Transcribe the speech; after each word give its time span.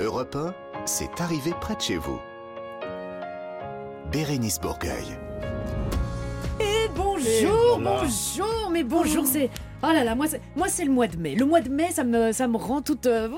Europe 0.00 0.34
1, 0.36 0.54
c'est 0.86 1.20
arrivé 1.20 1.52
près 1.60 1.76
de 1.76 1.80
chez 1.80 1.96
vous. 1.96 2.18
Bérénice 4.10 4.60
Bourgueil. 4.60 5.04
Et 6.60 6.88
bonjour, 6.96 7.78
bonjour, 7.80 8.70
mais 8.72 8.82
bonjour, 8.82 9.26
c'est... 9.26 9.50
Oh 9.82 9.88
là 9.92 10.02
là, 10.02 10.14
moi 10.14 10.26
c'est, 10.26 10.40
moi 10.56 10.66
c'est 10.68 10.84
le 10.84 10.90
mois 10.90 11.06
de 11.06 11.16
mai. 11.16 11.34
Le 11.34 11.44
mois 11.44 11.60
de 11.60 11.68
mai, 11.68 11.90
ça 11.92 12.04
me, 12.04 12.32
ça 12.32 12.48
me 12.48 12.56
rend 12.56 12.80
toute... 12.82 13.06
euh, 13.06 13.28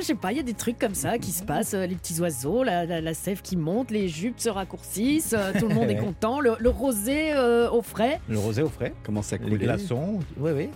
je 0.00 0.04
sais 0.04 0.14
pas, 0.14 0.32
il 0.32 0.36
y 0.36 0.40
a 0.40 0.44
des 0.44 0.54
trucs 0.54 0.78
comme 0.78 0.94
ça 0.94 1.16
qui 1.18 1.30
se 1.30 1.44
passent, 1.44 1.74
euh, 1.74 1.86
les 1.86 1.94
petits 1.94 2.20
oiseaux, 2.20 2.62
la, 2.62 2.84
la, 2.84 3.00
la 3.00 3.14
sève 3.14 3.40
qui 3.40 3.56
monte, 3.56 3.90
les 3.90 4.08
jupes 4.08 4.40
se 4.40 4.48
raccourcissent, 4.48 5.34
euh, 5.36 5.52
tout 5.58 5.68
le 5.68 5.74
monde 5.74 5.90
est 5.90 5.96
content, 6.04 6.40
le, 6.40 6.56
le 6.58 6.68
rosé 6.70 7.32
euh, 7.34 7.70
au 7.70 7.82
frais. 7.82 8.20
Le 8.28 8.38
rosé 8.38 8.62
au 8.62 8.68
frais. 8.68 8.92
Comment 9.04 9.22
ça 9.22 9.36
Les 9.36 9.48
coule 9.48 9.58
glaçons. 9.58 10.18
Oui, 10.38 10.50
oui. 10.54 10.68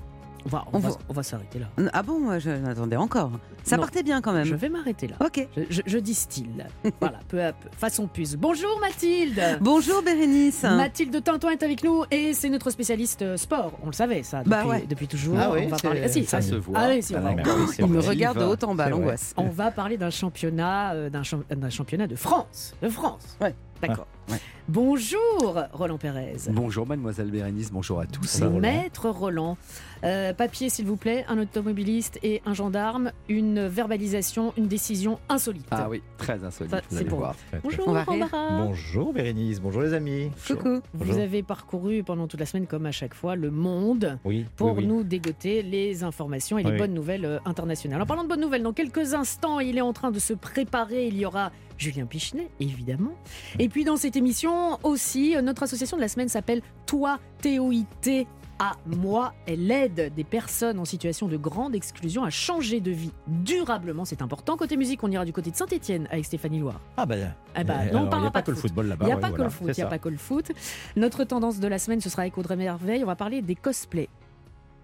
On 0.47 0.49
va, 0.49 0.65
on 0.73 0.77
On 0.77 0.79
va, 0.79 0.89
va- 0.91 0.97
on 1.09 1.13
va 1.13 1.23
s'arrêter 1.25 1.59
là. 1.59 1.67
Ah 1.93 2.05
bon, 2.05 2.21
moi, 2.21 2.39
je 2.39 2.51
l'attendais 2.51 2.95
encore. 2.95 3.33
Ça 3.65 3.77
Non. 3.77 3.83
partait 3.83 4.05
bien 4.05 4.21
quand 4.21 4.33
même. 4.33 4.45
Je 4.45 4.55
vais 4.55 4.69
m'arrêter 4.69 5.09
là. 5.09 5.17
Ok. 5.19 5.45
Je, 5.57 5.63
je- 5.71 5.83
je 5.85 5.99
distille. 5.99 6.49
voilà, 7.01 7.19
peu 7.27 7.43
à 7.43 7.53
peu, 7.53 7.69
façon 7.77 8.07
puce. 8.07 8.37
Bonjour 8.37 8.79
Mathilde 8.81 9.59
Bonjour 9.61 10.03
Bérénice. 10.03 10.63
Mathilde 10.63 11.21
Tintoin 11.25 11.51
est 11.51 11.65
avec 11.65 11.83
nous 11.83 12.05
et 12.13 12.33
c'est 12.33 12.49
notre 12.49 12.71
spécialiste 12.71 13.23
euh, 13.23 13.37
sport. 13.37 13.73
On 13.83 13.87
le 13.87 13.93
savait 13.93 14.23
ça 14.23 14.39
depuis, 14.39 14.51
Bah 14.51 14.67
ouais. 14.67 14.87
depuis 14.89 15.09
toujours. 15.09 15.37
Ah 15.37 15.51
oui, 15.53 15.63
on 15.65 15.69
va 15.69 15.79
parler. 15.79 16.03
Ah, 16.05 16.09
si, 16.09 16.25
ça 16.25 16.37
ah, 16.37 16.43
se 16.43 16.55
voit. 16.55 16.79
Ah 16.79 16.89
oui, 16.91 17.03
si, 17.03 17.17
on 17.17 17.21
va- 17.21 17.31
Ah, 17.31 17.35
oui, 17.59 17.67
Il 17.81 17.87
me 17.87 17.99
regarde 18.01 18.39
de 18.39 18.45
haut 18.45 18.65
en 18.65 18.75
bas, 18.77 18.89
l'angoisse. 18.89 19.35
On 19.37 19.49
va 19.49 19.73
parler 19.73 19.97
d'un 19.99 20.11
championnat, 20.11 20.93
euh, 20.93 21.11
d'un 21.11 21.71
championnat 21.71 22.07
de 22.07 22.15
France. 22.15 22.73
De 22.81 22.89
France. 22.89 23.37
Ouais. 23.41 23.53
D'accord. 23.83 24.07
Ouais. 24.31 24.39
Bonjour 24.69 25.65
Roland 25.73 25.99
Pérez. 25.99 26.35
Bonjour 26.51 26.87
mademoiselle 26.87 27.31
Bérénice, 27.31 27.71
bonjour 27.71 28.01
à 28.01 28.07
tous. 28.07 28.25
C'est 28.27 28.49
Maître 28.49 29.09
Roland. 29.11 29.57
Euh, 30.03 30.33
papier, 30.33 30.69
s'il 30.69 30.87
vous 30.87 30.97
plaît, 30.97 31.25
un 31.29 31.39
automobiliste 31.39 32.19
et 32.25 32.43
un 32.47 32.53
gendarme, 32.55 33.13
une 33.29 33.67
verbalisation, 33.69 34.53
une 34.57 34.67
décision 34.67 35.21
insolite. 35.29 35.67
Ah 35.71 35.87
oui, 35.89 36.03
très 36.19 36.43
insolite, 36.43 36.73
Ça, 36.73 36.81
vous 36.91 36.97
allez 36.97 37.09
voir. 37.09 37.37
Bonjour. 37.63 37.93
Barbara. 37.93 38.63
Bonjour 38.67 39.13
Bérénice, 39.13 39.61
bonjour 39.61 39.83
les 39.83 39.95
amis. 39.95 40.31
Coucou. 40.47 40.81
Vous 40.95 41.05
Bonjour. 41.05 41.23
avez 41.23 41.43
parcouru 41.45 42.03
pendant 42.03 42.27
toute 42.27 42.41
la 42.41 42.47
semaine, 42.47 42.67
comme 42.67 42.87
à 42.87 42.93
chaque 42.93 43.15
fois, 43.15 43.37
le 43.37 43.51
monde 43.53 44.19
Oui, 44.25 44.47
pour 44.57 44.69
oui, 44.73 44.79
oui. 44.79 44.87
nous 44.87 45.05
dégoter 45.05 45.63
les 45.63 46.03
informations 46.03 46.59
et 46.59 46.65
les 46.65 46.77
bonnes 46.77 46.95
nouvelles 46.95 47.25
euh, 47.25 47.39
internationales. 47.45 48.03
En 48.03 48.07
parlant 48.07 48.25
de 48.25 48.29
bonnes 48.29 48.41
nouvelles, 48.41 48.63
dans 48.65 48.73
quelques 48.73 49.15
instants, 49.15 49.61
il 49.61 49.79
est 49.79 49.83
en 49.83 49.93
train 49.93 50.11
de 50.11 50.19
se 50.19 50.33
préparer. 50.33 51.07
Il 51.07 51.17
y 51.17 51.25
aura 51.25 51.53
Julien 51.79 52.07
Pichenet, 52.07 52.49
évidemment. 52.61 53.13
Et 53.59 53.69
puis 53.69 53.85
dans 53.85 53.97
cette 53.97 54.17
émission 54.17 54.79
aussi, 54.83 55.37
euh, 55.37 55.43
notre 55.43 55.63
association 55.65 55.97
de 55.97 56.03
la 56.03 56.09
semaine 56.09 56.29
s'appelle 56.29 56.63
Toi, 56.87 57.19
TOIT. 57.43 58.27
À 58.59 58.73
moi, 58.87 59.35
elle 59.47 59.71
aide 59.71 60.15
des 60.15 60.25
personnes 60.25 60.79
en 60.79 60.87
situation 60.87 61.29
de 61.29 61.37
grande 61.37 61.75
exclusion 61.75 62.25
à 62.25 62.31
changer 62.31 62.81
de 62.81 62.91
vie 62.91 63.13
durablement. 63.27 64.07
C'est 64.07 64.23
important. 64.23 64.57
Côté 64.57 64.79
musique, 64.79 65.05
on 65.05 65.11
ira 65.11 65.27
du 65.27 65.33
côté 65.35 65.51
de 65.51 65.57
Saint-Etienne 65.57 66.09
avec 66.11 66.25
Stéphanie 66.25 66.61
Loire. 66.61 66.81
Ah 66.97 67.05
bah, 67.05 67.17
Eh 67.55 67.65
ben, 67.65 67.93
non, 67.93 68.05
on 68.05 68.09
parlera 68.09 68.31
pas 68.31 68.41
que 68.41 68.53
le 68.53 68.57
foot. 68.57 68.69
football 68.71 68.87
là-bas. 68.87 69.05
Il 69.05 69.09
n'y 69.09 69.13
a 69.13 69.19
pas 69.19 69.31
que 69.31 69.43
le 69.43 69.51
foot, 69.51 69.69
il 69.77 69.81
n'y 69.81 69.83
a 69.83 69.87
pas 69.89 69.99
que 69.99 70.09
le 70.09 70.17
foot. 70.17 70.53
Notre 70.97 71.25
tendance 71.25 71.61
de 71.61 71.69
la 71.69 71.79
semaine, 71.79 72.01
ce 72.01 72.09
sera 72.09 72.23
avec 72.23 72.39
Audrey 72.39 72.57
Merveille. 72.57 73.03
On 73.05 73.07
va 73.07 73.15
parler 73.17 73.43
des 73.43 73.57
cosplays. 73.57 74.09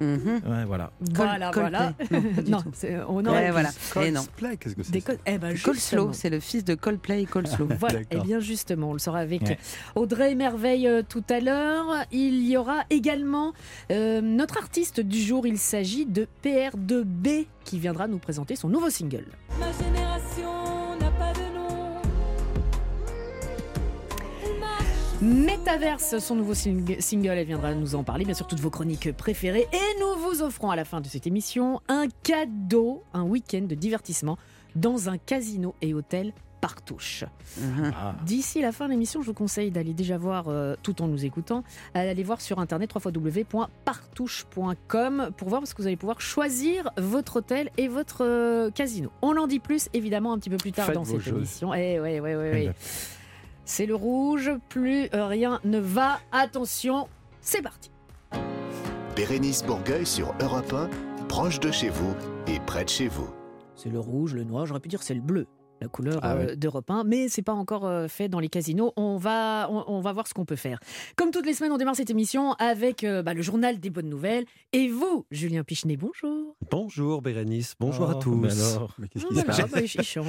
Mhm. 0.03 0.41
Ouais, 0.47 0.64
voilà. 0.67 0.91
Voilà, 1.12 1.50
Col- 1.50 1.62
voilà. 1.62 1.92
Coldplay. 2.08 2.20
Non, 2.48 2.58
Non, 2.58 2.64
c'est- 2.75 2.98
on 3.08 3.25
aurait 3.25 3.50
voilà. 3.50 3.70
Et. 4.03 4.12
Cosplay, 4.12 4.56
qu'est-ce 4.56 4.75
que 4.75 4.83
c'est 4.83 4.92
Des 4.92 5.00
ça 5.00 5.12
co- 5.14 5.19
eh 5.27 5.39
ben, 5.39 5.56
c'est 6.12 6.31
le 6.31 6.41
fils 6.41 6.64
de 6.64 6.75
Coldplay 6.75 7.25
Coleslaw. 7.25 7.67
Voilà, 7.78 8.00
et 8.00 8.05
D'accord. 8.05 8.25
bien 8.27 8.41
justement, 8.41 8.91
on 8.91 8.92
le 8.92 8.98
saura 8.98 9.20
avec 9.20 9.42
Ouais. 9.42 9.58
Audrey 9.95 10.34
Merveille 10.34 10.86
euh, 10.89 11.03
tout 11.08 11.25
à 11.30 11.41
l'heure. 11.41 11.86
Il 12.12 12.47
y 12.48 12.56
aura 12.56 12.84
également 12.91 13.53
euh, 13.91 14.20
notre 14.20 14.58
artiste 14.58 15.00
du 15.00 15.20
jour. 15.20 15.47
Il 15.47 15.58
s'agit 15.58 16.06
de 16.06 16.27
PR2B 16.45 17.47
qui 17.64 17.78
viendra 17.78 18.08
nous 18.08 18.19
présenter 18.19 18.56
son 18.56 18.69
nouveau 18.69 18.91
single. 18.91 19.27
Ma 19.58 19.67
génération 19.84 20.81
Metaverse, 25.22 26.18
son 26.18 26.34
nouveau 26.34 26.55
sing- 26.55 27.00
single, 27.00 27.28
elle 27.38 27.46
viendra 27.46 27.72
nous 27.74 27.94
en 27.94 28.02
parler, 28.02 28.24
bien 28.24 28.34
sûr 28.34 28.48
toutes 28.48 28.58
vos 28.58 28.70
chroniques 28.70 29.12
préférées. 29.16 29.68
Et 29.72 30.00
nous 30.00 30.16
vous 30.20 30.42
offrons 30.42 30.68
à 30.70 30.77
la 30.77 30.84
fin 30.84 31.00
de 31.00 31.06
cette 31.06 31.28
émission 31.28 31.80
un 31.88 32.06
cadeau, 32.24 33.05
un 33.14 33.22
week-end 33.22 33.62
de 33.62 33.77
divertissement 33.77 34.36
dans 34.74 35.08
un 35.08 35.18
casino 35.18 35.77
et 35.80 35.94
hôtel 35.94 36.32
Partouche. 36.61 37.24
Mhm. 37.61 37.92
Ah. 37.96 38.14
D'ici 38.24 38.61
la 38.62 38.70
fin 38.72 38.86
de 38.86 38.90
l'émission, 38.92 39.20
je 39.22 39.27
vous 39.27 39.34
conseille 39.34 39.70
d'aller 39.72 39.94
déjà 39.94 40.16
voir, 40.18 40.46
euh, 40.48 40.74
tout 40.82 41.02
en 41.02 41.06
nous 41.08 41.24
écoutant, 41.24 41.62
aller 41.94 42.22
voir 42.24 42.40
sur 42.40 42.58
internet 42.61 42.90
www.partouche.com 42.94 45.30
pour 45.36 45.48
voir 45.48 45.61
parce 45.61 45.74
que 45.74 45.82
vous 45.82 45.86
allez 45.88 45.96
pouvoir 45.96 46.20
choisir 46.20 46.90
votre 46.98 47.36
hôtel 47.36 47.70
et 47.78 47.86
votre 47.88 48.24
euh, 48.24 48.70
casino. 48.70 49.11
On 49.22 49.36
en 49.36 49.46
dit 49.48 49.58
plus 49.61 49.88
évidemment 49.92 50.32
un 50.32 50.38
petit 50.38 50.50
peu 50.50 50.56
plus 50.56 50.70
tard 50.72 50.86
Faites 50.86 50.94
dans 50.94 51.05
cette 51.05 51.18
jeux. 51.20 51.34
émission. 51.36 51.74
Eh 51.74 51.98
ouais, 52.00 52.20
ouais, 52.20 52.34
ouais, 52.36 52.50
ouais. 52.52 52.72
C'est 53.64 53.86
le 53.86 53.95
rouge, 53.95 54.50
plus 54.68 55.08
euh, 55.14 55.27
rien 55.27 55.61
ne 55.64 55.78
va. 55.78 56.20
Attention, 56.33 57.08
c'est 57.40 57.62
parti. 57.62 57.90
Bérénice 59.14 59.62
Bourgueil 59.64 60.06
sur 60.06 60.34
Europe 60.40 60.73
1, 60.73 60.89
proche 61.27 61.61
de 61.61 61.70
chez 61.70 61.89
vous 61.89 62.14
et 62.46 62.58
près 62.61 62.84
de 62.84 62.89
chez 62.89 63.08
vous. 63.08 63.28
C'est 63.77 63.90
le 63.90 64.00
rouge, 64.00 64.34
le 64.34 64.45
noir, 64.45 64.67
j'aurais 64.67 64.80
pu 64.80 64.89
dire 64.89 65.02
c'est 65.02 65.14
le 65.14 65.20
bleu. 65.20 65.46
La 65.82 65.88
couleur 65.88 66.20
Ah 66.22 66.34
euh, 66.34 66.46
ouais. 66.46 66.56
d'Europe 66.56 66.88
1, 66.90 67.04
mais 67.04 67.28
c'est 67.28 67.42
pas 67.42 67.52
encore 67.52 67.86
euh, 67.86 68.06
fait 68.08 68.28
dans 68.28 68.38
les 68.40 68.48
casinos. 68.48 68.92
On 68.96 69.16
va, 69.16 69.68
on, 69.70 69.84
on 69.88 70.00
va 70.00 70.12
voir 70.12 70.28
ce 70.28 70.34
qu'on 70.34 70.44
peut 70.44 70.56
faire. 70.56 70.78
Comme 71.16 71.30
toutes 71.32 71.44
les 71.46 71.54
semaines, 71.54 71.72
on 71.72 71.76
démarre 71.76 71.96
cette 71.96 72.10
émission 72.10 72.52
avec 72.54 73.02
euh, 73.04 73.22
bah, 73.22 73.34
le 73.34 73.42
journal 73.42 73.80
des 73.80 73.90
bonnes 73.90 74.08
nouvelles. 74.08 74.44
Et 74.72 74.88
vous, 74.88 75.26
Julien 75.30 75.64
Pichenet, 75.64 75.96
bonjour. 75.96 76.54
Bonjour 76.70 77.20
Bérénice, 77.22 77.74
bonjour 77.80 78.08
à 78.10 78.14
Oh, 78.16 78.20
tous. 78.20 78.34
mais 78.36 78.52
alors 78.52 78.94
Mais 78.98 79.08
qu'est-ce 79.08 79.24
Ah, 79.26 79.28
qui 79.34 79.40
se 79.40 79.44
passe 79.44 79.58
bah, 79.58 79.80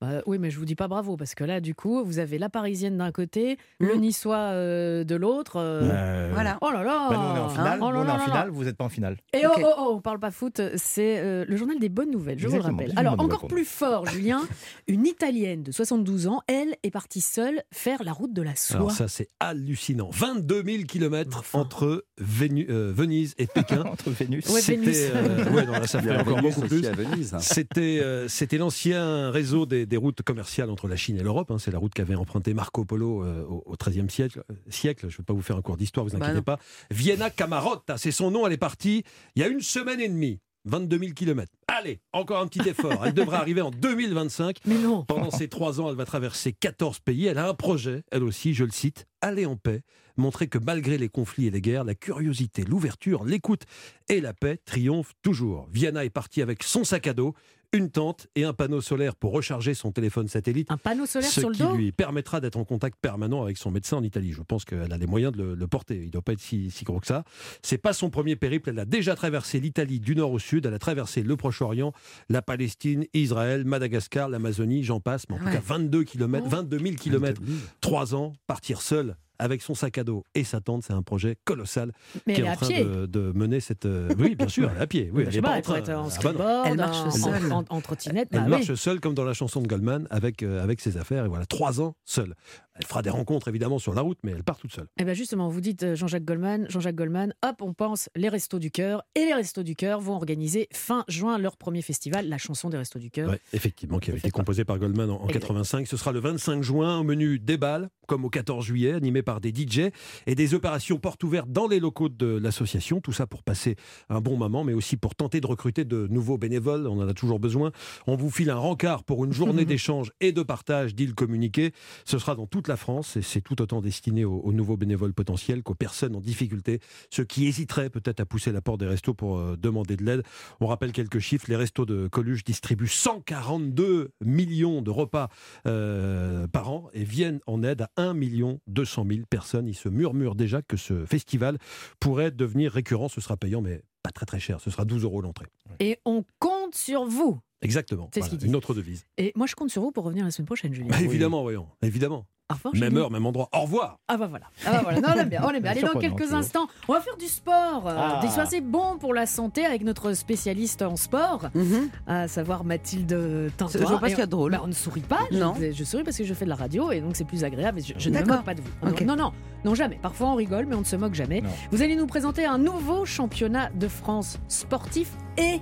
Bah, 0.00 0.20
oui, 0.26 0.38
mais 0.38 0.50
je 0.50 0.58
vous 0.58 0.66
dis 0.66 0.74
pas 0.74 0.88
bravo 0.88 1.16
parce 1.16 1.34
que 1.34 1.42
là, 1.42 1.60
du 1.60 1.74
coup, 1.74 2.04
vous 2.04 2.18
avez 2.18 2.36
la 2.38 2.50
Parisienne 2.50 2.98
d'un 2.98 3.12
côté, 3.12 3.56
le 3.80 3.94
Mm. 3.96 4.00
Niçois 4.00 4.36
euh, 4.36 5.04
de 5.04 5.14
l'autre. 5.14 5.56
euh, 5.56 5.80
Euh, 5.90 6.30
Voilà. 6.34 6.58
Oh 6.60 6.70
là 6.70 6.82
là 6.82 7.08
bah, 7.08 7.16
nous, 7.16 7.22
on 7.22 7.36
est 7.36 7.40
en 7.40 7.48
finale. 7.48 7.78
Oh 7.82 7.90
là 7.90 7.98
on 8.00 8.06
est 8.06 8.10
en 8.10 8.18
finale. 8.18 8.50
Vous 8.50 8.64
n'êtes 8.64 8.76
pas 8.76 8.84
en 8.84 8.88
finale. 8.90 9.16
Et 9.32 9.46
Ok. 9.46 9.52
oh, 9.56 9.62
oh, 9.64 9.72
oh, 9.78 9.92
on 9.96 10.00
parle 10.02 10.18
pas 10.18 10.30
foot, 10.30 10.60
c'est 10.76 11.18
euh, 11.18 11.44
le 11.48 11.56
journal 11.56 11.78
des 11.78 11.88
bonnes 11.88 12.10
nouvelles, 12.10 12.38
je 12.38 12.46
vous 12.46 12.56
le 12.56 12.60
rappelle. 12.62 12.92
Alors, 12.96 13.18
encore 13.18 13.46
plus 13.46 13.64
fort, 13.64 14.06
Julien, 14.06 14.42
une 14.86 15.06
Italienne 15.06 15.62
de 15.62 15.72
72 15.72 16.26
ans, 16.26 16.42
elle 16.46 16.76
est 16.82 16.90
partie 16.90 17.22
seule 17.22 17.62
faire 17.72 18.02
la 18.04 18.12
route 18.12 18.34
de 18.34 18.42
la 18.42 18.54
soie. 18.54 18.76
Alors 18.76 18.90
ça, 18.90 19.08
c'est 19.08 19.28
hallucinant. 19.40 20.10
22 20.12 20.62
000 20.62 20.82
kilomètres 20.84 21.38
Enfin. 21.38 21.60
entre 21.60 22.04
Vénu- 22.20 22.66
euh, 22.68 22.92
Venise 22.94 23.34
et 23.38 23.46
Pékin. 23.46 23.84
Entre 23.90 24.10
Vénus. 24.10 24.46
Ouais, 24.50 24.60
Vénus. 24.60 24.94
C'était, 24.96 25.10
euh, 25.16 25.50
ouais, 25.52 25.64
non, 25.64 25.72
là, 25.72 25.86
ça 25.86 26.02
fait 26.02 26.14
encore 26.16 26.36
Vénus 26.36 26.54
beaucoup 26.54 26.68
plus. 26.68 26.86
à 26.86 26.92
Venise. 26.92 27.34
C'était 27.40 28.00
euh, 28.02 28.28
c'était 28.28 28.58
l'ancien 28.58 29.30
réseau 29.30 29.64
des, 29.66 29.85
des 29.86 29.96
routes 29.96 30.22
commerciales 30.22 30.70
entre 30.70 30.88
la 30.88 30.96
Chine 30.96 31.16
et 31.16 31.22
l'Europe. 31.22 31.50
hein. 31.50 31.58
C'est 31.58 31.70
la 31.70 31.78
route 31.78 31.94
qu'avait 31.94 32.14
emprunté 32.14 32.52
Marco 32.54 32.84
Polo 32.84 33.24
euh, 33.24 33.44
au 33.44 33.74
XIIIe 33.82 34.10
siècle. 34.10 34.42
euh, 34.50 34.54
siècle. 34.68 35.06
Je 35.08 35.14
ne 35.14 35.18
vais 35.18 35.24
pas 35.24 35.32
vous 35.34 35.42
faire 35.42 35.56
un 35.56 35.62
cours 35.62 35.76
d'histoire, 35.76 36.04
vous 36.06 36.16
Bah 36.18 36.26
inquiétez 36.26 36.42
pas. 36.42 36.58
Vienna 36.90 37.30
Camarotta, 37.30 37.96
c'est 37.98 38.10
son 38.12 38.30
nom. 38.30 38.46
Elle 38.46 38.52
est 38.52 38.56
partie 38.58 39.04
il 39.34 39.42
y 39.42 39.44
a 39.44 39.48
une 39.48 39.60
semaine 39.60 40.00
et 40.00 40.08
demie. 40.08 40.40
22 40.68 40.98
000 40.98 41.12
km. 41.12 41.52
Allez, 41.68 42.00
encore 42.12 42.40
un 42.40 42.48
petit 42.48 42.68
effort. 42.68 43.06
Elle 43.06 43.14
devrait 43.14 43.36
arriver 43.36 43.60
en 43.60 43.70
2025. 43.70 44.56
Mais 44.66 44.78
non. 44.78 45.04
Pendant 45.04 45.30
ces 45.30 45.46
trois 45.48 45.80
ans, 45.80 45.88
elle 45.90 45.94
va 45.96 46.04
traverser 46.04 46.52
14 46.52 46.98
pays. 46.98 47.26
Elle 47.26 47.38
a 47.38 47.48
un 47.48 47.54
projet, 47.54 48.02
elle 48.10 48.24
aussi, 48.24 48.52
je 48.52 48.64
le 48.64 48.72
cite, 48.72 49.06
aller 49.20 49.46
en 49.46 49.54
paix, 49.54 49.82
montrer 50.16 50.48
que 50.48 50.58
malgré 50.58 50.98
les 50.98 51.08
conflits 51.08 51.46
et 51.46 51.50
les 51.52 51.60
guerres, 51.60 51.84
la 51.84 51.94
curiosité, 51.94 52.64
l'ouverture, 52.64 53.24
l'écoute 53.24 53.62
et 54.08 54.20
la 54.20 54.32
paix 54.34 54.58
triomphent 54.64 55.12
toujours. 55.22 55.68
Viana 55.70 56.04
est 56.04 56.10
partie 56.10 56.42
avec 56.42 56.64
son 56.64 56.82
sac 56.82 57.06
à 57.06 57.14
dos, 57.14 57.34
une 57.72 57.90
tente 57.90 58.26
et 58.34 58.44
un 58.44 58.52
panneau 58.52 58.80
solaire 58.80 59.14
pour 59.16 59.32
recharger 59.32 59.74
son 59.74 59.92
téléphone 59.92 60.28
satellite. 60.28 60.70
Un 60.70 60.76
panneau 60.76 61.06
solaire 61.06 61.30
ce 61.30 61.40
sur 61.40 61.48
le 61.50 61.54
qui 61.54 61.62
dos 61.62 61.74
lui 61.76 61.92
permettra 61.92 62.40
d'être 62.40 62.56
en 62.56 62.64
contact 62.64 62.98
permanent 63.00 63.42
avec 63.42 63.56
son 63.58 63.70
médecin 63.70 63.96
en 63.96 64.02
Italie. 64.02 64.32
Je 64.32 64.42
pense 64.42 64.64
qu'elle 64.64 64.92
a 64.92 64.96
les 64.98 65.06
moyens 65.06 65.32
de 65.32 65.42
le, 65.42 65.54
le 65.54 65.66
porter. 65.66 65.96
Il 65.96 66.06
ne 66.06 66.10
doit 66.10 66.22
pas 66.22 66.32
être 66.32 66.40
si, 66.40 66.70
si 66.70 66.84
gros 66.84 67.00
que 67.00 67.06
ça. 67.06 67.24
C'est 67.62 67.78
pas 67.78 67.92
son 67.92 68.10
premier 68.10 68.36
périple. 68.36 68.70
Elle 68.70 68.78
a 68.78 68.84
déjà 68.84 69.14
traversé 69.16 69.60
l'Italie 69.60 70.00
du 70.00 70.14
nord 70.16 70.32
au 70.32 70.38
sud. 70.38 70.66
Elle 70.66 70.74
a 70.74 70.78
traversé 70.78 71.22
le 71.22 71.36
Proche-Orient, 71.36 71.92
la 72.28 72.42
Palestine, 72.42 73.04
Israël, 73.14 73.64
Madagascar, 73.64 74.28
l'Amazonie, 74.28 74.84
j'en 74.84 75.00
passe. 75.00 75.28
Mais 75.28 75.36
en 75.36 75.38
tout 75.38 75.44
cas, 75.44 75.60
22 75.64 76.04
km, 76.04 76.44
Oh. 76.46 76.48
22 76.50 76.78
000 76.78 76.94
km, 76.96 77.40
3 77.80 78.14
ans, 78.14 78.32
partir 78.46 78.80
seul 78.82 79.16
avec 79.38 79.62
son 79.62 79.74
sac 79.74 79.98
à 79.98 80.04
dos 80.04 80.24
et 80.34 80.44
sa 80.44 80.60
tente, 80.60 80.82
c'est 80.84 80.92
un 80.92 81.02
projet 81.02 81.36
colossal 81.44 81.92
Mais 82.26 82.34
qui 82.34 82.40
elle 82.40 82.46
est 82.46 82.50
en 82.50 82.52
à 82.52 82.56
train 82.56 82.66
pied. 82.68 82.84
de, 82.84 83.06
de 83.06 83.32
mener 83.34 83.60
cette. 83.60 83.86
euh, 83.86 84.08
Oui, 84.18 84.34
bien 84.34 84.48
sûr, 84.48 84.70
à 84.80 84.86
pied. 84.86 85.10
Oui, 85.12 85.24
Je 85.24 85.28
elle 85.30 85.36
est 85.36 85.42
pas, 85.42 85.48
pas 85.48 85.72
en 85.72 85.76
elle 85.76 85.82
train. 85.82 85.96
en 85.98 86.08
Ah 86.08 86.32
bah 86.32 86.62
Elle 86.66 86.76
marche 86.76 86.96
en, 86.98 87.10
seule. 87.10 87.52
en- 87.52 87.64
en 87.68 87.80
trottinette. 87.80 88.28
Elle 88.32 88.40
bah 88.42 88.48
marche 88.48 88.68
oui. 88.70 88.76
seule 88.76 89.00
comme 89.00 89.14
dans 89.14 89.24
la 89.24 89.34
chanson 89.34 89.60
de 89.60 89.66
Goldman 89.66 90.06
avec, 90.10 90.42
euh, 90.42 90.62
avec 90.62 90.80
ses 90.80 90.96
affaires. 90.96 91.24
Et 91.24 91.28
voilà, 91.28 91.46
trois 91.46 91.80
ans 91.80 91.94
seule. 92.04 92.34
Elle 92.78 92.86
fera 92.86 93.02
des 93.02 93.10
rencontres 93.10 93.48
évidemment 93.48 93.78
sur 93.78 93.94
la 93.94 94.02
route, 94.02 94.18
mais 94.22 94.32
elle 94.32 94.44
part 94.44 94.58
toute 94.58 94.72
seule. 94.72 94.86
Eh 94.98 95.04
bien 95.04 95.14
justement, 95.14 95.48
vous 95.48 95.60
dites 95.60 95.82
euh, 95.82 95.94
Jean-Jacques 95.94 96.24
Goldman, 96.24 96.66
Jean-Jacques 96.68 96.94
Goldman, 96.96 97.34
hop, 97.42 97.62
on 97.62 97.72
pense 97.72 98.08
les 98.14 98.28
Restos 98.28 98.58
du 98.58 98.70
Cœur. 98.70 99.02
Et 99.14 99.24
les 99.24 99.34
Restos 99.34 99.62
du 99.62 99.76
Cœur 99.76 100.00
vont 100.00 100.14
organiser 100.14 100.68
fin 100.72 101.04
juin 101.08 101.38
leur 101.38 101.56
premier 101.56 101.82
festival, 101.82 102.28
la 102.28 102.38
chanson 102.38 102.68
des 102.68 102.76
Restos 102.76 102.98
du 102.98 103.10
Cœur. 103.10 103.30
Ouais, 103.30 103.40
effectivement, 103.52 103.98
qui 103.98 104.10
avait 104.10 104.18
été 104.18 104.30
composé 104.30 104.64
par 104.64 104.78
Goldman 104.78 105.10
en, 105.10 105.22
en 105.22 105.28
Exact. 105.28 105.40
85. 105.40 105.86
Ce 105.86 105.96
sera 105.96 106.12
le 106.12 106.20
25 106.20 106.62
juin 106.62 106.98
au 106.98 107.04
menu 107.04 107.38
des 107.38 107.56
balles, 107.56 107.88
comme 108.06 108.24
au 108.24 108.30
14 108.30 108.64
juillet, 108.64 108.92
animé 108.92 109.22
par 109.22 109.40
des 109.40 109.50
DJ 109.50 109.90
et 110.26 110.34
des 110.34 110.54
opérations 110.54 110.98
portes 110.98 111.22
ouvertes 111.24 111.50
dans 111.50 111.66
les 111.68 111.80
locaux 111.80 112.08
de 112.08 112.26
l'association. 112.38 113.00
Tout 113.00 113.12
ça 113.12 113.26
pour 113.26 113.42
passer 113.42 113.76
un 114.08 114.20
bon 114.20 114.36
moment, 114.36 114.64
mais 114.64 114.72
aussi 114.74 114.96
pour 114.96 115.14
tenter 115.14 115.40
de 115.40 115.46
recruter 115.46 115.84
de 115.84 116.06
nouveaux 116.08 116.38
bénévoles. 116.38 116.86
On 116.86 117.00
en 117.00 117.08
a 117.08 117.14
toujours 117.14 117.40
besoin. 117.40 117.72
On 118.06 118.16
vous 118.16 118.30
file 118.30 118.50
un 118.50 118.56
rencard 118.56 119.04
pour 119.04 119.24
une 119.24 119.32
journée 119.32 119.64
d'échange 119.66 120.12
et 120.20 120.32
de 120.32 120.42
partage 120.42 120.94
d'îles 120.94 121.14
communiquées. 121.14 121.72
Ce 122.04 122.18
sera 122.18 122.34
dans 122.34 122.46
toute 122.46 122.65
la 122.68 122.76
France 122.76 123.16
et 123.16 123.22
c'est 123.22 123.40
tout 123.40 123.60
autant 123.62 123.80
destiné 123.80 124.24
aux, 124.24 124.38
aux 124.40 124.52
nouveaux 124.52 124.76
bénévoles 124.76 125.14
potentiels 125.14 125.62
qu'aux 125.62 125.74
personnes 125.74 126.16
en 126.16 126.20
difficulté, 126.20 126.80
ceux 127.10 127.24
qui 127.24 127.46
hésiteraient 127.46 127.90
peut-être 127.90 128.20
à 128.20 128.26
pousser 128.26 128.52
la 128.52 128.60
porte 128.60 128.80
des 128.80 128.86
restos 128.86 129.14
pour 129.14 129.38
euh, 129.38 129.56
demander 129.56 129.96
de 129.96 130.04
l'aide. 130.04 130.22
On 130.60 130.66
rappelle 130.66 130.92
quelques 130.92 131.18
chiffres. 131.18 131.46
Les 131.48 131.56
restos 131.56 131.86
de 131.86 132.08
Coluche 132.08 132.44
distribuent 132.44 132.86
142 132.86 134.10
millions 134.24 134.82
de 134.82 134.90
repas 134.90 135.28
euh, 135.66 136.46
par 136.48 136.70
an 136.70 136.88
et 136.92 137.04
viennent 137.04 137.40
en 137.46 137.62
aide 137.62 137.82
à 137.82 137.90
1 137.96 138.14
million 138.14 138.60
200 138.66 139.06
000 139.08 139.20
personnes. 139.28 139.66
Il 139.68 139.74
se 139.74 139.88
murmure 139.88 140.34
déjà 140.34 140.62
que 140.62 140.76
ce 140.76 141.04
festival 141.06 141.58
pourrait 142.00 142.30
devenir 142.30 142.72
récurrent. 142.72 143.08
Ce 143.08 143.20
sera 143.20 143.36
payant, 143.36 143.60
mais 143.60 143.82
pas 144.02 144.10
très 144.10 144.26
très 144.26 144.40
cher. 144.40 144.60
Ce 144.60 144.70
sera 144.70 144.84
12 144.84 145.04
euros 145.04 145.20
l'entrée. 145.20 145.46
Et 145.80 145.98
on 146.04 146.24
compte 146.38 146.74
sur 146.74 147.04
vous. 147.06 147.40
Exactement. 147.62 148.10
C'est 148.12 148.22
ce 148.22 148.30
Voilà, 148.30 148.46
une 148.46 148.54
autre 148.54 148.74
devise. 148.74 149.04
Et 149.16 149.32
moi, 149.34 149.46
je 149.46 149.54
compte 149.54 149.70
sur 149.70 149.82
vous 149.82 149.90
pour 149.90 150.04
revenir 150.04 150.24
la 150.24 150.30
semaine 150.30 150.46
prochaine, 150.46 150.72
Julien. 150.74 150.90
Bah, 150.90 151.00
évidemment, 151.00 151.42
voyons. 151.42 151.68
Évidemment. 151.82 152.26
Au 152.48 152.54
revoir, 152.54 152.74
Même 152.76 152.96
heure, 152.96 153.10
même 153.10 153.26
endroit. 153.26 153.48
Au 153.52 153.62
revoir. 153.62 153.98
Ah 154.06 154.16
bah 154.16 154.28
voilà. 154.28 154.46
Ah 154.64 154.70
bah 154.70 154.80
voilà. 154.84 155.00
Non, 155.00 155.08
on 155.16 155.18
aime 155.18 155.28
bien. 155.28 155.40
On 155.44 155.50
aime 155.50 155.62
bien. 155.62 155.72
Allez, 155.72 155.80
dans 155.94 155.98
quelques 155.98 156.32
instants, 156.32 156.68
on 156.86 156.92
va 156.92 157.00
faire 157.00 157.16
du 157.16 157.26
sport. 157.26 157.88
Euh, 157.88 157.94
Ah. 157.98 158.20
Des 158.22 158.28
soins, 158.28 158.44
c'est 158.46 158.60
bon 158.60 158.98
pour 158.98 159.14
la 159.14 159.26
santé 159.26 159.66
avec 159.66 159.82
notre 159.82 160.12
spécialiste 160.12 160.82
en 160.82 160.94
sport, 160.94 161.48
Mhm. 161.54 161.88
à 162.06 162.28
savoir 162.28 162.62
Mathilde 162.62 163.50
Tintoin. 163.56 163.80
Je 163.80 163.84
vois 163.86 163.98
pas 163.98 164.06
ce 164.08 164.12
qu'il 164.14 164.20
y 164.20 164.22
a 164.22 164.26
de 164.26 164.30
drôle. 164.30 164.52
Bah, 164.52 164.60
on 164.62 164.68
ne 164.68 164.72
sourit 164.72 165.00
pas. 165.00 165.18
Je- 165.32 165.38
Non. 165.38 165.54
Je, 165.60 165.82
souris 165.84 166.04
parce 166.04 166.16
que 166.18 166.24
je 166.24 166.34
fais 166.34 166.44
de 166.44 166.50
la 166.50 166.54
radio 166.56 166.92
et 166.92 167.00
donc 167.00 167.16
c'est 167.16 167.24
plus 167.24 167.42
agréable. 167.42 167.80
Je, 167.82 167.94
je 167.98 168.10
ne 168.10 168.20
me 168.20 168.24
moque 168.24 168.44
pas 168.44 168.54
de 168.54 168.60
vous. 168.60 169.04
Non, 169.04 169.16
non, 169.16 169.24
non, 169.24 169.32
non, 169.64 169.74
jamais. 169.74 169.98
Parfois 170.00 170.28
on 170.28 170.34
rigole, 170.36 170.66
mais 170.66 170.76
on 170.76 170.80
ne 170.80 170.84
se 170.84 170.94
moque 170.94 171.14
jamais. 171.14 171.40
Non. 171.40 171.50
Vous 171.72 171.82
allez 171.82 171.96
nous 171.96 172.06
présenter 172.06 172.44
un 172.46 172.58
nouveau 172.58 173.04
championnat 173.04 173.70
de 173.74 173.88
France 173.88 174.38
sportif 174.46 175.10
et 175.36 175.60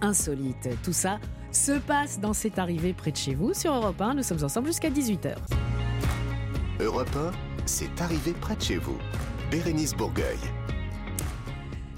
insolite. 0.00 0.68
Tout 0.82 0.92
ça 0.94 1.18
se 1.54 1.72
passe 1.72 2.20
dans 2.20 2.32
cette 2.32 2.58
arrivée 2.58 2.92
près 2.92 3.12
de 3.12 3.16
chez 3.16 3.34
vous 3.34 3.54
sur 3.54 3.72
Europe 3.72 4.00
1. 4.00 4.14
Nous 4.14 4.22
sommes 4.22 4.42
ensemble 4.42 4.66
jusqu'à 4.66 4.90
18h. 4.90 5.34
Europe 6.80 7.16
1, 7.16 7.30
c'est 7.66 8.00
arrivé 8.00 8.32
près 8.40 8.56
de 8.56 8.62
chez 8.62 8.76
vous. 8.76 8.98
Bérénice 9.50 9.94
Bourgueil. 9.94 10.38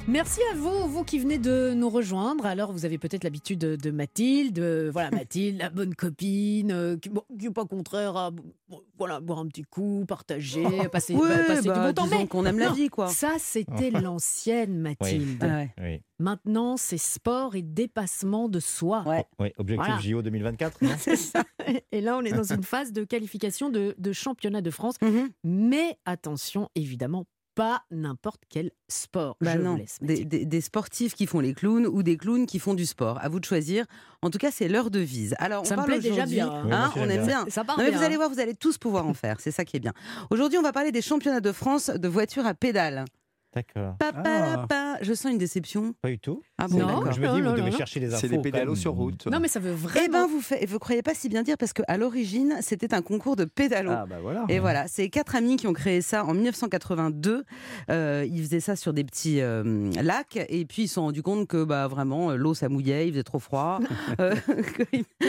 Merci 0.09 0.41
à 0.53 0.55
vous, 0.57 0.87
vous 0.89 1.03
qui 1.03 1.19
venez 1.19 1.37
de 1.37 1.73
nous 1.75 1.91
rejoindre. 1.91 2.47
Alors, 2.47 2.71
vous 2.71 2.85
avez 2.85 2.97
peut-être 2.97 3.25
l'habitude 3.25 3.59
de, 3.59 3.75
de 3.75 3.91
Mathilde. 3.91 4.61
euh, 4.61 4.89
Voilà, 4.93 5.11
Mathilde, 5.11 5.59
la 5.59 5.69
bonne 5.69 5.97
copine, 5.97 6.71
euh, 6.71 6.97
qui 6.97 7.11
n'est 7.11 7.51
pas 7.51 7.65
contraire 7.65 8.17
à 8.17 8.31
bon, 8.31 8.45
voilà, 8.97 9.19
boire 9.19 9.41
un 9.41 9.49
petit 9.49 9.65
coup, 9.65 10.05
partager, 10.07 10.63
passer, 10.93 11.13
Oui, 11.13 11.29
passer 11.49 11.63
du 11.63 11.69
bah, 11.69 11.89
bon 11.89 11.93
temps. 11.93 12.07
Mais 12.09 12.29
qu'on 12.29 12.47
aime 12.47 12.61
la 12.61 12.71
vie, 12.71 12.89
quoi. 12.89 13.09
Ça, 13.09 13.35
c'était 13.39 13.91
l'ancienne 14.01 14.79
Mathilde. 14.79 15.43
Ah 15.43 15.47
ouais. 15.57 15.75
Oui. 15.79 16.01
Maintenant, 16.21 16.77
c'est 16.77 16.99
sport 16.99 17.57
et 17.57 17.63
dépassement 17.63 18.49
de 18.49 18.61
soi. 18.61 19.03
Ouais. 19.07 19.25
Oui, 19.41 19.49
objectif 19.59 19.87
Voilà. 19.87 20.01
JO 20.01 20.23
2024, 20.23 20.79
non 20.83 20.91
C'est 21.01 21.17
ça. 21.17 21.43
Et 21.91 22.01
là, 22.01 22.17
on 22.17 22.23
est 22.23 22.33
dans 22.33 22.53
une 22.53 22.63
phase 22.63 22.93
de 22.93 23.03
qualification 23.03 23.71
de, 23.71 23.97
de 23.99 24.13
championnat 24.13 24.61
de 24.61 24.71
France. 24.71 24.95
Mhm. 25.03 25.31
Mais 25.43 25.99
attention, 26.05 26.69
évidemment, 26.77 27.25
pas 27.57 27.83
n'importe 27.91 28.43
quel 28.49 28.71
sport. 28.87 29.37
Bah 29.41 29.55
Je 29.57 29.59
non, 29.63 29.73
vous 29.73 29.77
laisse. 29.79 29.99
des, 30.01 30.07
Mathilde. 30.13 30.29
des- 30.29 30.45
des 30.45 30.61
sportifs 30.61 31.15
qui 31.15 31.27
font 31.27 31.41
les 31.41 31.55
clowns 31.55 31.87
ou 31.87 32.03
des 32.05 32.17
clowns 32.17 32.47
qui 32.47 32.59
font 32.61 32.75
du 32.75 32.87
sport. 32.87 33.19
À 33.21 33.29
vous 33.29 33.41
de 33.41 33.45
choisir. 33.45 33.85
En 34.23 34.31
tout 34.31 34.39
cas, 34.39 34.51
c'est 34.53 34.69
leur 34.69 34.91
devise. 34.91 35.35
Alors, 35.39 35.63
on 35.63 35.65
Ça 35.65 35.75
me 35.75 35.79
parle 35.79 35.99
plaît 35.99 36.11
déjà 36.11 36.27
bien, 36.27 36.49
hein. 36.49 36.61
Oui, 36.65 36.69
moi 36.69 36.79
hein, 36.79 36.89
aussi, 36.91 36.99
on 37.01 37.03
aime 37.05 37.27
bien. 37.27 37.45
bien. 37.45 37.47
Ça 37.49 37.65
part 37.65 37.79
Non, 37.79 37.83
mais 37.85 37.91
bien, 37.91 37.99
vous 37.99 38.05
allez 38.05 38.15
hein. 38.15 38.19
voir, 38.19 38.29
vous 38.31 38.41
allez 38.41 38.55
tous 38.55 38.79
pouvoir 38.79 39.07
en 39.09 39.15
faire. 39.15 39.41
C'est 39.41 39.51
ça 39.51 39.65
qui 39.65 39.77
est 39.77 39.81
bien. 39.81 39.95
Aujourd'hui, 40.31 40.59
on 40.59 40.63
va 40.63 40.73
parler 40.73 40.93
des 40.93 41.03
championnats 41.03 41.41
de 41.41 41.51
France 41.53 41.89
de 41.91 42.09
voitures 42.09 42.47
à 42.47 42.55
pédales. 42.55 43.05
D'accord. 43.57 43.97
Pa, 43.99 44.13
pa, 44.13 44.67
pa. 44.69 44.99
Je 45.01 45.15
sens 45.15 45.33
une 45.33 45.39
déception. 45.39 45.95
Pas 46.03 46.11
du 46.11 46.19
tout. 46.19 46.43
Ah 46.59 46.69
bon, 46.69 46.79
Non. 46.79 47.11
Je 47.11 47.21
me 47.21 47.27
dis, 47.35 47.41
non, 47.43 47.51
vous 47.51 47.57
devez 47.57 47.71
non. 47.71 47.77
chercher 47.77 48.01
les 48.01 48.09
infos. 48.13 48.19
C'est 48.21 48.29
les 48.29 48.39
pédalos 48.39 48.77
sur 48.77 48.93
route. 48.93 49.27
Non, 49.27 49.41
mais 49.41 49.49
ça 49.49 49.61
veut 49.61 49.73
vraiment. 49.73 50.05
Eh 50.07 50.09
ben, 50.11 50.27
vous 50.27 50.43
ne 50.61 50.67
vous 50.67 50.79
croyez 50.79 51.03
pas 51.03 51.15
si 51.15 51.29
bien 51.31 51.43
dire 51.43 51.57
parce 51.59 51.73
qu'à 51.73 51.97
l'origine, 51.97 52.59
c'était 52.61 52.93
un 52.95 53.01
concours 53.03 53.35
de 53.35 53.47
pédalos. 53.47 53.91
Ah 53.93 54.05
bah 54.09 54.17
voilà. 54.21 54.45
Et 54.51 54.59
voilà, 54.59 54.87
c'est 54.89 55.09
quatre 55.09 55.35
amis 55.37 55.57
qui 55.57 55.67
ont 55.67 55.73
créé 55.73 56.03
ça 56.03 56.25
en 56.27 56.35
1982. 56.35 57.45
Euh, 57.91 58.27
ils 58.31 58.43
faisaient 58.43 58.61
ça 58.61 58.77
sur 58.77 58.93
des 58.93 59.05
petits 59.05 59.41
euh, 59.41 59.91
lacs 60.03 60.39
et 60.49 60.65
puis 60.67 60.83
ils 60.83 60.89
se 60.89 60.95
sont 60.95 61.03
rendus 61.03 61.23
compte 61.23 61.49
que 61.49 61.65
bah, 61.65 61.89
vraiment 61.89 62.31
euh, 62.33 62.37
l'eau 62.37 62.53
ça 62.55 62.69
mouillait, 62.69 63.09
il 63.09 63.13
faisait 63.13 63.23
trop 63.25 63.39
froid, 63.39 63.81
euh, 64.21 64.35
que 64.77 64.85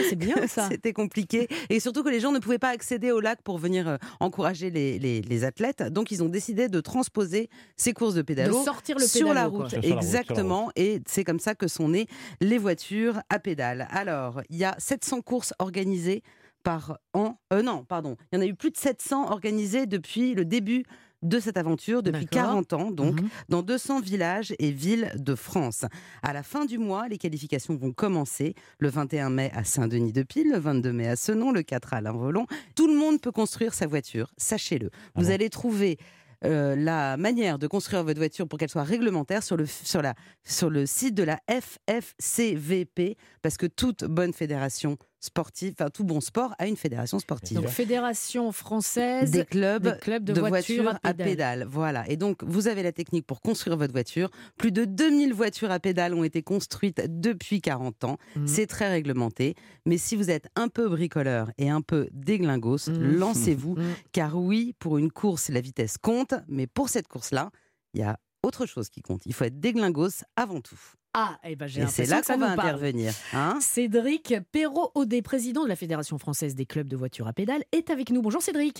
C'est 0.08 0.16
bien 0.16 0.46
ça. 0.46 0.68
c'était 0.70 0.92
compliqué 0.92 1.48
et 1.70 1.80
surtout 1.80 2.02
que 2.02 2.10
les 2.10 2.20
gens 2.20 2.32
ne 2.32 2.38
pouvaient 2.38 2.58
pas 2.58 2.68
accéder 2.70 3.10
au 3.10 3.20
lac 3.20 3.40
pour 3.42 3.56
venir 3.58 3.88
euh, 3.88 3.96
encourager 4.20 4.70
les, 4.70 4.98
les- 4.98 5.22
les 5.22 5.44
athlètes. 5.44 5.82
Donc 5.82 6.10
ils 6.10 6.22
ont 6.22 6.28
décidé 6.28 6.68
de 6.68 6.80
transposer 6.80 7.48
ces 7.76 7.92
courses 7.92 8.14
de 8.14 8.17
De 8.18 8.22
pédalo 8.22 8.64
sortir 8.64 8.96
le 8.98 9.06
sur 9.06 9.28
la 9.32 9.44
pédalo, 9.44 9.50
route. 9.58 9.68
Sur 9.70 9.76
la 9.76 9.80
route, 9.80 9.86
sur 9.86 9.94
la 9.96 10.02
Exactement. 10.02 10.70
Et 10.76 11.00
c'est 11.06 11.24
comme 11.24 11.40
ça 11.40 11.54
que 11.54 11.68
sont 11.68 11.88
nées 11.88 12.06
les 12.40 12.58
voitures 12.58 13.20
à 13.30 13.38
pédales. 13.38 13.86
Alors, 13.90 14.42
il 14.50 14.56
y 14.56 14.64
a 14.64 14.74
700 14.78 15.20
courses 15.22 15.54
organisées 15.58 16.22
par 16.64 16.98
an. 17.14 17.38
Euh, 17.52 17.62
non, 17.62 17.84
pardon. 17.84 18.16
Il 18.32 18.36
y 18.36 18.38
en 18.38 18.42
a 18.42 18.46
eu 18.46 18.54
plus 18.54 18.70
de 18.70 18.76
700 18.76 19.30
organisées 19.30 19.86
depuis 19.86 20.34
le 20.34 20.44
début 20.44 20.84
de 21.22 21.40
cette 21.40 21.56
aventure, 21.56 22.00
depuis 22.04 22.26
D'accord. 22.26 22.50
40 22.50 22.72
ans, 22.74 22.90
donc, 22.92 23.20
Mhm. 23.20 23.28
dans 23.48 23.62
200 23.62 24.00
villages 24.00 24.54
et 24.60 24.70
villes 24.70 25.10
de 25.16 25.34
France. 25.34 25.84
À 26.22 26.32
la 26.32 26.44
fin 26.44 26.64
du 26.64 26.78
mois, 26.78 27.08
les 27.08 27.18
qualifications 27.18 27.74
vont 27.74 27.90
commencer. 27.92 28.54
Le 28.78 28.88
21 28.88 29.28
mai 29.30 29.50
à 29.52 29.64
Saint-Denis-de-Pile, 29.64 30.50
le 30.52 30.58
22 30.58 30.92
mai 30.92 31.08
à 31.08 31.16
Senon, 31.16 31.50
le 31.50 31.62
4 31.62 31.92
à 31.94 32.00
Limvolon. 32.00 32.46
Tout 32.76 32.86
le 32.86 32.94
monde 32.96 33.20
peut 33.20 33.32
construire 33.32 33.74
sa 33.74 33.88
voiture, 33.88 34.30
sachez-le. 34.36 34.90
Ah 34.92 34.98
Vous 35.16 35.24
bon 35.26 35.30
allez 35.32 35.50
trouver 35.50 35.98
euh, 36.44 36.76
la 36.76 37.16
manière 37.16 37.58
de 37.58 37.66
construire 37.66 38.04
votre 38.04 38.18
voiture 38.18 38.46
pour 38.46 38.58
qu'elle 38.58 38.68
soit 38.68 38.84
réglementaire 38.84 39.42
sur 39.42 39.56
le, 39.56 39.66
sur, 39.66 40.02
la, 40.02 40.14
sur 40.44 40.70
le 40.70 40.86
site 40.86 41.14
de 41.14 41.24
la 41.24 41.40
FFCVP, 41.48 43.16
parce 43.42 43.56
que 43.56 43.66
toute 43.66 44.04
bonne 44.04 44.32
fédération 44.32 44.96
sportive, 45.20 45.74
enfin 45.78 45.90
tout 45.90 46.04
bon 46.04 46.20
sport 46.20 46.54
a 46.58 46.66
une 46.66 46.76
fédération 46.76 47.18
sportive. 47.18 47.56
Donc, 47.60 47.68
Fédération 47.68 48.52
française 48.52 49.30
Des 49.30 49.44
clubs, 49.44 49.82
des 49.82 49.98
clubs 49.98 50.24
de, 50.24 50.38
voitures, 50.40 50.98
à 51.02 51.14
pédales. 51.14 51.66
Voilà. 51.68 52.08
Et 52.08 52.16
donc, 52.16 52.42
vous 52.44 52.68
avez 52.68 52.82
la 52.82 52.92
technique 52.92 53.26
pour 53.26 53.40
construire 53.40 53.76
votre 53.76 53.92
voiture. 53.92 54.30
Plus 54.56 54.70
de 54.72 54.84
2000 54.84 55.34
voitures 55.34 55.70
à 55.70 55.80
pédales 55.80 56.14
ont 56.14 56.24
été 56.24 56.42
construites 56.42 57.02
depuis 57.08 57.60
40 57.60 58.04
ans. 58.04 58.16
Mhm. 58.36 58.46
C'est 58.46 58.66
très 58.66 58.90
réglementé. 58.90 59.54
Mais 59.86 59.98
si 59.98 60.14
vous 60.16 60.30
êtes 60.30 60.48
un 60.56 60.68
peu 60.68 60.88
bricoleur 60.88 61.50
et 61.58 61.68
un 61.70 61.80
peu 61.80 62.08
déglingos, 62.12 62.88
Mhm. 62.88 63.16
lancez-vous. 63.16 63.74
Mhm. 63.74 63.94
Car 64.12 64.36
oui, 64.36 64.74
pour 64.78 64.98
une 64.98 65.10
course, 65.10 65.48
la 65.48 65.60
vitesse 65.60 65.98
compte. 65.98 66.34
Mais 66.48 66.66
pour 66.66 66.88
cette 66.88 67.08
course-là, 67.08 67.50
il 67.94 68.00
y 68.00 68.04
a 68.04 68.18
autre 68.44 68.66
chose 68.66 68.88
qui 68.88 69.02
compte. 69.02 69.22
Il 69.26 69.34
faut 69.34 69.44
être 69.44 69.58
déglingos 69.58 70.22
avant 70.36 70.60
tout. 70.60 70.78
Ah, 71.20 71.36
eh 71.42 71.56
ben, 71.56 71.66
j'ai 71.66 71.82
Et 71.82 71.86
c'est 71.88 72.06
là 72.06 72.22
qu'on 72.22 72.38
va 72.38 72.46
nous 72.46 72.52
intervenir. 72.52 73.12
hein. 73.32 73.58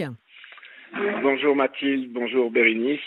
Bonjour 0.05 0.13
Mathilde, 1.55 2.13
bonjour 2.13 2.51
Bérénice. 2.51 3.01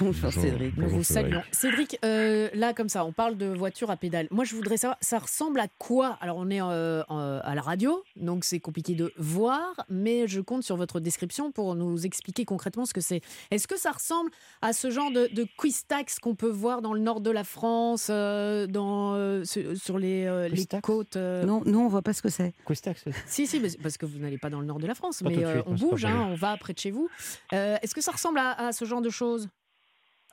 Bonjour 0.00 0.32
Cédric. 0.32 0.76
Nous 0.76 0.88
vous 0.88 1.02
saluons. 1.02 1.42
Cédric, 1.52 1.98
euh, 2.04 2.48
là, 2.54 2.72
comme 2.74 2.88
ça, 2.88 3.04
on 3.04 3.12
parle 3.12 3.36
de 3.36 3.46
voiture 3.46 3.90
à 3.90 3.96
pédale. 3.96 4.28
Moi, 4.30 4.44
je 4.44 4.54
voudrais 4.54 4.76
savoir, 4.76 4.98
ça 5.00 5.18
ressemble 5.18 5.60
à 5.60 5.68
quoi? 5.78 6.18
Alors, 6.20 6.36
on 6.38 6.50
est 6.50 6.60
euh, 6.60 7.02
en- 7.08 7.38
à 7.42 7.54
la 7.54 7.62
radio, 7.62 8.02
donc 8.16 8.44
c'est 8.44 8.60
compliqué 8.60 8.94
de 8.94 9.12
voir, 9.16 9.74
mais 9.88 10.26
je 10.28 10.40
compte 10.40 10.62
sur 10.62 10.76
votre 10.76 11.00
description 11.00 11.50
pour 11.50 11.74
nous 11.74 12.04
expliquer 12.06 12.44
concrètement 12.44 12.84
ce 12.84 12.92
que 12.94 13.00
c'est. 13.00 13.20
Est-ce 13.50 13.66
que 13.68 13.78
ça 13.78 13.90
ressemble 13.92 14.30
à 14.62 14.72
ce 14.72 14.90
genre 14.90 15.10
de, 15.10 15.28
de 15.32 15.46
quiz 15.56 15.86
tax 15.86 16.18
qu'on 16.18 16.34
peut 16.34 16.48
voir 16.50 16.82
dans 16.82 16.92
le 16.94 17.00
nord 17.00 17.20
de 17.20 17.30
la 17.30 17.44
France, 17.44 18.08
euh, 18.10 18.66
dans, 18.66 19.14
euh, 19.14 19.44
sur 19.44 19.98
les, 19.98 20.24
euh, 20.26 20.48
les 20.48 20.56
Quiz 20.56 20.68
tax 20.68 20.82
côtes 20.86 21.16
euh, 21.16 21.44
Non, 21.44 21.62
nous, 21.64 21.78
on 21.80 21.88
voit 21.88 22.02
pas 22.02 22.12
ce 22.12 22.22
que 22.22 22.28
c'est. 22.28 22.52
Quistax. 22.66 23.04
Si, 23.26 23.46
si, 23.46 23.60
mais 23.60 23.68
parce 23.82 23.96
que 23.98 24.06
vous 24.06 24.18
n'allez 24.18 24.38
pas 24.38 24.50
dans 24.50 24.60
le 24.60 24.66
nord 24.66 24.78
de 24.78 24.86
la 24.86 24.94
France, 24.94 25.22
Pas 25.22 25.30
mais 25.30 25.44
euh, 25.44 25.62
on 25.66 25.70
non, 25.72 25.76
bouge, 25.76 26.04
hein, 26.04 26.26
on 26.30 26.34
va 26.34 26.56
près 26.56 26.72
de 26.72 26.78
chez 26.78 26.90
vous. 26.90 27.07
Euh, 27.52 27.76
Est-ce 27.82 27.94
que 27.94 28.00
ça 28.00 28.12
ressemble 28.12 28.38
à, 28.38 28.52
à 28.68 28.72
ce 28.72 28.84
genre 28.84 29.00
de 29.02 29.10
choses 29.10 29.48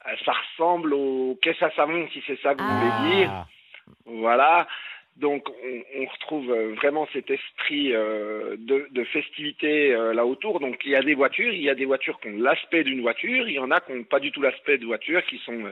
Euh, 0.08 0.12
Ça 0.26 0.34
ressemble 0.34 0.94
au 0.94 1.38
caisse 1.42 1.62
à 1.62 1.72
savon, 1.72 2.08
si 2.14 2.22
c'est 2.28 2.40
ça 2.42 2.54
que 2.56 2.62
vous 2.62 2.68
Ah. 2.70 3.00
voulez 3.02 3.16
dire. 3.16 3.46
Voilà. 4.06 4.68
Donc 5.18 5.48
on, 5.50 6.02
on 6.02 6.06
retrouve 6.08 6.52
euh, 6.52 6.74
vraiment 6.76 7.08
cet 7.14 7.30
esprit 7.30 7.94
euh, 7.94 8.58
de, 8.60 8.88
de 8.92 9.04
festivité 9.06 9.94
euh, 9.94 10.14
là 10.14 10.26
autour. 10.26 10.60
Donc 10.60 10.82
il 10.84 10.92
y 10.92 10.96
a 10.96 11.02
des 11.02 11.14
voitures, 11.16 11.54
il 11.54 11.62
y 11.62 11.70
a 11.70 11.76
des 11.76 11.86
voitures 11.86 12.20
qui 12.20 12.28
ont 12.28 12.38
l'aspect 12.38 12.84
d'une 12.84 13.02
voiture, 13.02 13.48
il 13.48 13.54
y 13.56 13.60
en 13.60 13.72
a 13.72 13.80
qui 13.80 13.94
n'ont 13.94 14.04
pas 14.04 14.20
du 14.20 14.32
tout 14.34 14.42
l'aspect 14.42 14.78
de 14.78 14.86
voiture, 14.86 15.24
qui 15.26 15.38
sont 15.46 15.54
euh, 15.68 15.72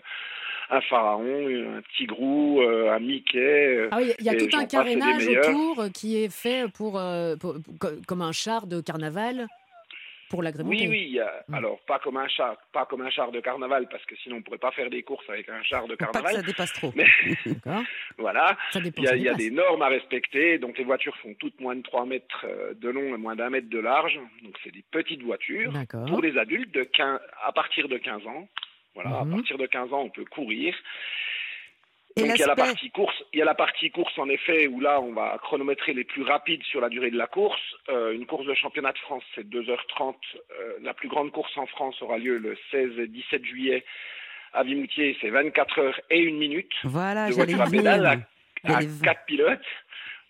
un 0.70 0.80
pharaon, 0.80 1.76
un 1.78 1.82
tigrou, 1.98 2.62
un 2.62 3.00
Mickey. 3.00 3.90
Ah 3.92 3.98
oui, 3.98 4.14
il 4.20 4.26
y 4.26 4.30
a 4.30 4.36
tout 4.36 4.48
un 4.58 4.66
carénage 4.66 5.28
autour 5.28 5.88
qui 5.94 6.24
est 6.24 6.32
fait 6.34 6.72
pour, 6.72 6.94
pour- 7.42 7.56
pour- 7.56 7.78
co- 7.82 8.02
comme 8.08 8.22
un 8.22 8.32
char 8.32 8.66
de 8.66 8.80
carnaval 8.80 9.48
pour 10.34 10.42
l'agrémenter. 10.44 10.76
Oui, 10.76 10.88
oui. 10.90 11.04
il 11.10 11.14
y 11.14 11.20
a- 11.20 11.44
Mm. 11.48 11.54
Alors 11.56 11.80
pas 11.86 12.00
comme 12.00 12.18
un 12.18 12.28
char, 12.28 12.58
pas 12.72 12.86
comme 12.88 13.02
un 13.02 13.10
char 13.10 13.32
de 13.32 13.40
carnaval, 13.40 13.88
parce 13.90 14.04
que 14.06 14.16
sinon 14.18 14.38
on 14.38 14.42
pourrait 14.42 14.58
pas 14.68 14.72
faire 14.72 14.90
des 14.90 15.04
courses 15.04 15.30
avec 15.30 15.48
un 15.50 15.62
char 15.64 15.84
de 15.88 15.96
Pour 15.96 15.98
pas 15.98 16.06
que 16.08 16.12
carnaval. 16.14 16.36
ça 16.38 16.42
dépasse 16.42 16.74
trop. 16.74 16.92
Mais 16.96 17.06
voilà. 18.18 18.58
Il 18.76 19.04
y, 19.04 19.08
a, 19.08 19.16
y 19.34 19.36
des 19.36 19.52
normes 19.52 19.82
à 19.82 19.88
respecter, 19.88 20.58
donc 20.58 20.78
les 20.78 20.84
voitures 20.84 21.16
font 21.18 21.34
toutes 21.40 21.60
moins 21.60 21.76
de 21.76 21.82
3 21.82 22.06
mètres 22.06 22.46
euh, 22.46 22.74
de 22.74 22.90
long 22.90 23.14
et 23.14 23.18
moins 23.18 23.36
d'un 23.36 23.50
mètre 23.50 23.70
de 23.70 23.80
large, 23.80 24.20
donc 24.44 24.56
c'est 24.64 24.72
des 24.74 24.84
petites 24.92 25.22
voitures. 25.24 25.72
D'accord. 25.72 26.06
Pour 26.06 26.22
les 26.22 26.38
adultes, 26.38 26.74
de 26.74 26.84
15, 26.84 27.20
à 27.46 27.52
partir 27.52 27.88
de 27.88 27.98
15 27.98 28.26
ans, 28.26 28.48
voilà, 28.96 29.10
Mhm. 29.24 29.32
à 29.34 29.36
partir 29.38 29.58
de 29.58 29.66
15 29.66 29.92
ans, 29.94 30.02
on 30.04 30.10
peut 30.10 30.26
courir. 30.26 30.76
Et 32.16 32.22
Donc 32.22 32.32
il 32.36 32.40
y 32.40 32.44
a 32.44 32.48
la 32.48 32.56
partie 32.56 32.92
course, 32.92 33.24
il 33.34 33.40
y 33.40 33.42
a 33.42 33.46
la 33.46 33.56
partie 33.56 33.90
course 33.90 34.18
en 34.20 34.30
effet 34.30 34.68
où 34.68 34.80
là 34.80 35.02
on 35.02 35.14
va 35.14 35.38
chronométrer 35.42 35.94
les 35.94 36.04
plus 36.04 36.22
rapides 36.22 36.64
sur 36.64 36.80
la 36.80 36.90
durée 36.90 37.10
de 37.10 37.18
la 37.18 37.28
course. 37.28 37.62
Euh, 37.90 38.14
une 38.14 38.28
course 38.28 38.46
de 38.46 38.54
championnat 38.54 38.92
de 38.92 39.00
France 39.00 39.24
c'est 39.34 39.48
2h30. 39.50 40.16
Euh, 40.60 40.74
la 40.82 40.94
plus 40.94 41.10
grande 41.10 41.32
course 41.32 41.58
en 41.58 41.66
France 41.66 42.00
aura 42.02 42.18
lieu 42.18 42.38
le 42.38 42.56
16 42.72 43.00
et 43.00 43.08
17 43.08 43.46
juillet 43.46 43.84
à 44.54 44.64
Vimoutier, 44.64 45.18
c'est 45.20 45.30
24 45.30 45.80
heures 45.80 46.00
et 46.10 46.28
1 46.28 46.34
minute 46.34 46.72
Voilà, 46.84 47.30
de 47.30 47.34
voiture 47.34 47.62
à 47.62 47.66
pédale 47.66 48.26
à 48.66 48.80
quatre 49.04 49.26
pilotes. 49.26 49.66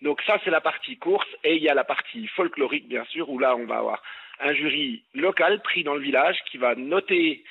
Donc 0.02 0.20
ça, 0.26 0.38
c'est 0.44 0.50
la 0.50 0.60
partie 0.60 0.96
course. 0.96 1.28
Et 1.44 1.56
il 1.56 1.62
y 1.62 1.68
a 1.68 1.74
la 1.74 1.84
partie 1.84 2.26
folklorique, 2.28 2.88
bien 2.88 3.04
sûr, 3.06 3.28
où 3.30 3.38
là, 3.38 3.56
on 3.56 3.64
va 3.66 3.78
avoir 3.78 4.02
un 4.40 4.52
jury 4.52 5.04
local 5.14 5.62
pris 5.62 5.84
dans 5.84 5.94
le 5.94 6.00
village 6.00 6.36
qui 6.50 6.58
va 6.58 6.74
noter 6.74 7.44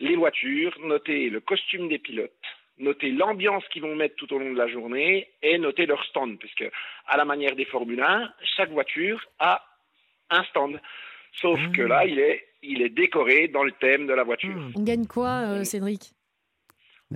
les 0.00 0.16
voitures, 0.16 0.78
noter 0.80 1.30
le 1.30 1.40
costume 1.40 1.88
des 1.88 1.98
pilotes, 1.98 2.30
noter 2.78 3.10
l'ambiance 3.10 3.66
qu'ils 3.68 3.82
vont 3.82 3.94
mettre 3.96 4.16
tout 4.16 4.32
au 4.32 4.38
long 4.38 4.52
de 4.52 4.58
la 4.58 4.68
journée 4.68 5.28
et 5.42 5.58
noter 5.58 5.86
leur 5.86 6.04
stand. 6.04 6.38
Puisque, 6.38 6.64
à 7.06 7.16
la 7.16 7.24
manière 7.24 7.54
des 7.56 7.64
Formule 7.64 8.00
1, 8.02 8.32
chaque 8.56 8.70
voiture 8.70 9.20
a 9.38 9.64
un 10.30 10.44
stand. 10.44 10.80
Sauf 11.32 11.58
Ah. 11.62 11.70
que 11.76 11.82
là, 11.82 12.04
il 12.06 12.18
est, 12.18 12.44
il 12.62 12.82
est 12.82 12.88
décoré 12.88 13.48
dans 13.48 13.62
le 13.64 13.72
thème 13.72 14.06
de 14.06 14.12
la 14.14 14.24
voiture. 14.24 14.56
On 14.76 14.82
gagne 14.82 15.06
quoi, 15.06 15.42
euh, 15.46 15.64
Cédric? 15.64 16.12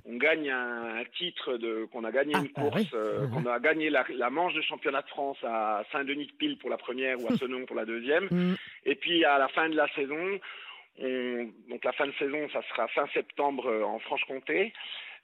On 0.06 0.16
gagne 0.16 0.48
un, 0.50 1.04
titre 1.18 1.58
de 1.58 1.84
qu'on 1.92 2.04
a 2.04 2.10
gagné 2.12 2.32
Ah, 2.34 2.38
une 2.40 2.46
bah 2.54 2.62
course, 2.62 2.80
oui. 2.80 2.88
euh, 2.94 3.28
qu'on 3.28 3.44
a 3.44 3.60
gagné 3.60 3.90
la, 3.90 4.06
la 4.14 4.30
manche 4.30 4.54
de 4.54 4.62
championnat 4.62 5.02
de 5.02 5.08
France 5.08 5.36
à 5.42 5.84
Saint-Denis 5.92 6.26
de 6.28 6.32
Pile 6.32 6.56
pour 6.56 6.70
la 6.70 6.78
première 6.78 7.20
ou 7.20 7.26
à 7.30 7.36
Senon 7.36 7.66
pour 7.66 7.76
la 7.76 7.84
deuxième. 7.84 8.24
Mm. 8.30 8.56
Et 8.86 8.94
puis 8.94 9.22
à 9.26 9.36
la 9.38 9.48
fin 9.48 9.68
de 9.68 9.76
la 9.76 9.86
saison, 9.94 10.40
on- 10.98 11.50
donc 11.68 11.84
la 11.84 11.92
fin 11.92 12.06
de 12.06 12.12
saison, 12.18 12.48
ça 12.54 12.62
sera 12.70 12.88
fin 12.88 13.06
septembre 13.12 13.66
euh, 13.66 13.82
en 13.84 13.98
Franche-Comté. 13.98 14.72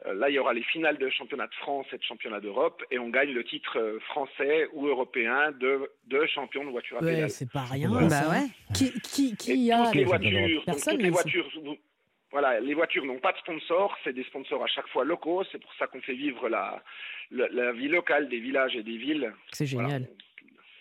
Euh, 0.06 0.14
là, 0.14 0.30
il 0.30 0.34
y 0.34 0.38
aura 0.38 0.52
les 0.54 0.62
finales 0.62 0.96
de 0.98 1.10
championnat 1.10 1.48
de 1.48 1.54
France 1.54 1.86
et 1.92 1.98
de 1.98 2.02
championnat 2.04 2.38
d'Europe, 2.40 2.82
et 2.92 2.98
on 3.00 3.08
gagne 3.08 3.30
le 3.32 3.42
titre 3.42 3.78
euh, 3.78 3.98
français 4.00 4.68
ou 4.72 4.86
européen 4.86 5.50
de, 5.58 5.90
de 6.06 6.24
champion 6.26 6.64
de 6.64 6.70
voiture 6.70 6.98
à 6.98 7.00
Ouais, 7.02 7.14
pédale. 7.14 7.30
c'est 7.30 7.50
pas 7.50 7.64
rien. 7.64 7.90
Bah 7.90 8.08
ça. 8.08 8.30
ouais. 8.30 8.46
Qui, 8.74 8.92
qui, 9.36 9.72
a 9.72 9.84
toutes 9.86 9.94
les 9.96 10.04
voitures, 10.04 10.30
donc 10.56 10.64
Personne, 10.66 10.94
toutes 10.94 11.02
les 11.02 11.10
voitures, 11.10 11.50
vous- 11.64 11.76
voilà, 12.30 12.60
les 12.60 12.74
voitures 12.74 13.04
n'ont 13.06 13.18
pas 13.18 13.32
de 13.32 13.38
sponsor, 13.38 13.96
c'est 14.04 14.12
des 14.12 14.22
sponsors 14.24 14.62
à 14.62 14.66
chaque 14.68 14.86
fois 14.88 15.04
locaux. 15.04 15.42
C'est 15.50 15.58
pour 15.60 15.72
ça 15.78 15.86
qu'on 15.88 16.00
fait 16.02 16.14
vivre 16.14 16.48
la, 16.48 16.80
la, 17.30 17.48
la 17.48 17.72
vie 17.72 17.88
locale 17.88 18.28
des 18.28 18.38
villages 18.38 18.76
et 18.76 18.82
des 18.82 18.98
villes. 18.98 19.32
C'est 19.52 19.64
Voilà. 19.72 19.88
génial. 19.88 20.08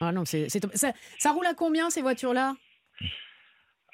Ah 0.01 0.11
non, 0.11 0.25
c'est 0.25 0.47
c'est 0.49 0.59
top. 0.59 0.71
ça, 0.75 0.91
ça 1.17 1.31
roule 1.31 1.45
à 1.47 1.53
combien 1.55 1.89
ces 1.89 2.01
voitures-là? 2.03 2.53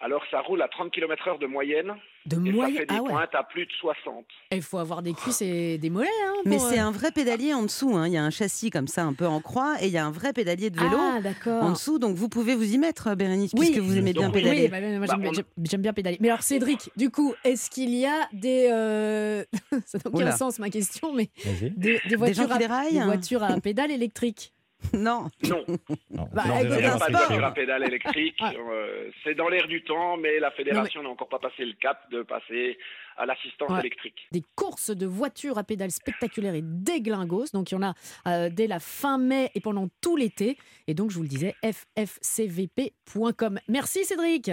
Alors 0.05 0.21
ça 0.29 0.41
roule 0.41 0.61
à 0.61 0.67
30 0.67 0.91
km/h 0.91 1.39
de 1.39 1.45
moyenne 1.47 1.93
De 2.25 2.35
et 2.35 2.49
ça 2.49 2.51
moyenne. 2.51 2.77
fait 2.77 2.85
des 2.87 2.95
Ah 2.97 3.01
ouais. 3.01 3.09
pointes 3.09 3.33
à 3.35 3.43
plus 3.43 3.65
de 3.65 3.71
60. 3.79 4.25
Il 4.51 4.61
faut 4.61 4.77
avoir 4.77 5.01
des 5.01 5.13
cuisses 5.13 5.41
et 5.41 5.77
des 5.77 5.89
mollets. 5.89 6.09
Hein, 6.27 6.33
Mais 6.45 6.59
c'est 6.59 6.79
euh, 6.79 6.83
un 6.87 6.91
vrai 6.91 7.11
pédalier 7.11 7.53
en 7.53 7.63
dessous. 7.63 7.95
hein. 7.95 8.07
Il 8.07 8.13
y 8.13 8.17
a 8.17 8.23
un 8.23 8.29
chassis 8.29 8.69
comme 8.69 8.87
ça, 8.87 9.03
un 9.03 9.13
peu 9.13 9.25
en 9.25 9.39
croix, 9.39 9.75
et 9.81 9.87
il 9.87 9.93
y 9.93 9.97
a 9.97 10.05
un 10.05 10.11
vrai 10.11 10.33
pédalier 10.33 10.69
de 10.69 10.77
vélo 10.77 10.97
Ah 10.97 11.49
en 11.61 11.71
dessous. 11.71 11.99
Donc 11.99 12.17
vous 12.17 12.27
pouvez 12.27 12.53
vous 12.53 12.73
y 12.73 12.77
mettre, 12.77 13.15
Bérénice, 13.15 13.51
Oui. 13.55 13.67
puisque 13.67 13.79
vous 13.81 13.97
aimez 13.97 14.11
bien 14.11 14.29
pédaler. 14.29 14.63
Oui, 14.63 14.67
bah, 14.67 14.81
moi, 14.81 14.89
j'aime, 15.07 15.21
Bah, 15.21 15.29
on- 15.31 15.63
j'aime- 15.63 15.81
bien 15.81 15.93
pédaler. 15.93 16.17
Mais 16.19 16.27
alors, 16.29 16.43
Cédric, 16.43 16.89
du 16.97 17.09
coup, 17.09 17.33
est-ce 17.45 17.69
qu'il 17.69 17.95
y 17.95 18.05
a 18.05 18.27
des. 18.33 18.67
euh, 18.73 19.45
ça 19.85 19.99
n'a 19.99 20.03
aucun 20.07 20.17
Oula. 20.17 20.31
sens 20.35 20.59
ma 20.59 20.69
question, 20.69 21.13
mais 21.13 21.29
des, 21.77 22.01
des 22.09 22.15
voitures, 22.17 22.43
gens 22.49 22.57
qui 22.57 22.63
à, 22.65 22.89
des 22.91 22.99
voitures 22.99 23.43
à 23.43 23.57
pédale 23.61 23.91
électrique 23.91 24.53
Non. 24.93 25.29
Non, 25.47 25.63
Non, 26.11 26.29
Bah, 26.33 26.43
non, 26.47 26.59
il 26.63 26.69
n'y 26.69 26.83
a 26.85 26.97
pas 26.97 27.07
de 27.09 27.15
voiture 27.15 27.45
à 27.45 27.51
pédale 27.53 27.83
électrique. 27.87 28.37
Ah. 28.39 28.51
Euh, 28.57 29.09
c'est 29.23 29.35
dans 29.35 29.49
l'air 29.49 29.67
du 29.67 29.83
temps, 29.83 30.17
mais 30.17 30.39
la 30.39 30.51
fédération 30.51 31.01
n'a 31.03 31.09
encore 31.09 31.29
pas 31.29 31.39
passé 31.39 31.65
le 31.65 31.73
cap 31.73 32.09
de 32.11 32.21
passer 32.23 32.77
à 33.17 33.25
l'assistance 33.25 33.69
Ouais. 33.71 33.79
électrique. 33.79 34.27
Des 34.31 34.43
courses 34.55 34.89
de 34.91 35.05
voitures 35.05 35.57
à 35.57 35.63
pédales 35.63 35.91
spectaculaires 35.91 36.55
et 36.55 36.61
déglingos. 36.63 37.45
Donc, 37.53 37.71
il 37.71 37.75
y 37.75 37.77
en 37.77 37.83
a 37.83 37.93
euh, 38.27 38.49
dès 38.51 38.67
la 38.67 38.79
fin 38.79 39.17
mai 39.17 39.51
et 39.55 39.59
pendant 39.61 39.87
tout 40.01 40.15
l'été. 40.17 40.57
Et 40.87 40.93
donc, 40.93 41.11
je 41.11 41.15
vous 41.17 41.23
le 41.23 41.27
disais, 41.29 41.55
ffcvp.com. 41.63 43.59
Merci, 43.67 44.05
Cédric. 44.05 44.51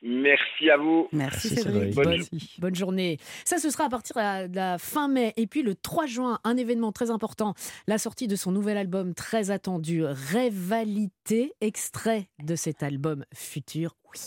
Merci 0.00 0.70
à 0.70 0.76
vous. 0.76 1.08
Merci, 1.12 1.48
Merci, 1.50 1.62
Cédric. 1.62 1.64
Cédric. 1.74 1.94
Bonne- 1.94 2.04
Bonne, 2.18 2.40
bonne 2.58 2.74
journée. 2.74 3.18
Ça, 3.44 3.58
ce 3.58 3.68
sera 3.70 3.84
à 3.84 3.88
partir 3.88 4.14
de 4.16 4.20
la, 4.20 4.48
de 4.48 4.56
la 4.56 4.78
fin 4.78 5.08
mai. 5.08 5.32
Et 5.36 5.46
puis 5.46 5.62
le 5.62 5.74
3 5.74 6.06
juin, 6.06 6.38
un 6.44 6.56
événement 6.56 6.92
très 6.92 7.10
important, 7.10 7.54
la 7.86 7.98
sortie 7.98 8.28
de 8.28 8.36
son 8.36 8.52
nouvel 8.52 8.76
album 8.78 9.14
très 9.14 9.50
attendu, 9.50 10.04
Rivalité, 10.04 11.52
extrait 11.60 12.28
de 12.42 12.54
cet 12.56 12.82
album 12.82 13.24
futur. 13.34 13.96
Oui, 14.14 14.20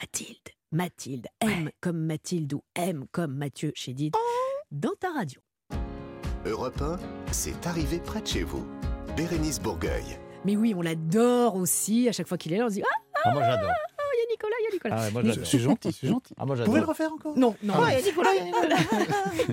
Mathilde, 0.00 0.38
Mathilde, 0.76 1.26
M 1.40 1.70
comme 1.80 1.96
Mathilde 2.04 2.52
ou 2.52 2.62
M 2.74 3.06
comme 3.10 3.34
Mathieu 3.34 3.72
Chédid, 3.74 4.12
dans 4.70 4.92
ta 5.00 5.10
radio. 5.10 5.40
Europe 6.44 6.82
1, 6.82 6.98
c'est 7.32 7.66
arrivé 7.66 7.98
près 7.98 8.20
de 8.20 8.26
chez 8.26 8.42
vous. 8.42 8.66
Bérénice 9.16 9.58
Bourgueil. 9.58 10.04
Mais 10.44 10.54
oui, 10.54 10.74
on 10.76 10.82
l'adore 10.82 11.56
aussi. 11.56 12.10
À 12.10 12.12
chaque 12.12 12.28
fois 12.28 12.36
qu'il 12.36 12.52
est 12.52 12.58
là, 12.58 12.66
on 12.66 12.68
se 12.68 12.74
dit 12.74 12.82
Ah, 12.84 13.20
Ah, 13.24 13.32
moi 13.32 13.42
j'adore. 13.42 13.70
il 13.70 14.18
y 14.18 14.22
a 14.22 14.30
Nicolas, 14.30 14.56
il 14.60 14.64
y 14.64 14.66
a 14.66 14.72
Nicolas. 14.74 14.96
Ah, 14.98 15.04
ouais, 15.06 15.10
moi 15.12 15.22
Je 15.22 15.28
j'adore. 15.30 15.46
suis 15.46 15.58
gentil, 15.60 15.88
je 15.92 15.96
suis 15.96 16.08
gentil. 16.08 16.34
Ah, 16.36 16.44
moi 16.44 16.56
Vous 16.56 16.64
pouvez 16.64 16.80
le 16.80 16.86
refaire 16.86 17.10
encore? 17.10 17.38
Non, 17.38 17.56
non. 17.62 17.72
Ah, 17.78 17.92
il 17.92 18.00
y 18.00 18.02
a 18.02 18.06
Nicolas, 18.10 18.30
il 18.34 18.36
y 18.36 18.40
a 18.42 18.44
Nicolas. 18.44 18.76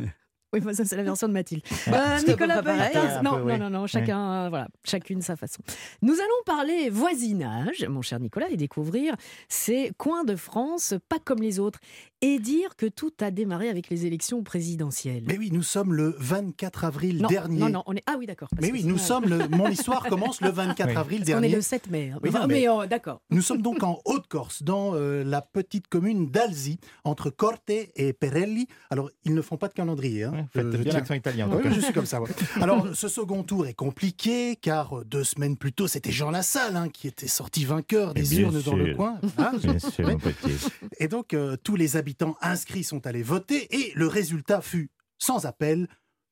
Oui, 0.53 0.61
moi, 0.61 0.73
ça, 0.73 0.85
c'est 0.85 0.95
la 0.95 1.03
version 1.03 1.27
de 1.27 1.33
Mathilde. 1.33 1.63
Euh, 1.87 2.17
C'est 2.19 2.27
Nicolas 2.29 2.61
Paytas- 2.61 3.17
un 3.19 3.21
non, 3.23 3.31
peu, 3.33 3.37
non, 3.39 3.45
oui. 3.45 3.59
non, 3.59 3.69
non, 3.69 3.87
chacun, 3.87 4.45
euh, 4.45 4.49
voilà, 4.49 4.67
chacune 4.83 5.21
sa 5.21 5.35
façon. 5.35 5.61
Nous 6.01 6.13
allons 6.13 6.43
parler 6.45 6.89
voisinage, 6.89 7.85
mon 7.89 8.01
cher 8.01 8.19
Nicolas, 8.19 8.49
et 8.49 8.57
découvrir 8.57 9.15
ces 9.49 9.91
coins 9.97 10.23
de 10.23 10.35
France 10.35 10.93
pas 11.09 11.17
comme 11.23 11.41
les 11.41 11.59
autres, 11.59 11.79
et 12.25 12.39
dire 12.39 12.77
que 12.77 12.85
tout 12.85 13.11
a 13.19 13.31
démarré 13.31 13.67
avec 13.67 13.89
les 13.89 14.05
élections 14.05 14.43
présidentielles. 14.43 15.23
Mais 15.27 15.37
oui, 15.37 15.49
nous 15.51 15.61
sommes 15.61 15.93
le 15.93 16.15
24 16.19 16.85
avril 16.85 17.17
non, 17.21 17.27
dernier. 17.27 17.59
non, 17.59 17.69
non, 17.69 17.83
on 17.85 17.93
est 17.95 18.03
ah 18.07 18.15
oui, 18.17 18.25
d'accord. 18.25 18.47
Mais 18.61 18.71
oui, 18.71 18.85
nous 18.85 18.97
sommes. 18.97 19.25
Le... 19.25 19.47
Mon 19.49 19.67
histoire 19.67 20.03
commence 20.07 20.39
le 20.39 20.49
24 20.49 20.89
Oui. 20.89 20.95
avril 20.95 21.19
On 21.19 21.23
est 21.23 21.25
dernier. 21.25 21.49
le 21.49 21.61
7 21.61 21.91
mai. 21.91 22.11
hein. 22.13 22.19
Oui, 22.23 22.31
non, 22.31 22.47
mais 22.47 22.65
mais- 22.65 22.87
d'accord. 22.87 23.21
Nous 23.29 23.41
sommes 23.41 23.61
donc 23.61 23.83
en 23.83 23.99
Haute-Corse, 24.05 24.63
dans 24.63 24.95
euh, 24.95 25.25
la 25.25 25.41
petite 25.41 25.87
commune 25.89 26.29
d'Alzi, 26.31 26.79
entre 27.03 27.29
Corte 27.29 27.69
et 27.69 28.13
Perelli. 28.13 28.67
Alors, 28.89 29.09
ils 29.25 29.33
ne 29.33 29.41
font 29.41 29.57
pas 29.57 29.67
de 29.67 29.73
calendrier. 29.73 30.23
Hein. 30.23 30.31
Ouais, 30.31 30.45
Faites 30.53 30.65
Euh, 30.65 30.77
bien 30.77 30.93
l'accent 30.93 31.13
italien 31.15 31.49
Oui, 31.51 31.61
je 31.75 31.81
suis 31.81 31.93
comme 31.93 32.05
ça. 32.05 32.21
ouais. 32.21 32.29
Alors, 32.61 32.87
ce 32.95 33.09
second 33.09 33.43
tour 33.43 33.67
est 33.67 33.73
compliqué, 33.73 34.55
car 34.55 34.99
euh, 34.99 35.03
deux 35.03 35.25
semaines 35.25 35.57
plus 35.57 35.73
tôt, 35.73 35.87
c'était 35.87 36.11
Jean 36.13 36.31
Lassalle 36.31 36.77
hein, 36.77 36.87
qui 36.87 37.07
était 37.09 37.27
sorti 37.27 37.65
vainqueur 37.65 38.13
des 38.13 38.21
bien 38.21 38.39
urnes 38.43 38.61
dans 38.61 38.75
le 38.77 38.95
coin. 38.95 39.19
Hein, 39.37 39.51
Bien 39.61 39.77
sûr, 39.79 40.05
Ouais. 40.05 40.13
mon 40.13 40.19
petit. 40.19 40.67
Et 40.99 41.09
donc, 41.09 41.33
euh, 41.33 41.57
tous 41.61 41.75
les 41.75 41.97
habitants 41.97 42.12
inscrits 42.41 42.83
sont 42.83 43.05
allés 43.07 43.23
voter 43.23 43.67
et 43.75 43.91
le 43.95 44.07
résultat 44.07 44.61
fut, 44.61 44.89
sans 45.17 45.45
appel, 45.45 45.87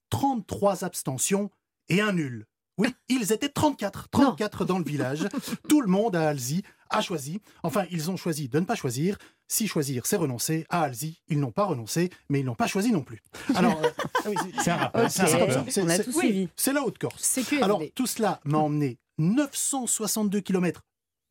33 0.09 0.83
abstentions 0.83 1.50
et 1.89 2.01
un 2.01 2.13
nul. 2.13 2.45
Oui, 2.77 2.93
ils 3.09 3.31
étaient 3.33 3.50
34, 3.50 4.09
34 4.09 4.65
dans 4.65 4.79
le 4.79 4.83
village. 4.85 5.27
Tout 5.69 5.81
le 5.81 5.88
monde 5.88 6.15
à 6.15 6.29
Alzi 6.29 6.63
a 6.89 7.01
choisi. 7.01 7.39
Enfin, 7.63 7.85
ils 7.91 8.11
ont 8.11 8.17
choisi 8.17 8.50
de 8.50 8.59
ne 8.59 8.65
pas 8.65 8.75
choisir. 8.75 9.17
Si 9.47 9.67
choisir, 9.67 10.05
c'est 10.05 10.15
renoncer. 10.15 10.65
À 10.69 10.83
Alzi, 10.83 11.21
ils 11.27 11.39
n'ont 11.39 11.51
pas 11.51 11.65
renoncé, 11.65 12.09
mais 12.29 12.39
ils 12.39 12.45
n'ont 12.45 12.55
pas 12.55 12.67
choisi 12.67 12.91
non 12.91 13.01
plus. 13.03 13.21
Alors, 13.55 13.77
euh, 13.83 13.89
ah 14.00 14.19
oui, 14.29 14.35
c'est- 14.55 14.63
C'est 14.63 14.71
un 14.71 14.75
rappel. 14.77 15.05
Ok, 15.05 15.09
c'est 15.11 15.81
on 15.81 15.89
a 15.89 15.97
oui, 16.15 16.50
la 16.73 16.83
Haute-Corse. 16.83 17.39
Alors, 17.61 17.81
tout 17.93 18.07
cela 18.07 18.39
m'a 18.45 18.59
emmené 18.59 18.97
962 19.17 20.39
km 20.41 20.81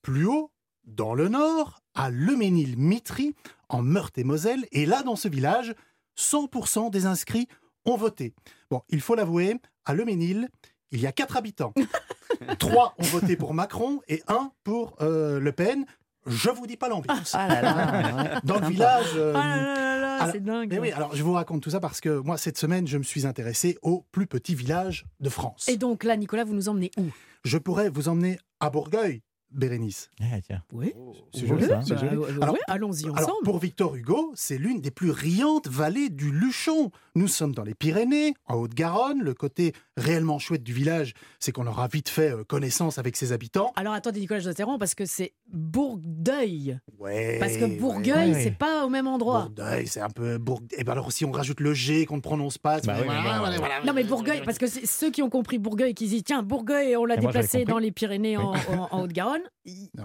plus 0.02 0.26
haut, 0.26 0.50
dans 0.97 1.14
le 1.14 1.28
nord, 1.28 1.80
à 1.94 2.11
Leménil-Mitry, 2.11 3.35
en 3.68 3.82
Meurthe-et-Moselle. 3.82 4.66
Et 4.73 4.87
là, 4.87 5.02
dans 5.02 5.16
ce 5.16 5.28
village, 5.28 5.75
100% 6.18 6.90
des 6.90 7.06
inscrits 7.06 7.49
ont 7.85 7.97
voté. 7.97 8.35
Bon, 8.70 8.82
il 8.88 9.00
faut 9.00 9.14
l'avouer, 9.14 9.56
à 9.85 9.94
Leménil, 9.94 10.49
il 10.92 11.00
y 11.00 11.06
a 11.06 11.12
4 11.12 11.37
habitants. 11.37 11.73
3 12.59 12.94
ont 12.99 13.02
voté 13.04 13.37
pour 13.37 13.54
Macron 13.54 14.00
et 14.09 14.23
1 14.28 14.52
pour 14.64 14.97
euh, 15.00 15.40
Le 15.40 15.52
Pen. 15.52 15.85
Je 16.26 16.50
vous 16.50 16.66
dis 16.66 16.76
pas 16.76 16.88
l'ambiance. 16.88 17.35
Ah 17.35 17.49
là 17.49 17.62
là, 17.62 18.16
ouais. 18.35 18.40
Dans 18.44 18.61
le 18.61 18.66
village... 18.68 19.06
euh, 19.16 19.32
Ah 19.35 19.56
là 19.56 19.75
là 19.75 20.00
là, 20.00 20.16
alors- 20.20 20.32
c'est 20.32 20.44
dingue. 20.44 20.68
mais 20.70 20.78
oui, 20.78 20.92
alors 20.92 21.14
je 21.16 21.23
vous 21.23 21.32
raconte 21.32 21.62
tout 21.62 21.70
ça 21.70 21.80
parce 21.80 22.00
que 22.00 22.18
moi, 22.18 22.37
cette 22.37 22.59
semaine, 22.59 22.87
je 22.87 22.99
me 22.99 23.02
suis 23.02 23.26
intéressé 23.26 23.78
aux 23.82 24.04
plus 24.12 24.26
petits 24.26 24.54
villages 24.54 25.06
de 25.20 25.30
France. 25.30 25.66
Et 25.68 25.76
donc 25.78 26.04
là, 26.04 26.16
Nicolas, 26.16 26.44
vous 26.44 26.54
nous 26.54 26.68
emmenez 26.68 26.90
où? 26.99 27.06
Je 27.44 27.56
pourrais 27.56 27.88
vous 27.88 28.09
emmener 28.09 28.38
à 28.61 28.68
Bourgueil, 28.68 29.23
Bérénice. 29.52 30.11
Ah, 30.21 30.40
tiens. 30.47 30.62
Oui. 30.73 30.92
C'est 31.35 31.42
Ouais, 31.42 31.49
joli, 31.49 31.66
ça, 31.66 31.80
c'est 31.85 31.95
Bah, 31.95 32.00
joli. 32.00 32.16
ouais, 32.16 32.28
Alors- 32.40 32.54
ouais, 32.54 32.61
allons-y 32.69 33.04
Alors, 33.04 33.19
ensemble. 33.19 33.45
pour 33.45 33.59
Victor 33.59 33.97
Hugo, 33.97 34.33
c'est 34.35 34.59
l'une 34.59 34.80
des 34.80 34.90
plus 34.90 35.11
riantes 35.11 35.66
vallées 35.69 36.09
du 36.09 36.30
Luchon. 36.30 36.90
Nous 37.16 37.28
sommes 37.28 37.54
dans 37.54 37.64
les 37.64 37.75
Pyrénées, 37.75 38.35
en 38.47 38.54
Haute-Garonne. 38.57 39.23
Le 39.23 39.35
côté 39.35 39.73
réellement 39.97 40.38
chouette 40.38 40.62
du 40.62 40.73
village, 40.73 41.14
c'est 41.40 41.50
qu'on 41.52 41.66
aura 41.66 41.88
vite 41.88 42.09
fait 42.09 42.30
euh, 42.33 42.45
connaissance 42.45 42.99
avec 42.99 43.16
ses 43.16 43.33
habitants. 43.33 43.73
Alors 43.76 43.92
attendez, 43.95 44.21
Nicolas, 44.21 44.38
je 44.40 44.45
vous 44.45 44.50
interromps 44.50 44.78
parce 44.78 44.95
que 44.95 45.04
c'est 45.04 45.33
Bourgueil. 45.52 46.78
Ouais. 46.99 47.38
Parce 47.40 47.57
que. 47.57 47.78
Bourgueil, 47.78 48.33
ouais. 48.33 48.42
c'est 48.42 48.57
pas 48.57 48.85
au 48.85 48.88
même 48.88 49.07
endroit. 49.07 49.49
Bourgueil, 49.54 49.87
c'est 49.87 50.00
un 50.00 50.11
peu 50.11 50.38
Bourg... 50.38 50.61
Et 50.76 50.85
ben 50.85 50.92
alors 50.92 51.11
si 51.12 51.25
on 51.25 51.33
rajoute 51.33 51.61
le 51.61 51.75
G 51.75 52.07
qu'on 52.07 52.16
ne 52.16 52.21
prononce 52.21 52.59
pas, 52.59 52.78
c'est- 52.80 52.87
Bah 52.87 52.95
oui, 52.99 53.04
voilà, 53.07 53.21
mais 53.23 53.28
bon, 53.28 53.37
voilà, 53.38 53.50
ouais. 53.52 53.59
voilà. 53.59 53.85
Non 53.85 53.92
mais 53.92 54.04
Bourgueil, 54.04 54.42
parce 54.45 54.59
que 54.59 54.66
c'est 54.66 54.87
ceux 54.87 55.11
qui 55.11 55.23
ont 55.23 55.30
compris 55.30 55.59
Bourgueil, 55.59 55.95
qui 55.95 56.07
disent 56.07 56.23
tiens 56.25 56.42
Bourgueil, 56.42 56.97
on 56.97 57.04
l'a 57.04 57.16
déplacé 57.16 57.64
dans 57.64 57.78
les 57.78 57.90
Pyrénées 57.90 58.37
en, 58.37 58.52
en- 58.52 58.88
en 58.90 59.02
Haute-Garonne. 59.02 59.39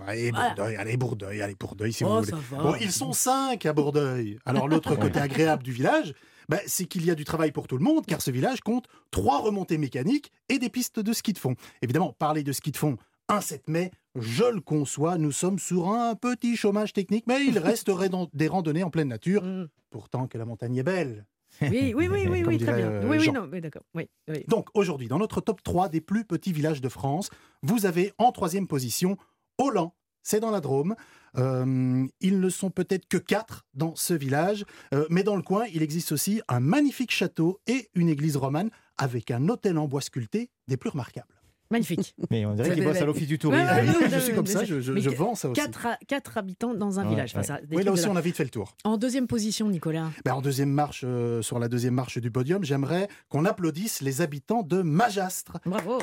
Allez, 0.07 0.31
Voilà. 0.31 0.53
Bourgueil, 0.55 0.75
allez, 0.75 0.97
Bourgueil, 0.97 1.41
allez, 1.41 1.55
Bourgueil, 1.55 1.93
si 1.93 2.03
Oh, 2.03 2.07
vous 2.07 2.15
voulez. 2.17 2.29
ça 2.31 2.37
va. 2.55 2.63
Bon, 2.63 2.75
ils 2.79 2.91
sont 2.91 3.13
cinq 3.13 3.65
à 3.65 3.73
Bourgueil. 3.73 4.37
Alors 4.45 4.67
l'autre 4.67 4.95
côté 4.95 5.19
agréable 5.19 5.63
du 5.63 5.71
village, 5.71 6.13
bah, 6.49 6.59
c'est 6.67 6.85
qu'il 6.85 7.05
y 7.05 7.11
a 7.11 7.15
du 7.15 7.23
travail 7.25 7.51
pour 7.51 7.67
tout 7.67 7.77
le 7.77 7.83
monde, 7.83 8.05
car 8.05 8.21
ce 8.21 8.31
village 8.31 8.61
compte 8.61 8.85
trois 9.11 9.39
remontées 9.39 9.77
mécaniques 9.77 10.31
et 10.49 10.59
des 10.59 10.69
pistes 10.69 10.99
de 10.99 11.13
ski 11.13 11.33
de 11.33 11.39
fond. 11.39 11.55
Évidemment, 11.81 12.13
parler 12.13 12.43
de 12.43 12.51
ski 12.51 12.71
de 12.71 12.77
fond 12.77 12.97
un 13.27 13.41
7 13.41 13.69
mai, 13.69 13.89
je 14.15 14.43
le 14.43 14.61
conçois, 14.61 15.17
nous 15.17 15.31
sommes 15.31 15.57
sur 15.57 15.89
un 15.89 16.13
petit 16.13 16.55
chômage 16.55 16.93
technique, 16.93 17.25
mais 17.25 17.43
il 17.43 17.57
resterait 17.59 18.09
dans 18.09 18.29
des 18.33 18.47
randonnées 18.47 18.83
en 18.83 18.91
pleine 18.91 19.07
nature, 19.07 19.43
Mm. 19.43 19.67
pourtant 19.89 20.27
que 20.27 20.37
la 20.37 20.45
montagne 20.45 20.75
est 20.77 20.83
belle. 20.83 21.25
Oui, 21.61 21.93
oui, 21.95 22.07
oui, 22.07 22.27
oui, 22.29 22.43
oui, 22.45 22.57
très 22.57 22.73
bien. 22.73 22.87
euh, 22.89 23.07
oui, 23.07 23.17
oui, 23.19 23.31
non, 23.31 23.47
oui, 23.51 23.61
d'accord. 23.61 23.83
Oui, 23.93 24.09
oui. 24.27 24.43
Donc 24.47 24.69
aujourd'hui, 24.73 25.07
dans 25.07 25.19
notre 25.19 25.41
top 25.41 25.63
3 25.63 25.89
des 25.89 26.01
plus 26.01 26.25
petits 26.25 26.51
villages 26.53 26.81
de 26.81 26.89
France, 26.89 27.29
vous 27.61 27.85
avez 27.85 28.13
en 28.17 28.31
troisième 28.31 28.67
position 28.67 29.17
Holland. 29.57 29.91
C'est 30.23 30.39
dans 30.39 30.49
la 30.51 30.59
Drôme. 30.59 30.95
Euh, 31.37 32.05
ils 32.19 32.39
ne 32.39 32.49
sont 32.49 32.71
peut-être 32.71 33.07
que 33.07 33.17
quatre 33.17 33.65
dans 33.73 33.95
ce 33.95 34.13
village, 34.13 34.65
euh, 34.93 35.05
mais 35.09 35.21
dans 35.21 35.35
le 35.35 35.43
coin, 35.43 35.65
il 35.71 35.83
existe 35.83 36.11
aussi 36.11 36.41
un 36.47 36.59
magnifique 36.59 37.11
château 37.11 37.59
et 37.67 37.89
une 37.93 38.09
église 38.09 38.35
romane 38.35 38.71
avec 38.97 39.29
un 39.29 39.47
hôtel 39.49 39.77
en 39.77 39.87
bois 39.87 40.01
sculpté 40.01 40.49
des 40.67 40.77
plus 40.77 40.89
remarquables. 40.89 41.34
Magnifique. 41.75 42.15
Mais 42.31 42.45
on 42.45 42.53
dirait 42.53 42.73
qu'il 42.73 42.83
bosse 42.83 42.97
à 43.01 43.05
l'office 43.05 43.27
du 43.27 43.37
tourisme. 43.37 43.63
ouais, 43.63 43.81
ouais, 44.03 44.09
je 44.11 44.19
suis 44.19 44.33
comme 44.33 44.45
ça, 44.45 44.63
je, 44.65 45.09
vends 45.09 45.35
ça 45.35 45.49
aussi. 45.49 45.61
Quatre, 45.61 45.85
ha- 45.85 45.97
quatre 46.07 46.37
habitants 46.37 46.73
dans 46.73 46.99
un 46.99 47.03
Ouais, 47.03 47.09
village. 47.11 47.31
Enfin, 47.33 47.43
ça, 47.43 47.59
Oui, 47.71 47.83
là 47.83 47.91
aussi, 47.91 48.05
là. 48.05 48.11
on 48.11 48.15
a 48.15 48.21
vite 48.21 48.35
fait 48.37 48.43
le 48.43 48.49
tour. 48.49 48.75
En 48.83 48.97
deuxième 48.97 49.27
position, 49.27 49.67
Nicolas. 49.69 50.09
Ben, 50.23 50.33
en 50.33 50.41
deuxième 50.41 50.69
marche, 50.71 51.03
euh, 51.05 51.41
sur 51.41 51.59
la 51.59 51.67
deuxième 51.67 51.93
marche 51.93 52.17
du 52.17 52.31
podium, 52.31 52.63
j'aimerais 52.63 53.07
qu'on 53.29 53.45
applaudisse 53.45 54.01
les 54.01 54.21
habitants 54.21 54.63
de 54.63 54.81
Majastre. 54.81 55.57
Bravo. 55.65 55.99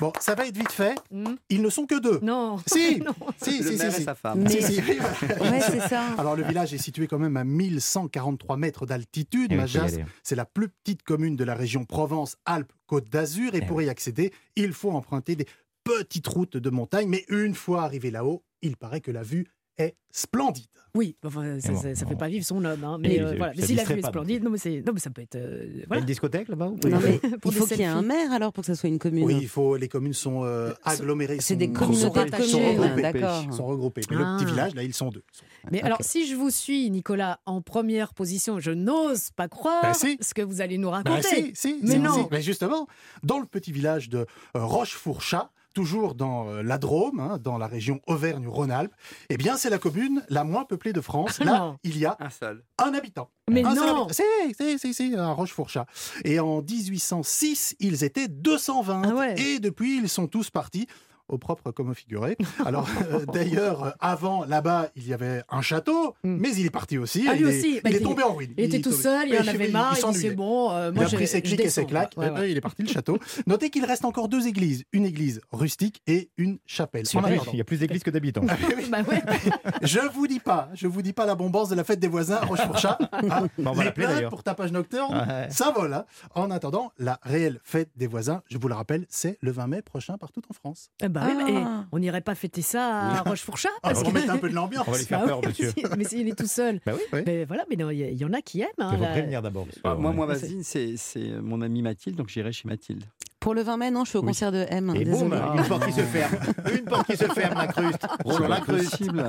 Bon, 0.00 0.12
ça 0.20 0.34
va 0.34 0.46
être 0.46 0.56
vite 0.56 0.72
fait. 0.72 0.94
Hmm. 1.10 1.34
Ils 1.50 1.62
ne 1.62 1.70
sont 1.70 1.86
que 1.86 1.98
deux. 2.00 2.18
Non. 2.22 2.56
Si, 2.66 2.98
Non. 3.04 3.14
si, 3.42 3.58
le 3.62 3.70
si, 3.72 3.76
maire 3.78 3.90
si, 3.92 3.96
et 3.96 4.00
si. 4.00 4.02
sa 4.04 4.14
femme. 4.14 4.40
Mais- 4.42 4.50
Si, 4.60 4.62
si. 4.74 4.80
Ouais, 5.40 5.60
c'est 5.60 5.80
ça. 5.88 6.08
Alors 6.18 6.36
le 6.36 6.42
village 6.44 6.74
est 6.74 6.78
situé 6.78 7.06
quand 7.06 7.18
même 7.18 7.36
à 7.36 7.44
1143 7.44 8.56
mètres 8.56 8.86
d'altitude. 8.86 9.50
Eh 9.52 9.58
oui, 9.58 9.78
aller. 9.78 10.04
c'est 10.22 10.34
la 10.36 10.44
plus 10.44 10.68
petite 10.68 11.02
commune 11.02 11.36
de 11.36 11.44
la 11.44 11.54
région 11.54 11.84
Provence-Alpes-Côte 11.84 13.08
d'Azur. 13.08 13.54
Et 13.54 13.60
Eh 13.62 13.66
pour 13.66 13.80
y 13.82 13.88
accéder, 13.88 14.32
il 14.56 14.72
faut 14.72 14.90
emprunter 14.90 15.36
des 15.36 15.46
petites 15.84 16.26
routes 16.26 16.56
de 16.56 16.70
montagne. 16.70 17.08
Mais 17.08 17.24
une 17.28 17.54
fois 17.54 17.82
arrivé 17.84 18.10
là-haut, 18.10 18.42
il 18.62 18.76
paraît 18.76 19.00
que 19.00 19.10
la 19.10 19.22
vue 19.22 19.46
est 19.78 19.96
splendide. 20.10 20.66
Oui, 20.96 21.16
enfin, 21.24 21.58
ça, 21.58 21.72
bon, 21.72 21.80
ça, 21.82 21.92
ça 21.96 22.04
bon. 22.04 22.10
fait 22.12 22.16
pas 22.16 22.28
vivre 22.28 22.46
son 22.46 22.64
homme. 22.64 22.84
hein, 22.84 22.98
mais 23.00 23.20
euh, 23.20 23.34
voilà. 23.36 23.52
Mais 23.56 23.62
si 23.66 23.74
la 23.74 23.82
vue 23.82 23.98
est 23.98 24.06
splendide, 24.06 24.44
non 24.44 24.50
mais, 24.50 24.58
c'est- 24.58 24.80
non, 24.86 24.92
mais 24.92 25.00
ça 25.00 25.10
peut 25.10 25.22
être. 25.22 25.34
euh, 25.34 25.64
Il 25.68 25.78
y 25.80 25.82
a 25.82 25.86
voilà. 25.88 26.00
une 26.02 26.06
discothèque 26.06 26.46
là-bas 26.46 26.68
ou 26.68 26.76
pas 26.76 26.88
Non, 26.88 27.00
mais 27.02 27.18
Pour 27.40 27.52
il 27.52 27.58
faut 27.58 27.66
qu'il 27.66 27.78
y 27.78 27.82
ait 27.82 27.86
un 27.86 28.02
maire 28.02 28.30
alors 28.32 28.52
pour 28.52 28.62
que 28.62 28.66
ça 28.66 28.76
soit 28.76 28.88
une 28.88 29.00
commune. 29.00 29.24
Oui, 29.24 29.36
il 29.40 29.48
faut, 29.48 29.76
les 29.76 29.88
communes 29.88 30.12
sont 30.12 30.44
euh, 30.44 30.72
agglomérées. 30.84 31.38
C'est 31.40 31.56
des 31.56 31.72
communautés 31.72 32.30
communes, 32.30 32.78
regroupées. 32.78 33.02
d'accord. 33.02 33.52
Sont 33.52 33.66
regroupées. 33.66 34.02
Mais 34.08 34.16
Ah. 34.20 34.36
le 34.38 34.38
petit 34.44 34.52
village, 34.52 34.74
là, 34.76 34.84
ils 34.84 34.94
sont 34.94 35.08
deux. 35.08 35.24
Mais 35.72 35.82
alors, 35.82 35.98
si 36.00 36.28
je 36.28 36.36
vous 36.36 36.50
suis, 36.50 36.88
Nicolas, 36.92 37.40
en 37.44 37.60
première 37.60 38.14
position, 38.14 38.60
je 38.60 38.70
n'ose 38.70 39.30
pas 39.34 39.48
croire 39.48 39.82
Bah, 39.82 39.94
si. 39.94 40.16
ce 40.20 40.32
que 40.32 40.42
vous 40.42 40.60
allez 40.60 40.78
nous 40.78 40.90
Bah, 40.90 41.02
raconter. 41.02 41.26
si, 41.26 41.50
si, 41.56 41.78
Mais 41.82 41.94
si, 41.94 41.98
non. 41.98 42.14
si. 42.14 42.20
Mais 42.30 42.40
justement, 42.40 42.86
dans 43.24 43.40
le 43.40 43.46
petit 43.46 43.72
village 43.72 44.08
de 44.10 44.18
euh, 44.18 44.26
Rochefourchat, 44.54 45.50
toujours 45.74 46.14
dans 46.14 46.48
euh, 46.48 46.62
la 46.62 46.78
Drôme, 46.78 47.20
hein, 47.20 47.38
dans 47.42 47.58
la 47.58 47.66
région 47.66 48.00
Auvergne-Rhône-Alpes, 48.06 48.94
eh 49.28 49.36
bien, 49.36 49.56
c'est 49.56 49.70
la 49.70 49.78
commune 49.78 50.22
la 50.28 50.44
moins 50.44 50.64
peuplée 50.64 50.92
de 50.92 51.00
France. 51.00 51.40
Là, 51.40 51.76
il 51.82 51.98
y 51.98 52.06
a 52.06 52.16
Un 52.20 52.30
seul. 52.30 52.64
un 52.82 52.94
habitant. 52.94 53.30
Mais 53.50 53.62
Un 53.64 53.74
non. 53.74 53.82
habitant. 53.82 54.08
Si, 54.10 54.22
si, 54.58 54.78
si, 54.78 54.94
si, 54.94 55.14
à 55.16 55.32
Rochefourchat. 55.32 55.86
Et 56.24 56.40
en 56.40 56.62
1806, 56.62 57.76
ils 57.80 58.04
étaient 58.04 58.28
220. 58.28 59.02
Ah 59.04 59.14
ouais. 59.14 59.38
Et 59.40 59.58
depuis, 59.58 59.98
ils 59.98 60.08
sont 60.08 60.26
tous 60.28 60.50
partis. 60.50 60.86
Au 61.28 61.38
propre 61.38 61.70
comme 61.70 61.88
au 61.90 61.94
figuré. 61.94 62.36
Alors, 62.66 62.86
euh, 63.10 63.24
d'ailleurs, 63.26 63.96
avant, 63.98 64.44
là-bas, 64.44 64.90
il 64.94 65.08
y 65.08 65.14
avait 65.14 65.42
un 65.48 65.62
château, 65.62 66.14
Hmm. 66.22 66.36
mais 66.38 66.54
il 66.54 66.66
est 66.66 66.70
parti 66.70 66.98
aussi. 66.98 67.24
Ah, 67.28 67.32
lui 67.34 67.40
il 67.40 67.46
est- 67.46 67.58
aussi. 67.58 67.80
Bah, 67.82 67.90
il 67.90 67.96
est 67.96 68.00
il- 68.00 68.02
tombé 68.04 68.22
en 68.22 68.34
ruine. 68.34 68.52
Il 68.58 68.64
était 68.64 68.80
tout 68.80 68.90
tombé- 68.90 69.02
seul, 69.02 69.28
il 69.28 69.36
en 69.38 69.46
avait 69.48 69.68
marre, 69.68 69.92
il, 69.92 69.94
dit 69.96 70.00
s'ennuyait. 70.02 70.28
c'est 70.30 70.34
bon, 70.34 70.70
euh, 70.72 70.90
Il 70.90 70.94
moi 70.96 71.04
a 71.04 71.08
je, 71.08 71.16
pris 71.16 71.26
ses 71.26 71.40
clics 71.40 71.60
et 71.60 71.70
ses 71.70 71.86
claques, 71.86 72.12
Ouais, 72.18 72.26
et 72.26 72.30
ouais. 72.30 72.50
il 72.50 72.56
est 72.56 72.60
parti 72.60 72.82
le 72.82 72.88
château. 72.88 73.18
Notez 73.46 73.70
qu'il 73.70 73.84
reste 73.86 74.04
encore 74.04 74.28
deux 74.28 74.46
églises, 74.46 74.84
une 74.92 75.06
église 75.06 75.40
rustique 75.50 76.02
et 76.06 76.30
une 76.36 76.58
chapelle. 76.66 77.04
Il 77.12 77.16
a 77.16 77.20
En 77.20 77.22
plus- 77.24 77.40
il 77.52 77.58
y 77.58 77.60
a 77.60 77.64
plus 77.64 77.78
d'églises 77.78 78.02
que 78.02 78.10
d'habitants. 78.10 78.42
Ah, 78.48 78.56
oui. 78.76 78.84
Bah 78.90 78.98
ouais. 79.08 79.22
Je 79.82 80.00
vous 80.12 80.26
dis 80.26 80.40
pas, 80.40 80.68
je 80.74 80.86
vous 80.86 81.00
dis 81.02 81.12
pas 81.14 81.24
la 81.26 81.34
bombance 81.34 81.68
de 81.70 81.74
la 81.74 81.84
fête 81.84 82.00
des 82.00 82.08
voisins 82.08 82.36
à 82.36 82.44
Rochefourchat. 82.44 82.98
Hein. 83.12 83.46
Bon, 83.58 83.70
on 83.70 83.72
va 83.72 83.78
Les 83.82 83.84
l'appeler, 83.86 84.04
plaintes 84.06 84.16
d'ailleurs. 84.16 84.30
pour 84.30 84.42
tapage 84.42 84.72
nocturne, 84.72 85.26
ça 85.50 85.70
vole. 85.74 85.94
hein. 85.94 86.04
En 86.34 86.50
attendant, 86.50 86.92
la 86.98 87.18
réelle 87.22 87.60
fête 87.64 87.88
des 87.96 88.06
voisins, 88.06 88.42
je 88.50 88.58
vous 88.58 88.68
le 88.68 88.74
rappelle, 88.74 89.06
c'est 89.08 89.38
le 89.40 89.50
20 89.52 89.66
mai 89.68 89.82
prochain 89.82 90.18
partout 90.18 90.42
en 90.50 90.52
France. 90.52 90.90
Bah 91.14 91.22
oui, 91.28 91.34
mais 91.44 91.62
Ah. 91.64 91.84
on 91.92 91.98
n'irait 91.98 92.20
pas 92.20 92.34
fêter 92.34 92.60
ça 92.62 92.84
à 92.86 93.20
Rochefourchat 93.22 93.68
Ah, 93.82 93.88
parce 93.90 94.00
on 94.00 94.04
va 94.04 94.10
que- 94.10 94.14
mettre 94.18 94.30
un 94.32 94.38
peu 94.38 94.48
de 94.48 94.54
l'ambiance. 94.54 94.84
On 94.88 94.92
va 94.92 94.98
lui 94.98 95.04
faire 95.04 95.20
Ah 95.22 95.26
peur, 95.26 95.40
oui, 95.40 95.48
monsieur. 95.48 95.70
si- 95.70 95.84
mais 95.98 96.04
s'il 96.04 96.28
est 96.28 96.36
tout 96.38 96.46
seul. 96.46 96.80
Bah 96.84 96.92
oui, 96.94 97.00
oui. 97.12 97.20
Mais 97.26 97.44
voilà, 97.44 97.64
mais 97.70 97.76
non, 97.76 97.90
il 97.90 98.00
y, 98.20 98.24
en 98.24 98.32
a 98.32 98.42
qui 98.42 98.60
aiment. 98.60 98.68
hein, 98.78 98.90
Il 98.92 98.96
faut 98.98 99.02
la- 99.04 99.10
prévenir 99.10 99.40
d'abord. 99.42 99.66
Ah, 99.84 99.94
moi, 99.94 100.12
moi, 100.12 100.26
voisine, 100.26 100.62
c'est 100.62 100.96
mon 101.42 101.62
amie 101.62 101.82
Mathilde, 101.82 102.16
donc 102.16 102.28
j'irai 102.28 102.52
chez 102.52 102.68
Mathilde. 102.68 103.04
Pour 103.40 103.54
le 103.54 103.62
20 103.62 103.76
mai, 103.76 103.90
non, 103.90 104.04
je 104.04 104.10
suis 104.10 104.18
au 104.18 104.22
Oui. 104.22 104.28
concert 104.28 104.50
de 104.52 104.64
M. 104.70 104.92
Et 104.96 105.04
boum, 105.04 105.32
une 105.32 105.64
porte 105.68 105.86
qui 105.86 105.92
se 105.92 106.00
ferme. 106.00 106.34
Une 106.74 106.84
porte 106.84 107.06
qui 107.06 107.16
se 107.16 107.24
ferme, 107.26 107.54
l'incruste. 107.58 108.00
Sur 108.24 108.32
C'est 108.32 108.38
pas 108.42 108.48
l'incruste. 108.48 108.90
possible. 108.90 109.24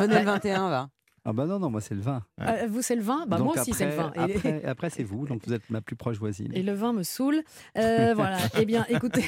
Venez 0.00 0.18
le 0.18 0.24
21, 0.24 0.68
va. 0.70 0.88
Ah 1.26 1.32
bah 1.32 1.46
non, 1.46 1.58
non, 1.58 1.70
moi 1.70 1.80
c'est 1.80 1.94
le 1.94 2.02
vin. 2.02 2.22
Euh, 2.42 2.66
vous, 2.68 2.82
c'est 2.82 2.94
le 2.96 3.00
vin? 3.02 3.24
Bah, 3.26 3.38
Moi 3.38 3.54
aussi, 3.58 3.72
c'est 3.72 3.86
le 3.86 3.92
vin. 3.96 4.08
après- 4.14 4.30
Et- 4.30 4.36
Après, 4.36 4.64
après, 4.66 4.90
c'est 4.90 5.02
vous, 5.04 5.26
donc 5.26 5.40
vous 5.46 5.54
êtes 5.54 5.68
ma 5.70 5.80
plus 5.80 5.96
proche 5.96 6.18
voisine. 6.18 6.50
Et 6.54 6.62
le 6.62 6.74
vin 6.74 6.92
me 6.92 7.02
saoule. 7.02 7.42
Euh, 7.78 8.12
voilà. 8.16 8.36
Eh 8.60 8.66
bien, 8.66 8.84
écoutez, 8.90 9.24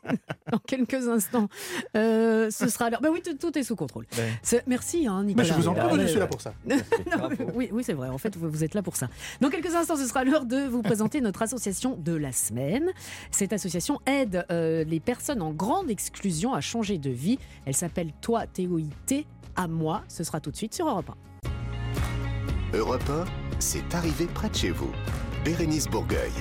dans 0.50 0.58
quelques 0.58 1.06
instants, 1.08 1.48
euh, 1.98 2.50
ce 2.50 2.68
sera 2.68 2.88
l'heure. 2.88 3.02
Bah 3.02 3.10
oui, 3.12 3.20
tout, 3.22 3.34
tout 3.34 3.58
est 3.58 3.62
sous 3.62 3.76
contrôle. 3.76 4.06
Ouais. 4.16 4.62
Merci, 4.66 5.06
hein, 5.06 5.18
Mais 5.20 5.26
Nicolas. 5.34 5.48
je 5.48 5.52
vous 5.52 5.68
en 5.68 5.74
prie, 5.74 5.82
Ah, 5.84 5.88
moi, 5.94 5.98
je 5.98 6.06
suis 6.06 6.18
là 6.18 6.26
pour 6.26 6.40
ça. 6.40 6.54
Non, 6.66 7.28
oui, 7.54 7.68
oui 7.72 7.84
c'est 7.84 7.92
vrai. 7.92 8.08
En 8.08 8.16
fait, 8.18 8.34
vous, 8.36 8.48
vous 8.48 8.64
êtes 8.64 8.72
là 8.74 8.82
pour 8.82 8.96
ça. 8.96 9.08
Dans 9.42 9.50
quelques 9.50 9.74
instants, 9.74 9.96
ce 9.96 10.06
sera 10.06 10.24
l'heure 10.24 10.46
de 10.46 10.66
vous 10.66 10.80
présenter 10.80 11.20
notre 11.20 11.42
association 11.42 11.96
de 11.96 12.14
la 12.14 12.32
semaine. 12.32 12.88
Cette 13.30 13.52
association 13.52 14.00
aide 14.06 14.46
euh, 14.50 14.84
les 14.84 14.98
personnes 15.00 15.42
en 15.42 15.52
grande 15.52 15.90
exclusion 15.90 16.54
à 16.54 16.62
changer 16.62 16.96
de 16.96 17.10
vie. 17.10 17.38
Elle 17.66 17.74
s'appelle 17.76 18.12
Toi, 18.22 18.46
TOIT, 18.46 19.24
à 19.56 19.68
moi. 19.68 20.02
Ce 20.08 20.24
sera 20.24 20.40
tout 20.40 20.50
de 20.50 20.56
suite 20.56 20.74
sur 20.74 20.88
Europe 20.88 21.10
1. 21.10 21.14
Europe 22.74 23.08
1, 23.08 23.24
c'est 23.60 23.94
arrivé 23.94 24.26
près 24.26 24.48
de 24.48 24.54
chez 24.56 24.70
vous. 24.70 24.90
Bérénice 25.44 25.86
Bourgueil. 25.86 26.32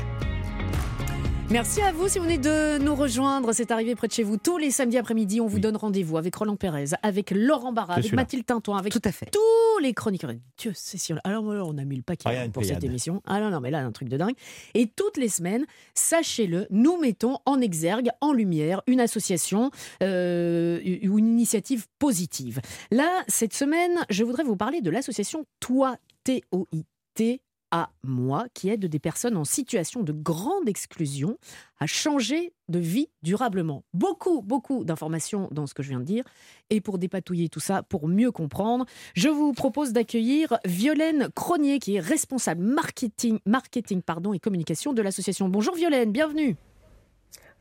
Merci 1.51 1.81
à 1.81 1.91
vous 1.91 2.07
si 2.07 2.17
vous 2.17 2.23
venez 2.23 2.39
de 2.39 2.79
nous 2.79 2.95
rejoindre. 2.95 3.53
C'est 3.53 3.69
arrivé 3.69 3.93
près 3.93 4.07
de 4.07 4.13
chez 4.13 4.23
vous 4.23 4.37
tous 4.37 4.57
les 4.57 4.71
samedis 4.71 4.97
après-midi. 4.97 5.41
On 5.41 5.45
vous 5.45 5.59
donne 5.59 5.75
rendez-vous 5.75 6.17
avec 6.17 6.33
Roland 6.33 6.55
Pérez, 6.55 6.85
avec 7.03 7.29
Laurent 7.29 7.71
Barra, 7.71 7.95
avec. 7.95 8.13
Mathilde 8.13 8.47
Tintoin, 8.47 8.79
avec 8.79 8.91
Tout 8.91 9.01
à 9.03 9.11
fait. 9.11 9.27
tous 9.31 9.79
les 9.83 9.93
chroniqueurs. 9.93 10.31
Dieu, 10.57 10.71
c'est 10.73 10.97
sûr. 10.97 11.19
Alors 11.23 11.51
alors, 11.51 11.69
on 11.69 11.77
a 11.77 11.83
mis 11.83 11.97
le 11.97 12.01
paquet 12.01 12.27
Rien, 12.27 12.49
pour 12.49 12.65
cette 12.65 12.83
émission. 12.83 13.21
Ah 13.27 13.39
non, 13.39 13.51
non, 13.51 13.59
mais 13.59 13.69
là, 13.69 13.85
un 13.85 13.91
truc 13.91 14.09
de 14.09 14.17
dingue. 14.17 14.33
Et 14.73 14.87
toutes 14.87 15.17
les 15.17 15.29
semaines, 15.29 15.65
sachez-le, 15.93 16.65
nous 16.71 16.97
mettons 16.99 17.37
en 17.45 17.61
exergue, 17.61 18.09
en 18.21 18.33
lumière, 18.33 18.81
une 18.87 19.01
association 19.01 19.69
euh, 20.01 20.79
ou 21.03 21.19
une 21.19 21.27
initiative 21.27 21.85
positive. 21.99 22.59
Là, 22.89 23.23
cette 23.27 23.53
semaine, 23.53 23.99
je 24.09 24.23
voudrais 24.23 24.43
vous 24.43 24.55
parler 24.55 24.81
de 24.81 24.89
l'association 24.89 25.45
Toi, 25.59 25.97
T-O-I-T, 26.23 27.41
à 27.71 27.89
moi, 28.03 28.45
qui 28.53 28.69
aide 28.69 28.85
des 28.85 28.99
personnes 28.99 29.35
en 29.35 29.45
situation 29.45 30.03
de 30.03 30.11
grande 30.11 30.69
exclusion 30.69 31.39
à 31.79 31.87
changer 31.87 32.53
de 32.69 32.77
vie 32.77 33.09
durablement. 33.23 33.83
Beaucoup, 33.95 34.43
beaucoup 34.43 34.85
d'informations 34.85 35.47
dans 35.51 35.65
ce 35.65 35.73
que 35.73 35.81
je 35.81 35.89
viens 35.89 35.99
de 35.99 36.05
dire. 36.05 36.23
Et 36.69 36.81
pour 36.81 36.99
dépatouiller 36.99 37.49
tout 37.49 37.59
ça, 37.59 37.81
pour 37.81 38.07
mieux 38.07 38.31
comprendre, 38.31 38.85
je 39.15 39.27
vous 39.27 39.53
propose 39.53 39.91
d'accueillir 39.91 40.59
Violaine 40.65 41.29
Cronier, 41.35 41.79
qui 41.79 41.95
est 41.95 41.99
responsable 41.99 42.61
marketing, 42.63 43.39
marketing 43.47 44.03
pardon, 44.03 44.33
et 44.33 44.39
communication 44.39 44.93
de 44.93 45.01
l'association. 45.01 45.49
Bonjour 45.49 45.73
Violaine, 45.73 46.11
bienvenue. 46.11 46.55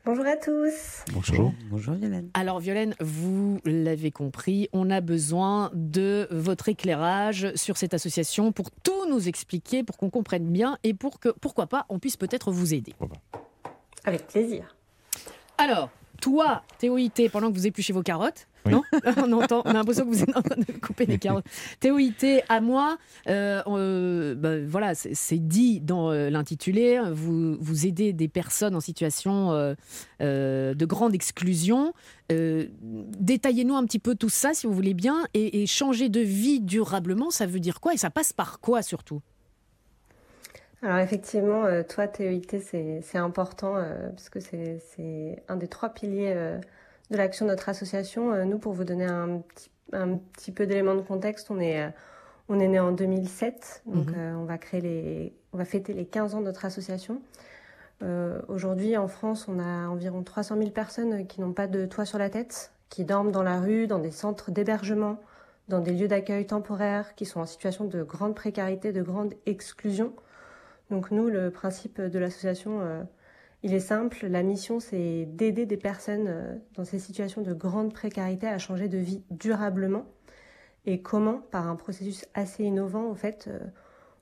Bonjour 0.04 0.26
à 0.26 0.36
tous. 0.36 1.04
Bonjour. 1.12 1.52
Bonjour 1.70 1.94
Violaine. 1.94 2.28
Alors 2.34 2.58
Violaine, 2.58 2.96
vous 2.98 3.60
l'avez 3.64 4.10
compris, 4.10 4.68
on 4.72 4.90
a 4.90 5.00
besoin 5.00 5.70
de 5.74 6.26
votre 6.32 6.68
éclairage 6.68 7.54
sur 7.54 7.76
cette 7.76 7.94
association 7.94 8.50
pour 8.50 8.72
tout 8.72 9.08
nous 9.08 9.28
expliquer, 9.28 9.84
pour 9.84 9.96
qu'on 9.96 10.10
comprenne 10.10 10.50
bien 10.50 10.76
et 10.82 10.92
pour 10.92 11.20
que, 11.20 11.28
pourquoi 11.28 11.68
pas, 11.68 11.86
on 11.88 12.00
puisse 12.00 12.16
peut-être 12.16 12.50
vous 12.50 12.74
aider. 12.74 12.94
Avec 14.04 14.26
plaisir. 14.26 14.76
Alors, 15.56 15.88
toi, 16.20 16.62
TOIT, 16.80 17.28
pendant 17.30 17.52
que 17.52 17.56
vous 17.56 17.68
épluchez 17.68 17.92
vos 17.92 18.02
carottes, 18.02 18.48
Oui. 18.66 18.72
non 18.72 18.82
on, 19.16 19.32
entend, 19.32 19.62
on 19.64 19.70
a 19.70 19.74
l'impression 19.74 20.04
que 20.04 20.10
vous 20.10 20.22
êtes 20.22 20.36
en 20.36 20.42
train 20.42 20.56
de 20.56 20.78
couper 20.78 21.06
des 21.06 21.18
carottes. 21.18 21.44
TOIT, 21.80 22.42
à 22.48 22.60
moi, 22.60 22.98
euh, 23.28 23.62
euh, 23.66 24.34
ben, 24.34 24.66
voilà, 24.66 24.94
c'est 24.94 25.38
dit 25.38 25.80
dans 25.80 26.10
euh, 26.10 26.30
l'intitulé, 26.30 27.00
vous, 27.12 27.56
vous 27.60 27.86
aidez 27.86 28.12
des 28.12 28.28
personnes 28.28 28.74
en 28.74 28.80
situation 28.80 29.52
euh, 29.52 29.74
euh, 30.20 30.74
de 30.74 30.86
grande 30.86 31.14
exclusion. 31.14 31.92
Euh, 32.30 32.66
Détaillez-nous 32.80 33.74
un 33.74 33.84
petit 33.84 33.98
peu 33.98 34.14
tout 34.14 34.28
ça, 34.28 34.54
si 34.54 34.66
vous 34.66 34.72
voulez 34.72 34.94
bien, 34.94 35.24
et, 35.34 35.62
et 35.62 35.66
changer 35.66 36.08
de 36.08 36.20
vie 36.20 36.60
durablement, 36.60 37.30
ça 37.30 37.46
veut 37.46 37.60
dire 37.60 37.80
quoi 37.80 37.94
Et 37.94 37.96
ça 37.96 38.10
passe 38.10 38.32
par 38.32 38.60
quoi 38.60 38.82
surtout? 38.82 39.20
Alors 40.82 40.98
effectivement, 40.98 41.64
toi, 41.88 42.08
TEIT, 42.08 42.58
c'est 42.60 43.18
important 43.18 43.76
euh, 43.76 44.08
parce 44.08 44.28
que 44.28 44.40
c'est 44.40 44.80
c'est 44.80 45.40
un 45.48 45.56
des 45.56 45.68
trois 45.68 45.90
piliers 45.90 46.32
euh, 46.34 46.58
de 47.12 47.16
l'action 47.18 47.46
de 47.46 47.50
notre 47.50 47.68
association. 47.68 48.32
Euh, 48.32 48.44
nous, 48.44 48.58
pour 48.58 48.72
vous 48.72 48.84
donner 48.84 49.04
un 49.04 49.38
petit, 49.38 49.70
un 49.92 50.16
petit 50.16 50.50
peu 50.50 50.66
d'éléments 50.66 50.94
de 50.96 51.00
contexte, 51.02 51.50
on 51.50 51.60
est, 51.60 51.80
euh, 51.82 51.88
on 52.48 52.58
est 52.58 52.66
né 52.68 52.80
en 52.80 52.90
2007, 52.92 53.82
donc 53.86 54.08
Mhm. 54.08 54.14
euh, 54.16 54.34
on, 54.34 54.44
va 54.44 54.58
créer 54.58 54.80
les, 54.80 55.32
on 55.52 55.58
va 55.58 55.64
fêter 55.64 55.92
les 55.92 56.06
15 56.06 56.34
ans 56.34 56.40
de 56.40 56.46
notre 56.46 56.64
association. 56.64 57.22
Euh, 58.02 58.40
Aujourd'hui, 58.48 58.96
en 58.96 59.06
France, 59.06 59.46
on 59.48 59.60
a 59.60 59.86
environ 59.88 60.22
300 60.24 60.56
000 60.58 60.70
personnes 60.70 61.26
qui 61.28 61.40
n'ont 61.40 61.52
pas 61.52 61.68
de 61.68 61.86
toit 61.86 62.04
sur 62.04 62.18
la 62.18 62.30
tête, 62.30 62.72
qui 62.88 63.04
dorment 63.04 63.30
dans 63.30 63.44
la 63.44 63.60
rue, 63.60 63.86
dans 63.86 64.00
des 64.00 64.10
centres 64.10 64.50
d'hébergement, 64.50 65.18
dans 65.68 65.78
des 65.78 65.92
lieux 65.92 66.08
d'accueil 66.08 66.46
temporaires, 66.46 67.14
qui 67.14 67.24
sont 67.26 67.40
en 67.40 67.46
situation 67.46 67.84
de 67.84 68.02
grande 68.02 68.34
précarité, 68.34 68.92
de 68.92 69.02
grande 69.02 69.34
exclusion. 69.46 70.12
Donc 70.90 71.10
nous, 71.12 71.28
le 71.28 71.50
principe 71.50 72.00
de 72.00 72.18
l'association, 72.18 72.80
euh, 72.82 73.02
il 73.62 73.74
est 73.74 73.80
simple. 73.80 74.26
La 74.26 74.42
mission, 74.42 74.80
c'est 74.80 75.26
d'aider 75.26 75.66
des 75.66 75.76
personnes 75.76 76.26
euh, 76.28 76.56
dans 76.74 76.84
ces 76.84 76.98
situations 76.98 77.42
de 77.42 77.52
grande 77.52 77.92
précarité 77.92 78.46
à 78.46 78.58
changer 78.58 78.88
de 78.88 78.98
vie 78.98 79.22
durablement. 79.30 80.06
Et 80.84 81.00
comment? 81.00 81.38
Par 81.50 81.68
un 81.68 81.76
processus 81.76 82.26
assez 82.34 82.64
innovant, 82.64 83.08
en 83.08 83.14
fait, 83.14 83.46
euh, 83.48 83.60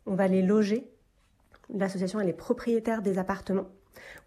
on 0.07 0.15
va 0.15 0.29
les 0.29 0.43
loger. 0.43 0.91
L'association, 1.73 2.21
elle 2.21 2.29
est 2.29 2.35
propriétaire 2.35 3.01
des 3.01 3.19
appartements. 3.19 3.69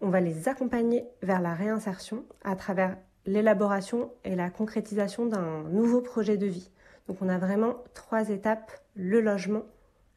On 0.00 0.08
va 0.08 0.20
les 0.20 0.48
accompagner 0.48 1.04
vers 1.22 1.40
la 1.40 1.54
réinsertion 1.54 2.24
à 2.42 2.56
travers 2.56 2.96
l'élaboration 3.26 4.10
et 4.24 4.34
la 4.34 4.50
concrétisation 4.50 5.26
d'un 5.26 5.62
nouveau 5.64 6.00
projet 6.00 6.36
de 6.36 6.46
vie. 6.46 6.70
Donc 7.08 7.18
on 7.20 7.28
a 7.28 7.38
vraiment 7.38 7.76
trois 7.94 8.30
étapes, 8.30 8.72
le 8.94 9.20
logement, 9.20 9.62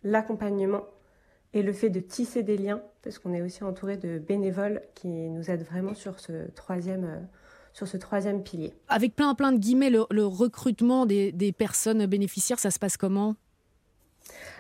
l'accompagnement 0.04 0.84
et 1.54 1.64
le 1.64 1.74
fait 1.74 1.90
de 1.90 2.00
tisser 2.00 2.44
des 2.44 2.58
liens, 2.58 2.82
parce 3.04 3.20
qu'on 3.20 3.34
est 3.34 3.42
aussi 3.42 3.64
entouré 3.64 3.98
de 3.98 4.20
bénévoles 4.20 4.82
qui 4.96 5.08
nous 5.08 5.50
aident 5.50 5.66
vraiment 5.66 5.94
sur 5.94 6.20
ce 6.20 6.52
troisième, 6.52 7.06
euh, 7.06 7.20
sur 7.74 7.88
ce 7.88 7.98
troisième 7.98 8.44
pilier. 8.44 8.74
Avec 8.90 9.16
plein 9.16 9.34
plein 9.36 9.52
de 9.52 9.58
guillemets, 9.58 9.90
le, 9.90 10.06
le 10.12 10.26
recrutement 10.26 11.06
des, 11.06 11.32
des 11.32 11.52
personnes 11.52 12.06
bénéficiaires, 12.06 12.60
ça 12.60 12.72
se 12.72 12.80
passe 12.80 12.98
comment? 12.98 13.36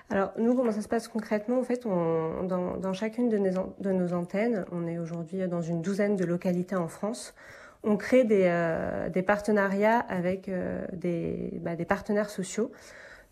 Alors, 0.10 0.32
nous, 0.38 0.56
comment 0.56 0.71
ça 0.71 0.82
se 0.82 0.88
passe 0.88 1.10
concrètement? 1.10 1.60
En 1.60 1.63
fait, 1.63 1.86
on, 1.86 2.43
dans, 2.43 2.78
dans 2.78 2.93
chacune 2.93 3.28
de 3.28 3.38
nos, 3.38 3.76
de 3.82 3.91
nos 3.91 4.13
antennes, 4.13 4.65
on 4.71 4.88
est 4.88 4.97
aujourd'hui 4.97 5.45
dans 5.50 5.62
une 5.62 5.82
douzaine 5.82 6.15
de 6.15 6.23
localités 6.23 6.78
en 6.78 6.88
France. 6.88 7.36
On 7.84 7.97
crée 7.97 8.23
des, 8.23 8.43
euh, 8.45 9.10
des 9.10 9.21
partenariats 9.21 10.00
avec 10.00 10.47
euh, 10.47 10.86
des, 10.93 11.60
bah, 11.62 11.76
des 11.76 11.84
partenaires 11.84 12.30
sociaux. 12.30 12.71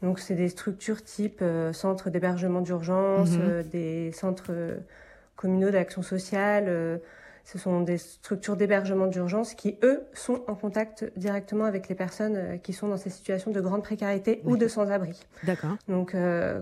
Donc, 0.02 0.20
c'est 0.20 0.36
des 0.36 0.50
structures 0.50 1.04
type 1.04 1.40
euh, 1.42 1.74
centres 1.74 2.10
d'hébergement 2.10 2.62
d'urgence, 2.62 3.32
Mhm. 3.32 3.42
euh, 3.42 3.64
des 3.64 4.12
centres 4.12 4.52
euh, 4.52 4.78
communaux 5.36 5.72
d'action 5.72 6.02
sociale. 6.02 6.66
euh, 6.68 6.98
ce 7.48 7.60
sont 7.60 7.82
des 7.82 8.00
structures 8.00 8.56
d'hébergement 8.58 9.06
d'urgence 9.06 9.54
qui, 9.54 9.78
eux, 9.84 10.02
sont 10.14 10.42
en 10.48 10.56
contact 10.56 11.06
directement 11.16 11.66
avec 11.66 11.88
les 11.90 11.94
personnes 11.94 12.60
qui 12.64 12.74
sont 12.74 12.88
dans 12.88 12.98
ces 12.98 13.12
situations 13.12 13.52
de 13.52 13.62
grande 13.62 13.84
précarité 13.84 14.42
ou 14.46 14.58
de 14.58 14.68
sans-abri. 14.68 15.20
D'accord. 15.44 15.76
Donc, 15.88 16.16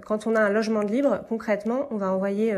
quand 0.05 0.27
on 0.27 0.35
a 0.35 0.41
un 0.41 0.49
logement 0.49 0.83
de 0.83 0.91
libre, 0.91 1.23
concrètement, 1.29 1.87
on 1.91 1.95
va 1.95 2.11
envoyer 2.11 2.53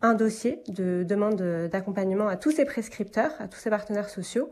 un 0.00 0.14
dossier 0.14 0.62
de 0.68 1.02
demande 1.02 1.42
d'accompagnement 1.72 2.28
à 2.28 2.36
tous 2.36 2.52
ces 2.52 2.64
prescripteurs, 2.64 3.32
à 3.40 3.48
tous 3.48 3.58
ces 3.58 3.70
partenaires 3.70 4.08
sociaux, 4.10 4.48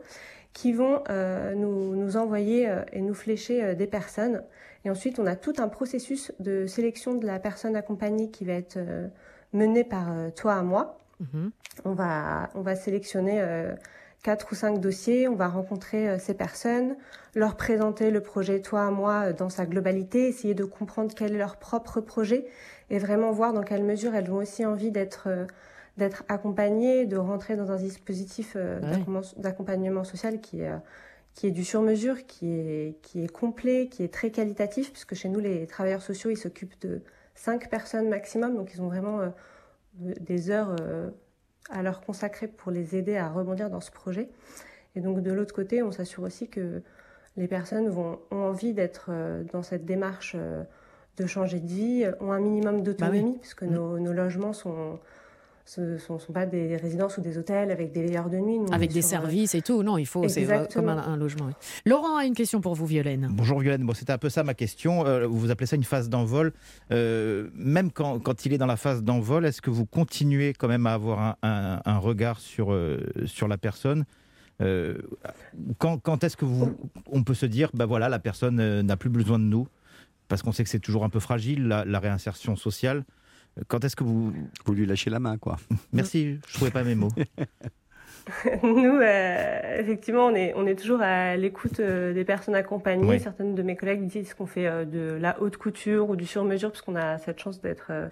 qui 0.55 0.71
vont 0.71 1.03
euh, 1.09 1.53
nous, 1.53 1.95
nous 1.95 2.15
envoyer 2.15 2.67
euh, 2.69 2.81
et 2.93 3.01
nous 3.01 3.13
flécher 3.13 3.61
euh, 3.61 3.75
des 3.75 3.87
personnes. 3.87 4.41
Et 4.85 4.89
ensuite, 4.89 5.19
on 5.19 5.25
a 5.25 5.35
tout 5.35 5.53
un 5.57 5.67
processus 5.67 6.31
de 6.39 6.65
sélection 6.65 7.13
de 7.15 7.25
la 7.25 7.39
personne 7.39 7.75
accompagnée 7.75 8.31
qui 8.31 8.45
va 8.45 8.53
être 8.53 8.77
euh, 8.77 9.07
mené 9.51 9.83
par 9.83 10.11
euh, 10.11 10.29
toi 10.29 10.53
à 10.53 10.61
moi. 10.63 10.97
Mhm. 11.19 11.51
On 11.83 11.91
va, 11.91 12.49
on 12.55 12.61
va 12.61 12.75
sélectionner 12.75 13.41
euh, 13.41 13.75
quatre 14.23 14.53
ou 14.53 14.55
cinq 14.55 14.79
dossiers, 14.79 15.27
on 15.27 15.35
va 15.35 15.49
rencontrer 15.49 16.09
euh, 16.09 16.19
ces 16.19 16.33
personnes, 16.33 16.95
leur 17.35 17.57
présenter 17.57 18.09
le 18.09 18.21
projet 18.21 18.61
Toi 18.61 18.85
à 18.85 18.91
moi 18.91 19.33
dans 19.33 19.49
sa 19.49 19.65
globalité, 19.65 20.29
essayer 20.29 20.53
de 20.53 20.63
comprendre 20.63 21.13
quel 21.13 21.35
est 21.35 21.37
leur 21.37 21.57
propre 21.57 21.99
projet 21.99 22.45
et 22.89 22.97
vraiment 22.97 23.31
voir 23.31 23.51
dans 23.51 23.63
quelle 23.63 23.83
mesure 23.83 24.15
elles 24.15 24.31
ont 24.31 24.37
aussi 24.37 24.65
envie 24.65 24.91
d'être 24.91 25.25
euh, 25.27 25.45
d'être 25.97 26.23
accompagnées, 26.27 27.05
de 27.05 27.17
rentrer 27.17 27.55
dans 27.55 27.71
un 27.71 27.77
dispositif 27.77 28.53
euh, 28.55 28.79
Ouais. 28.81 29.23
d'accompagnement 29.37 30.03
social 30.03 30.41
qui 30.41 30.61
est, 30.61 30.69
euh, 30.69 30.77
qui 31.33 31.47
est 31.47 31.51
du 31.51 31.63
sur-mesure, 31.63 32.25
qui 32.25 32.47
est, 32.51 32.97
qui 33.01 33.23
est 33.23 33.27
complet, 33.31 33.87
qui 33.89 34.03
est 34.03 34.13
très 34.13 34.29
qualitatif, 34.29 34.91
puisque 34.91 35.15
chez 35.15 35.29
nous, 35.29 35.39
les 35.39 35.67
travailleurs 35.67 36.01
sociaux, 36.01 36.29
ils 36.29 36.37
s'occupent 36.37 36.79
de 36.81 37.01
cinq 37.33 37.69
personnes 37.69 38.09
maximum, 38.09 38.55
donc 38.55 38.73
ils 38.73 38.81
ont 38.81 38.87
vraiment 38.87 39.19
euh, 39.21 39.29
des 40.19 40.49
heures 40.51 40.75
euh, 40.81 41.09
à 41.69 41.81
leur 41.81 42.01
consacrer 42.01 42.47
pour 42.47 42.71
les 42.71 42.95
aider 42.95 43.15
à 43.17 43.29
rebondir 43.29 43.69
dans 43.69 43.81
ce 43.81 43.91
projet. 43.91 44.29
Et 44.95 45.01
donc 45.01 45.21
de 45.21 45.31
l'autre 45.31 45.53
côté, 45.53 45.81
on 45.83 45.91
s'assure 45.91 46.23
aussi 46.23 46.47
que 46.49 46.81
les 47.37 47.47
personnes 47.49 47.89
vont, 47.89 48.19
ont 48.31 48.37
envie 48.43 48.73
d'être 48.73 49.07
euh, 49.09 49.43
dans 49.51 49.61
cette 49.63 49.85
démarche 49.85 50.35
de 51.17 51.25
changer 51.25 51.59
de 51.61 51.67
vie, 51.67 52.05
ont 52.19 52.31
un 52.33 52.39
minimum 52.41 52.81
d'autonomie, 52.81 53.37
puisque 53.39 53.63
Mm. 53.63 53.73
nos, 53.73 53.99
nos 53.99 54.11
logements 54.13 54.51
sont 54.53 54.99
ce 55.67 55.97
sont, 55.97 56.19
sont 56.19 56.31
pas 56.31 56.45
des 56.45 56.77
résidences 56.77 57.17
ou 57.17 57.21
des 57.21 57.37
hôtels 57.39 57.71
avec 57.71 57.91
des 57.91 58.03
veilleurs 58.03 58.29
de 58.29 58.37
nuit. 58.37 58.59
Avec 58.71 58.91
des 58.93 59.01
sur, 59.01 59.17
euh, 59.17 59.21
services 59.21 59.55
et 59.55 59.61
tout. 59.63 59.81
Non, 59.81 59.97
il 59.97 60.05
faut, 60.05 60.27
c'est 60.27 60.47
euh, 60.49 60.65
comme 60.71 60.89
un, 60.89 61.17
logement. 61.17 61.45
oui. 61.47 61.53
Laurent 61.87 62.17
a 62.17 62.25
une 62.25 62.35
question 62.35 62.61
pour 62.61 62.75
vous, 62.75 62.85
Violaine. 62.85 63.29
Bonjour 63.31 63.59
Violaine, 63.59 63.83
bon, 63.83 63.93
c'était 63.95 64.13
un 64.13 64.19
peu 64.19 64.29
ça 64.29 64.43
ma 64.43 64.53
question. 64.53 65.05
Euh, 65.07 65.25
vous 65.25 65.49
appelez 65.49 65.65
ça 65.65 65.75
une 65.75 65.83
phase 65.83 66.07
d'envol. 66.07 66.53
Euh, 66.91 67.49
même 67.55 67.91
quand, 67.91 68.19
quand 68.19 68.45
il 68.45 68.53
est 68.53 68.57
dans 68.59 68.67
la 68.67 68.77
phase 68.77 69.03
d'envol, 69.03 69.45
est-ce 69.45 69.61
que 69.61 69.71
vous 69.71 69.85
continuez 69.87 70.53
quand 70.53 70.67
même 70.67 70.85
à 70.85 70.93
avoir 70.93 71.19
un, 71.19 71.35
un- 71.41 71.81
un 71.83 71.97
regard 71.97 72.39
sur, 72.39 72.71
euh, 72.71 72.99
sur 73.25 73.47
la 73.47 73.57
personne? 73.57 74.05
Euh, 74.61 74.99
Quand, 75.79 75.97
quand 75.97 76.23
est-ce 76.23 76.37
que 76.37 76.45
vous, 76.45 76.77
on 77.11 77.23
peut 77.23 77.33
se 77.33 77.45
dire, 77.47 77.71
bah 77.73 77.85
voilà, 77.87 78.07
la 78.07 78.19
personne 78.19 78.81
n'a 78.81 78.97
plus 78.97 79.09
besoin 79.09 79.39
de 79.39 79.43
nous? 79.45 79.67
Parce 80.27 80.41
qu'on 80.43 80.51
sait 80.51 80.63
que 80.63 80.69
c'est 80.69 80.79
toujours 80.79 81.03
un 81.03 81.09
peu 81.09 81.19
fragile, 81.19 81.67
la, 81.67 81.85
la 81.85 81.99
réinsertion 81.99 82.55
sociale. 82.55 83.03
Quand 83.67 83.83
est-ce 83.83 83.95
que 83.95 84.03
vous... 84.03 84.33
Vous 84.65 84.73
lui 84.73 84.85
lâchez 84.85 85.09
la 85.09 85.19
main, 85.19 85.37
quoi. 85.37 85.57
Merci, 85.93 86.39
je 86.47 86.53
trouvais 86.53 86.71
pas 86.71 86.83
mes 86.83 86.95
mots. 86.95 87.11
Nous, 88.63 88.99
euh, 89.01 89.79
effectivement, 89.79 90.25
on 90.25 90.35
est, 90.35 90.53
on 90.55 90.65
est 90.65 90.75
toujours 90.75 91.01
à 91.01 91.35
l'écoute 91.37 91.79
euh, 91.79 92.13
des 92.13 92.25
personnes 92.25 92.55
accompagnées. 92.55 93.07
Oui. 93.07 93.19
Certaines 93.19 93.53
de 93.53 93.61
mes 93.61 93.75
collègues 93.75 94.07
disent 94.07 94.33
qu'on 94.33 94.47
fait 94.47 94.65
euh, 94.65 94.83
de 94.83 95.17
la 95.19 95.39
haute 95.41 95.57
couture 95.57 96.09
ou 96.09 96.15
du 96.15 96.25
sur-mesure, 96.25 96.71
parce 96.71 96.81
qu'on 96.81 96.95
a 96.95 97.17
cette 97.19 97.39
chance 97.39 97.61
d'être 97.61 97.87
euh, 97.91 98.07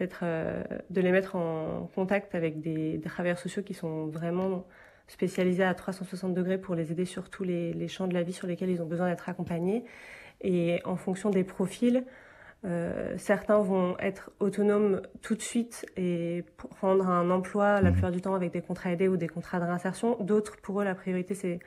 d'être, 0.00 0.20
euh, 0.22 0.62
de 0.88 1.00
les 1.00 1.12
mettre 1.12 1.36
en 1.36 1.88
contact 1.94 2.34
avec 2.34 2.60
des, 2.60 2.98
des 2.98 3.08
travailleurs 3.08 3.38
sociaux 3.38 3.62
qui 3.62 3.74
sont 3.74 4.06
vraiment 4.06 4.66
spécialisés 5.06 5.64
à 5.64 5.74
360 5.74 6.34
degrés 6.34 6.58
pour 6.58 6.74
les 6.74 6.90
aider 6.90 7.04
sur 7.04 7.28
tous 7.30 7.44
les, 7.44 7.72
les 7.72 7.88
champs 7.88 8.08
de 8.08 8.14
la 8.14 8.22
vie 8.22 8.32
sur 8.32 8.46
lesquels 8.46 8.70
ils 8.70 8.82
ont 8.82 8.86
besoin 8.86 9.08
d'être 9.08 9.28
accompagnés. 9.28 9.84
Et 10.40 10.80
en 10.84 10.96
fonction 10.96 11.30
des 11.30 11.44
profils, 11.44 12.04
euh, 12.64 13.14
certains 13.16 13.58
vont 13.60 13.96
être 14.00 14.30
autonomes 14.38 15.00
tout 15.22 15.34
de 15.34 15.40
suite 15.42 15.86
et 15.96 16.44
prendre 16.78 17.08
un 17.08 17.30
emploi 17.30 17.80
la 17.80 17.90
plupart 17.90 18.10
du 18.10 18.20
temps 18.20 18.34
avec 18.34 18.52
des 18.52 18.60
contrats 18.60 18.92
aidés 18.92 19.08
ou 19.08 19.16
des 19.16 19.28
contrats 19.28 19.58
de 19.60 19.64
réinsertion. 19.64 20.16
D'autres, 20.20 20.56
pour 20.58 20.80
eux, 20.80 20.84
la 20.84 20.94
priorité, 20.94 21.34
c'est 21.34 21.58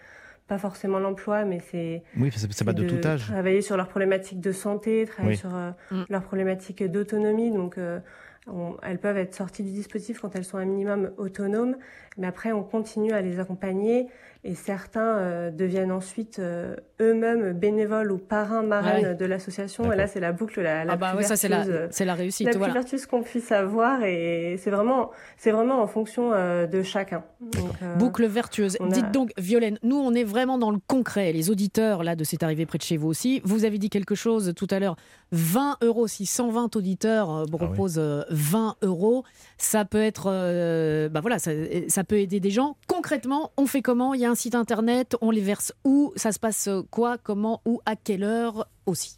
pas 0.47 0.57
forcément 0.57 0.99
l'emploi, 0.99 1.45
mais 1.45 1.59
c'est 1.71 2.03
Oui, 2.17 2.31
ça 2.31 2.47
ça 2.51 2.65
va 2.65 2.73
de, 2.73 2.83
tout 2.87 2.99
âge. 3.07 3.27
travailler 3.27 3.61
sur 3.61 3.77
leurs 3.77 3.87
problématiques 3.87 4.41
de 4.41 4.51
santé, 4.51 5.05
travailler 5.05 5.35
Oui. 5.35 5.39
sur 5.39 5.55
euh, 5.55 5.71
Mm. 5.89 6.03
leurs 6.09 6.23
problématiques 6.23 6.83
d'autonomie. 6.83 7.49
Donc, 7.51 7.77
euh, 7.77 7.99
on- 8.47 8.75
elles 8.83 8.99
peuvent 8.99 9.17
être 9.17 9.33
sorties 9.33 9.63
du 9.63 9.71
dispositif 9.71 10.19
quand 10.19 10.35
elles 10.35 10.43
sont 10.43 10.57
un 10.57 10.65
minimum 10.65 11.11
autonomes, 11.17 11.77
mais 12.17 12.27
après, 12.27 12.51
on 12.51 12.61
continue 12.61 13.13
à 13.13 13.21
les 13.21 13.39
accompagner 13.39 14.09
et 14.45 14.55
certains 14.55 15.17
euh, 15.19 15.51
deviennent 15.51 15.91
ensuite 15.91 16.39
euh, 16.39 16.75
eux-mêmes 16.99 17.53
bénévoles 17.53 18.11
ou 18.11 18.17
parrains, 18.17 18.61
marraines 18.61 19.03
Ah 19.05 19.09
ouais. 19.11 19.15
de 19.15 19.25
l'association. 19.25 19.91
Et 19.91 19.95
là, 19.95 20.07
c'est 20.07 20.19
la 20.19 20.31
boucle 20.33 20.61
la, 20.61 20.83
la 20.83 20.93
Ah 20.93 20.97
bah 20.97 21.09
plus 21.11 21.17
ouais, 21.19 21.23
ça 21.23 21.35
c'est 21.37 21.47
la, 21.47 21.63
vertueuse, 21.63 22.01
euh, 22.01 22.05
la 22.05 22.13
réussite. 22.13 22.45
la 22.47 22.51
plus 22.51 22.57
voilà. 22.59 22.73
vertueuse 22.73 23.05
qu'on 23.05 23.23
puisse 23.23 23.51
avoir 23.53 24.03
et 24.03 24.57
c'est 24.59 24.69
vraiment, 24.69 25.11
c'est 25.37 25.51
vraiment 25.51 25.81
en 25.81 25.87
fonction 25.87 26.31
euh, 26.33 26.67
de 26.67 26.83
chacun. 26.83 27.23
Donc, 27.41 27.71
euh, 27.81 27.95
Boucle 27.95 28.25
vertueuse. 28.25 28.77
a- 28.81 28.87
Dites 28.87 29.11
donc, 29.11 29.31
Violaine, 29.37 29.79
nous 29.83 29.95
on 29.97 30.13
est 30.13 30.23
vraiment 30.25 30.57
dans 30.57 30.71
le 30.71 30.79
concret. 30.87 31.31
Les 31.31 31.49
auditeurs 31.49 32.03
là 32.03 32.15
de 32.15 32.23
C'est 32.23 32.43
arrivé 32.43 32.65
près 32.65 32.77
de 32.77 32.83
chez 32.83 32.97
vous 32.97 33.07
aussi. 33.07 33.41
Vous 33.45 33.63
avez 33.65 33.77
dit 33.77 33.89
quelque 33.89 34.15
chose 34.15 34.53
tout 34.55 34.67
à 34.71 34.79
l'heure. 34.79 34.95
20 35.31 35.77
euros, 35.83 36.07
si 36.07 36.25
120 36.25 36.75
auditeurs 36.75 37.31
euh, 37.33 37.45
proposent 37.45 37.97
euh, 37.97 38.23
20 38.29 38.75
euros, 38.83 39.23
ça 39.57 39.83
peut 39.85 40.01
être, 40.01 40.25
euh, 40.29 41.09
bah 41.09 41.21
voilà, 41.21 41.39
ça, 41.39 41.51
ça 41.87 42.03
peut 42.03 42.17
aider 42.19 42.39
des 42.39 42.51
gens. 42.51 42.77
Concrètement, 42.87 43.51
on 43.57 43.65
fait 43.65 43.81
comment? 43.81 44.13
Il 44.13 44.19
y 44.21 44.25
a 44.25 44.29
un 44.29 44.32
site 44.35 44.55
internet, 44.55 45.15
on 45.21 45.31
les 45.31 45.41
verse 45.41 45.73
où 45.83 46.13
Ça 46.15 46.31
se 46.31 46.39
passe 46.39 46.69
quoi 46.91 47.17
Comment 47.17 47.61
Où 47.65 47.81
À 47.85 47.95
quelle 47.95 48.23
heure 48.23 48.67
aussi 48.85 49.17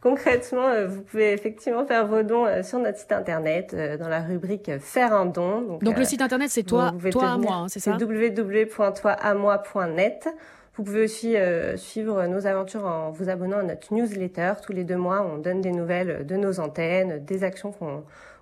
Concrètement, 0.02 0.67
euh, 0.67 0.88
vous 0.88 1.02
pouvez 1.02 1.34
effectivement 1.34 1.86
faire 1.86 2.08
vos 2.08 2.24
dons 2.24 2.45
euh, 2.45 2.63
sur 2.63 2.80
notre 2.80 2.97
site 2.97 3.12
internet 3.12 3.74
euh, 3.74 3.97
dans 3.97 4.08
la 4.08 4.21
rubrique 4.21 4.71
Faire 4.80 5.13
un 5.13 5.26
don. 5.26 5.78
Donc 5.82 5.95
euh, 5.95 6.00
le 6.00 6.06
site 6.06 6.21
internet 6.21 6.50
c'est 6.50 6.63
toi, 6.63 6.93
toi 7.12 7.32
à 7.32 7.38
moi, 7.38 7.56
hein, 7.56 7.67
c'est 7.67 7.82
ça? 7.82 7.97
www.toiamoi.net. 8.00 10.30
Vous 10.76 10.84
pouvez 10.84 11.04
aussi 11.04 11.36
euh, 11.36 11.76
suivre 11.76 12.26
nos 12.28 12.47
aventures 12.47 12.86
en 12.86 13.12
vous 13.12 13.28
abonnant 13.30 13.58
à 13.58 13.63
notre 13.63 13.93
newsletter. 13.93 14.54
Tous 14.65 14.71
les 14.71 14.86
deux 14.86 14.95
mois, 14.95 15.21
on 15.21 15.38
donne 15.38 15.60
des 15.62 15.71
nouvelles 15.71 16.26
de 16.26 16.36
nos 16.38 16.62
antennes, 16.62 17.24
des 17.26 17.43
actions 17.43 17.74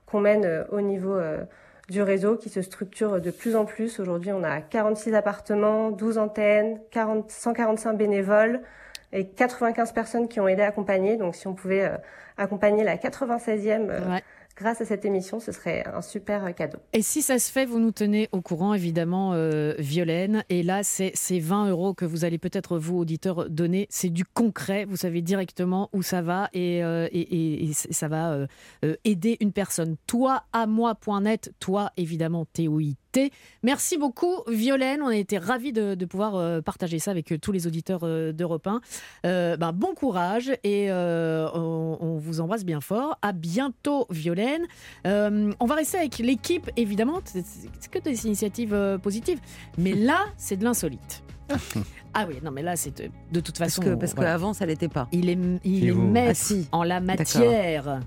qu'on 0.06 0.20
mène 0.20 0.66
au 0.72 0.80
niveau 0.82 1.16
euh, 1.16 1.40
du 1.90 2.02
réseau 2.02 2.36
qui 2.36 2.50
se 2.50 2.62
structure 2.62 3.20
de 3.20 3.32
plus 3.32 3.56
en 3.56 3.66
plus. 3.66 4.00
Aujourd'hui, 4.00 4.32
on 4.32 4.44
a 4.44 4.62
46 4.62 5.14
appartements, 5.16 5.92
12 5.92 6.18
antennes, 6.18 6.80
40, 6.92 7.32
145 7.32 7.94
bénévoles 7.94 8.62
et 9.12 9.28
95 9.28 9.92
personnes 9.94 10.28
qui 10.28 10.40
ont 10.40 10.48
aidé 10.48 10.62
à 10.62 10.68
accompagner. 10.68 11.18
Donc, 11.18 11.36
si 11.36 11.48
on 11.48 11.54
pouvait 11.54 11.86
euh, 11.86 11.98
accompagner 12.38 12.84
la 12.84 12.98
96e 12.98 13.90
euh, 13.90 14.00
Ouais. 14.10 14.24
Grâce 14.60 14.82
à 14.82 14.86
cette 14.86 15.06
émission, 15.06 15.40
ce 15.40 15.52
serait 15.52 15.86
un 15.88 16.02
super 16.02 16.46
euh, 16.46 16.52
cadeau. 16.52 16.78
Et 16.94 17.02
si 17.02 17.22
ça 17.22 17.40
se 17.40 17.52
fait, 17.52 17.66
vous 17.66 17.80
nous 17.80 17.92
tenez 17.92 18.28
au 18.32 18.42
courant, 18.42 18.74
évidemment, 18.74 19.34
euh, 19.34 19.74
Violaine. 19.80 20.44
Et 20.50 20.64
là, 20.64 20.84
c'est 20.84 21.12
c'est 21.16 21.40
20 21.40 21.70
euros 21.70 21.94
que 21.94 22.06
vous 22.06 22.26
allez 22.26 22.38
peut-être, 22.38 22.78
vous, 22.78 22.98
auditeurs, 22.98 23.50
donner. 23.50 23.88
C'est 23.90 24.10
du 24.10 24.26
concret. 24.26 24.86
Vous 24.86 24.98
savez 24.98 25.22
directement 25.22 25.90
où 25.94 26.04
ça 26.04 26.22
va 26.22 26.50
et, 26.54 26.84
euh, 26.84 27.08
ça 27.72 28.08
va 28.08 28.48
aider 29.04 29.38
une 29.40 29.52
personne. 29.52 29.96
Toi 30.08 30.44
à 30.52 30.68
moi.net, 30.68 31.54
toi, 31.60 31.92
évidemment, 31.98 32.46
Merci 33.64 33.98
beaucoup, 33.98 34.44
Violaine. 34.48 35.02
On 35.02 35.08
a 35.08 35.16
été 35.16 35.38
ravis 35.38 35.74
de, 35.74 35.96
de 35.96 36.06
pouvoir 36.06 36.36
euh, 36.36 36.62
partager 36.62 37.00
ça 37.00 37.12
avec 37.12 37.32
euh, 37.32 37.38
tous 37.38 37.52
les 37.52 37.68
auditeurs 37.68 38.02
euh, 38.04 38.32
d'Europe 38.32 38.68
1. 38.68 38.82
Euh, 39.26 39.58
ben, 39.58 39.72
bon 39.74 39.94
courage 39.96 40.52
et 40.64 40.92
euh, 40.92 41.48
on, 41.54 41.98
on 42.00 42.18
vous 42.18 42.40
embrasse 42.42 42.64
bien 42.66 42.82
fort. 42.82 43.18
À 43.22 43.32
bientôt, 43.32 44.06
Violaine. 44.10 44.66
Euh, 45.08 45.52
on 45.60 45.66
va 45.66 45.76
rester 45.76 45.98
avec 45.98 46.20
l'équipe, 46.20 46.70
évidemment. 46.78 47.20
C'est 47.26 47.44
que 47.92 48.00
des 48.00 48.26
initiatives 48.26 49.00
positives. 49.02 49.40
Mais 49.78 49.94
là, 49.94 50.26
c'est 50.38 50.58
de 50.58 50.64
l'insolite. 50.64 51.24
Ah 52.16 52.26
oui, 52.28 52.38
non, 52.44 52.50
mais 52.50 52.64
là, 52.64 52.76
c'est 52.76 53.04
de, 53.04 53.12
de 53.32 53.40
toute 53.40 53.60
façon. 53.60 53.84
que 53.84 53.94
parce 53.94 54.16
voilà. 54.16 54.32
qu'avant 54.32 54.54
ça 54.54 54.66
l'était 54.66 54.88
pas. 54.88 55.08
Il 55.12 55.30
est, 55.30 55.38
il 55.64 55.88
est 55.88 55.94
maître 55.94 56.32
Ah, 56.32 56.34
si. 56.34 56.68
en 56.72 56.82
la 56.82 57.02
matière. 57.02 58.00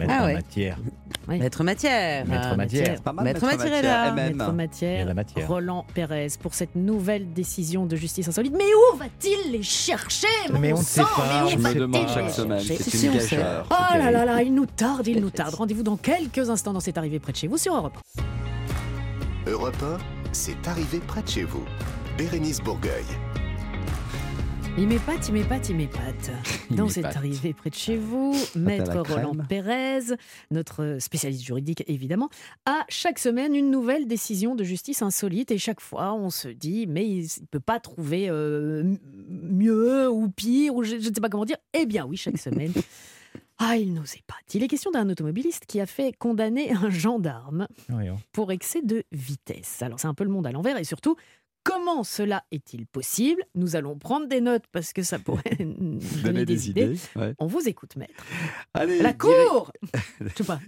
Ah 0.00 0.22
en 0.22 0.26
ouais. 0.26 0.34
matière. 0.34 0.76
Oui. 1.28 1.38
Maître 1.38 1.62
matière. 1.64 2.26
Maître 2.26 2.48
Ah, 2.52 2.56
matière. 2.56 3.00
Pas 3.02 3.12
mal, 3.12 3.24
Maître 3.24 3.44
Matière 3.46 3.72
est 3.74 3.82
là. 3.82 4.12
Maître 4.12 4.52
matière, 4.52 5.06
la 5.06 5.14
matière. 5.14 5.48
Roland 5.48 5.86
Pérez, 5.94 6.28
pour 6.42 6.52
cette 6.54 6.74
nouvelle 6.74 7.32
décision 7.32 7.86
de 7.86 7.96
justice 7.96 8.28
insolite. 8.28 8.52
Mais 8.56 8.64
où 8.64 8.96
va-t-il 8.98 9.52
les 9.52 9.62
chercher 9.62 10.26
mon 10.52 10.58
Mais 10.58 10.72
on 10.72 10.78
ne 10.78 10.82
sait 10.82 11.02
pas, 11.02 11.46
Je 11.48 11.56
me 11.56 11.74
demande 11.74 12.08
chaque 12.08 12.30
semaine, 12.30 12.60
c'est 12.60 12.82
Si, 12.82 13.06
une 13.06 13.12
on 13.16 13.20
sait. 13.20 13.36
gageure. 13.36 13.66
Oh 13.70 13.96
là 13.98 14.10
là 14.10 14.24
là, 14.24 14.42
il 14.42 14.52
nous 14.54 14.66
tarde, 14.66 15.06
il 15.06 15.20
nous 15.20 15.30
tarde. 15.30 15.54
Rendez-vous 15.54 15.82
dans 15.82 15.96
quelques 15.96 16.50
instants 16.50 16.72
dans 16.72 16.80
cette 16.80 16.98
arrivée 16.98 17.20
près 17.20 17.32
de 17.32 17.36
chez 17.38 17.46
vous 17.46 17.56
sur 17.58 17.74
Europe. 17.74 17.96
Europe 19.46 19.76
1, 19.82 19.98
c'est 20.32 20.66
arrivé 20.68 20.98
près 21.06 21.22
de 21.22 21.28
chez 21.28 21.44
vous. 21.44 21.64
Bérénice 22.18 22.60
Bourgueil. 22.60 23.04
Il 24.76 24.88
m'épate, 24.88 25.28
il 25.28 25.34
m'épate, 25.34 25.68
il 25.68 25.76
m'épate. 25.76 26.30
Dans 26.70 26.88
cette 26.88 27.04
arrivée 27.04 27.54
près 27.54 27.70
de 27.70 27.76
chez 27.76 27.96
vous, 27.96 28.34
Maître. 28.56 29.02
Roland 29.08 29.36
Pérez, 29.48 30.16
notre 30.50 30.96
spécialiste 30.98 31.44
juridique 31.44 31.84
évidemment, 31.86 32.28
a 32.66 32.84
chaque 32.88 33.20
semaine 33.20 33.54
une 33.54 33.70
nouvelle 33.70 34.08
décision 34.08 34.56
de 34.56 34.64
justice 34.64 35.00
insolite 35.00 35.52
et 35.52 35.58
chaque 35.58 35.80
fois 35.80 36.12
on 36.14 36.28
se 36.28 36.48
dit 36.48 36.88
mais 36.88 37.08
il 37.08 37.22
ne 37.22 37.46
peut 37.52 37.60
pas 37.60 37.78
trouver 37.78 38.28
euh, 38.28 38.82
mieux 39.28 40.10
ou 40.10 40.28
pire 40.28 40.74
ou 40.74 40.82
je 40.82 40.96
ne 40.96 41.00
sais 41.00 41.12
pas 41.12 41.28
comment 41.28 41.44
dire. 41.44 41.58
Eh 41.72 41.86
bien 41.86 42.04
oui, 42.04 42.16
chaque 42.16 42.38
semaine. 42.38 42.72
Ah, 43.58 43.76
il 43.76 43.94
nous 43.94 44.02
épate. 44.02 44.52
Il 44.52 44.64
est 44.64 44.68
question 44.68 44.90
d'un 44.90 45.08
automobiliste 45.08 45.66
qui 45.66 45.80
a 45.80 45.86
fait 45.86 46.12
condamner 46.12 46.72
un 46.72 46.90
gendarme 46.90 47.68
pour 48.32 48.50
excès 48.50 48.82
de 48.82 49.04
vitesse. 49.12 49.80
Alors 49.80 50.00
c'est 50.00 50.08
un 50.08 50.14
peu 50.14 50.24
le 50.24 50.30
monde 50.30 50.46
à 50.48 50.50
l'envers 50.50 50.76
et 50.76 50.82
surtout, 50.82 51.16
comment 51.64 52.04
cela 52.04 52.44
est-il 52.52 52.86
possible? 52.86 53.42
Nous 53.54 53.74
allons 53.74 53.98
prendre 53.98 54.26
des 54.28 54.40
notes 54.40 54.64
parce 54.70 54.92
que 54.92 55.02
ça 55.02 55.18
pourrait 55.18 55.42
nous 55.60 55.98
donner, 56.22 56.44
des, 56.44 56.54
des 56.54 56.70
idées. 56.70 56.82
idées. 56.82 56.98
ouais. 57.16 57.34
On 57.38 57.46
vous 57.46 57.66
écoute, 57.68 57.96
maître. 57.96 58.12
Allez, 58.74 59.00
La 59.02 59.12
cour 59.14 59.72
Je 60.20 60.28
sais 60.36 60.44
pas. 60.44 60.60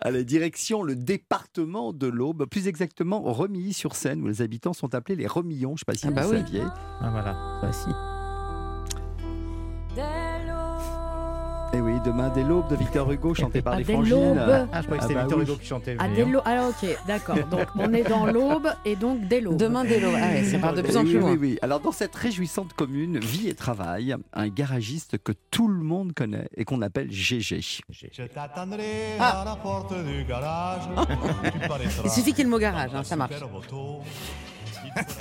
Allez, 0.00 0.24
direction 0.24 0.82
le 0.82 0.96
département 0.96 1.92
de 1.92 2.06
l'Aube, 2.06 2.46
plus 2.46 2.66
exactement 2.66 3.20
Remilly-sur-Seine, 3.22 4.22
où 4.22 4.26
les 4.26 4.42
habitants 4.42 4.72
sont 4.72 4.94
appelés 4.94 5.16
les 5.16 5.26
Remillons. 5.26 5.70
Je 5.70 5.72
ne 5.74 5.78
sais 5.78 5.84
pas 5.84 5.94
si 5.94 6.06
Ah 6.06 6.08
vous 6.10 6.14
bah 6.16 6.26
oui. 6.28 6.38
saviez. 6.38 6.62
Ah 7.00 7.10
voilà. 7.10 7.32
Bah, 7.62 7.72
si. 7.72 7.90
Eh 11.72 11.80
oui, 11.80 11.92
demain 12.04 12.30
dès 12.34 12.42
l'aube 12.42 12.68
de 12.68 12.74
Victor 12.74 13.10
Hugo, 13.12 13.32
chanté 13.36 13.62
par 13.62 13.74
Ah, 13.74 13.78
les 13.78 13.84
dès 13.84 13.92
Frangines. 13.92 14.34
l'aube. 14.34 14.68
Ah, 14.72 14.80
je 14.80 14.86
croyais 14.86 14.98
que 14.98 15.04
Ah 15.04 15.08
c'était 15.08 15.14
bah 15.14 15.20
Victor 15.22 15.38
oui. 15.38 15.44
Hugo 15.44 15.56
qui 15.56 15.66
chantait. 15.66 15.96
Ah, 16.00 16.08
dès 16.08 16.24
non. 16.24 16.32
l'aube. 16.32 16.42
Ah, 16.44 16.68
ok, 16.68 16.96
d'accord. 17.06 17.36
Donc, 17.48 17.66
on 17.76 17.92
est 17.92 18.02
dans 18.08 18.26
l'aube 18.26 18.68
et 18.84 18.96
donc 18.96 19.28
dès 19.28 19.40
l'aube. 19.40 19.56
Demain 19.56 19.84
dès 19.84 20.00
l'aube. 20.00 20.14
Ah 20.16 20.28
ouais, 20.30 20.44
ça 20.44 20.58
part 20.58 20.74
de 20.74 20.82
plus 20.82 20.96
en 20.96 21.02
oui, 21.02 21.10
plus 21.10 21.18
oui, 21.18 21.22
loin. 21.22 21.36
oui. 21.40 21.58
Alors, 21.62 21.78
dans 21.78 21.92
cette 21.92 22.14
réjouissante 22.16 22.72
commune, 22.72 23.18
vie 23.20 23.48
et 23.48 23.54
travail, 23.54 24.16
un 24.32 24.48
garagiste 24.48 25.18
que 25.18 25.32
tout 25.52 25.68
le 25.68 25.82
monde 25.84 26.12
connaît 26.12 26.48
et 26.56 26.64
qu'on 26.64 26.82
appelle 26.82 27.10
GG. 27.12 27.60
Je 28.12 28.22
t'attendrai 28.24 29.16
Ah. 29.20 29.42
à 29.42 29.44
la 29.44 29.56
porte 29.56 29.94
du 30.04 30.24
garage. 30.24 30.82
Il 32.04 32.10
suffit 32.10 32.30
qu'il 32.32 32.38
y 32.38 32.40
ait 32.40 32.44
le 32.44 32.50
mot 32.50 32.58
garage, 32.58 32.90
hein, 32.94 33.04
ça 33.04 33.14
marche. 33.14 33.34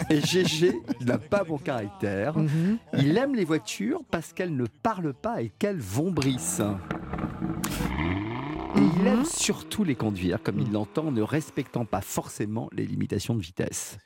Et 0.09 0.21
GG 0.21 0.73
n'a 1.01 1.17
pas 1.17 1.43
bon 1.43 1.57
caractère. 1.57 2.37
Mhm. 2.37 2.77
Il 2.97 3.17
aime 3.17 3.35
les 3.35 3.45
voitures 3.45 4.01
parce 4.09 4.33
qu'elles 4.33 4.55
ne 4.55 4.65
parlent 4.65 5.13
pas 5.13 5.41
et 5.41 5.49
qu'elles 5.49 5.79
vombrissent. 5.79 6.61
Et 8.75 8.81
il 8.99 9.07
aime 9.07 9.25
surtout 9.25 9.83
les 9.83 9.95
conduire 9.95 10.41
comme 10.41 10.59
il 10.59 10.71
l'entend, 10.71 11.07
en 11.07 11.11
ne 11.11 11.21
respectant 11.21 11.85
pas 11.85 12.01
forcément 12.01 12.69
les 12.71 12.85
limitations 12.85 13.35
de 13.35 13.41
vitesse. 13.41 13.97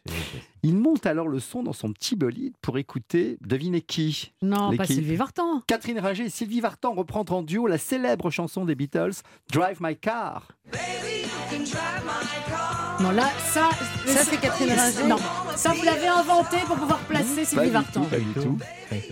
Il 0.66 0.78
monte 0.78 1.06
alors 1.06 1.28
le 1.28 1.40
son 1.42 1.62
dans 1.62 1.74
son 1.74 1.92
petit 1.92 2.16
bolide 2.16 2.54
pour 2.62 2.78
écouter, 2.78 3.38
devinez 3.42 3.82
qui? 3.82 4.32
Non, 4.42 4.74
pas. 4.76 4.86
Sylvie 4.86 5.18
Vartan. 5.18 5.62
Catherine 5.68 6.00
Ringer 6.00 6.26
et 6.26 6.30
Sylvie 6.30 6.62
Vartan 6.62 6.94
reprendre 6.94 7.34
en 7.34 7.42
duo 7.44 7.68
la 7.68 7.78
célèbre 7.78 8.30
chanson 8.32 8.64
des 8.64 8.74
Beatles, 8.76 9.12
Drive 9.52 9.78
My 9.82 9.98
Car. 9.98 10.48
Non, 13.02 13.12
là, 13.12 13.30
ça. 13.52 13.70
Ça, 14.06 14.24
c'est 14.24 14.38
Catherine 14.40 14.70
Ringer. 14.72 15.08
Non, 15.08 15.18
ça, 15.56 15.74
vous 15.74 15.84
l'avez 15.84 16.08
inventé 16.08 16.58
pour 16.66 16.78
pouvoir 16.78 17.00
placer 17.00 17.44
Sylvie 17.44 17.56
Pas 17.56 17.66
du 17.66 17.72
Vartan. 17.72 18.02
tout, 18.04 18.10
pas 18.10 18.20
du 18.20 18.34
tout. 18.34 18.58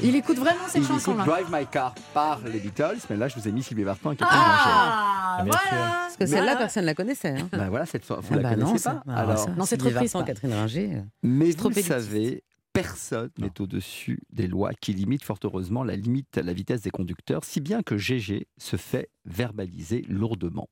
Il 0.03 0.15
écoute 0.15 0.37
vraiment 0.37 0.59
cette 0.67 0.77
Il 0.77 0.83
écoute 0.85 0.95
chanson-là. 0.99 1.23
Drive 1.25 1.47
My 1.51 1.65
Car 1.69 1.93
par 2.13 2.39
les 2.45 2.59
Beatles, 2.59 2.97
mais 3.09 3.17
là 3.17 3.27
je 3.27 3.35
vous 3.35 3.47
ai 3.47 3.51
mis 3.51 3.63
Sylvie 3.63 3.83
Vartan 3.83 4.11
et 4.11 4.15
Catherine 4.15 4.39
Ringer. 4.39 4.51
Ah, 4.65 5.37
Ah, 5.39 5.43
bien 5.43 5.51
voilà. 5.69 5.91
Parce 6.03 6.17
que 6.17 6.25
celle-là, 6.25 6.55
personne 6.55 6.83
ne 6.83 6.87
la 6.87 6.93
connaissait. 6.93 7.29
hein. 7.39 7.49
Ben 7.51 7.69
voilà, 7.69 7.85
cette 7.85 8.05
fois, 8.05 8.19
vous 8.21 8.27
Ah 8.31 8.35
la 8.35 8.41
bah 8.43 8.49
connaissez 8.55 8.89
non, 8.89 8.95
pas 8.95 9.03
ah, 9.07 9.15
Alors, 9.19 9.37
ça, 9.37 9.49
Non, 9.57 9.65
c'est 9.65 9.77
trop 9.77 9.89
triste. 9.89 10.17
Catherine 10.25 10.53
Ringer. 10.53 11.01
Mais 11.41 11.51
vous 11.51 11.69
le 11.69 11.81
savez, 11.81 12.43
Personne 12.73 13.31
n'est 13.37 13.59
au-dessus 13.59 14.21
des 14.31 14.47
lois 14.47 14.73
qui 14.73 14.93
limitent 14.93 15.25
fort 15.25 15.39
heureusement 15.43 15.83
la 15.83 15.97
limite 15.97 16.37
la 16.37 16.53
vitesse 16.53 16.81
des 16.81 16.89
conducteurs, 16.89 17.43
si 17.43 17.59
bien 17.59 17.83
que 17.83 17.97
GG 17.97 18.47
se 18.57 18.77
fait 18.77 19.09
verbaliser 19.25 20.03
lourdement. 20.07 20.69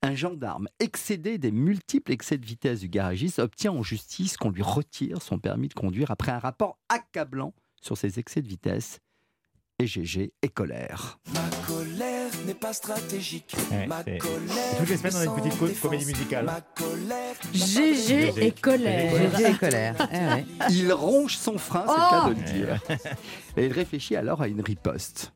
Un 0.00 0.14
gendarme 0.14 0.68
excédé 0.80 1.36
des 1.36 1.50
multiples 1.50 2.12
excès 2.12 2.38
de 2.38 2.46
vitesse 2.46 2.80
du 2.80 2.88
garagiste 2.88 3.40
obtient 3.40 3.72
en 3.72 3.82
justice 3.82 4.38
qu'on 4.38 4.50
lui 4.50 4.62
retire 4.62 5.20
son 5.20 5.38
permis 5.38 5.68
de 5.68 5.74
conduire 5.74 6.10
après 6.10 6.32
un 6.32 6.38
rapport 6.38 6.78
accablant 6.88 7.52
sur 7.82 7.98
ses 7.98 8.18
excès 8.18 8.40
de 8.40 8.48
vitesse. 8.48 9.00
Et 9.80 9.86
GG 9.86 10.32
est 10.42 10.48
colère. 10.48 11.20
Ma 11.32 11.40
colère 11.64 12.30
n'est 12.44 12.54
pas 12.54 12.72
stratégique. 12.72 13.54
Ouais, 13.70 13.86
Ma 13.86 14.02
colère. 14.02 14.76
Toutes 14.76 14.88
les 14.88 14.96
semaines, 14.96 15.12
on 15.14 15.20
a 15.20 15.24
une 15.24 15.52
petite 15.56 15.80
comédie 15.80 16.04
musicale. 16.06 16.46
Ma 16.46 16.60
colère. 16.60 17.36
GG 17.54 18.32
et 18.44 18.50
colère. 18.50 19.30
GG 19.30 19.50
et 19.50 19.54
colère. 19.54 19.94
Eh. 20.12 20.44
Il 20.72 20.92
ronge 20.92 21.36
son 21.36 21.58
frein, 21.58 21.84
c'est 21.86 21.92
le 21.92 21.96
cas 21.96 22.24
Oh 22.26 22.30
de 22.30 22.34
le 22.34 22.44
dire. 22.44 22.80
Et 23.56 23.66
il 23.66 23.72
réfléchit 23.72 24.16
alors 24.16 24.42
à 24.42 24.48
une 24.48 24.62
riposte. 24.62 25.32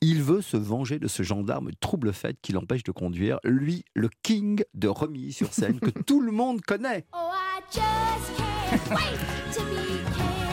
Il 0.00 0.24
veut 0.24 0.42
se 0.42 0.56
venger 0.56 0.98
de 0.98 1.06
ce 1.06 1.22
gendarme 1.22 1.70
trouble-fête 1.78 2.38
qui 2.42 2.50
l'empêche 2.52 2.82
de 2.82 2.92
conduire, 2.92 3.38
lui, 3.44 3.84
le 3.94 4.10
king 4.24 4.62
de 4.74 4.88
remise 4.88 5.36
sur 5.36 5.52
scène 5.52 5.78
que 5.78 5.90
tout 6.06 6.20
le 6.20 6.32
monde 6.32 6.62
connaît. 6.62 7.06
Oh, 7.12 7.30
I 7.32 7.60
just 7.72 8.36
can't 8.36 8.90
wait 8.90 9.54
to 9.54 9.62
be 9.62 10.47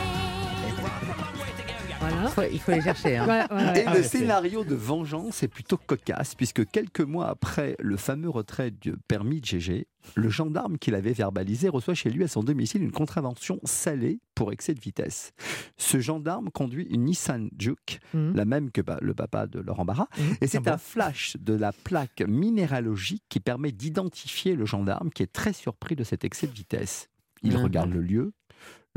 Voilà. 2.00 2.22
Il 2.24 2.28
faut, 2.30 2.42
il 2.52 2.60
faut 2.60 2.72
les 2.72 2.80
chercher. 2.82 3.16
hein. 3.16 3.26
Ouais, 3.50 3.56
ouais, 3.56 3.64
ouais. 3.64 3.80
Et 3.80 3.84
Ah 3.86 3.94
le 3.96 4.02
scénario 4.02 4.64
de 4.64 4.74
vengeance 4.74 5.42
est 5.42 5.48
plutôt 5.48 5.76
cocasse, 5.78 6.34
puisque 6.34 6.66
quelques 6.70 7.00
mois 7.00 7.28
après 7.28 7.76
le 7.78 7.96
fameux 7.96 8.28
retrait 8.28 8.70
du 8.70 8.94
permis 9.08 9.40
de 9.40 9.46
GG, 9.46 9.86
le 10.14 10.28
gendarme 10.28 10.78
qui 10.78 10.90
l'avait 10.90 11.12
verbalisé 11.12 11.68
reçoit 11.68 11.94
chez 11.94 12.10
lui 12.10 12.22
à 12.24 12.28
son 12.28 12.42
domicile 12.42 12.82
une 12.82 12.92
contravention 12.92 13.58
salée 13.64 14.20
pour 14.34 14.52
excès 14.52 14.74
de 14.74 14.80
vitesse. 14.80 15.32
Ce 15.78 15.98
gendarme 16.00 16.50
conduit 16.50 16.84
une 16.90 17.04
Nissan 17.04 17.48
Juke, 17.58 17.98
Mhm. 18.14 18.34
la 18.36 18.44
même 18.44 18.70
que 18.70 18.80
bah, 18.82 18.98
le 19.00 19.14
papa 19.14 19.46
de 19.46 19.60
Laurent 19.60 19.84
Barra, 19.84 20.08
Mhm. 20.18 20.36
et 20.40 20.46
c'est 20.46 20.58
Ah 20.66 20.70
un 20.70 20.72
bon 20.74 20.78
flash 20.78 21.36
de 21.40 21.54
la 21.54 21.72
plaque 21.72 22.22
minéralogique 22.26 23.24
qui 23.28 23.40
permet 23.40 23.72
d'identifier 23.72 24.54
le 24.54 24.64
gendarme 24.66 25.10
qui 25.10 25.22
est 25.22 25.32
très 25.32 25.52
surpris 25.52 25.96
de 25.96 26.04
cet 26.04 26.24
excès 26.24 26.46
de 26.46 26.52
vitesse. 26.52 27.08
Il 27.42 27.54
Mhm. 27.56 27.62
regarde 27.64 27.90
le 27.92 28.00
lieu, 28.00 28.32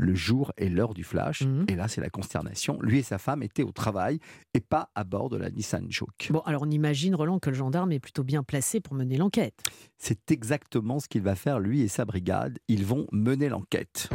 le 0.00 0.14
jour 0.14 0.52
et 0.56 0.68
l'heure 0.70 0.94
du 0.94 1.04
flash, 1.04 1.42
Mhm. 1.42 1.66
et 1.68 1.74
là 1.76 1.86
c'est 1.88 2.00
la 2.00 2.08
consternation. 2.10 2.78
Lui 2.80 2.98
et 2.98 3.02
sa 3.02 3.18
femme 3.18 3.42
étaient 3.42 3.62
au 3.62 3.72
travail 3.72 4.18
et 4.54 4.60
pas 4.60 4.90
à 4.94 5.04
bord 5.04 5.28
de 5.28 5.36
la 5.36 5.50
Nissan 5.50 5.86
Juke. 5.90 6.28
Bon, 6.30 6.40
alors 6.40 6.62
on 6.62 6.70
imagine, 6.70 7.14
Roland, 7.14 7.38
que 7.38 7.50
le 7.50 7.56
gendarme 7.56 7.92
est 7.92 8.00
plutôt 8.00 8.24
bien 8.24 8.42
placé 8.42 8.80
pour 8.80 8.94
mener 8.94 9.16
l'enquête. 9.18 9.62
C'est 9.98 10.30
exactement 10.32 10.98
ce 11.00 11.08
qu'il 11.08 11.22
va 11.22 11.34
faire 11.34 11.60
lui 11.60 11.82
et 11.82 11.88
sa 11.88 12.04
brigade. 12.04 12.58
Ils 12.68 12.84
vont 12.86 13.06
mener 13.12 13.48
l'enquête. 13.50 14.08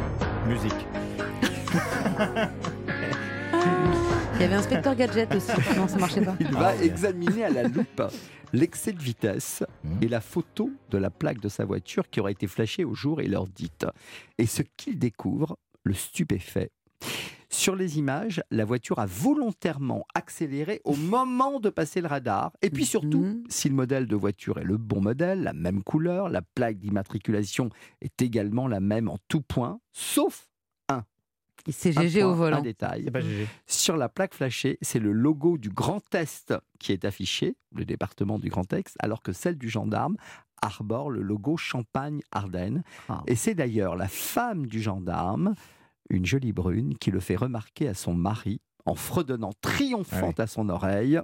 Musique. 0.48 0.72
Il 4.34 4.42
y 4.42 4.44
avait 4.44 4.54
inspecteur 4.54 4.94
gadget 4.94 5.34
aussi. 5.34 5.50
Non, 5.76 5.88
ça 5.88 5.96
marchait 5.98 6.20
pas. 6.20 6.36
Il 6.40 6.46
Ah 6.48 6.58
va 6.60 6.74
ouais. 6.76 6.86
examiner 6.86 7.44
à 7.44 7.50
la 7.50 7.62
loupe 7.64 8.02
l'excès 8.52 8.92
de 8.92 9.00
vitesse 9.00 9.64
Mhm. 9.82 9.98
et 10.02 10.08
la 10.08 10.20
photo 10.20 10.70
de 10.90 10.98
la 10.98 11.08
plaque 11.10 11.40
de 11.40 11.48
sa 11.48 11.64
voiture 11.64 12.08
qui 12.10 12.20
aura 12.20 12.30
été 12.30 12.46
flashée 12.46 12.84
au 12.84 12.94
jour 12.94 13.20
et 13.22 13.26
l'heure 13.28 13.46
dite. 13.48 13.86
Et 14.38 14.46
ce 14.46 14.62
qu'il 14.76 14.98
découvre 14.98 15.56
le 15.86 15.94
stupéfait. 15.94 16.70
Sur 17.48 17.76
les 17.76 17.98
images, 17.98 18.42
la 18.50 18.64
voiture 18.64 18.98
a 18.98 19.06
volontairement 19.06 20.04
accéléré 20.14 20.80
au 20.84 20.94
moment 20.96 21.60
de 21.60 21.70
passer 21.70 22.00
le 22.00 22.08
radar. 22.08 22.52
Et 22.60 22.70
puis 22.70 22.84
surtout, 22.84 23.22
Mhm. 23.22 23.44
si 23.48 23.68
le 23.68 23.74
modèle 23.74 24.06
de 24.06 24.16
voiture 24.16 24.58
est 24.58 24.64
le 24.64 24.76
bon 24.76 25.00
modèle, 25.00 25.42
la 25.42 25.52
même 25.52 25.82
couleur, 25.82 26.28
la 26.28 26.42
plaque 26.42 26.78
d'immatriculation 26.78 27.70
est 28.00 28.20
également 28.20 28.66
la 28.68 28.80
même 28.80 29.08
en 29.08 29.18
tout 29.28 29.42
point, 29.42 29.80
sauf 29.92 30.48
C'est 31.68 31.96
un 31.98 32.02
GG 32.02 32.22
au 32.22 32.32
volant. 32.34 32.58
un 32.58 32.62
détail. 32.62 33.02
C'est 33.06 33.10
pas 33.10 33.20
GG. 33.20 33.48
Sur 33.66 33.96
la 33.96 34.08
plaque 34.08 34.34
flashée, 34.34 34.78
c'est 34.82 35.00
le 35.00 35.10
logo 35.10 35.58
du 35.58 35.68
Grand 35.68 36.14
Est 36.14 36.54
qui 36.78 36.92
est 36.92 37.04
affiché, 37.04 37.56
le 37.74 37.84
département 37.84 38.38
du 38.38 38.50
Grand 38.50 38.72
Est, 38.72 38.94
alors 39.00 39.20
que 39.20 39.32
celle 39.32 39.56
du 39.58 39.68
gendarme 39.68 40.16
arbore 40.62 41.10
le 41.10 41.22
logo 41.22 41.56
Champagne-Ardenne. 41.56 42.84
Ah. 43.08 43.22
Et 43.26 43.34
c'est 43.34 43.54
d'ailleurs 43.56 43.96
la 43.96 44.06
femme 44.06 44.66
du 44.66 44.80
gendarme, 44.80 45.54
une 46.10 46.24
jolie 46.26 46.52
brune, 46.52 46.94
qui 46.98 47.10
le 47.10 47.20
fait 47.20 47.36
remarquer 47.36 47.88
à 47.88 47.94
son 47.94 48.14
mari 48.14 48.60
en 48.84 48.94
fredonnant 48.94 49.52
triomphante 49.60 50.38
à 50.40 50.46
son 50.46 50.68
oreille. 50.68 51.20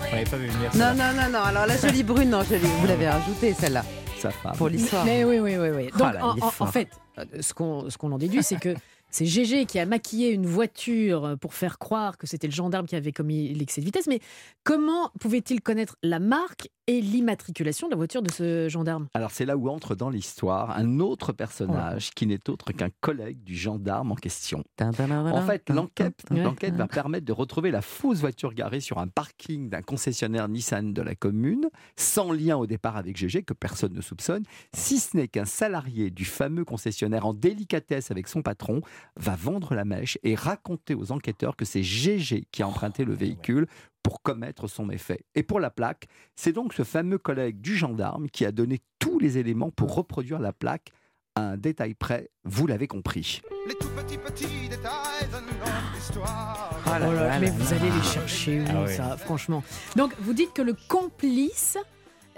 On 0.00 0.14
n'avait 0.16 0.24
pas 0.30 0.36
vu 0.36 0.46
venir. 0.48 0.70
Non, 0.74 0.80
ça. 0.80 0.94
non, 0.94 1.22
non, 1.22 1.30
non. 1.30 1.38
Alors 1.44 1.66
la 1.66 1.76
jolie 1.76 2.02
brune, 2.02 2.30
non, 2.30 2.42
je 2.42 2.50
l'ai- 2.54 2.58
vous 2.58 2.86
l'avez 2.86 3.08
rajoutée 3.08 3.54
celle-là 3.54 3.84
Sa 4.18 4.30
femme. 4.30 4.56
pour 4.56 4.68
l'histoire. 4.68 5.04
Mais 5.04 5.24
oui, 5.24 5.38
oui, 5.40 5.56
oui. 5.56 5.68
oui. 5.74 5.88
Oh 5.94 5.98
Donc, 5.98 6.14
là, 6.14 6.34
en, 6.60 6.66
fait, 6.66 6.88
euh, 7.18 7.24
ce 7.40 7.54
qu'on 7.54 7.88
ce 7.88 7.96
qu'on 7.98 8.12
en 8.12 8.18
déduit, 8.18 8.42
c'est 8.42 8.58
que 8.60 8.74
c'est 9.10 9.26
GG 9.26 9.66
qui 9.66 9.78
a 9.78 9.86
maquillé 9.86 10.30
une 10.30 10.46
voiture 10.46 11.36
pour 11.40 11.54
faire 11.54 11.78
croire 11.78 12.16
que 12.18 12.26
c'était 12.26 12.46
le 12.46 12.52
gendarme 12.52 12.86
qui 12.86 12.96
avait 12.96 13.12
commis 13.12 13.52
l'excès 13.54 13.80
de 13.80 13.86
vitesse. 13.86 14.06
Mais 14.06 14.20
comment 14.64 15.10
pouvait-il 15.20 15.60
connaître 15.60 15.96
la 16.02 16.18
marque 16.18 16.68
et 16.86 17.00
l'immatriculation 17.00 17.86
de 17.86 17.92
la 17.92 17.96
voiture 17.96 18.22
de 18.22 18.30
ce 18.30 18.68
gendarme. 18.68 19.06
Alors 19.14 19.30
c'est 19.30 19.44
là 19.44 19.56
où 19.56 19.68
entre 19.68 19.94
dans 19.94 20.10
l'histoire 20.10 20.76
un 20.76 21.00
autre 21.00 21.32
personnage 21.32 22.10
qui 22.10 22.26
n'est 22.26 22.50
autre 22.50 22.72
qu'un 22.72 22.90
collègue 23.00 23.42
du 23.44 23.56
gendarme 23.56 24.12
en 24.12 24.16
question. 24.16 24.64
En 24.80 25.46
fait, 25.46 25.70
l'enquête 25.70 26.74
va 26.74 26.88
permettre 26.88 27.24
de 27.24 27.32
retrouver 27.32 27.70
la 27.70 27.82
fausse 27.82 28.20
voiture 28.20 28.52
garée 28.54 28.80
sur 28.80 28.98
un 28.98 29.06
parking 29.06 29.68
d'un 29.68 29.82
concessionnaire 29.82 30.48
Nissan 30.48 30.92
de 30.92 31.02
la 31.02 31.14
commune, 31.14 31.68
sans 31.96 32.32
lien 32.32 32.56
au 32.56 32.66
départ 32.66 32.96
avec 32.96 33.16
GG, 33.16 33.42
que 33.42 33.54
personne 33.54 33.92
ne 33.92 34.00
soupçonne, 34.00 34.44
si 34.74 34.98
ce 34.98 35.16
n'est 35.16 35.28
qu'un 35.28 35.44
salarié 35.44 36.10
du 36.10 36.24
fameux 36.24 36.64
concessionnaire 36.64 37.26
en 37.26 37.34
délicatesse 37.34 38.10
avec 38.10 38.28
son 38.28 38.42
patron 38.42 38.80
va 39.16 39.36
vendre 39.36 39.74
la 39.74 39.84
mèche 39.84 40.18
et 40.22 40.34
raconter 40.34 40.94
aux 40.94 41.12
enquêteurs 41.12 41.56
que 41.56 41.64
c'est 41.64 41.82
GG 41.82 42.46
qui 42.50 42.62
a 42.62 42.68
emprunté 42.68 43.04
le 43.04 43.14
véhicule 43.14 43.66
pour 44.02 44.22
commettre 44.22 44.68
son 44.68 44.84
méfait. 44.84 45.24
Et 45.34 45.42
pour 45.42 45.60
la 45.60 45.70
plaque, 45.70 46.06
c'est 46.34 46.52
donc 46.52 46.74
ce 46.74 46.82
fameux 46.84 47.18
collègue 47.18 47.60
du 47.60 47.76
gendarme 47.76 48.28
qui 48.28 48.44
a 48.44 48.52
donné 48.52 48.80
tous 48.98 49.18
les 49.18 49.38
éléments 49.38 49.70
pour 49.70 49.94
reproduire 49.94 50.38
la 50.40 50.52
plaque 50.52 50.90
à 51.34 51.42
un 51.52 51.56
détail 51.56 51.94
près, 51.94 52.28
vous 52.44 52.66
l'avez 52.66 52.86
compris. 52.86 53.40
Les 53.66 53.74
tout 53.74 53.88
petits 53.90 54.18
petits 54.18 54.68
détails 54.68 55.28
de 55.30 55.98
histoire. 55.98 56.78
Oh 56.84 56.90
là 56.90 56.98
Oh 57.08 57.12
là, 57.12 57.24
là 57.28 57.40
mais 57.40 57.46
là 57.46 57.52
vous 57.52 57.70
là. 57.74 57.80
allez 57.80 57.90
les 57.90 58.02
chercher 58.02 58.64
Ah 58.68 58.82
ouais. 58.82 58.94
ça, 58.94 59.16
franchement 59.16 59.62
Donc, 59.96 60.12
vous 60.20 60.34
dites 60.34 60.52
que 60.52 60.60
le 60.62 60.76
complice, 60.88 61.78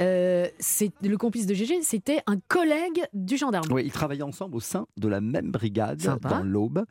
euh, 0.00 0.48
c'est 0.58 0.92
le 1.02 1.16
complice 1.16 1.46
de 1.46 1.54
GG, 1.54 1.82
c'était 1.82 2.20
un 2.26 2.38
collègue 2.48 3.04
du 3.12 3.36
gendarme. 3.36 3.66
Oui, 3.70 3.82
ils 3.84 3.92
travaillaient 3.92 4.22
ensemble 4.22 4.56
au 4.56 4.60
sein 4.60 4.86
de 4.96 5.08
la 5.08 5.20
même 5.20 5.50
brigade 5.50 6.00
Sympa. 6.00 6.28
dans 6.28 6.42
l'Aube. 6.42 6.84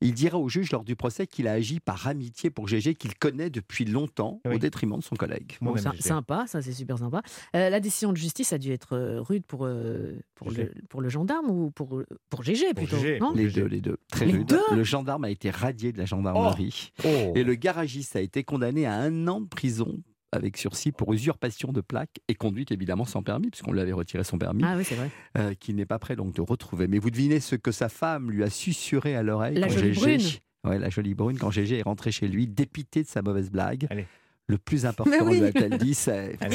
Il 0.00 0.14
dira 0.14 0.38
au 0.38 0.48
juge 0.48 0.72
lors 0.72 0.84
du 0.84 0.96
procès 0.96 1.26
qu'il 1.26 1.48
a 1.48 1.52
agi 1.52 1.80
par 1.80 2.06
amitié 2.06 2.50
pour 2.50 2.68
GG, 2.68 2.94
qu'il 2.94 3.14
connaît 3.16 3.50
depuis 3.50 3.84
longtemps, 3.84 4.40
au 4.44 4.58
détriment 4.58 4.98
de 4.98 5.04
son 5.04 5.16
collègue. 5.16 5.56
Bon, 5.60 5.74
sympa, 5.98 6.44
ça 6.46 6.62
c'est 6.62 6.72
super 6.72 6.98
sympa. 6.98 7.22
Euh, 7.54 7.70
la 7.70 7.80
décision 7.80 8.12
de 8.12 8.16
justice 8.16 8.52
a 8.52 8.58
dû 8.58 8.72
être 8.72 8.94
euh, 8.94 9.20
rude 9.20 9.44
pour, 9.46 9.64
euh, 9.64 10.18
pour, 10.34 10.50
le, 10.50 10.72
pour 10.88 11.00
le 11.00 11.08
gendarme 11.08 11.50
ou 11.50 11.70
pour, 11.70 12.02
pour 12.30 12.42
GG 12.42 12.74
plutôt 12.74 12.96
non 13.20 13.32
Les 13.34 13.50
deux, 13.50 13.66
les 13.66 13.80
deux. 13.80 13.98
Très 14.10 14.26
Les 14.26 14.32
rude. 14.32 14.46
deux 14.46 14.60
Le 14.74 14.84
gendarme 14.84 15.24
a 15.24 15.30
été 15.30 15.50
radié 15.50 15.92
de 15.92 15.98
la 15.98 16.04
gendarmerie. 16.04 16.92
Oh. 17.04 17.32
Et 17.34 17.44
le 17.44 17.54
garagiste 17.54 18.16
a 18.16 18.20
été 18.20 18.44
condamné 18.44 18.86
à 18.86 18.94
un 18.94 19.28
an 19.28 19.40
de 19.40 19.46
prison 19.46 20.02
avec 20.32 20.56
sursis 20.56 20.92
pour 20.92 21.12
usurpation 21.12 21.72
de 21.72 21.80
plaque 21.80 22.20
et 22.28 22.34
conduite 22.34 22.70
évidemment 22.72 23.04
sans 23.04 23.22
permis, 23.22 23.48
puisqu'on 23.50 23.72
lui 23.72 23.80
avait 23.80 23.92
retiré 23.92 24.24
son 24.24 24.38
permis, 24.38 24.62
Ah 24.66 24.74
oui, 24.76 24.84
c'est 24.84 24.94
vrai. 24.94 25.10
euh, 25.38 25.54
qu'il 25.54 25.76
n'est 25.76 25.86
pas 25.86 25.98
prêt 25.98 26.16
donc 26.16 26.34
de 26.34 26.40
retrouver. 26.42 26.86
Mais 26.86 26.98
vous 26.98 27.10
devinez 27.10 27.40
ce 27.40 27.56
que 27.56 27.72
sa 27.72 27.88
femme 27.88 28.30
lui 28.30 28.42
a 28.44 28.50
susurré 28.50 29.16
à 29.16 29.22
l'oreille 29.22 29.56
La 29.56 29.68
quand 29.68 29.74
jolie 29.74 29.94
GG 29.94 30.00
brune. 30.00 30.20
Ouais, 30.64 30.78
la 30.78 30.90
jolie 30.90 31.14
brune, 31.14 31.38
quand 31.38 31.50
GG 31.50 31.78
est 31.78 31.82
rentré 31.82 32.10
chez 32.12 32.28
lui, 32.28 32.46
dépité 32.46 33.02
de 33.02 33.08
sa 33.08 33.22
mauvaise 33.22 33.50
blague. 33.50 33.86
Allez. 33.90 34.06
Le 34.48 34.58
plus 34.58 34.86
important, 34.86 35.24
oui. 35.24 35.38
lui 35.40 35.46
a-t-elle 35.46 35.78
dit, 35.78 35.94
c'est. 35.94 36.36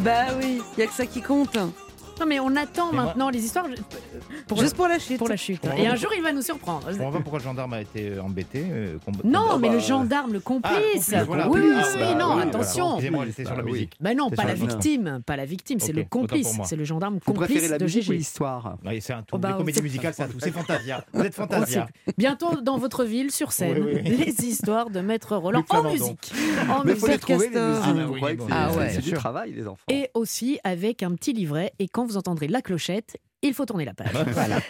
Bah 0.00 0.28
oui, 0.40 0.60
il 0.76 0.80
y 0.80 0.82
a 0.82 0.86
que 0.86 0.92
ça 0.94 1.06
qui 1.06 1.20
compte. 1.20 1.56
Non, 2.22 2.28
mais 2.28 2.38
on 2.38 2.54
attend 2.54 2.86
Mais 2.92 2.96
moi- 2.98 3.04
maintenant 3.06 3.30
les 3.30 3.44
histoires 3.44 3.66
pour, 4.46 4.60
Juste 4.60 4.76
pour 4.76 4.86
la 4.86 5.00
chute. 5.00 5.18
pour 5.18 5.28
la 5.28 5.36
chute. 5.36 5.60
Pour 5.60 5.72
Et 5.72 5.88
un 5.88 5.96
jour, 5.96 6.10
il 6.16 6.22
va 6.22 6.32
nous 6.32 6.40
surprendre. 6.42 6.86
On 6.88 6.92
va 6.92 7.10
voir 7.10 7.22
pourquoi 7.22 7.40
le 7.40 7.44
gendarme 7.44 7.72
a 7.72 7.80
été 7.80 8.10
euh, 8.10 8.22
embêté. 8.22 8.64
euh, 8.70 8.96
Non, 9.24 9.46
Ah 9.50 9.58
mais 9.58 9.68
bah, 9.68 9.74
le 9.74 9.80
gendarme, 9.80 10.32
le 10.32 10.38
Ah, 10.38 10.42
complice. 10.44 10.74
complice, 11.06 11.14
voilà. 11.26 11.48
oui, 11.50 11.60
oui, 11.64 11.72
Ah, 11.74 11.84
oui, 11.94 12.00
bah, 12.00 12.14
non, 12.14 12.36
oui, 12.36 12.42
attention. 12.42 12.84
voilà. 12.84 12.94
Excusez-moi, 12.98 13.26
j'étais 13.26 13.44
sur 13.44 13.56
la 13.56 13.62
Bah 13.62 13.70
musique. 13.70 13.96
Non, 14.16 14.30
pas 14.30 14.44
la 14.44 14.54
victime, 14.54 15.20
pas 15.26 15.36
la 15.36 15.44
victime, 15.44 15.80
c'est 15.80 15.92
le 15.92 16.04
complice, 16.04 16.56
c'est 16.64 16.76
le 16.76 16.84
gendarme 16.84 17.18
Vous 17.26 17.32
complice 17.34 17.70
de 17.72 17.86
GG. 17.88 18.12
l'histoire? 18.12 18.76
C'est 19.00 19.12
un 19.14 19.22
tout. 19.22 19.34
Oh, 19.34 19.38
bah, 19.38 19.50
les 19.50 19.56
comédies 19.56 19.82
musicales, 19.82 20.14
c'est 20.14 20.22
un 20.22 20.28
tout. 20.28 20.38
C'est 20.38 20.52
Fantasia. 20.52 21.04
Vous 21.12 21.24
êtes 21.24 21.34
Fantasia. 21.34 21.88
Bientôt 22.18 22.60
dans 22.60 22.78
votre 22.78 23.02
ville, 23.04 23.32
sur 23.32 23.50
scène, 23.50 23.84
les 23.84 24.44
histoires 24.44 24.90
de 24.90 25.00
Maître 25.00 25.36
Roland 25.36 25.64
en 25.70 25.90
musique. 25.90 26.32
En 26.70 26.84
Mais 26.84 26.92
il 26.92 26.98
faut 26.98 27.06
les 27.08 27.14
musique. 27.14 27.50
Ah, 27.56 27.92
bah 27.92 28.04
Vous 28.06 28.46
Ah 28.50 28.72
ouais, 28.74 28.90
c'est 28.90 29.00
du 29.02 29.12
travail, 29.12 29.52
les 29.52 29.66
enfants. 29.66 29.82
Et 29.88 30.08
aussi 30.14 30.60
avec 30.62 31.02
un 31.02 31.14
petit 31.14 31.32
livret. 31.32 31.72
Et 31.78 31.88
quand 31.88 32.04
vous 32.12 32.18
entendrez 32.18 32.48
la 32.48 32.62
clochette, 32.62 33.16
il 33.42 33.54
faut 33.54 33.66
tourner 33.66 33.84
la 33.84 33.94
page. 33.94 34.12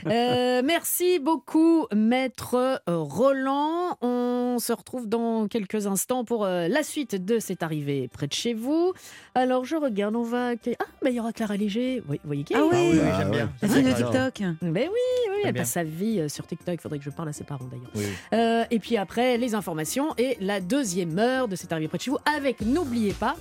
Euh, 0.07 0.63
merci 0.65 1.19
beaucoup, 1.19 1.87
maître 1.95 2.55
euh, 2.57 2.97
Roland. 2.97 3.97
On 4.01 4.59
se 4.59 4.73
retrouve 4.73 5.09
dans 5.09 5.47
quelques 5.47 5.87
instants 5.87 6.25
pour 6.25 6.45
euh, 6.45 6.69
la 6.69 6.83
suite 6.83 7.15
de 7.25 7.39
cette 7.39 7.63
arrivée 7.63 8.09
près 8.09 8.27
de 8.27 8.33
chez 8.33 8.55
vous. 8.55 8.93
Alors, 9.35 9.65
je 9.65 9.77
regarde, 9.77 10.17
on 10.17 10.23
va. 10.23 10.53
Ah, 10.53 10.85
bah, 11.03 11.11
il 11.11 11.15
y 11.15 11.21
aura 11.21 11.33
Clara 11.33 11.57
Léger. 11.57 12.03
Oui, 12.09 12.21
vous 12.23 12.27
voyez 12.29 12.45
qui 12.45 12.55
Ah 12.55 12.63
oui, 12.65 12.69
Ah 12.73 12.77
oui, 12.79 12.99
oui, 13.03 13.11
j'aime 13.19 13.31
bien. 13.31 13.51
Alors. 13.63 13.97
TikTok. 13.97 14.43
Ben 14.63 14.89
oui, 14.89 15.31
oui, 15.31 15.41
elle 15.45 15.53
bien. 15.53 15.63
passe 15.63 15.71
sa 15.73 15.85
vie 15.85 16.29
sur 16.29 16.47
TikTok. 16.47 16.75
Il 16.75 16.81
faudrait 16.81 16.99
que 16.99 17.05
je 17.05 17.11
parle 17.11 17.29
à 17.29 17.33
ses 17.33 17.45
parents 17.45 17.67
d'ailleurs. 17.71 18.09
Euh, 18.33 18.65
et 18.71 18.79
puis 18.79 18.97
après, 18.97 19.39
les 19.39 19.55
informations 19.55 20.15
et 20.19 20.37
la 20.41 20.61
deuxième 20.61 21.19
heure 21.19 21.49
de 21.49 21.57
cette 21.57 21.73
arrivée 21.73 21.89
près 21.89 21.99
de 21.99 22.03
chez 22.03 22.11
vous 22.11 22.19
avec, 22.37 22.61
n'oubliez 22.61 23.13
pas, 23.13 23.37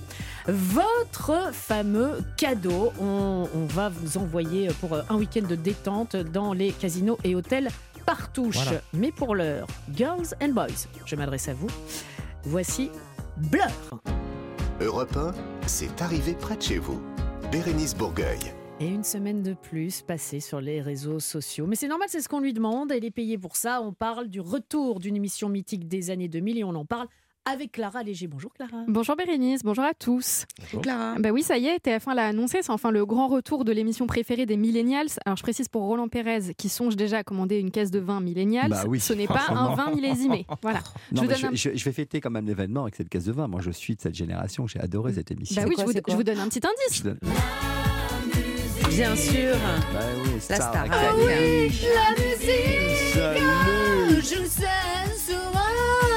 votre 0.46 1.52
fameux 1.52 2.20
cadeau. 2.36 2.92
On, 3.00 3.48
on 3.54 3.66
va 3.66 3.88
vous 3.88 4.18
envoyer 4.18 4.68
pour 4.80 4.94
un 4.94 5.21
week-end 5.22 5.46
de 5.46 5.54
détente 5.54 6.16
dans 6.16 6.52
les 6.52 6.72
casinos 6.72 7.16
et 7.22 7.36
hôtels 7.36 7.68
Partouche. 8.04 8.56
Voilà. 8.56 8.80
Mais 8.92 9.12
pour 9.12 9.36
l'heure, 9.36 9.68
girls 9.94 10.34
and 10.42 10.48
boys, 10.48 10.88
je 11.06 11.14
m'adresse 11.14 11.48
à 11.48 11.54
vous. 11.54 11.68
Voici 12.42 12.90
Blur. 13.36 13.62
Europe 14.80 15.16
1, 15.16 15.30
c'est 15.68 16.02
arrivé 16.02 16.34
près 16.34 16.56
de 16.56 16.62
chez 16.62 16.78
vous. 16.78 17.00
Bérénice 17.52 17.94
Bourgueil. 17.94 18.52
Et 18.80 18.88
une 18.88 19.04
semaine 19.04 19.44
de 19.44 19.54
plus 19.54 20.02
passée 20.02 20.40
sur 20.40 20.60
les 20.60 20.80
réseaux 20.80 21.20
sociaux. 21.20 21.68
Mais 21.68 21.76
c'est 21.76 21.86
normal, 21.86 22.08
c'est 22.10 22.20
ce 22.20 22.28
qu'on 22.28 22.40
lui 22.40 22.52
demande. 22.52 22.90
Elle 22.90 23.04
est 23.04 23.12
payée 23.12 23.38
pour 23.38 23.54
ça. 23.54 23.80
On 23.80 23.92
parle 23.92 24.26
du 24.26 24.40
retour 24.40 24.98
d'une 24.98 25.14
émission 25.14 25.48
mythique 25.48 25.86
des 25.86 26.10
années 26.10 26.26
2000 26.26 26.58
et 26.58 26.64
on 26.64 26.74
en 26.74 26.84
parle 26.84 27.06
avec 27.44 27.72
Clara 27.72 28.02
Léger. 28.02 28.28
Bonjour 28.28 28.52
Clara. 28.54 28.84
Bonjour 28.86 29.16
Bérénice, 29.16 29.62
bonjour 29.64 29.84
à 29.84 29.94
tous. 29.94 30.44
Clara. 30.80 31.16
Bah 31.18 31.30
oui, 31.30 31.42
ça 31.42 31.58
y 31.58 31.66
est, 31.66 31.84
TF1 31.84 32.14
l'a 32.14 32.26
annoncé, 32.26 32.58
c'est 32.62 32.70
enfin 32.70 32.90
le 32.90 33.04
grand 33.04 33.26
retour 33.28 33.64
de 33.64 33.72
l'émission 33.72 34.06
préférée 34.06 34.46
des 34.46 34.56
millennials. 34.56 35.08
Alors 35.26 35.36
je 35.36 35.42
précise 35.42 35.68
pour 35.68 35.82
Roland 35.82 36.08
Pérez 36.08 36.54
qui 36.56 36.68
songe 36.68 36.94
déjà 36.96 37.18
à 37.18 37.24
commander 37.24 37.58
une 37.58 37.70
caisse 37.72 37.90
de 37.90 37.98
vin 37.98 38.20
millennials, 38.20 38.70
Bah 38.70 38.84
oui. 38.86 39.00
ce 39.00 39.12
n'est 39.12 39.26
pas 39.26 39.46
un 39.48 39.74
vin 39.74 39.90
millésimé. 39.94 40.46
Voilà. 40.62 40.78
Non, 41.10 41.22
vous 41.22 41.28
mais 41.28 41.34
donne 41.34 41.38
je, 41.42 41.46
un- 41.46 41.72
je- 41.72 41.76
je 41.76 41.84
vais 41.84 41.92
fêter 41.92 42.20
quand 42.20 42.30
même 42.30 42.46
l'événement 42.46 42.82
avec 42.82 42.94
cette 42.94 43.08
caisse 43.08 43.24
de 43.24 43.32
vin. 43.32 43.48
Moi, 43.48 43.60
je 43.60 43.70
suis 43.72 43.96
de 43.96 44.00
cette 44.00 44.14
génération. 44.14 44.66
J'ai 44.68 44.78
adoré 44.80 45.12
cette 45.14 45.30
émission. 45.32 45.60
Bah 45.60 45.66
oui, 45.68 45.74
quoi, 45.74 45.84
je 45.86 46.12
vous, 46.12 46.18
je 46.18 46.22
donne 46.22 46.38
un 46.38 46.48
petit 46.48 46.60
indice. 46.64 46.98
Je 46.98 47.02
donne- 47.02 47.18
Bien 48.88 49.16
sûr. 49.16 49.56
Bah 49.92 50.00
oui, 50.24 50.30
La 50.34 50.40
Star 50.40 50.70
Star 50.70 50.84
Academy. 50.84 51.26
La 51.26 52.22
musique, 52.22 53.14
Salut. 53.14 54.20
je 54.20 54.44
sais, 54.46 55.16
sera 55.16 55.64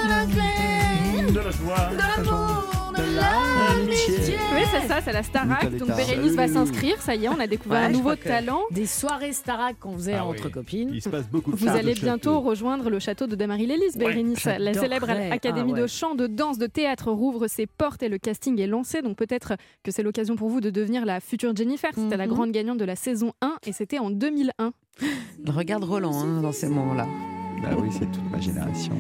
la 0.10 0.26
clé 0.26 0.85
De 1.34 1.40
la 1.40 1.52
joie. 1.52 1.90
de 1.92 1.98
l'amour, 1.98 2.94
de 2.96 3.16
l'amitié. 3.16 4.36
Oui, 4.54 4.62
c'est 4.72 4.88
ça, 4.88 5.02
c'est 5.04 5.12
la 5.12 5.24
Starac. 5.24 5.76
Donc 5.78 5.96
Bérénice 5.96 6.34
va 6.34 6.48
s'inscrire, 6.48 7.02
ça 7.02 7.16
y 7.16 7.26
est, 7.26 7.30
on 7.30 7.40
a 7.40 7.48
découvert 7.48 7.80
Ouais, 7.82 7.86
un 7.88 7.90
nouveau 7.90 8.16
talent. 8.16 8.62
Des 8.72 8.86
soirées 8.86 9.34
Starac 9.34 9.78
qu'on 9.80 9.94
faisait 9.96 10.14
Ah 10.14 10.26
entre 10.26 10.46
oui. 10.46 10.52
copines. 10.52 10.90
Il 10.94 11.02
se 11.02 11.10
passe 11.10 11.28
beaucoup 11.30 11.52
de 11.52 11.58
Vous 11.58 11.68
allez 11.68 11.94
bientôt 11.94 12.32
château. 12.36 12.40
rejoindre 12.42 12.90
le 12.90 13.00
château 13.00 13.28
de 13.28 13.36
Damarie-Lélis, 13.36 13.98
Bérénice. 13.98 14.46
la 14.46 14.74
célèbre 14.74 15.10
académie 15.10 15.72
Ah 15.72 15.76
ouais. 15.76 15.82
de 15.82 15.88
chant, 15.88 16.16
de 16.16 16.28
danse, 16.28 16.58
de 16.58 16.68
théâtre 16.68 17.12
rouvre 17.12 17.48
ses 17.48 17.66
portes 17.66 18.04
et 18.04 18.10
le 18.10 18.18
casting 18.18 18.60
est 18.62 18.68
lancé. 18.68 19.02
Donc 19.02 19.18
peut-être 19.18 19.54
que 19.84 19.92
c'est 19.92 20.04
l'occasion 20.04 20.36
pour 20.36 20.50
vous 20.50 20.62
de 20.62 20.70
devenir 20.70 21.06
la 21.06 21.20
future 21.20 21.56
Jennifer. 21.56 21.92
C'était 21.96 22.18
la 22.18 22.28
Mhm. 22.28 22.34
grande 22.34 22.52
gagnante 22.52 22.78
de 22.78 22.86
la 22.86 22.96
saison 22.96 23.34
1 23.42 23.56
et 23.66 23.74
c'était 23.74 24.00
en 24.00 24.10
2001. 24.10 24.72
Regarde 25.48 25.84
Roland 25.84 26.14
hein, 26.22 26.42
dans 26.42 26.52
ces 26.52 26.68
moments-là. 26.68 27.08
Bah 27.62 27.70
oui, 27.78 27.90
c'est 27.92 28.12
toute 28.12 28.32
ma 28.32 28.40
génération. 28.40 28.96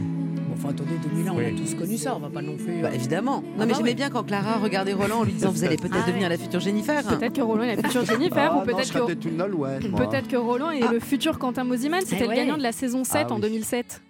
Enfin, 0.57 0.69
attendez, 0.69 0.91
2001, 1.03 1.31
on 1.31 1.37
Oui. 1.37 1.45
a 1.45 1.49
tous 1.51 1.75
connu 1.75 1.97
ça, 1.97 2.15
on 2.15 2.19
va 2.19 2.29
pas 2.29 2.41
non 2.41 2.55
plus. 2.55 2.81
Bah, 2.81 2.89
évidemment. 2.93 3.41
Non, 3.41 3.65
mais 3.65 3.67
bah 3.67 3.73
j'aimais 3.77 3.93
bien 3.93 4.09
quand 4.09 4.23
Clara 4.23 4.57
regardait 4.57 4.93
Roland 4.93 5.19
en 5.19 5.23
lui 5.23 5.33
disant 5.33 5.51
Vous 5.55 5.63
allez 5.63 5.77
peut-être 5.77 5.95
Ah 6.03 6.07
devenir 6.07 6.23
ouais. 6.29 6.29
la 6.29 6.37
future 6.37 6.59
Jennifer. 6.59 7.03
Peut-être 7.03 7.33
que 7.33 7.41
Roland 7.41 7.63
est 7.63 7.75
la 7.75 7.83
future 7.83 8.05
Jennifer 8.05 8.51
Ah, 8.53 8.57
ou 8.57 8.65
peut-être 8.65 8.93
que. 10.27 10.31
que 10.31 10.35
Roland 10.37 10.71
est 10.71 10.83
Ah. 10.83 10.91
le 10.91 10.99
futur 10.99 11.37
Quentin 11.39 11.63
Mosiman, 11.63 12.01
c'était 12.05 12.25
Eh 12.25 12.27
le 12.29 12.35
gagnant 12.35 12.57
de 12.57 12.63
la 12.63 12.71
saison 12.71 13.03
7 13.03 13.27
Ah 13.29 13.33
en 13.33 13.35
oui. 13.35 13.41
2007. 13.41 14.01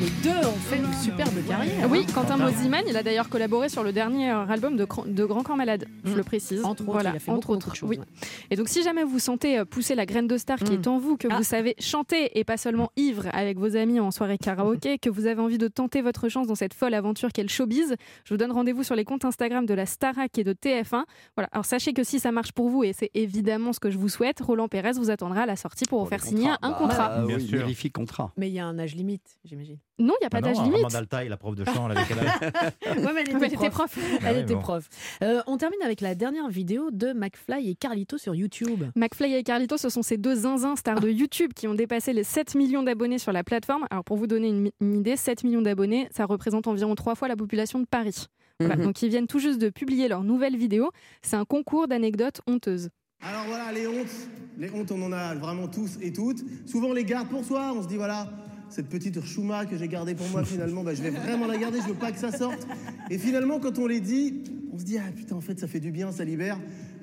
Les 0.00 0.08
deux 0.22 0.46
ont 0.48 0.52
fait 0.52 0.78
une 0.78 0.92
superbe 0.94 1.46
carrière. 1.46 1.90
Oui, 1.90 2.06
Quentin 2.06 2.38
Quentin. 2.38 2.50
Mosiman, 2.50 2.82
il 2.88 2.96
a 2.96 3.02
d'ailleurs 3.02 3.28
collaboré 3.28 3.68
sur 3.68 3.82
le 3.82 3.92
dernier 3.92 4.30
euh, 4.30 4.46
album 4.46 4.76
de, 4.76 4.86
Grand 5.26 5.42
Corps 5.42 5.56
Malade, 5.58 5.84
je 6.04 6.12
Mm. 6.12 6.16
le 6.16 6.22
précise. 6.22 6.64
Entre 6.64 6.82
autres, 6.82 6.90
voilà, 6.92 7.10
il 7.10 7.16
a 7.16 7.18
fait 7.18 7.30
entre 7.30 7.48
beaucoup, 7.48 7.52
autres. 7.52 7.66
beaucoup 7.66 7.70
de 7.72 7.76
choses, 7.76 7.88
oui. 7.90 7.98
ouais. 7.98 8.04
Et 8.50 8.56
donc, 8.56 8.68
si 8.70 8.82
jamais 8.82 9.04
vous 9.04 9.18
sentez 9.18 9.58
euh, 9.58 9.64
pousser 9.66 9.94
la 9.94 10.06
graine 10.06 10.26
de 10.26 10.38
star 10.38 10.58
qui 10.58 10.72
Mm. 10.72 10.80
est 10.80 10.86
en 10.86 10.98
vous, 10.98 11.16
que 11.18 11.28
Ah. 11.30 11.36
vous 11.36 11.42
savez 11.42 11.74
chanter 11.78 12.38
et 12.38 12.44
pas 12.44 12.56
seulement 12.56 12.90
ivre 12.96 13.24
avec 13.34 13.58
vos 13.58 13.76
amis 13.76 14.00
en 14.00 14.10
soirée 14.10 14.38
karaoké, 14.38 14.98
que 14.98 15.10
vous 15.10 15.26
avez 15.26 15.40
envie 15.42 15.58
de 15.58 15.68
tenter 15.68 16.00
votre 16.00 16.28
chance 16.30 16.46
dans 16.46 16.54
cette 16.54 16.72
folle 16.72 16.94
aventure 16.94 17.30
qu'est 17.32 17.42
le 17.42 17.48
showbiz, 17.50 17.94
je 18.24 18.32
vous 18.34 18.38
donne 18.38 18.52
rendez-vous 18.52 18.82
sur 18.84 18.94
les 18.94 19.04
comptes 19.04 19.26
Instagram 19.26 19.66
de 19.66 19.74
la 19.74 19.84
Starac 19.84 20.38
et 20.38 20.44
de 20.44 20.54
TF1. 20.54 21.04
Voilà. 21.36 21.48
Alors, 21.52 21.66
sachez 21.66 21.92
que 21.92 22.04
si 22.04 22.20
ça 22.20 22.32
marche 22.32 22.52
pour 22.52 22.70
vous, 22.70 22.84
et 22.84 22.94
c'est 22.94 23.10
évidemment 23.12 23.74
ce 23.74 23.80
que 23.80 23.90
je 23.90 23.98
vous 23.98 24.08
souhaite, 24.08 24.40
Roland 24.40 24.68
Pérez 24.68 24.92
vous 24.92 25.10
attendra 25.10 25.42
à 25.42 25.46
la 25.46 25.56
sortie 25.56 25.84
pour 25.84 26.02
vous 26.02 26.08
faire 26.08 26.22
signer 26.22 26.50
un 26.62 26.72
contrat. 26.72 27.08
Bah, 27.18 27.24
Bien 27.26 27.36
oui, 27.36 27.74
sûr. 27.74 27.92
contrat. 27.92 28.32
Mais 28.38 28.48
il 28.48 28.54
y 28.54 28.58
a 28.60 28.64
un 28.66 28.78
âge 28.78 28.94
limite, 28.94 29.36
j'imagine. 29.44 29.76
Non, 30.00 30.14
il 30.20 30.22
n'y 30.22 30.26
a 30.26 30.30
pas 30.30 30.38
Ah 30.38 30.40
d'âge 30.40 30.56
limite. 30.62 30.78
Amanda 30.78 30.98
Altaï, 30.98 31.28
la 31.28 31.36
prof 31.36 31.54
de 31.54 31.64
chant, 31.64 31.88
elle 31.90 31.98
avait 31.98 32.06
quel 32.08 32.18
âge 32.18 32.30
Ouais, 33.04 33.12
mais 33.14 33.20
elle 33.26 33.36
Mais 33.38 33.46
était 33.46 33.46
elle 33.46 33.54
était 33.54 33.70
prof. 33.70 33.90
prof. 33.92 33.98
Elle 34.22 34.36
Ah 34.36 34.38
était 34.40 34.54
bon. 34.54 34.60
prof. 34.60 34.88
Euh, 35.22 35.42
on 35.46 35.56
termine 35.58 35.80
avec 35.84 36.00
la 36.00 36.14
dernière 36.14 36.48
vidéo 36.48 36.90
de 36.90 37.12
McFly 37.12 37.70
et 37.70 37.74
Carlito 37.74 38.18
sur 38.18 38.34
YouTube. 38.34 38.84
McFly 38.96 39.34
et 39.34 39.42
Carlito, 39.42 39.76
ce 39.76 39.88
sont 39.88 40.02
ces 40.02 40.16
deux 40.16 40.34
zinzins 40.34 40.76
stars 40.76 41.00
de 41.00 41.08
YouTube 41.10 41.52
qui 41.54 41.68
ont 41.68 41.74
dépassé 41.74 42.12
les 42.12 42.24
7 42.24 42.54
millions 42.54 42.82
d'abonnés 42.82 43.18
sur 43.18 43.32
la 43.32 43.44
plateforme. 43.44 43.86
Alors 43.90 44.04
pour 44.04 44.16
vous 44.16 44.26
donner 44.26 44.48
une, 44.80 44.94
idée, 44.94 45.16
7 45.16 45.44
millions 45.44 45.62
d'abonnés, 45.62 46.08
ça 46.10 46.24
représente 46.24 46.66
environ 46.66 46.94
trois 46.94 47.14
fois 47.14 47.28
la 47.28 47.36
population 47.36 47.78
de 47.78 47.86
Paris. 47.86 48.26
Voilà, 48.58 48.76
Mhm. 48.76 48.84
Donc 48.84 49.02
ils 49.02 49.08
viennent 49.08 49.26
tout 49.26 49.38
juste 49.38 49.58
de 49.60 49.68
publier 49.70 50.08
leur 50.08 50.22
nouvelle 50.22 50.56
vidéo. 50.56 50.90
C'est 51.22 51.36
un 51.36 51.44
concours 51.44 51.88
d'anecdotes 51.88 52.40
honteuses. 52.46 52.88
Alors 53.22 53.44
voilà, 53.48 53.70
les 53.72 53.86
hontes, 53.86 54.28
les 54.58 54.70
hontes, 54.70 54.90
on 54.92 55.02
en 55.02 55.12
a 55.12 55.34
vraiment 55.34 55.68
tous 55.68 55.98
et 56.00 56.10
toutes. 56.12 56.42
Souvent, 56.66 56.88
on 56.88 56.92
les 56.94 57.04
garde 57.04 57.28
pour 57.28 57.44
soi. 57.44 57.72
On 57.76 57.82
se 57.82 57.88
dit, 57.88 57.96
voilà, 57.96 58.28
cette 58.70 58.88
petite 58.88 59.24
chouma 59.24 59.66
que 59.66 59.76
j'ai 59.76 59.88
gardée 59.88 60.14
pour 60.14 60.28
moi, 60.28 60.44
finalement, 60.44 60.82
bah, 60.82 60.94
je 60.94 61.02
vais 61.02 61.10
vraiment 61.10 61.46
la 61.46 61.58
garder, 61.58 61.80
je 61.82 61.88
veux 61.88 61.98
pas 61.98 62.12
que 62.12 62.18
ça 62.18 62.32
sorte. 62.32 62.66
Et 63.10 63.18
finalement, 63.18 63.58
quand 63.58 63.78
on 63.78 63.86
les 63.86 64.00
dit, 64.00 64.42
on 64.72 64.78
se 64.78 64.84
dit, 64.84 64.98
ah 64.98 65.10
putain, 65.14 65.36
en 65.36 65.40
fait, 65.40 65.58
ça 65.58 65.66
fait 65.66 65.80
du 65.80 65.90
bien, 65.90 66.12
ça 66.12 66.24
libère. 66.24 66.58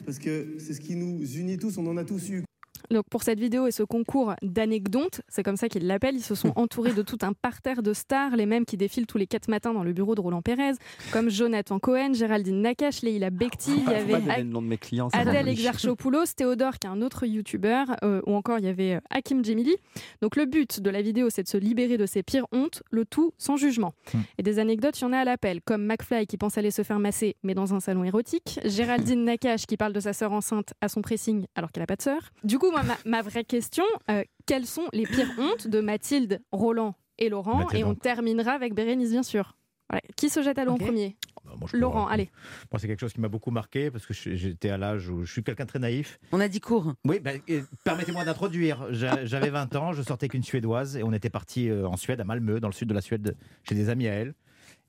Parce 0.06 0.20
que 0.20 0.56
c'est 0.60 0.74
ce 0.74 0.80
qui 0.80 0.96
nous 0.96 1.22
unit 1.36 1.58
tous, 1.58 1.78
on 1.78 1.86
en 1.88 1.98
a 1.98 2.06
tous 2.06 2.30
eu. 2.30 2.44
Donc 2.92 3.06
pour 3.10 3.24
cette 3.24 3.40
vidéo 3.40 3.68
et 3.68 3.72
ce 3.72 3.84
concours 3.84 4.34
d'anecdotes, 4.42 5.22
c'est 5.28 5.44
comme 5.44 5.58
ça 5.58 5.68
qu'ils 5.70 5.88
l'appellent, 5.88 6.16
ils 6.16 6.24
se 6.24 6.36
sont 6.36 6.54
entourés 6.56 6.94
de 6.94 7.02
tout 7.02 7.18
un 7.22 7.34
parterre 7.34 7.84
de 7.84 7.94
stars, 7.94 8.36
les 8.36 8.46
mêmes 8.46 8.66
qui 8.66 8.78
défilent 8.78 9.08
tous 9.08 9.18
les 9.18 9.28
quatre 9.28 9.50
matins 9.50 9.74
dans 9.74 9.84
le 9.84 9.94
bureau 9.94 10.16
de 10.16 10.22
Roland 10.22 10.42
Pérez, 10.42 10.74
comme 11.12 11.30
Jonathan 11.30 11.80
Cohen, 11.80 12.14
Géraldine 12.14 12.62
Nakache, 12.62 13.02
Leila 13.02 13.30
Bekti, 13.30 13.72
il 13.72 13.82
y 13.82 13.84
Faut 13.84 13.92
avait 13.92 14.12
pas 14.14 14.20
donner 14.20 14.38
le 14.38 14.50
nom 14.50 14.62
de 14.62 14.68
mes 14.68 14.78
clients. 14.78 15.10
ça 15.10 15.20
Adèle. 15.20 15.48
Exarchopoulos, 15.48 16.26
Théodore, 16.36 16.80
qui 16.80 16.88
est 16.88 16.90
un 16.90 17.02
autre 17.02 17.26
youtubeur, 17.26 17.88
euh, 18.04 18.22
ou 18.26 18.36
encore 18.36 18.60
il 18.60 18.66
y 18.66 18.70
avait 18.70 18.96
euh, 18.96 19.00
Hakim 19.10 19.44
Djemili. 19.44 19.76
Donc 20.22 20.36
le 20.36 20.46
but 20.46 20.80
de 20.80 20.90
la 20.90 21.02
vidéo, 21.02 21.30
c'est 21.30 21.44
de 21.44 21.48
se 21.48 21.58
libérer 21.58 21.98
de 21.98 22.06
ses 22.06 22.24
pires 22.24 22.46
hontes, 22.52 22.84
le 22.92 23.06
tout 23.06 23.34
sans 23.38 23.58
jugement. 23.58 23.94
Hmm. 24.14 24.20
Et 24.38 24.44
des 24.44 24.60
anecdotes, 24.60 25.00
il 25.00 25.04
y 25.04 25.06
en 25.06 25.14
a 25.14 25.20
à 25.20 25.26
l'appel, 25.26 25.62
comme 25.62 25.86
McFly 25.86 26.28
qui 26.28 26.38
pense 26.38 26.58
aller 26.58 26.72
se 26.72 26.84
faire 26.84 27.00
masser, 27.00 27.36
mais 27.44 27.54
dans 27.54 27.74
un 27.74 27.80
salon 27.80 28.04
érotique, 28.04 28.60
Géraldine 28.66 29.24
Nakache 29.26 29.66
qui 29.66 29.78
parle 29.78 29.94
de 29.94 30.00
sa 30.00 30.14
sœur 30.14 30.32
enceinte 30.32 30.74
à 30.82 30.90
son 30.90 31.02
pressing 31.02 31.46
alors 31.56 31.72
qu'elle 31.72 31.84
n'a 31.84 31.88
pas 31.88 31.96
de 31.96 32.02
sœur. 32.02 32.20
Du 32.44 32.60
coup, 32.60 32.72
moi, 32.84 32.96
ma, 33.06 33.10
ma 33.18 33.22
vraie 33.22 33.44
question, 33.44 33.84
euh, 34.10 34.24
quelles 34.46 34.66
sont 34.66 34.88
les 34.94 35.06
pires 35.06 35.32
hontes 35.40 35.68
de 35.68 35.80
Mathilde, 35.80 36.42
Roland 36.52 36.96
et 37.18 37.30
Laurent 37.30 37.58
Mathilde, 37.58 37.80
Et 37.80 37.84
on 37.84 37.96
terminera 37.96 38.52
avec 38.52 38.74
Bérénice, 38.74 39.12
bien 39.12 39.24
sûr. 39.24 39.58
Voilà. 39.90 40.02
Qui 40.18 40.30
se 40.30 40.42
jette 40.44 40.58
à 40.60 40.66
l'eau 40.66 40.74
en 40.74 40.78
premier 40.78 41.16
moi, 41.60 41.70
peux 41.72 41.78
Laurent, 41.78 42.08
allez. 42.08 42.30
Moi, 42.74 42.80
c'est 42.80 42.88
quelque 42.88 43.00
chose 43.00 43.14
qui 43.14 43.22
m'a 43.22 43.30
beaucoup 43.30 43.52
marqué 43.52 43.90
parce 43.90 44.06
que 44.06 44.14
j'étais 44.14 44.70
à 44.70 44.78
l'âge 44.78 45.08
où 45.10 45.24
je 45.24 45.32
suis 45.32 45.44
quelqu'un 45.44 45.64
de 45.64 45.70
très 45.70 45.80
naïf. 45.80 46.20
On 46.34 46.42
a 46.42 46.50
dit 46.50 46.60
court. 46.60 46.94
Oui, 47.06 47.20
bah, 47.22 47.32
euh, 47.50 47.62
permettez-moi 47.86 48.26
d'introduire. 48.26 48.88
J'a- 48.92 49.24
J'avais 49.24 49.50
20 49.50 49.74
ans, 49.78 49.94
je 49.94 50.02
sortais 50.02 50.28
qu'une 50.28 50.44
Suédoise 50.44 50.98
et 50.98 51.04
on 51.04 51.14
était 51.14 51.30
parti 51.30 51.70
euh, 51.70 51.88
en 51.88 51.96
Suède, 51.96 52.20
à 52.20 52.26
Malmö, 52.26 52.60
dans 52.60 52.68
le 52.68 52.74
sud 52.74 52.90
de 52.90 52.94
la 52.94 53.00
Suède, 53.00 53.38
chez 53.64 53.76
des 53.76 53.88
amis 53.88 54.10
à 54.10 54.14
elle. 54.14 54.34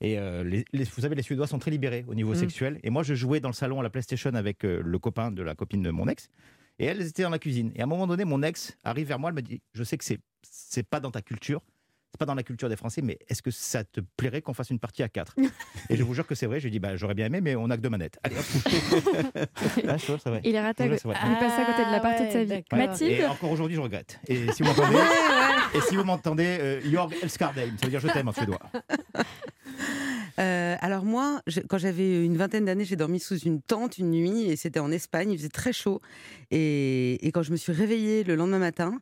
Et 0.01 0.19
euh, 0.19 0.43
les, 0.43 0.65
les- 0.73 0.83
vous 0.83 1.01
savez, 1.01 1.15
les 1.15 1.21
Suédois 1.23 1.47
sont 1.47 1.59
très 1.59 1.71
libérés 1.71 2.03
au 2.09 2.13
niveau 2.13 2.33
Mm. 2.33 2.35
sexuel. 2.35 2.79
Et 2.83 2.89
moi, 2.89 3.03
je 3.03 3.13
jouais 3.13 3.39
dans 3.39 3.49
le 3.49 3.53
salon 3.53 3.79
à 3.79 3.83
la 3.83 3.89
PlayStation 3.89 4.33
avec 4.33 4.63
le 4.63 4.99
copain 4.99 5.31
de 5.31 5.41
la 5.41 5.55
copine 5.55 5.81
de 5.81 5.91
mon 5.91 6.09
ex. 6.09 6.29
Et 6.79 6.85
elles 6.85 7.01
étaient 7.05 7.23
dans 7.23 7.29
la 7.29 7.39
cuisine. 7.39 7.71
Et 7.75 7.81
à 7.81 7.83
un 7.83 7.87
moment 7.87 8.07
donné, 8.07 8.25
mon 8.25 8.41
ex 8.41 8.75
arrive 8.83 9.07
vers 9.07 9.19
moi, 9.19 9.29
elle 9.29 9.35
me 9.35 9.41
dit 9.41 9.61
Je 9.73 9.83
sais 9.83 9.97
que 9.97 10.03
c'est 10.05 10.19
c'est 10.49 10.83
pas 10.87 10.99
dans 11.01 11.11
ta 11.11 11.21
culture, 11.21 11.61
c'est 12.11 12.17
pas 12.17 12.25
dans 12.25 12.33
la 12.35 12.43
culture 12.43 12.69
des 12.69 12.75
Français, 12.77 13.01
mais 13.01 13.19
est-ce 13.27 13.41
que 13.41 13.51
ça 13.51 13.83
te 13.83 13.99
plairait 14.17 14.41
qu'on 14.41 14.53
fasse 14.53 14.69
une 14.69 14.79
partie 14.79 15.03
à 15.03 15.09
quatre? 15.09 15.35
Et 15.89 15.97
je 15.97 16.03
vous 16.03 16.13
jure 16.13 16.25
que 16.25 16.33
c'est 16.35 16.45
vrai. 16.45 16.59
Je 16.59 16.63
lui 16.65 16.71
dis 16.71 16.79
bah, 16.79 16.95
J'aurais 16.95 17.13
bien 17.13 17.25
aimé, 17.27 17.41
mais 17.41 17.55
on 17.55 17.69
a 17.69 17.75
que 17.75 17.81
deux 17.81 17.89
manettes. 17.89 18.17
Allez, 18.23 18.37
hop. 18.37 18.45
Ah, 19.87 19.97
je 19.97 20.01
te 20.01 20.05
jure, 20.07 20.19
c'est 20.23 20.29
vrai. 20.29 20.41
Il 20.45 20.55
est 20.55 20.61
raté, 20.61 20.85
jure, 20.87 20.95
c'est 21.01 21.07
vrai. 21.07 21.17
il 21.25 21.31
est 21.33 21.39
passé 21.39 21.61
à 21.61 21.65
côté 21.65 21.85
de 21.85 21.91
la 21.91 21.99
partie 21.99 22.25
de 22.27 22.31
sa 22.31 22.43
vie. 22.45 22.51
Ouais, 22.51 22.63
Ouais. 22.71 22.87
Mathilde 22.87 23.11
Et 23.19 23.25
encore 23.25 23.51
aujourd'hui, 23.51 23.75
je 23.75 23.81
regrette. 23.81 24.19
Et 24.27 24.51
si 24.53 24.63
vous 24.63 24.69
m'entendez, 24.73 24.97
et 25.75 25.81
si 25.81 25.95
vous 25.97 26.03
m'entendez, 26.05 26.57
euh, 26.61 26.81
Jorg 26.89 27.13
Elskardheim, 27.21 27.77
ça 27.77 27.85
veut 27.85 27.89
dire 27.91 27.99
je 27.99 28.07
t'aime 28.07 28.27
en 28.29 28.33
suédois. 28.33 28.59
Euh, 30.39 30.75
alors 30.79 31.03
moi, 31.03 31.41
je- 31.47 31.59
quand 31.59 31.77
j'avais 31.77 32.23
une 32.23 32.37
vingtaine 32.37 32.65
d'années, 32.65 32.85
j'ai 32.85 32.95
dormi 32.95 33.19
sous 33.19 33.37
une 33.39 33.61
tente 33.61 33.97
une 33.97 34.11
nuit 34.11 34.43
et 34.49 34.55
c'était 34.55 34.79
en 34.79 34.89
Espagne, 34.91 35.31
il 35.31 35.37
faisait 35.37 35.49
très 35.49 35.73
chaud. 35.73 35.99
Et, 36.51 37.25
et 37.27 37.31
quand 37.31 37.43
je 37.43 37.51
me 37.51 37.57
suis 37.57 37.73
réveillée 37.73 38.23
le 38.23 38.35
lendemain 38.35 38.59
matin, 38.59 38.93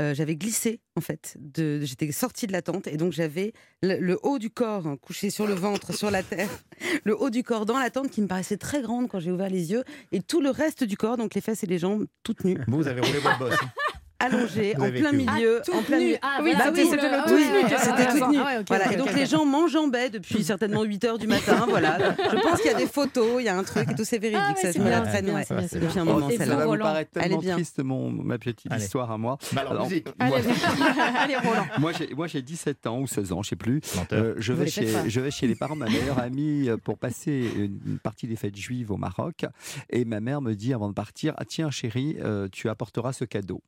euh, 0.00 0.14
j'avais 0.14 0.34
glissé 0.36 0.80
en 0.96 1.00
fait. 1.00 1.36
De, 1.38 1.80
j'étais 1.82 2.10
sortie 2.12 2.46
de 2.46 2.52
la 2.52 2.62
tente 2.62 2.86
et 2.88 2.96
donc 2.96 3.12
j'avais 3.12 3.52
le, 3.82 3.98
le 3.98 4.18
haut 4.22 4.38
du 4.38 4.50
corps 4.50 4.86
hein, 4.86 4.96
couché 5.00 5.30
sur 5.30 5.46
le 5.46 5.54
ventre, 5.54 5.94
sur 5.94 6.10
la 6.10 6.22
terre, 6.22 6.50
le 7.04 7.16
haut 7.20 7.30
du 7.30 7.42
corps 7.44 7.66
dans 7.66 7.78
la 7.78 7.90
tente 7.90 8.10
qui 8.10 8.20
me 8.20 8.26
paraissait 8.26 8.56
très 8.56 8.82
grande 8.82 9.08
quand 9.08 9.20
j'ai 9.20 9.30
ouvert 9.30 9.48
les 9.50 9.70
yeux 9.70 9.84
et 10.12 10.20
tout 10.20 10.40
le 10.40 10.50
reste 10.50 10.82
du 10.84 10.96
corps, 10.96 11.16
donc 11.16 11.34
les 11.34 11.40
fesses 11.40 11.62
et 11.62 11.66
les 11.66 11.78
jambes, 11.78 12.06
toutes 12.24 12.44
nues. 12.44 12.58
Vous, 12.66 12.78
vous 12.78 12.88
avez 12.88 13.00
roulé 13.00 13.18
votre 13.20 13.38
bosse. 13.38 13.54
allongée 14.20 14.74
Vous 14.76 14.84
en 14.84 14.90
plein 14.90 15.12
milieu, 15.12 15.62
Ah, 15.66 15.76
en 15.76 15.82
plein 15.82 15.98
milieu. 15.98 16.16
Ah, 16.22 16.40
oui, 16.42 16.52
bah 16.56 16.72
c'était 16.74 16.98
ah 17.02 17.24
tout 17.26 17.34
oui, 17.34 17.44
C'était 17.78 18.06
toute 18.06 18.30
nue. 18.30 18.38
Voilà. 18.68 18.92
Et 18.92 18.96
donc 18.96 19.12
les 19.14 19.26
gens 19.26 19.44
m'enjambaient 19.44 20.10
depuis 20.10 20.44
certainement 20.44 20.82
8 20.82 21.04
heures 21.04 21.18
du 21.18 21.26
matin. 21.26 21.66
Voilà. 21.70 21.98
Je 22.18 22.36
pense 22.40 22.60
qu'il 22.60 22.70
y 22.70 22.74
a 22.74 22.76
des 22.76 22.86
photos, 22.86 23.36
il 23.38 23.44
y 23.44 23.48
a 23.48 23.56
un 23.56 23.62
truc 23.62 23.88
et 23.90 23.94
tout, 23.94 24.04
c'est 24.04 24.18
véridique. 24.18 24.42
Ah 24.64 24.72
ça, 24.72 24.78
me 24.78 24.90
la 24.90 25.00
bien, 25.00 25.10
traîne, 25.10 25.30
ouais. 25.30 25.44
Depuis 25.72 25.98
un 25.98 26.04
moment, 26.04 26.28
Et 26.28 26.36
ça 26.36 26.46
va 26.46 26.64
vous 26.64 26.70
Roland 26.70 26.84
paraître 26.84 27.10
tellement 27.12 27.40
triste, 27.40 27.80
mon, 27.82 28.10
ma 28.10 28.38
petite 28.38 28.72
histoire 28.76 29.10
à 29.10 29.18
moi. 29.18 29.38
Bah 29.52 29.64
Allez, 30.18 31.36
Roland. 31.36 31.66
moi, 31.78 31.92
j'ai, 31.92 32.12
moi, 32.14 32.26
j'ai 32.26 32.42
17 32.42 32.86
ans 32.86 33.00
ou 33.00 33.06
16 33.06 33.32
ans, 33.32 33.42
je 33.42 33.50
sais 33.50 33.56
plus. 33.56 33.80
Euh, 34.12 34.34
je, 34.38 34.52
vais 34.52 34.66
chez, 34.66 34.92
pas. 34.92 35.08
je 35.08 35.20
vais 35.20 35.30
chez 35.30 35.46
les 35.46 35.54
parents 35.54 35.74
de 35.74 35.80
ma 35.80 35.88
meilleure 35.88 36.18
amie 36.18 36.68
euh, 36.68 36.76
pour 36.76 36.98
passer 36.98 37.50
une, 37.56 37.98
partie 38.02 38.26
des 38.26 38.36
fêtes 38.36 38.56
juives 38.56 38.90
au 38.90 38.96
Maroc. 38.96 39.44
Et 39.90 40.04
ma 40.04 40.20
mère 40.20 40.40
me 40.40 40.54
dit 40.54 40.74
avant 40.74 40.88
de 40.88 40.94
partir 40.94 41.34
Ah, 41.36 41.44
Tiens, 41.44 41.70
chérie, 41.70 42.16
euh, 42.20 42.48
tu 42.50 42.68
apporteras 42.68 43.12
ce 43.12 43.24
cadeau. 43.24 43.62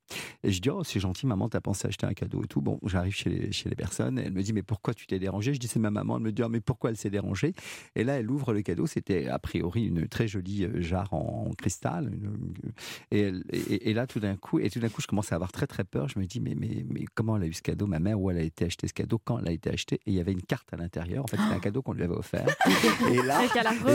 Et 0.45 0.51
je 0.53 0.61
dis 0.61 0.71
Oh, 0.71 0.83
c'est 0.85 1.01
gentil, 1.01 1.27
maman, 1.27 1.49
t'as 1.49 1.61
pensé 1.61 1.87
acheter 1.89 2.07
un 2.07 2.15
cadeau 2.15 2.43
et 2.43 2.47
tout. 2.47 2.61
Bon, 2.61 2.79
j'arrive 2.87 3.15
chez 3.15 3.31
les, 3.31 3.53
chez 3.53 3.69
les 3.69 3.77
personnes. 3.77 4.19
Et 4.19 4.23
elle 4.23 4.33
me 4.33 4.43
dit 4.43 4.53
Mais 4.53 4.63
pourquoi 4.63 4.95
tu 4.95 5.07
t'es 5.07 5.19
dérangée 5.19 5.55
Je 5.55 5.61
dis 5.61 5.69
C'est 5.69 5.79
ma 5.79 5.91
maman. 5.91 6.17
Elle 6.17 6.23
me 6.25 6.33
dit 6.33 6.43
Ah, 6.43 6.49
Mais 6.49 6.61
pourquoi 6.61 6.91
elle 6.91 6.97
s'est 6.97 7.11
dérangée? 7.11 7.55
Et 7.95 8.05
là, 8.05 8.19
elle 8.19 8.31
ouvre 8.31 8.53
le 8.53 8.63
cadeau. 8.63 8.87
C'était 8.87 9.29
a 9.29 9.39
priori 9.39 9.85
une 9.85 10.09
très 10.09 10.27
jolie 10.29 10.65
euh, 10.65 10.81
jarre 10.83 11.13
en, 11.15 11.47
en 11.49 11.53
cristal. 11.55 12.13
une- 12.13 12.53
et, 13.11 13.21
elle- 13.21 13.45
et- 13.53 13.91
et 13.91 13.95
là, 13.95 14.07
tout 14.07 14.21
d'un 14.21 14.37
coup, 14.37 14.59
et 14.59 14.69
tout 14.71 14.81
d'un 14.81 14.89
coup, 14.89 15.01
je 15.01 15.07
commence 15.07 15.33
à 15.33 15.35
avoir 15.37 15.53
très 15.53 15.67
très 15.67 15.85
peur. 15.85 16.09
Je 16.09 16.19
me 16.19 16.27
dis 16.27 16.41
mais, 16.41 16.55
mais, 16.57 16.85
mais 16.89 17.05
comment 17.15 17.37
elle 17.37 17.45
a 17.45 17.47
eu 17.47 17.53
ce 17.53 17.63
cadeau? 17.63 17.87
Ma 17.87 17.99
mère, 17.99 18.21
où 18.21 18.31
elle 18.31 18.39
a 18.39 18.43
été 18.43 18.65
acheter 18.65 18.89
ce 18.89 18.93
cadeau? 18.95 19.19
Quand 19.25 19.39
elle 19.39 19.49
a 19.49 19.53
été 19.53 19.71
acheté 19.71 19.97
Et 20.07 20.11
il 20.11 20.15
y 20.15 20.21
avait 20.21 20.33
une 20.33 20.43
carte 20.43 20.73
à 20.73 20.77
l'intérieur. 20.77 21.25
En 21.25 21.27
fait, 21.29 21.37
c'était 21.37 21.55
un 21.55 21.61
cadeau 21.61 21.83
qu'on 21.83 21.93
lui 21.93 22.03
avait 22.03 22.15
offert. 22.15 22.47
et 23.11 23.23
là, 23.23 23.41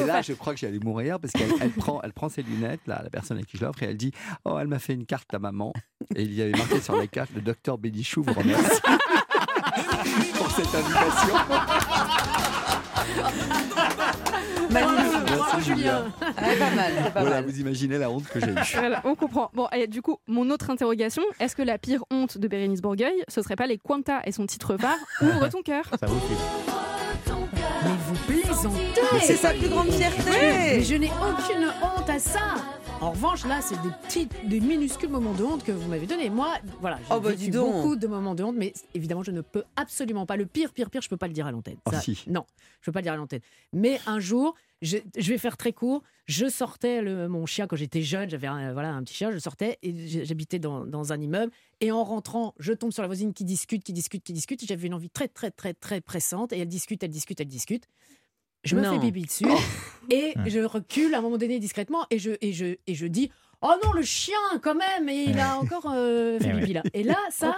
Et 0.04 0.06
là, 0.06 0.22
je 0.22 0.34
crois 0.34 0.54
que 0.54 0.60
j'allais 0.60 0.80
mourir 0.80 1.20
parce 1.20 1.34
qu'elle 1.34 1.52
elle 1.60 1.72
prend, 1.72 2.02
elle 2.04 2.14
prend 2.14 2.30
ses 2.30 2.44
lunettes, 2.44 2.82
là, 2.88 3.02
la 3.04 3.10
personne 3.10 3.38
à 3.38 3.44
qui 3.44 3.58
je 3.58 3.66
l'offre, 3.66 3.84
et 3.84 3.88
elle 3.88 3.98
dit 3.98 4.12
Oh, 4.46 4.58
elle 4.60 4.68
m'a 4.68 4.80
fait 4.80 4.94
une 4.94 5.06
carte 5.06 5.34
à 5.34 5.40
maman. 5.40 5.74
Et 6.16 6.26
y 6.38 6.42
avait 6.44 6.52
marqué 6.52 6.80
sur 6.82 6.96
la 6.96 7.08
carte 7.08 7.30
Le 7.36 7.42
docteur 7.42 7.78
Bénichou 7.78 8.24
vous 8.24 8.34
remercie 8.34 8.82
pour 10.38 10.52
cette 10.52 10.74
invitation. 10.76 11.36
Bravo, 14.70 15.62
Julien. 15.62 16.06
Ah, 16.22 16.26
pas 16.60 16.76
mal, 16.76 16.94
pas 17.14 17.22
Voilà, 17.22 17.42
mal. 17.42 17.46
vous 17.46 17.60
imaginez 17.60 17.98
la 17.98 18.10
honte 18.10 18.26
que 18.28 18.40
j'ai 18.40 18.48
eue. 18.52 18.56
Voilà, 18.76 19.02
on 19.06 19.16
comprend. 19.16 19.50
Bon, 19.54 19.68
et 19.74 19.88
du 19.88 20.02
coup, 20.02 20.18
mon 20.28 20.50
autre 20.50 20.70
interrogation, 20.70 21.24
est-ce 21.40 21.56
que 21.56 21.62
la 21.64 21.78
pire 21.78 22.04
honte 22.12 22.38
de 22.38 22.48
Bérénice 22.48 22.82
Bourgueil, 22.82 23.24
ce 23.28 23.42
serait 23.42 23.56
pas 23.56 23.68
les 23.68 23.78
Quanta 23.78 24.22
et 24.26 24.32
son 24.32 24.46
titre 24.46 24.78
phare, 24.78 24.98
Ouvre 25.22 25.48
ton 25.50 25.62
cœur? 25.62 25.86
Ça 26.00 26.06
vous 26.06 26.20
fait. 26.20 26.36
Mais 27.84 27.92
vous 28.08 28.16
plaisantez 28.26 29.02
c'est 29.22 29.36
sa 29.36 29.52
plus 29.54 29.70
grande 29.70 29.88
Mais 29.88 29.98
fierté. 29.98 30.84
je 30.84 30.96
n'ai 30.96 31.12
aucune 31.12 31.68
honte 31.82 32.10
à 32.10 32.20
ça 32.20 32.40
en 33.00 33.12
revanche, 33.12 33.46
là, 33.46 33.62
c'est 33.62 33.80
des 33.84 33.92
petits, 34.04 34.28
des 34.46 34.60
minuscules 34.60 35.10
moments 35.10 35.34
de 35.34 35.44
honte 35.44 35.64
que 35.64 35.72
vous 35.72 35.88
m'avez 35.88 36.08
donnés. 36.08 36.30
Moi, 36.32 36.56
voilà, 36.82 36.98
j'ai 36.98 37.04
Oh, 37.12 37.20
bah, 37.20 37.30
vécu 37.30 37.52
beaucoup 37.52 37.96
de 37.96 38.08
moments 38.08 38.34
de 38.34 38.44
honte, 38.44 38.56
mais 38.58 38.74
évidemment, 38.96 39.22
je 39.24 39.30
ne 39.32 39.42
peux 39.42 39.64
absolument 39.76 40.26
pas. 40.26 40.36
Le 40.36 40.48
pire, 40.48 40.74
pire, 40.74 40.90
pire, 40.90 41.02
je 41.04 41.10
peux 41.10 41.18
pas 41.18 41.28
le 41.28 41.34
dire 41.34 41.46
à 41.46 41.52
l'antenne. 41.52 41.78
Oh, 41.86 41.92
si. 42.02 42.24
Non, 42.28 42.44
je 42.82 42.86
peux 42.86 42.92
pas 42.92 43.00
le 43.00 43.04
dire 43.04 43.14
à 43.14 43.18
l'antenne. 43.18 43.42
Mais 43.72 44.00
un 44.08 44.20
jour, 44.20 44.56
je, 44.82 44.98
je 45.16 45.30
vais 45.30 45.38
faire 45.38 45.58
très 45.58 45.74
court. 45.74 46.02
Je 46.26 46.50
sortais 46.50 47.02
le, 47.04 47.28
mon 47.30 47.46
chien 47.46 47.68
quand 47.68 47.76
j'étais 47.76 48.02
jeune. 48.02 48.30
J'avais 48.30 48.48
un, 48.48 48.74
voilà 48.74 48.92
un 48.94 49.04
petit 49.04 49.14
chien. 49.14 49.32
Je 49.32 49.38
sortais 49.38 49.78
et 49.84 50.26
j'habitais 50.26 50.58
dans, 50.60 50.84
dans 50.86 51.14
un 51.14 51.22
immeuble. 51.22 51.52
Et 51.82 51.92
en 51.92 52.04
rentrant, 52.04 52.56
je 52.58 52.74
tombe 52.74 52.92
sur 52.92 53.04
la 53.04 53.08
voisine 53.08 53.32
qui 53.34 53.46
discute, 53.46 53.84
qui 53.84 53.94
discute, 53.94 54.24
qui 54.24 54.34
discute. 54.34 54.66
J'avais 54.68 54.88
une 54.88 54.96
envie 54.96 55.10
très, 55.10 55.28
très, 55.28 55.52
très, 55.52 55.74
très 55.76 56.02
pressante. 56.02 56.52
Et 56.52 56.60
elle 56.60 56.68
discute, 56.68 57.04
elle 57.04 57.12
discute, 57.12 57.40
elle 57.40 57.48
discute. 57.48 57.88
Je 58.64 58.76
me 58.76 58.82
Non. 58.82 58.94
fais 58.94 59.00
pipi 59.08 59.22
dessus 59.24 59.46
et 60.10 60.34
je 60.46 60.60
recule 60.60 61.14
à 61.16 61.20
un 61.20 61.22
moment 61.22 61.38
donné 61.38 61.60
discrètement 61.60 62.06
et 62.10 62.20
je, 62.20 62.32
et 62.42 62.54
je, 62.54 62.76
et 62.86 62.96
je 62.96 63.08
dis 63.08 63.32
Oh 63.62 63.74
non, 63.84 63.92
le 63.94 64.04
chien 64.04 64.36
quand 64.62 64.76
même 64.76 65.10
Et 65.10 65.24
il 65.30 65.40
a 65.40 65.58
encore 65.58 65.92
euh, 65.94 66.40
fait 66.40 66.52
Eh 66.56 66.60
pipi 66.60 66.74
là. 66.74 66.84
Et 66.94 67.04
là, 67.04 67.18
ça, 67.32 67.58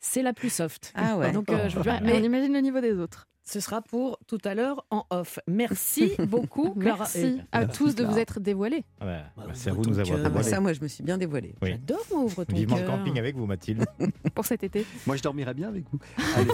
c'est 0.00 0.22
la 0.22 0.32
plus 0.32 0.50
soft. 0.50 0.92
Ah 0.94 1.16
ouais. 1.16 1.32
Donc, 1.32 1.50
euh, 1.50 1.68
je 1.68 1.78
Mais 1.78 1.98
on 2.00 2.00
mais 2.04 2.20
imagine 2.22 2.52
le 2.52 2.60
niveau 2.60 2.80
des 2.80 2.94
autres. 2.98 3.28
Ce 3.48 3.60
sera 3.60 3.80
pour 3.80 4.18
tout 4.26 4.38
à 4.44 4.54
l'heure 4.54 4.84
en 4.90 5.04
off. 5.10 5.38
Merci 5.46 6.12
beaucoup. 6.28 6.72
Merci 6.76 7.40
à 7.52 7.64
tous 7.66 7.94
de 7.94 8.04
vous 8.04 8.18
être 8.18 8.40
dévoilés. 8.40 8.84
Ah 9.00 9.04
bah, 9.06 9.18
Bah, 9.36 9.44
c'est 9.54 9.70
à 9.70 9.72
vous 9.72 9.82
de 9.82 9.90
nous 9.90 9.98
avoir 10.00 10.16
cœur. 10.16 10.18
Ah 10.18 10.22
bah 10.24 10.28
dévoilé. 10.40 10.50
ça, 10.50 10.60
moi, 10.60 10.72
je 10.72 10.80
me 10.80 10.88
suis 10.88 11.04
bien 11.04 11.16
dévoilée. 11.16 11.54
Oui. 11.62 11.70
J'adore, 11.70 12.04
moi, 12.10 12.22
ouvre 12.24 12.44
ton 12.44 12.54
Vivement 12.56 12.76
le 12.76 12.82
camping 12.86 13.18
avec 13.18 13.36
vous, 13.36 13.46
Mathilde. 13.46 13.84
pour 14.34 14.44
cet 14.44 14.64
été. 14.64 14.84
Moi, 15.06 15.16
je 15.16 15.22
dormirais 15.22 15.54
bien 15.54 15.68
avec 15.68 15.84
vous. 15.92 15.98
Allez. 16.36 16.50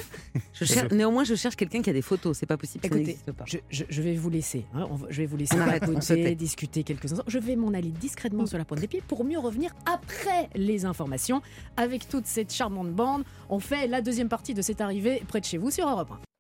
Je 0.53 0.65
cherche- 0.67 0.93
néanmoins, 0.93 1.25
je 1.25 1.35
cherche 1.35 1.57
quelqu'un 1.57 1.81
qui 1.83 1.89
a 1.91 1.95
des 1.95 2.03
photos. 2.03 2.37
C'est 2.37 2.47
pas 2.47 2.57
possible. 2.59 2.83
ça 2.83 2.89
Écoutez, 2.89 3.05
n'existe 3.05 3.33
pas. 3.33 3.45
je, 3.47 3.59
je- 3.71 3.85
je 3.89 4.03
vais 4.03 4.15
vous 4.15 4.29
laisser. 4.31 4.67
hein, 4.75 4.87
je 5.09 5.17
vais 5.23 5.27
vous 5.27 5.37
laisser 5.39 5.57
papoter, 5.57 6.35
discuter 6.35 6.85
quelques 6.85 7.11
instants. 7.13 7.25
Je 7.27 7.39
vais 7.39 7.57
m'en 7.57 7.69
aller 7.73 7.91
discrètement 7.91 8.45
sur 8.47 8.59
la 8.59 8.65
pointe 8.67 8.81
des 8.81 8.89
pieds 8.89 9.03
pour 9.09 9.25
mieux 9.25 9.39
revenir 9.39 9.75
après 9.87 10.51
les 10.55 10.85
informations. 10.85 11.41
Avec 11.79 12.09
toute 12.09 12.27
cette 12.27 12.53
charmante 12.53 12.93
bande, 12.93 13.25
on 13.49 13.61
fait 13.61 13.87
la 13.87 14.03
deuxième 14.03 14.29
partie 14.29 14.53
de 14.55 14.61
cette 14.63 14.81
arrivée 14.83 15.23
près 15.27 15.41
de 15.41 15.47
chez 15.47 15.57
vous 15.59 15.71
sur 15.71 15.89
Europe 15.89 16.11
1. 16.11 16.32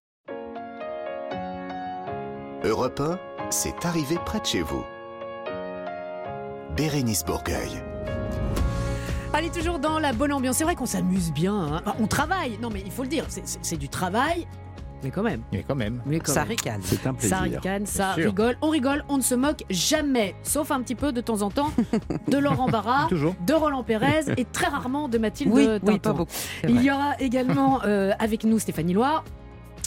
Europe 2.64 3.00
1, 3.00 3.18
c'est 3.50 3.84
arrivé 3.84 4.16
près 4.24 4.40
de 4.40 4.46
chez 4.46 4.62
vous. 4.62 4.84
Bérénice 6.76 7.24
Bourgueil. 7.24 7.82
Allez, 9.32 9.50
toujours 9.50 9.78
dans 9.78 9.98
la 9.98 10.12
bonne 10.12 10.32
ambiance. 10.32 10.56
C'est 10.56 10.64
vrai 10.64 10.74
qu'on 10.76 10.86
s'amuse 10.86 11.32
bien. 11.32 11.54
hein. 11.54 11.80
Enfin, 11.84 11.96
on 12.00 12.06
travaille. 12.06 12.58
Non, 12.60 12.68
mais 12.72 12.82
il 12.84 12.92
faut 12.92 13.02
le 13.02 13.08
dire, 13.08 13.24
c'est- 13.28 13.76
du 13.76 13.88
travail, 13.88 14.46
mais 15.02 15.10
quand 15.10 15.22
même. 15.22 15.42
Mais 15.52 15.64
quand 15.66 15.74
même. 15.74 16.00
Mais 16.06 16.20
quand 16.20 16.32
Ça 16.32 16.40
même. 16.40 16.50
ricane. 16.50 16.80
C'est 16.84 17.06
un 17.06 17.14
plaisir. 17.14 17.36
Ça 17.36 17.42
ricane, 17.42 17.86
ça 17.86 18.12
rigole. 18.12 18.56
On 18.62 18.68
rigole, 18.68 19.04
on 19.08 19.16
ne 19.16 19.22
se 19.22 19.34
moque 19.34 19.64
jamais, 19.70 20.34
sauf 20.42 20.70
un 20.70 20.80
petit 20.82 20.94
peu 20.94 21.12
de 21.12 21.20
temps 21.20 21.42
en 21.42 21.50
temps 21.50 21.72
de 22.28 22.38
Laurent 22.38 22.68
Barra, 22.68 23.06
Toujours. 23.08 23.34
de 23.44 23.54
Roland 23.54 23.82
Pérez 23.82 24.24
et 24.36 24.44
très 24.44 24.68
rarement 24.68 25.08
de 25.08 25.18
Mathilde 25.18 25.50
Oui, 25.52 25.66
Tintin. 25.66 25.92
oui, 25.92 25.98
pas 25.98 26.12
beaucoup. 26.12 26.30
Il 26.68 26.82
y 26.82 26.90
aura 26.90 27.14
également 27.18 27.80
euh, 27.84 28.12
avec 28.20 28.44
nous 28.44 28.58
Stéphanie 28.60 28.92
Loire. 28.92 29.24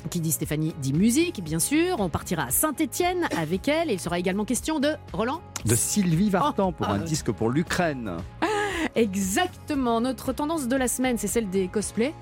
Qui 0.09 0.19
dit 0.19 0.31
Stéphanie 0.31 0.73
dit 0.81 0.93
musique, 0.93 1.43
bien 1.43 1.59
sûr. 1.59 1.95
On 1.99 2.09
partira 2.09 2.43
à 2.43 2.49
Saint-Étienne 2.51 3.27
avec 3.37 3.67
elle. 3.67 3.89
Et 3.89 3.93
il 3.93 3.99
sera 3.99 4.19
également 4.19 4.45
question 4.45 4.79
de 4.79 4.89
Roland. 5.13 5.41
De 5.65 5.75
Sylvie 5.75 6.29
Vartan 6.29 6.71
pour 6.71 6.85
Ah, 6.87 6.93
un 6.93 6.99
ouais. 6.99 7.05
disque 7.05 7.31
pour 7.31 7.49
l'Ukraine. 7.49 8.11
Exactement. 8.95 9.99
Notre 10.01 10.31
tendance 10.33 10.67
de 10.67 10.75
la 10.75 10.87
semaine, 10.87 11.17
c'est 11.17 11.27
celle 11.27 11.49
des 11.49 11.67
cosplays. 11.67 12.13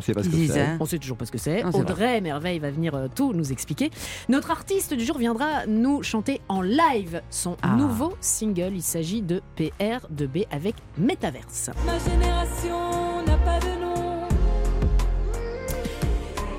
C'est 0.00 0.12
parce 0.12 0.26
que 0.26 0.32
Lisa. 0.34 0.54
c'est. 0.54 0.76
On 0.80 0.84
sait 0.84 0.98
toujours 0.98 1.16
pas 1.16 1.24
ce 1.26 1.32
que 1.32 1.38
c'est. 1.38 1.64
Audrey 1.64 2.20
Merveille 2.20 2.58
va 2.58 2.70
venir 2.70 2.94
euh, 2.96 3.06
tout 3.14 3.32
nous 3.32 3.52
expliquer. 3.52 3.90
Notre 4.28 4.50
artiste 4.50 4.92
du 4.94 5.04
jour 5.04 5.16
viendra 5.16 5.64
nous 5.66 6.02
chanter 6.02 6.40
en 6.48 6.60
live 6.60 7.22
son 7.30 7.56
Ah. 7.62 7.68
nouveau 7.76 8.14
single. 8.20 8.72
Il 8.74 8.82
s'agit 8.82 9.22
de 9.22 9.40
PR2B 9.56 10.46
avec 10.50 10.74
Metaverse. 10.98 11.70
Ma 11.86 11.98
génération 11.98 13.24
n'a 13.24 13.36
pas 13.38 13.60
de. 13.60 13.73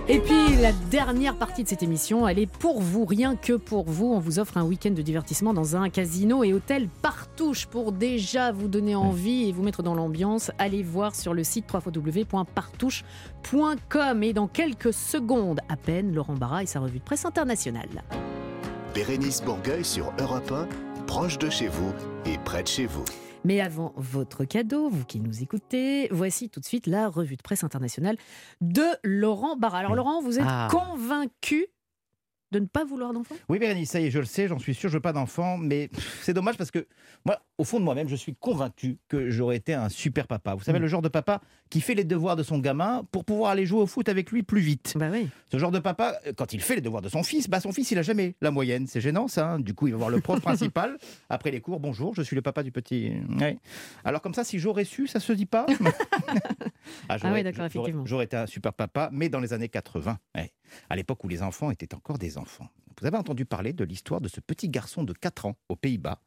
Et 0.08 0.20
puis 0.20 0.56
la 0.62 0.72
dernière 0.92 1.36
partie 1.36 1.64
de 1.64 1.68
cette 1.68 1.82
émission, 1.82 2.28
elle 2.28 2.38
est 2.38 2.46
pour 2.46 2.80
vous, 2.80 3.06
rien 3.06 3.36
que 3.36 3.54
pour 3.54 3.86
vous. 3.86 4.14
On 4.14 4.20
vous 4.20 4.38
offre 4.38 4.58
un 4.58 4.64
week-end 4.64 4.92
de 4.92 5.02
divertissement 5.02 5.52
dans 5.52 5.76
un 5.76 5.90
casino 5.90 6.44
et 6.44 6.54
hôtel 6.54 6.90
Partouche 7.02 7.66
pour 7.66 7.92
déjà 7.92 8.52
vous 8.52 8.68
donner 8.68 8.94
envie 8.94 9.50
et 9.50 9.52
vous 9.52 9.64
mettre 9.64 9.82
dans 9.82 9.96
l'ambiance. 9.96 10.52
Allez 10.60 10.84
voir 10.84 11.16
sur 11.16 11.34
le 11.34 11.44
site 11.44 11.66
www.partouche.com 11.74 14.24
et 14.24 14.34
dans 14.34 14.48
quelques 14.48 14.94
secondes 14.94 15.62
à 15.70 15.76
peine, 15.76 16.14
Laurent 16.14 16.36
Barra 16.36 16.62
et 16.62 16.68
sa 16.68 16.82
revue 16.82 17.00
de 17.00 17.04
presse 17.04 17.26
internationale. 17.26 18.04
Bérénice 18.94 19.42
Bourgueil 19.42 19.84
sur 19.84 20.14
Europe 20.20 20.52
1, 20.52 20.68
proche 21.08 21.40
de 21.40 21.50
chez 21.50 21.68
vous 21.68 21.92
et 22.28 22.38
près 22.46 22.62
de 22.62 22.68
chez 22.68 22.86
vous. 22.86 23.06
Mais 23.46 23.62
avant 23.62 23.94
votre 23.96 24.44
cadeau, 24.44 24.90
vous 24.90 25.06
qui 25.06 25.20
nous 25.20 25.44
écoutez, 25.44 26.08
voici 26.12 26.50
tout 26.50 26.60
de 26.60 26.66
suite 26.66 26.88
la 26.88 27.08
revue 27.10 27.36
de 27.38 27.44
presse 27.44 27.64
internationale 27.64 28.18
de 28.60 28.82
Laurent 29.04 29.56
Barra. 29.56 29.78
Alors 29.80 29.94
Laurent, 29.96 30.20
vous 30.22 30.40
êtes 30.40 30.46
Ah. 30.48 30.68
convaincu 30.72 31.68
de 32.52 32.60
ne 32.60 32.66
pas 32.66 32.86
vouloir 32.86 33.12
d'enfant 33.14 33.36
Oui, 33.50 33.60
Bérénice, 33.60 33.90
ça 33.92 34.00
y 34.00 34.06
est, 34.06 34.12
je 34.12 34.20
le 34.20 34.26
sais, 34.26 34.48
j'en 34.48 34.60
suis 34.60 34.74
sûr, 34.74 34.90
je 34.90 34.94
veux 34.96 35.02
pas 35.02 35.14
d'enfant, 35.14 35.58
mais 35.58 35.90
c'est 36.22 36.34
dommage 36.34 36.58
parce 36.58 36.72
que 36.72 36.88
moi, 37.26 37.40
au 37.58 37.64
fond 37.64 37.80
de 37.80 37.86
moi-même, 37.86 38.08
je 38.08 38.16
suis 38.16 38.36
convaincu 38.36 38.98
que 39.08 39.30
j'aurais 39.30 39.56
été 39.58 39.74
un 39.74 39.90
super 39.90 40.28
papa. 40.28 40.54
Vous 40.56 40.64
savez, 40.64 40.80
Mm. 40.80 40.82
le 40.84 40.88
genre 40.88 41.02
de 41.02 41.10
papa 41.10 41.42
qui 41.70 41.82
fait 41.82 41.96
les 41.96 42.04
devoirs 42.04 42.36
de 42.36 42.44
son 42.44 42.60
gamin 42.60 43.04
pour 43.12 43.26
pouvoir 43.26 43.52
aller 43.52 43.66
jouer 43.66 43.80
au 43.82 43.88
foot 43.88 44.08
avec 44.10 44.32
lui 44.32 44.44
plus 44.44 44.62
vite. 44.62 44.94
Bah 44.96 45.10
oui. 45.12 45.28
Ce 45.52 45.58
genre 45.58 45.72
de 45.72 45.80
papa, 45.80 46.20
euh, 46.28 46.34
quand 46.38 46.54
il 46.54 46.62
fait 46.62 46.76
les 46.76 46.82
devoirs 46.82 47.02
de 47.02 47.10
son 47.10 47.24
fils, 47.24 47.50
bah 47.50 47.60
son 47.60 47.72
fils, 47.72 47.90
il 47.92 47.98
a 47.98 48.02
jamais 48.04 48.36
la 48.42 48.52
moyenne. 48.52 48.86
C'est 48.88 49.02
gênant, 49.02 49.28
ça. 49.28 49.52
hein. 49.54 49.60
Du 49.60 49.74
coup, 49.74 49.88
il 49.88 49.92
va 49.92 49.98
voir 49.98 50.10
le 50.10 50.20
prof 50.22 50.40
principal 50.42 50.98
après 51.30 51.52
les 51.52 51.62
cours. 51.62 51.80
Bonjour, 51.80 52.14
je 52.14 52.22
suis 52.22 52.36
le 52.36 52.42
papa 52.42 52.62
du 52.64 52.72
petit. 52.72 53.12
Ouais. 53.40 53.58
Alors 54.04 54.22
comme 54.22 54.34
ça, 54.34 54.44
si 54.44 54.60
j'aurais 54.60 54.86
su, 54.86 55.08
ça 55.08 55.20
se 55.20 55.34
dit 55.34 55.46
pas? 55.48 55.66
Ah 57.10 57.18
j'aurais- 57.18 57.34
oui, 57.34 57.44
d'accord, 57.44 57.66
effectivement. 57.66 58.06
J'aurais 58.06 58.26
été 58.26 58.38
un 58.38 58.46
super 58.46 58.74
papa, 58.74 59.10
mais 59.12 59.30
dans 59.30 59.40
les 59.40 59.54
années 59.54 59.70
80, 59.70 60.18
ouais, 60.36 60.52
à 60.90 60.96
l'époque 60.96 61.24
où 61.24 61.28
les 61.28 61.42
enfants 61.42 61.72
étaient 61.72 61.94
encore 61.96 62.18
des 62.18 62.35
enfants. 62.38 62.68
Vous 63.00 63.06
avez 63.08 63.18
entendu 63.18 63.46
parler 63.46 63.74
de 63.74 63.84
l'histoire 63.84 64.22
de 64.22 64.30
ce 64.30 64.40
petit 64.40 64.70
garçon 64.70 65.04
de 65.04 65.12
4 65.12 65.46
ans 65.48 65.58
aux 65.68 65.76
Pays-Bas 65.76 66.22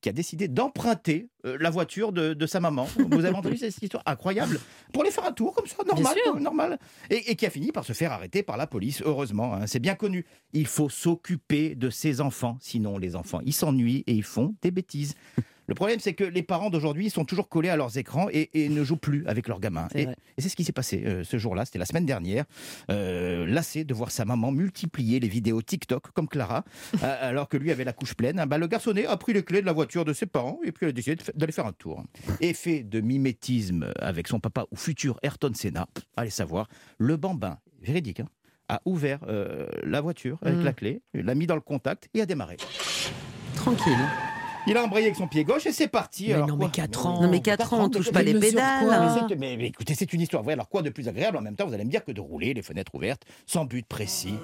qui 0.00 0.08
a 0.08 0.12
décidé 0.12 0.46
d'emprunter 0.48 1.28
euh, 1.44 1.58
la 1.60 1.68
voiture 1.68 2.12
de, 2.12 2.32
de 2.32 2.46
sa 2.46 2.60
maman. 2.60 2.86
Vous 2.96 3.24
avez 3.24 3.34
entendu 3.36 3.56
cette 3.56 3.82
histoire 3.82 4.02
incroyable 4.06 4.58
Pour 4.92 5.02
aller 5.02 5.10
faire 5.10 5.24
un 5.26 5.32
tour 5.32 5.52
comme 5.54 5.66
ça, 5.66 5.76
normal, 5.84 6.14
normal. 6.40 6.78
Et, 7.10 7.32
et 7.32 7.36
qui 7.36 7.44
a 7.44 7.50
fini 7.50 7.72
par 7.72 7.84
se 7.84 7.92
faire 7.92 8.12
arrêter 8.12 8.42
par 8.42 8.56
la 8.56 8.66
police, 8.68 9.02
heureusement. 9.04 9.52
hein, 9.54 9.66
c'est 9.66 9.80
bien 9.80 9.96
connu. 9.96 10.24
Il 10.52 10.66
faut 10.68 10.88
s'occuper 10.88 11.74
de 11.74 11.90
ses 11.90 12.20
enfants, 12.20 12.56
sinon 12.60 12.98
les 12.98 13.16
enfants, 13.16 13.40
ils 13.44 13.52
s'ennuient 13.52 14.04
et 14.06 14.14
ils 14.14 14.22
font 14.22 14.54
des 14.62 14.70
bêtises. 14.70 15.14
Le 15.66 15.74
problème, 15.74 15.98
c'est 16.00 16.12
que 16.14 16.24
les 16.24 16.42
parents 16.42 16.70
d'aujourd'hui 16.70 17.08
sont 17.10 17.24
toujours 17.24 17.48
collés 17.48 17.70
à 17.70 17.76
leurs 17.76 17.96
écrans 17.96 18.28
et, 18.30 18.50
et 18.52 18.68
ne 18.68 18.84
jouent 18.84 18.96
plus 18.96 19.26
avec 19.26 19.48
leurs 19.48 19.60
gamins. 19.60 19.88
Et, 19.94 20.06
c'est 20.38 20.48
ce 20.48 20.56
qui 20.56 20.64
s'est 20.64 20.72
passé 20.72 21.02
euh, 21.06 21.24
ce 21.24 21.38
jour-là, 21.38 21.64
c'était 21.64 21.78
la 21.78 21.86
semaine 21.86 22.04
dernière. 22.06 22.44
Euh, 22.90 23.46
lassé 23.46 23.84
de 23.84 23.94
voir 23.94 24.10
sa 24.10 24.24
maman 24.24 24.52
multiplier 24.52 25.20
les 25.20 25.28
vidéos 25.28 25.62
TikTok 25.62 26.10
comme 26.12 26.28
Clara, 26.28 26.64
euh, 27.02 27.28
alors 27.28 27.48
que 27.48 27.56
lui 27.56 27.70
avait 27.70 27.84
la 27.84 27.92
couche 27.92 28.14
pleine, 28.14 28.38
hein, 28.38 28.46
bah, 28.46 28.58
le 28.58 28.66
garçonnet 28.66 29.06
a 29.06 29.16
pris 29.16 29.32
les 29.32 29.42
clés 29.42 29.60
de 29.60 29.66
la 29.66 29.72
voiture 29.72 30.04
de 30.04 30.12
ses 30.12 30.26
parents 30.26 30.58
et 30.64 30.72
puis 30.72 30.86
il 30.86 30.88
a 30.90 30.92
décidé 30.92 31.16
d'aller 31.34 31.52
faire 31.52 31.66
un 31.66 31.72
tour. 31.72 32.02
Effet 32.40 32.82
de 32.82 33.00
mimétisme 33.00 33.92
avec 33.98 34.28
son 34.28 34.40
papa 34.40 34.66
ou 34.70 34.76
futur 34.76 35.18
Ayrton 35.22 35.52
Senna, 35.54 35.86
allez 36.16 36.30
savoir, 36.30 36.68
le 36.98 37.16
bambin, 37.16 37.58
véridique, 37.80 38.20
hein, 38.20 38.28
a 38.68 38.80
ouvert 38.84 39.20
euh, 39.28 39.66
la 39.82 40.00
voiture 40.00 40.38
avec 40.42 40.58
Mm. 40.58 40.64
la 40.64 40.72
clé, 40.72 41.02
l'a 41.14 41.34
mis 41.34 41.46
dans 41.46 41.54
le 41.54 41.60
contact 41.60 42.08
et 42.14 42.20
a 42.22 42.26
démarré. 42.26 42.56
Tranquille. 43.54 43.92
Il 44.66 44.76
a 44.76 44.82
embrayé 44.82 45.06
avec 45.06 45.16
son 45.16 45.26
pied 45.26 45.44
gauche 45.44 45.66
et 45.66 45.72
c'est 45.72 45.88
parti. 45.88 46.28
Mais 46.28 46.34
Alors 46.34 46.48
non, 46.48 46.56
quoi 46.56 46.66
mais 46.66 46.72
4 46.72 47.06
ans. 47.06 47.20
Non, 47.22 47.28
mais 47.28 47.40
4 47.40 47.74
ans, 47.74 47.84
on 47.84 47.88
touche 47.90 48.10
pas 48.10 48.22
les 48.22 48.32
pédales. 48.34 48.84
quoi 48.84 48.94
hein. 48.94 49.14
mais, 49.22 49.28
c'est- 49.28 49.36
mais- 49.40 49.56
mais 49.58 49.66
écoutez, 49.66 49.94
c'est 49.94 50.10
une 50.12 50.20
histoire 50.22 50.42
vraie. 50.42 50.54
Alors 50.54 50.68
quoi 50.68 50.80
de 50.82 50.90
plus 50.90 51.06
agréable? 51.08 51.36
En 51.36 51.42
même 51.42 51.54
temps 51.56 51.66
Vous 51.66 51.74
allez 51.74 51.84
me 51.84 51.90
dire 51.90 52.04
que 52.04 52.12
de 52.12 52.20
rouler 52.20 52.54
les 52.54 52.62
fenêtres 52.62 52.94
ouvertes, 52.94 53.22
sans 53.46 53.64
but 53.66 53.86
précis. 53.86 54.34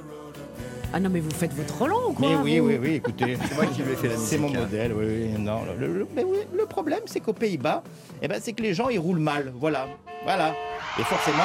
Ah 0.92 0.98
non, 1.00 1.08
mais 1.08 1.20
vous 1.20 1.30
faites 1.30 1.52
votre 1.54 1.82
ou 2.08 2.12
quoi 2.12 2.28
Mais 2.28 2.34
oui, 2.36 2.58
vous 2.58 2.66
oui, 2.68 2.78
oui, 2.80 2.94
écoutez. 2.94 3.36
C'est 3.48 3.54
moi 3.54 3.66
qui 3.66 3.82
lui 3.82 3.92
ai 3.92 3.96
fait 3.96 4.08
la 4.08 4.16
C'est 4.16 4.36
mon 4.38 4.48
musique, 4.48 4.58
hein. 4.58 4.64
modèle, 4.66 4.92
oui, 4.92 5.04
oui. 5.06 5.28
Non, 5.42 5.60
le, 5.78 5.86
le- 6.00 6.08
mais 6.14 6.24
oui, 6.24 6.38
le 6.52 6.66
problème, 6.66 7.00
c'est 7.06 7.20
qu'aux 7.20 7.32
Pays-Bas, 7.32 7.82
eh 8.20 8.28
ben, 8.28 8.40
c'est 8.42 8.52
que 8.52 8.62
les 8.62 8.74
gens, 8.74 8.88
ils 8.88 8.98
roulent 8.98 9.20
mal. 9.20 9.52
Voilà. 9.56 9.86
Voilà. 10.24 10.52
Et 10.98 11.02
forcément, 11.04 11.44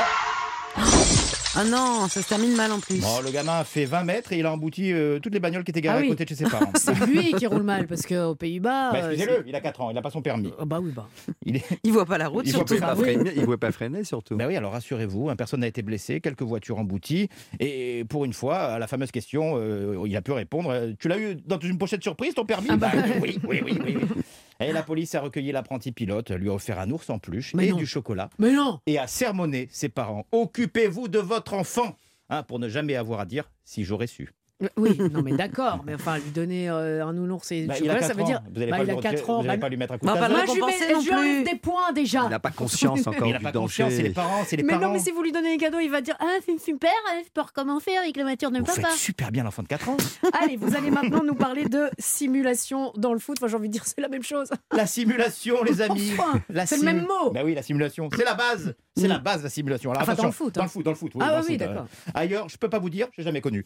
Ah 1.58 1.64
non, 1.64 2.08
ça 2.10 2.22
se 2.22 2.28
termine 2.28 2.54
mal 2.56 2.72
en 2.72 2.80
plus. 2.80 3.00
bon, 3.00 3.22
le 3.24 3.32
gamin 3.32 3.60
a 3.60 3.64
fait 3.64 3.86
20 3.86 4.04
mètres 4.04 4.34
et 4.34 4.40
il 4.40 4.46
a 4.46 4.52
embouti 4.52 4.92
euh, 4.92 5.20
toutes 5.20 5.34
les 5.34 5.40
bagnoles 5.40 5.64
qui 5.64 5.72
étaient 5.72 5.80
garées 5.82 6.00
Ah 6.00 6.02
oui. 6.02 6.08
à 6.08 6.10
côté 6.10 6.26
de 6.26 6.30
chez 6.30 6.36
ses 6.36 6.44
parents. 6.50 6.72
C'est 6.76 6.94
lui 7.06 7.32
qui 7.34 7.48
roule 7.48 7.64
mal 7.64 7.88
parce 7.88 8.02
qu'aux 8.06 8.36
Pays-Bas. 8.36 8.92
Bah, 8.92 9.00
euh, 9.04 9.12
excusez-le, 9.12 9.44
il 9.48 9.56
a 9.56 9.62
4 9.62 9.82
ans, 9.82 9.90
il 9.90 9.94
n'a 9.94 10.02
pas 10.02 10.10
son 10.10 10.22
permis. 10.22 10.50
c'est- 10.50 10.56
Ah 10.60 10.66
bah 10.66 10.80
oui, 10.82 10.92
bah. 10.94 11.08
Il 11.46 11.56
est... 11.58 11.64
Il 11.84 11.94
voit 11.94 12.06
pas 12.06 12.18
la 12.18 12.28
route 12.28 12.44
Il 12.46 12.52
voit 12.54 12.66
surtout. 12.68 12.82
pas- 12.82 12.96
Il 13.10 13.20
ne 13.40 13.46
pouvait 13.46 13.58
pas 13.58 13.72
freiner 13.72 14.04
surtout. 14.04 14.36
Ben 14.36 14.48
oui, 14.48 14.56
alors 14.58 14.74
rassurez-vous, 14.74 15.30
hein, 15.30 15.36
personne 15.38 15.62
n'a 15.62 15.68
été 15.68 15.82
blessé, 15.82 16.20
quelques 16.20 16.42
voitures 16.44 16.78
embouties. 16.78 17.30
Et 17.62 18.04
pour 18.10 18.26
une 18.26 18.34
fois, 18.34 18.58
à 18.58 18.80
la 18.80 18.88
fameuse 18.88 19.12
question, 19.12 19.54
euh, 19.58 19.98
il 20.06 20.16
a 20.18 20.22
pu 20.22 20.32
répondre 20.34 20.70
euh, 20.72 20.92
Tu 21.00 21.08
l'as 21.08 21.18
eu 21.18 21.36
dans 21.46 21.60
une 21.60 21.78
pochette 21.78 22.04
surprise, 22.04 22.34
ton 22.34 22.46
permis? 22.46 22.68
Ah 22.70 22.76
bah. 22.78 22.92
Bah, 22.94 23.02
oui, 23.22 23.40
oui, 23.48 23.62
oui, 23.66 23.80
oui, 23.86 23.98
oui. 23.98 24.15
Et 24.60 24.72
la 24.72 24.84
police 24.84 25.16
a 25.16 25.22
recueilli 25.22 25.52
l'apprenti 25.52 25.92
pilote, 25.92 26.32
lui 26.32 26.50
a 26.50 26.54
offert 26.54 26.80
un 26.80 26.90
ours 26.92 27.10
en 27.10 27.20
peluche 27.20 27.54
Mais 27.54 27.68
et 27.68 27.72
non. 27.72 27.78
du 27.78 27.86
chocolat. 27.86 28.30
Mais 28.40 28.52
non 28.54 28.80
Et 28.86 28.98
a 28.98 29.08
sermonné 29.08 29.68
ses 29.72 29.90
parents 29.90 30.26
Occupez-vous 30.32 31.08
de 31.08 31.20
votre 31.20 31.54
enfant 31.54 31.96
hein, 32.30 32.44
Pour 32.44 32.60
ne 32.60 32.70
jamais 32.70 32.96
avoir 32.96 33.20
à 33.20 33.26
dire 33.26 33.50
si 33.66 33.84
j'aurais 33.84 34.08
su. 34.08 34.32
Euh, 34.64 34.68
Oui, 34.78 34.98
non 35.12 35.22
mais 35.22 35.34
d'accord, 35.34 35.84
mais 35.86 35.96
enfin 35.96 36.18
lui 36.18 36.32
donner 36.32 36.70
euh, 36.70 37.06
un 37.06 37.12
nounours 37.12 37.52
et 37.52 37.66
Bah, 37.66 37.74
chocolat, 37.76 37.96
a 37.96 38.02
ça 38.02 38.08
4 38.10 38.16
veut 38.18 38.24
ans. 38.24 38.26
dire. 38.26 38.42
Vous 38.54 38.60
n'allez 38.60 38.72
bah, 38.72 38.78
pas, 38.78 38.84
il 38.84 38.86
lui 38.86 38.92
a 38.94 38.96
retirer- 38.96 39.16
4 39.16 39.30
ans. 39.30 39.42
vous 39.42 39.50
allez 39.50 39.58
bah, 39.58 39.62
pas 39.62 39.70
lui 39.70 39.78
mettre 39.78 39.94
un 39.94 39.98
coup 39.98 40.06
Bah, 40.06 40.14
de 40.16 40.20
le 40.22 40.30
Moi, 40.30 40.46
je 40.48 40.54
lui, 40.54 40.62
enlève 40.64 41.44
plus. 41.44 41.52
des 41.52 41.56
points 41.60 41.92
déjà. 41.94 42.22
Il 42.24 42.30
n'a 42.30 42.40
pas 42.40 42.52
conscience 42.52 43.00
encore 43.08 43.28
Il 43.28 43.34
n'a 43.34 43.40
du 43.40 43.44
pas 43.44 43.52
danger. 43.52 43.84
conscience, 43.84 43.94
c'est 43.98 44.04
les 44.04 44.10
parents, 44.14 44.44
c'est 44.46 44.56
les 44.56 44.64
Mais 44.64 44.74
parents. 44.74 44.88
non, 44.88 44.94
mais 44.94 45.00
si 45.00 45.12
vous 45.12 45.22
lui 45.24 45.34
donnez 45.34 45.56
un 45.56 45.58
cadeau, 45.58 45.80
il 45.80 45.90
va 45.92 46.00
dire 46.00 46.16
Ah, 46.22 46.38
c'est 46.46 46.58
super, 46.60 46.90
euh, 46.90 47.22
je 47.26 47.30
peux 47.34 47.42
recommencer 47.42 47.98
avec 47.98 48.16
la 48.16 48.24
voiture 48.24 48.50
de 48.50 48.60
Vous 48.60 48.64
papa. 48.64 48.82
faites 48.88 48.92
super 48.98 49.30
bien 49.32 49.44
l'enfant 49.44 49.62
de 49.62 49.68
4 49.68 49.90
ans. 49.90 49.98
Allez, 50.42 50.56
vous 50.56 50.74
allez 50.76 50.90
maintenant 50.90 51.24
nous 51.26 51.36
parler 51.36 51.66
de 51.66 51.90
simulation 52.00 52.94
dans 52.96 53.12
le 53.12 53.20
foot. 53.20 53.38
Enfin, 53.40 53.50
j'ai 53.50 53.58
envie 53.58 53.68
de 53.68 53.74
dire, 53.74 53.84
c'est 53.86 54.00
la 54.00 54.08
même 54.10 54.24
chose. 54.24 54.50
La 54.72 54.86
simulation, 54.88 55.64
les 55.66 55.82
amis. 55.82 56.14
Enfin, 56.18 56.40
c'est 56.66 56.78
le 56.78 56.84
même 56.84 57.02
mot. 57.02 57.32
Bah 57.32 57.42
oui, 57.44 57.56
la 57.56 57.62
simulation. 57.62 58.08
C'est 58.16 58.24
la 58.24 58.36
base. 58.36 58.74
C'est 58.98 59.10
la 59.10 59.20
base, 59.20 59.44
la 59.44 59.50
simulation. 59.50 59.92
Alors, 59.92 60.04
Enfin, 60.04 60.14
dans 60.14 60.20
attention, 60.24 60.28
le 60.30 60.34
foot, 60.46 60.56
Dans 60.56 60.62
hein. 60.62 60.64
le 60.64 60.70
foot, 60.70 60.86
dans 60.86 60.92
le 60.92 60.96
foot. 60.96 61.12
Ah 61.20 61.42
oui, 61.46 61.58
d'accord. 61.58 61.84
euh, 62.08 62.12
Ailleurs, 62.14 62.48
je 62.48 62.56
peux 62.58 62.70
pas 62.70 62.80
vous 62.80 62.90
dire, 62.90 63.08
j'ai 63.18 63.24
jamais 63.24 63.42
connu. 63.42 63.66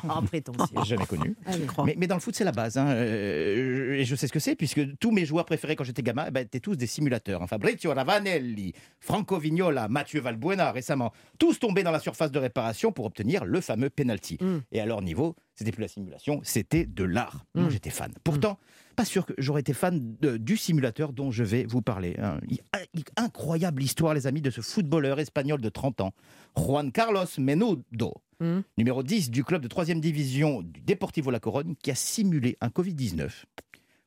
Ah, 0.08 0.18
ah, 0.18 0.22
prétentieux. 0.22 0.96
connu. 1.08 1.34
Allez. 1.46 1.66
Mais, 1.84 1.94
mais 1.98 2.06
dans 2.06 2.14
le 2.16 2.20
foot, 2.20 2.34
c'est 2.34 2.44
la 2.44 2.52
base. 2.52 2.76
hein. 2.78 2.86
Euh, 2.88 3.94
et 3.94 4.04
je 4.04 4.14
sais 4.14 4.26
ce 4.26 4.32
que 4.32 4.38
c'est, 4.38 4.54
puisque 4.56 4.80
tous 4.98 5.10
mes 5.10 5.24
joueurs 5.24 5.44
préférés 5.44 5.76
quand 5.76 5.84
j'étais 5.84 6.02
gamin 6.02 6.24
eh 6.28 6.30
ben, 6.30 6.40
étaient 6.40 6.60
tous 6.60 6.76
des 6.76 6.86
simulateurs. 6.86 7.42
Hein. 7.42 7.46
Fabrizio 7.46 7.92
Ravanelli, 7.94 8.72
Franco 9.00 9.38
Vignola, 9.38 9.88
Mathieu 9.88 10.20
Valbuena 10.20 10.72
récemment. 10.72 11.12
Tous 11.38 11.58
tombés 11.58 11.82
dans 11.82 11.90
la 11.90 12.00
surface 12.00 12.30
de 12.30 12.38
réparation 12.38 12.92
pour 12.92 13.04
obtenir 13.06 13.44
le 13.44 13.60
fameux 13.60 13.90
penalty. 13.90 14.38
Mm. 14.40 14.56
Et 14.72 14.80
à 14.80 14.86
leur 14.86 15.02
niveau, 15.02 15.36
c'était 15.54 15.72
plus 15.72 15.82
la 15.82 15.88
simulation, 15.88 16.40
c'était 16.42 16.84
de 16.86 17.04
l'art. 17.04 17.44
Moi, 17.54 17.66
Mm. 17.66 17.70
j'étais 17.70 17.90
fan. 17.90 18.12
Pourtant, 18.24 18.58
pas 18.96 19.04
sûr 19.04 19.26
que 19.26 19.34
j'aurais 19.38 19.60
été 19.60 19.72
fan 19.74 20.16
de- 20.20 20.36
du 20.38 20.56
simulateur 20.56 21.12
dont 21.12 21.30
je 21.30 21.44
vais 21.44 21.64
vous 21.68 21.82
parler. 21.82 22.16
hein. 22.18 22.40
Incroyable 23.16 23.82
histoire, 23.82 24.14
les 24.14 24.26
amis, 24.26 24.40
de 24.40 24.50
ce 24.50 24.60
footballeur 24.60 25.20
espagnol 25.20 25.60
de 25.60 25.68
30 25.68 26.00
ans, 26.00 26.12
Juan 26.56 26.90
Carlos 26.90 27.26
Menudo, 27.38 28.14
Mm. 28.40 28.60
numéro 28.78 29.02
10 29.02 29.30
du 29.30 29.44
club 29.44 29.62
de 29.62 29.68
3 29.68 29.84
division 30.00 30.62
du 30.62 30.80
Deportivo 30.80 31.30
La 31.30 31.40
Corogne, 31.40 31.74
qui 31.82 31.90
a 31.90 31.94
simulé 31.94 32.56
un 32.60 32.68
Covid-19 32.68 33.44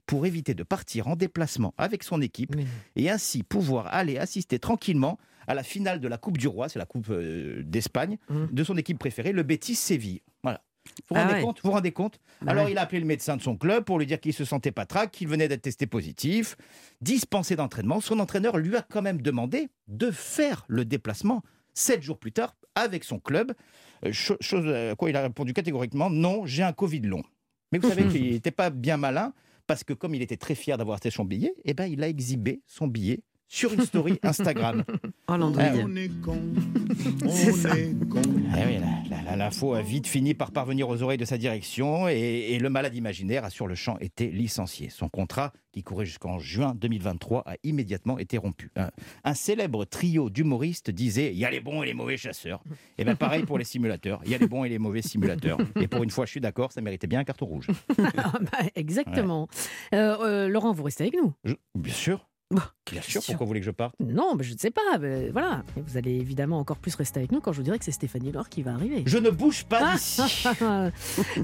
pour 0.05 0.25
éviter 0.25 0.53
de 0.53 0.63
partir 0.63 1.07
en 1.07 1.15
déplacement 1.15 1.73
avec 1.77 2.03
son 2.03 2.21
équipe 2.21 2.55
et 2.95 3.09
ainsi 3.09 3.43
pouvoir 3.43 3.87
aller 3.93 4.17
assister 4.17 4.59
tranquillement 4.59 5.17
à 5.47 5.53
la 5.55 5.63
finale 5.63 5.99
de 5.99 6.07
la 6.07 6.17
Coupe 6.17 6.37
du 6.37 6.47
Roi, 6.47 6.69
c'est 6.69 6.77
la 6.79 6.85
Coupe 6.85 7.07
euh, 7.09 7.63
d'Espagne, 7.63 8.17
Mm. 8.29 8.45
de 8.51 8.63
son 8.63 8.77
équipe 8.77 8.99
préférée, 8.99 9.31
le 9.31 9.43
Betis 9.43 9.75
Séville. 9.75 10.21
Voilà. 10.43 10.61
Vous 11.09 11.15
vous 11.15 11.15
Ah 11.15 11.23
rendez 11.23 11.33
ouais. 11.35 11.41
compte 11.41 11.59
Vous 11.63 11.69
vous 11.69 11.73
rendez 11.75 11.91
compte 11.91 12.19
Bah 12.41 12.51
Alors 12.51 12.65
ouais. 12.65 12.71
il 12.71 12.77
a 12.77 12.81
appelé 12.81 12.99
le 12.99 13.05
médecin 13.05 13.37
de 13.37 13.41
son 13.41 13.55
club 13.57 13.83
pour 13.83 13.99
lui 13.99 14.05
dire 14.05 14.19
qu'il 14.19 14.33
se 14.33 14.45
sentait 14.45 14.71
pas 14.71 14.85
trac, 14.85 15.11
qu'il 15.11 15.27
venait 15.27 15.47
d'être 15.47 15.61
testé 15.61 15.87
positif, 15.87 16.55
dispensé 17.01 17.55
d'entraînement. 17.55 18.01
Son 18.01 18.19
entraîneur 18.19 18.57
lui 18.57 18.75
a 18.75 18.81
quand 18.81 19.01
même 19.01 19.21
demandé 19.21 19.69
de 19.87 20.11
faire 20.11 20.65
le 20.67 20.85
déplacement 20.85 21.41
sept 21.73 22.01
jours 22.01 22.17
plus 22.19 22.31
tard 22.31 22.55
avec 22.75 23.03
son 23.03 23.19
club. 23.19 23.53
Euh, 24.05 24.11
cho- 24.11 24.37
chose 24.41 24.67
à 24.67 24.95
quoi 24.95 25.09
il 25.09 25.15
a 25.15 25.21
répondu 25.21 25.53
catégoriquement 25.53 26.09
non, 26.09 26.45
j'ai 26.45 26.63
un 26.63 26.73
Covid 26.73 27.01
long. 27.01 27.23
Mais 27.71 27.79
vous 27.79 27.89
savez 27.89 28.07
qu'il 28.09 28.31
n'était 28.31 28.51
pas 28.51 28.69
bien 28.69 28.97
malin 28.97 29.33
parce 29.67 29.83
que 29.83 29.93
comme 29.93 30.15
il 30.15 30.21
était 30.21 30.37
très 30.37 30.55
fier 30.55 30.77
d'avoir 30.77 30.95
acheté 30.95 31.11
son 31.11 31.25
billet, 31.25 31.53
eh 31.63 31.73
ben 31.73 31.85
il 31.85 32.03
a 32.03 32.07
exhibé 32.07 32.61
son 32.65 32.87
billet 32.87 33.21
sur 33.50 33.74
une 33.74 33.82
story 33.82 34.18
Instagram. 34.24 34.84
Oh 35.28 35.36
l'andouille. 35.36 35.64
Ah, 35.66 35.74
On 35.84 35.95
est 35.95 36.10
con, 36.22 36.39
C'est 37.30 37.52
on 37.52 37.56
ça. 37.56 37.78
est 37.78 37.93
con. 38.08 38.22
Eh 38.26 38.66
oui, 38.66 38.78
la- 39.10 39.18
la- 39.18 39.24
la- 39.24 39.36
l'info 39.36 39.74
a 39.74 39.82
vite 39.82 40.08
fini 40.08 40.34
par 40.34 40.52
parvenir 40.52 40.88
aux 40.88 41.02
oreilles 41.04 41.18
de 41.18 41.26
sa 41.26 41.38
direction 41.38 42.08
et, 42.08 42.14
et 42.52 42.60
le 42.60 42.70
malade 42.70 42.95
imaginaire 42.95 43.43
a 43.43 43.50
sur 43.50 43.68
le 43.68 43.76
champ 43.76 43.97
été 44.00 44.28
licencié. 44.28 44.89
Son 44.89 45.10
contrat, 45.10 45.52
qui 45.72 45.84
courait 45.84 46.06
jusqu'en 46.06 46.39
juin 46.39 46.74
2023, 46.76 47.43
a 47.47 47.56
immédiatement 47.64 48.18
été 48.20 48.38
rompu. 48.38 48.72
Un, 48.76 48.89
un 49.24 49.34
célèbre 49.34 49.86
trio 49.86 50.30
d'humoristes 50.30 50.89
disait 50.91 51.32
il 51.32 51.38
y 51.39 51.45
a 51.45 51.52
les 51.52 51.60
bons 51.60 51.84
et 51.84 51.88
les 51.88 51.93
mauvais 51.93 52.18
chasseurs. 52.18 52.64
Et 52.97 53.04
bien 53.04 53.16
pareil 53.16 53.43
pour 53.43 53.58
les 53.58 53.66
simulateurs, 53.66 54.22
il 54.26 54.32
y 54.32 54.36
a 54.36 54.38
les 54.38 54.47
bons 54.47 54.64
et 54.64 54.70
les 54.70 54.80
mauvais 54.80 55.02
simulateurs. 55.02 55.58
Et 55.82 55.88
pour 55.88 56.04
une 56.04 56.10
fois, 56.12 56.26
je 56.26 56.32
suis 56.32 56.41
d'accord, 56.41 56.72
ça 56.72 56.82
méritait 56.82 57.08
bien 57.08 57.20
un 57.20 57.24
carton 57.24 57.45
rouge. 57.47 57.68
Ah 58.18 58.34
bah, 58.39 58.68
exactement. 58.76 59.47
Euh, 59.93 60.16
euh, 60.22 60.47
Laurent, 60.47 60.72
vous 60.74 60.84
restez 60.84 61.04
avec 61.06 61.16
nous? 61.16 61.34
Je- 61.43 61.54
bien 61.76 61.93
sûr. 61.93 62.28
Bah, 62.52 62.72
Bien 62.91 63.02
sûr, 63.04 63.22
pourquoi 63.24 63.45
vous 63.45 63.47
voulez 63.50 63.60
que 63.60 63.66
je 63.68 63.72
parte? 63.72 63.93
Non, 64.00 64.34
mais 64.36 64.43
je 64.43 64.54
ne 64.54 64.58
sais 64.58 64.72
pas. 64.72 64.97
mais 65.00 65.30
voilà. 65.30 65.64
Et 65.78 65.82
vous 65.82 65.97
allez 65.97 66.16
évidemment 66.16 66.58
encore 66.58 66.78
plus 66.78 66.95
rester 66.95 67.20
avec 67.20 67.32
nous 67.32 67.41
quand 67.41 67.52
je 67.52 67.58
vous 67.58 67.64
dirai 67.64 67.78
que 67.78 67.86
c'est 67.86 67.91
Stéphanie 67.91 68.32
Loire 68.32 68.50
qui 68.50 68.64
va 68.64 68.74
arriver. 68.74 69.04
Je 69.06 69.20
ne 69.20 69.30
bouge 69.30 69.66
pas 69.66 69.80
Ah, 69.84 69.93
d'ici. 69.95 70.47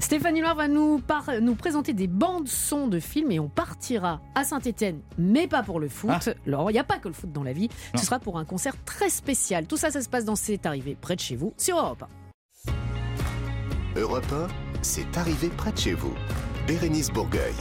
Stéphanie 0.00 0.40
Loire 0.40 0.56
va 0.56 0.66
nous, 0.66 0.98
par- 0.98 1.30
nous 1.40 1.54
présenter 1.54 1.92
des 1.92 2.08
bandes 2.08 2.48
son 2.48 2.88
de 2.88 2.98
films 2.98 3.30
et 3.30 3.38
on 3.38 3.48
partira 3.48 4.20
à 4.34 4.42
Saint-Etienne, 4.42 4.98
mais 5.16 5.46
pas 5.46 5.62
pour 5.62 5.78
le 5.78 5.88
foot. 5.88 6.10
Ah. 6.12 6.30
Laurent, 6.44 6.70
il 6.70 6.72
n'y 6.74 6.78
a 6.80 6.84
pas 6.84 6.98
que 6.98 7.06
le 7.06 7.14
foot 7.14 7.30
dans 7.32 7.44
la 7.44 7.52
vie. 7.52 7.68
Non. 7.94 8.00
Ce 8.00 8.06
sera 8.06 8.18
pour 8.18 8.36
un 8.38 8.44
concert 8.44 8.74
très 8.84 9.08
spécial. 9.08 9.66
Tout 9.68 9.76
ça, 9.76 9.90
ça 9.92 10.00
se 10.02 10.08
passe 10.08 10.24
dans 10.24 10.34
C'est 10.36 10.66
arrivé 10.66 10.96
près 11.00 11.14
de 11.14 11.20
chez 11.20 11.36
vous 11.36 11.54
sur 11.56 11.76
Europe 11.78 12.04
1. 12.66 14.00
Europe 14.00 14.26
1, 14.32 14.48
c'est 14.82 15.16
arrivé 15.16 15.48
près 15.56 15.70
de 15.72 15.78
chez 15.78 15.94
vous. 15.94 16.12
Bérénice 16.66 17.10
Bourgueil. 17.10 17.54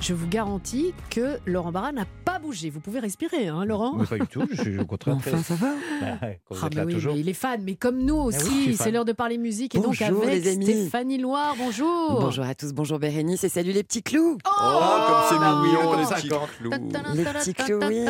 Je 0.00 0.12
vous 0.12 0.26
garantis 0.28 0.92
que 1.10 1.38
Laurent 1.46 1.72
Barra 1.72 1.92
n'a 1.92 2.04
Vous 2.44 2.80
pouvez 2.80 3.00
respirer, 3.00 3.48
hein, 3.48 3.64
Laurent 3.64 3.94
Mais 3.96 4.04
pas 4.06 4.18
du 4.18 4.26
tout, 4.26 4.42
je 4.50 4.60
suis 4.60 4.78
au 4.78 4.84
contraire. 4.84 5.14
Enfin, 5.18 5.42
ça 5.42 5.54
va 5.54 5.68
Bah 6.00 6.28
vous 6.50 6.58
Ah, 6.62 6.66
êtes 6.66 6.74
mais 6.74 6.80
là 6.80 6.84
oui, 6.86 6.94
toujours. 6.94 7.14
mais 7.14 7.20
il 7.20 7.28
est 7.28 7.32
fan, 7.32 7.62
mais 7.64 7.74
comme 7.74 7.98
nous 8.04 8.14
aussi, 8.16 8.38
oui, 8.44 8.62
suis 8.64 8.76
fan. 8.76 8.84
c'est 8.86 8.90
l'heure 8.92 9.04
de 9.06 9.12
parler 9.12 9.38
musique 9.38 9.74
et 9.74 9.78
Bonjour, 9.78 10.08
donc 10.08 10.22
avec 10.24 10.44
les 10.44 10.52
amis. 10.52 10.64
Stéphanie 10.66 11.18
Loire, 11.18 11.54
bonjour. 11.58 12.20
Bonjour 12.20 12.44
à 12.44 12.54
tous, 12.54 12.72
bonjour 12.72 12.98
Bérénice 12.98 13.44
et 13.44 13.48
salut 13.48 13.72
les 13.72 13.82
petits 13.82 14.02
clous. 14.02 14.36
Oh, 14.46 14.50
comme 14.50 15.16
c'est 15.30 15.38
bah 15.38 15.60
mignon, 15.64 15.96
les 15.98 16.04
ça, 16.04 16.14
petits 16.16 16.28
quand- 16.28 16.46
clous. 16.58 16.70
Les 17.14 17.24
petits 17.24 17.54
clous, 17.54 17.80
oui, 17.88 18.04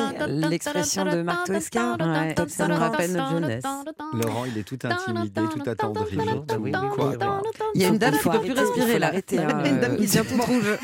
l'expression 0.49 1.05
de 1.05 1.23
Marc 1.23 1.47
Tosca. 1.47 1.97
Ouais, 2.01 2.35
ça 2.49 2.69
me 2.69 2.75
rappelle 2.75 3.13
notre 3.13 3.31
jeunesse. 3.31 3.65
Laurent, 4.15 4.45
il 4.47 4.59
est 4.59 4.65
tout 4.65 4.79
intimidé, 4.85 5.41
tout 5.53 5.71
attendri. 5.71 6.17
Quoi. 6.17 7.13
Il 7.75 7.83
y 7.83 7.85
a 7.85 7.89
une 7.89 7.99
dame 7.99 8.15
Il 8.15 8.17
qui 8.19 8.23
faut 8.23 8.31
peut 8.31 8.41
plus 8.41 8.51
il 8.53 8.59
respirer 8.59 8.93
là. 8.95 8.99
l'arrêter, 9.07 9.37
Il 9.37 9.43
y 9.43 9.45
a 9.45 9.57
hein, 9.57 9.65
une 9.65 9.81
dame 9.81 9.97
qui 9.97 10.19
euh, 10.19 10.77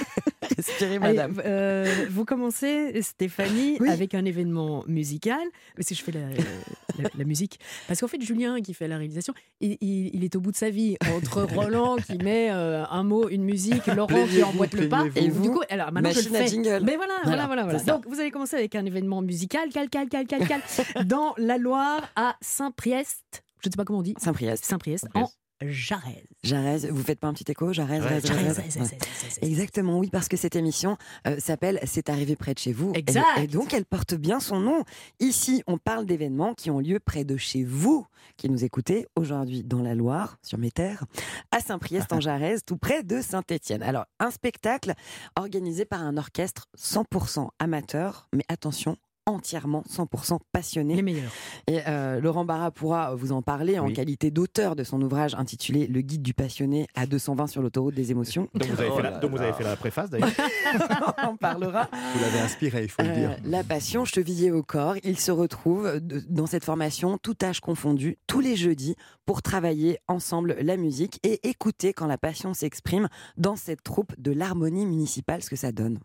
Respirez, 0.57 0.97
Allez, 0.97 0.99
madame. 1.17 1.43
euh, 1.45 2.07
vous 2.11 2.25
commencez, 2.25 3.01
Stéphanie, 3.03 3.79
avec 3.89 4.15
un 4.15 4.25
événement 4.25 4.85
musical. 4.87 5.41
Si 5.81 5.95
je 5.95 6.03
fais 6.03 6.13
la, 6.13 6.21
la- 6.31 7.11
la 7.17 7.25
musique. 7.25 7.61
Parce 7.89 8.01
qu'en 8.01 8.09
fait, 8.09 8.21
Julien, 8.23 8.61
qui 8.61 8.75
fait 8.75 8.89
la 8.89 8.97
réalisation, 8.99 9.33
il, 9.61 9.77
il- 9.81 10.11
il 10.15 10.25
est 10.25 10.35
au 10.37 10.41
bout 10.41 10.51
de 10.53 10.57
sa 10.57 10.71
vie. 10.71 10.97
Entre 11.15 11.43
Roland 11.55 11.97
qui 11.97 12.17
met 12.19 12.51
euh, 12.51 12.85
un 12.91 13.03
mot, 13.05 13.29
une 13.29 13.45
musique, 13.45 13.87
Laurent 13.87 14.27
qui 14.27 14.43
emboîte 14.43 14.73
le 14.75 14.89
pas. 14.89 15.05
Et 15.15 15.29
vous, 15.29 15.43
du 15.43 15.51
coup, 15.51 15.63
alors 15.69 15.93
maintenant 15.93 16.11
je 16.11 16.29
le 16.29 16.35
à 16.35 16.39
fais. 16.41 16.47
jingle. 16.49 16.81
Mais 16.85 16.97
voilà, 16.97 17.15
voilà, 17.25 17.47
Voilà. 17.65 17.79
Donc 17.85 18.07
vous 18.09 18.19
allez 18.21 18.31
commencer 18.31 18.57
avec 18.57 18.75
un 18.75 18.85
événement 18.87 19.23
musical, 19.23 19.69
cal, 19.71 19.89
cal, 19.89 20.09
cal, 20.09 20.27
cal, 20.27 20.47
cal, 20.47 20.63
dans 21.07 21.35
la 21.37 21.59
Loire 21.59 22.09
à 22.17 22.37
Saint-Priest. 22.41 23.45
Je 23.63 23.69
ne 23.69 23.73
sais 23.73 23.77
pas 23.77 23.85
comment 23.85 23.99
on 23.99 24.03
dit. 24.03 24.15
Saint-Priest. 24.19 24.65
Saint-Priest, 24.65 25.07
en 25.15 25.29
Jarez. 25.63 26.25
Jarez, 26.43 26.89
vous 26.91 27.03
faites 27.03 27.21
pas 27.21 27.29
un 27.29 27.35
petit 27.35 27.51
écho 27.51 27.73
Jarez, 27.73 28.01
Ouais, 28.01 28.21
Jarez, 28.23 28.51
Ouais. 28.51 28.99
Exactement, 29.43 29.99
oui, 29.99 30.09
parce 30.11 30.29
que 30.29 30.37
cette 30.37 30.57
émission 30.57 30.97
euh, 31.27 31.39
s'appelle 31.39 31.79
C'est 31.85 32.09
arrivé 32.09 32.35
près 32.37 32.55
de 32.55 32.59
chez 32.59 32.73
vous. 32.73 32.93
Et- 32.95 32.99
Exact. 33.01 33.25
Et, 33.39 33.47
donc, 33.47 33.75
elle 33.75 33.85
porte 33.85 34.15
bien 34.15 34.41
son 34.41 34.59
nom. 34.61 34.85
Ici, 35.21 35.63
on 35.67 35.77
parle 35.79 36.07
d'événements 36.07 36.55
qui 36.55 36.71
ont 36.71 36.81
lieu 36.81 36.99
près 37.01 37.25
de 37.25 37.37
chez 37.37 37.63
vous, 37.65 38.07
qui 38.37 38.49
nous 38.49 38.65
écoutez 38.65 39.07
aujourd'hui 39.17 39.63
dans 39.63 39.83
la 39.83 39.95
Loire, 39.95 40.39
sur 40.43 40.59
mes 40.59 40.71
terres, 40.71 41.05
à 41.51 41.61
Saint-Priest 41.61 42.13
en 42.13 42.21
Jarez, 42.21 42.57
tout 42.65 42.77
près 42.79 43.03
de 43.03 43.21
Saint-Étienne. 43.21 43.83
Alors, 43.83 44.07
un 44.19 44.31
spectacle 44.31 44.95
organisé 45.37 45.85
par 45.85 46.01
un 46.03 46.17
orchestre 46.17 46.67
100% 46.79 47.49
amateur, 47.59 48.29
mais 48.35 48.45
attention, 48.49 48.97
entièrement 49.31 49.83
100% 49.89 50.39
passionné. 50.53 50.95
Les 50.97 51.03
meilleurs. 51.03 51.31
Et 51.67 51.81
euh, 51.89 52.21
Laurent 52.21 52.45
Barra 52.45 52.71
pourra 52.71 53.15
vous 53.15 53.33
en 53.33 53.43
parler 53.43 53.79
en 53.79 53.91
qualité 53.93 54.31
d'auteur 54.31 54.77
de 54.77 54.85
son 54.85 55.01
ouvrage 55.03 55.35
intitulé 55.35 55.87
Le 55.87 56.01
guide 56.01 56.23
du 56.23 56.35
passionné 56.35 56.87
à 56.95 57.07
220 57.07 57.47
sur 57.47 57.63
l'autoroute 57.63 57.95
des 57.95 58.11
émotions. 58.11 58.49
Donc 58.55 58.69
vous 58.69 58.81
avez, 58.81 58.91
Oh 58.91 58.97
fait, 58.97 59.03
la, 59.03 59.11
là 59.11 59.19
donc 59.19 59.31
vous 59.31 59.37
là. 59.39 59.43
avez 59.45 59.53
fait 59.53 59.65
la 59.65 59.77
préface 59.77 60.11
d'ailleurs. 60.11 60.29
On 61.19 61.29
en 61.29 61.37
parlera. 61.37 61.89
Vous 62.15 62.21
l'avez 62.21 62.39
inspiré, 62.41 62.83
il 62.85 62.89
faut 62.91 63.03
le 63.03 63.09
Euh, 63.09 63.15
dire. 63.15 63.37
la 63.45 63.65
passion 63.65 64.05
chevillée 64.05 64.51
au 64.51 64.63
corps, 64.63 64.95
il 65.05 65.19
se 65.19 65.31
retrouve 65.31 66.01
dans 66.01 66.47
cette 66.47 66.65
formation, 66.65 67.19
tout 67.19 67.37
âge 67.43 67.61
confondu, 67.61 68.19
tous 68.27 68.41
les 68.41 68.57
jeudis, 68.57 68.97
pour 69.27 69.43
travailler 69.43 69.99
ensemble 70.09 70.57
la 70.61 70.77
musique 70.77 71.21
et 71.23 71.49
écouter 71.49 71.93
quand 71.93 72.07
la 72.07 72.19
passion 72.19 72.53
s'exprime 72.55 73.09
dans 73.37 73.57
cette 73.57 73.83
troupe 73.83 74.13
de 74.19 74.33
l'harmonie 74.33 74.87
municipale, 74.87 75.43
ce 75.43 75.51
que 75.51 75.57
ça 75.57 75.73
donne. 75.73 75.99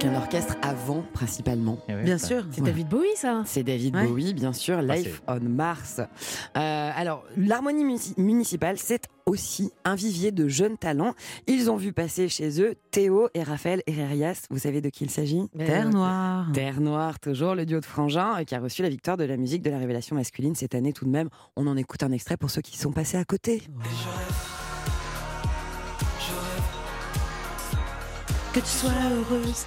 Donc 0.00 0.12
un 0.12 0.16
orchestre 0.16 0.56
avant 0.62 1.04
principalement. 1.12 1.78
Bien 2.04 2.16
sûr. 2.16 2.46
C'est 2.52 2.62
David 2.62 2.88
Bowie, 2.88 3.08
ça 3.16 3.42
C'est 3.44 3.62
David 3.62 3.94
Ouais. 3.96 4.06
Bowie, 4.06 4.32
bien 4.32 4.54
sûr, 4.54 4.78
Ah, 4.78 4.82
Life 4.96 5.20
on 5.28 5.40
Mars. 5.40 6.00
Euh, 6.00 6.90
alors, 6.96 7.24
l'harmonie 7.36 7.84
munici- 7.84 8.14
municipale, 8.16 8.78
c'est 8.78 9.02
aussi 9.26 9.70
un 9.84 9.94
vivier 9.96 10.32
de 10.32 10.48
jeunes 10.48 10.78
talents. 10.78 11.12
Ils 11.46 11.70
ont 11.70 11.76
vu 11.76 11.92
passer 11.92 12.30
chez 12.30 12.62
eux 12.62 12.76
Théo 12.90 13.28
et 13.34 13.42
Raphaël 13.42 13.82
Herrerias. 13.86 14.46
Vous 14.50 14.58
savez 14.60 14.80
de 14.80 14.88
qui 14.88 15.04
il 15.04 15.10
s'agit? 15.10 15.42
Terre 15.58 15.90
Noire. 15.90 16.46
Terre 16.54 16.80
Noire, 16.80 17.20
toujours 17.20 17.54
le 17.54 17.66
duo 17.66 17.80
de 17.80 17.84
Frangin, 17.84 18.38
euh, 18.40 18.44
qui 18.44 18.54
a 18.54 18.60
reçu 18.60 18.80
la 18.82 18.88
victoire 18.88 19.18
de 19.18 19.24
la 19.24 19.36
musique 19.36 19.60
de 19.60 19.68
la 19.70 19.78
révélation 19.78 20.16
masculine 20.16 20.54
cette 20.54 20.74
année 20.74 20.94
tout 20.94 21.04
de 21.04 21.10
même. 21.10 21.28
On 21.56 21.66
en 21.66 21.76
écoute 21.76 22.02
un 22.02 22.12
extrait 22.12 22.38
pour 22.38 22.50
ceux 22.50 22.62
qui 22.62 22.78
sont 22.78 22.92
passés 22.92 23.18
à 23.18 23.24
côté. 23.26 23.62
Que 28.54 28.60
tu 28.60 28.66
sois 28.66 28.90
heureuse. 28.90 29.66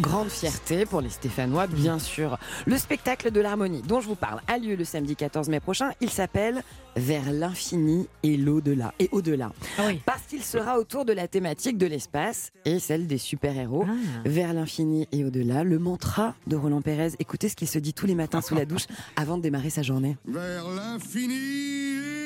Grande 0.00 0.30
fierté 0.30 0.86
pour 0.86 1.02
les 1.02 1.10
Stéphanois, 1.10 1.66
bien 1.66 1.98
sûr. 1.98 2.38
Le 2.64 2.78
spectacle 2.78 3.30
de 3.30 3.40
l'harmonie 3.40 3.82
dont 3.82 4.00
je 4.00 4.08
vous 4.08 4.14
parle 4.14 4.40
a 4.48 4.56
lieu 4.56 4.74
le 4.74 4.84
samedi 4.84 5.14
14 5.14 5.50
mai 5.50 5.60
prochain. 5.60 5.90
Il 6.00 6.08
s'appelle 6.08 6.62
Vers 6.96 7.30
l'infini 7.30 8.08
et 8.22 8.38
l'au-delà. 8.38 8.94
Et 8.98 9.10
au-delà. 9.12 9.52
Ah 9.78 9.82
oui. 9.88 10.00
Parce 10.06 10.22
qu'il 10.22 10.42
sera 10.42 10.78
autour 10.78 11.04
de 11.04 11.12
la 11.12 11.28
thématique 11.28 11.76
de 11.76 11.86
l'espace 11.86 12.50
et 12.64 12.78
celle 12.78 13.06
des 13.06 13.18
super-héros. 13.18 13.84
Ah. 13.86 13.92
Vers 14.24 14.54
l'infini 14.54 15.06
et 15.12 15.22
au-delà, 15.22 15.64
le 15.64 15.78
mantra 15.78 16.34
de 16.46 16.56
Roland 16.56 16.80
Pérez. 16.80 17.10
Écoutez 17.18 17.50
ce 17.50 17.56
qu'il 17.56 17.68
se 17.68 17.78
dit 17.78 17.92
tous 17.92 18.06
les 18.06 18.14
matins 18.14 18.40
sous 18.40 18.54
la 18.54 18.64
douche 18.64 18.86
avant 19.16 19.36
de 19.36 19.42
démarrer 19.42 19.70
sa 19.70 19.82
journée. 19.82 20.16
Vers 20.24 20.66
l'infini. 20.70 22.19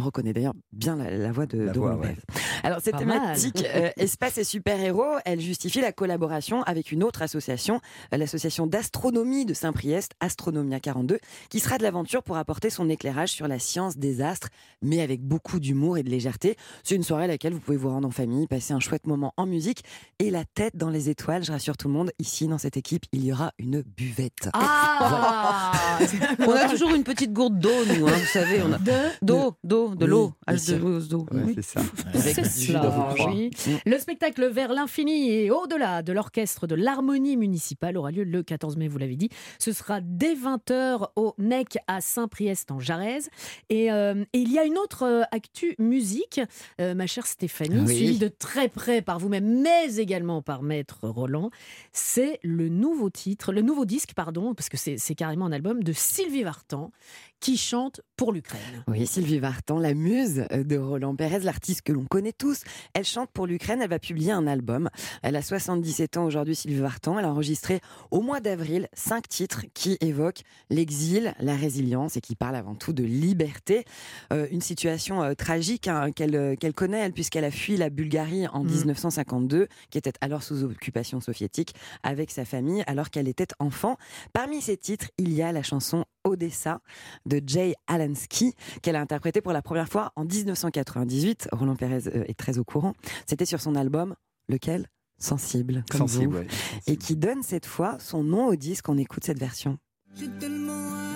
On 0.00 0.02
reconnaît 0.02 0.32
d'ailleurs 0.32 0.54
bien 0.72 0.96
la, 0.96 1.10
la 1.10 1.30
voix 1.30 1.44
de, 1.44 1.58
La 1.58 1.72
de 1.72 1.78
voix, 1.78 1.90
Roland 1.90 2.00
ouais. 2.00 2.16
Pérez. 2.32 2.40
Alors 2.62 2.80
cette 2.80 2.94
Pas 2.94 3.00
thématique 3.00 3.64
euh, 3.66 3.90
espace 3.98 4.38
et 4.38 4.44
super-héros, 4.44 5.18
elle 5.26 5.40
justifie 5.40 5.82
la 5.82 5.92
collaboration 5.92 6.62
avec 6.62 6.90
une 6.90 7.04
autre 7.04 7.20
association, 7.20 7.80
euh, 8.14 8.16
l'association 8.16 8.66
d'astronomie 8.66 9.44
de 9.44 9.52
Saint-Priest, 9.52 10.12
Astronomia 10.20 10.80
42, 10.80 11.18
qui 11.50 11.60
sera 11.60 11.76
de 11.76 11.82
l'aventure 11.82 12.22
pour 12.22 12.38
apporter 12.38 12.70
son 12.70 12.88
éclairage 12.88 13.28
sur 13.30 13.46
la 13.46 13.58
science 13.58 13.98
des 13.98 14.22
astres, 14.22 14.48
mais 14.80 15.02
avec 15.02 15.20
beaucoup 15.20 15.60
d'humour 15.60 15.98
et 15.98 16.02
de 16.02 16.08
légèreté. 16.08 16.56
C'est 16.82 16.94
une 16.94 17.02
soirée 17.02 17.24
à 17.24 17.28
laquelle 17.28 17.52
vous 17.52 17.60
pouvez 17.60 17.76
vous 17.76 17.90
rendre 17.90 18.08
en 18.08 18.10
famille, 18.10 18.46
passer 18.46 18.72
un 18.72 18.80
chouette 18.80 19.06
moment 19.06 19.34
en 19.36 19.44
musique 19.44 19.84
et 20.18 20.30
la 20.30 20.44
tête 20.44 20.76
dans 20.76 20.88
les 20.88 21.10
étoiles. 21.10 21.44
Je 21.44 21.52
rassure 21.52 21.76
tout 21.76 21.88
le 21.88 21.94
monde, 21.94 22.10
ici 22.18 22.48
dans 22.48 22.58
cette 22.58 22.78
équipe, 22.78 23.04
il 23.12 23.22
y 23.22 23.32
aura 23.32 23.52
une 23.58 23.82
buvette. 23.82 24.48
Ah 24.54 25.72
On 26.46 26.52
a 26.52 26.68
toujours 26.70 26.94
une 26.94 27.04
petite 27.04 27.34
gourde 27.34 27.58
d'eau, 27.58 27.84
nous, 27.86 28.06
hein, 28.06 28.12
vous 28.12 28.26
savez. 28.32 28.62
On 28.62 28.72
a... 28.72 28.78
De 28.78 29.10
D'eau, 29.62 29.89
d'eau, 29.94 30.06
de 30.06 30.10
l'eau. 30.10 30.32
bien 30.46 30.56
H2O, 30.56 31.08
d'eau. 31.08 31.26
Ouais, 31.30 31.52
c'est 31.54 31.62
ça. 31.62 31.80
Avec 32.14 32.46
cela, 32.46 33.14
oui. 33.28 33.50
Le 33.86 33.98
spectacle 33.98 34.48
Vers 34.50 34.72
l'infini 34.72 35.30
et 35.30 35.50
au-delà 35.50 36.02
de 36.02 36.12
l'orchestre 36.12 36.66
de 36.66 36.74
l'harmonie 36.74 37.36
municipale 37.36 37.96
aura 37.96 38.10
lieu 38.10 38.24
le 38.24 38.42
14 38.42 38.76
mai, 38.76 38.88
vous 38.88 38.98
l'avez 38.98 39.16
dit. 39.16 39.28
Ce 39.58 39.72
sera 39.72 40.00
dès 40.00 40.34
20h 40.34 41.08
au 41.16 41.34
NEC 41.38 41.78
à 41.86 42.00
Saint-Priest 42.00 42.70
en 42.70 42.80
Jarez. 42.80 43.20
Et, 43.68 43.92
euh, 43.92 44.24
et 44.32 44.38
il 44.38 44.52
y 44.52 44.58
a 44.58 44.64
une 44.64 44.78
autre 44.78 45.04
euh, 45.04 45.22
actu 45.30 45.74
musique, 45.78 46.40
euh, 46.80 46.94
ma 46.94 47.06
chère 47.06 47.26
Stéphanie, 47.26 47.84
Oui. 47.86 47.96
suivie 47.96 48.18
de 48.18 48.28
très 48.28 48.68
près 48.68 49.02
par 49.02 49.18
vous-même, 49.18 49.62
mais 49.62 49.96
également 49.96 50.42
par 50.42 50.62
Maître 50.62 51.08
Roland. 51.08 51.50
C'est 51.92 52.38
le 52.42 52.68
nouveau 52.68 53.10
titre, 53.10 53.52
le 53.52 53.62
nouveau 53.62 53.84
disque, 53.84 54.14
pardon, 54.14 54.54
parce 54.54 54.68
que 54.68 54.76
c'est 54.76 55.14
carrément 55.14 55.46
un 55.46 55.52
album 55.52 55.82
de 55.82 55.92
Sylvie 55.92 56.42
Vartan 56.42 56.90
qui 57.40 57.56
chante 57.56 58.02
pour 58.16 58.32
l'Ukraine. 58.32 58.84
Oui, 58.86 59.06
Sylvie 59.06 59.38
Vartan, 59.38 59.69
la 59.78 59.94
muse 59.94 60.46
de 60.50 60.76
Roland 60.76 61.14
Pérez, 61.14 61.40
l'artiste 61.40 61.82
que 61.82 61.92
l'on 61.92 62.04
connaît 62.04 62.32
tous. 62.32 62.62
Elle 62.94 63.04
chante 63.04 63.30
pour 63.30 63.46
l'Ukraine, 63.46 63.80
elle 63.82 63.90
va 63.90 63.98
publier 63.98 64.32
un 64.32 64.46
album. 64.46 64.88
Elle 65.22 65.36
a 65.36 65.42
77 65.42 66.16
ans 66.16 66.24
aujourd'hui, 66.24 66.54
Sylvie 66.54 66.80
Vartan. 66.80 67.18
Elle 67.18 67.24
a 67.24 67.30
enregistré 67.30 67.80
au 68.10 68.20
mois 68.20 68.40
d'avril 68.40 68.88
cinq 68.92 69.28
titres 69.28 69.64
qui 69.74 69.96
évoquent 70.00 70.42
l'exil, 70.70 71.34
la 71.40 71.54
résilience 71.54 72.16
et 72.16 72.20
qui 72.20 72.36
parlent 72.36 72.56
avant 72.56 72.74
tout 72.74 72.92
de 72.92 73.04
liberté. 73.04 73.84
Euh, 74.32 74.46
une 74.50 74.60
situation 74.60 75.22
euh, 75.22 75.34
tragique 75.34 75.88
hein, 75.88 76.12
qu'elle 76.12 76.36
euh, 76.36 76.54
connaît, 76.74 77.00
elle, 77.00 77.12
puisqu'elle 77.12 77.44
a 77.44 77.50
fui 77.50 77.76
la 77.76 77.90
Bulgarie 77.90 78.46
en 78.48 78.64
1952, 78.64 79.68
qui 79.90 79.98
était 79.98 80.12
alors 80.20 80.42
sous 80.42 80.64
occupation 80.64 81.20
soviétique, 81.20 81.74
avec 82.02 82.30
sa 82.30 82.44
famille, 82.44 82.82
alors 82.86 83.10
qu'elle 83.10 83.28
était 83.28 83.48
enfant. 83.58 83.96
Parmi 84.32 84.60
ces 84.60 84.76
titres, 84.76 85.10
il 85.18 85.32
y 85.32 85.42
a 85.42 85.52
la 85.52 85.62
chanson 85.62 86.04
Odessa 86.24 86.80
de 87.26 87.40
Jay 87.44 87.74
Alansky, 87.86 88.54
qu'elle 88.82 88.96
a 88.96 89.00
interprété 89.00 89.40
pour 89.40 89.52
la 89.52 89.62
première 89.62 89.88
fois 89.88 90.12
en 90.16 90.24
1998. 90.24 91.48
Roland 91.52 91.76
Pérez 91.76 92.08
euh, 92.08 92.24
est 92.26 92.38
très 92.38 92.58
au 92.58 92.64
courant. 92.64 92.94
C'était 93.26 93.46
sur 93.46 93.60
son 93.60 93.74
album, 93.74 94.14
lequel? 94.48 94.86
Sensible, 95.18 95.84
comme 95.90 96.00
Sensible, 96.00 96.32
vous. 96.32 96.38
ouais. 96.38 96.46
Et 96.86 96.96
qui 96.96 97.14
donne 97.16 97.42
cette 97.42 97.66
fois 97.66 97.98
son 97.98 98.24
nom 98.24 98.46
au 98.46 98.56
disque. 98.56 98.88
On 98.88 98.96
écoute 98.96 99.24
cette 99.24 99.38
version. 99.38 99.78
J'ai 100.14 100.30
tellement 100.38 100.72
attendu 100.72 101.09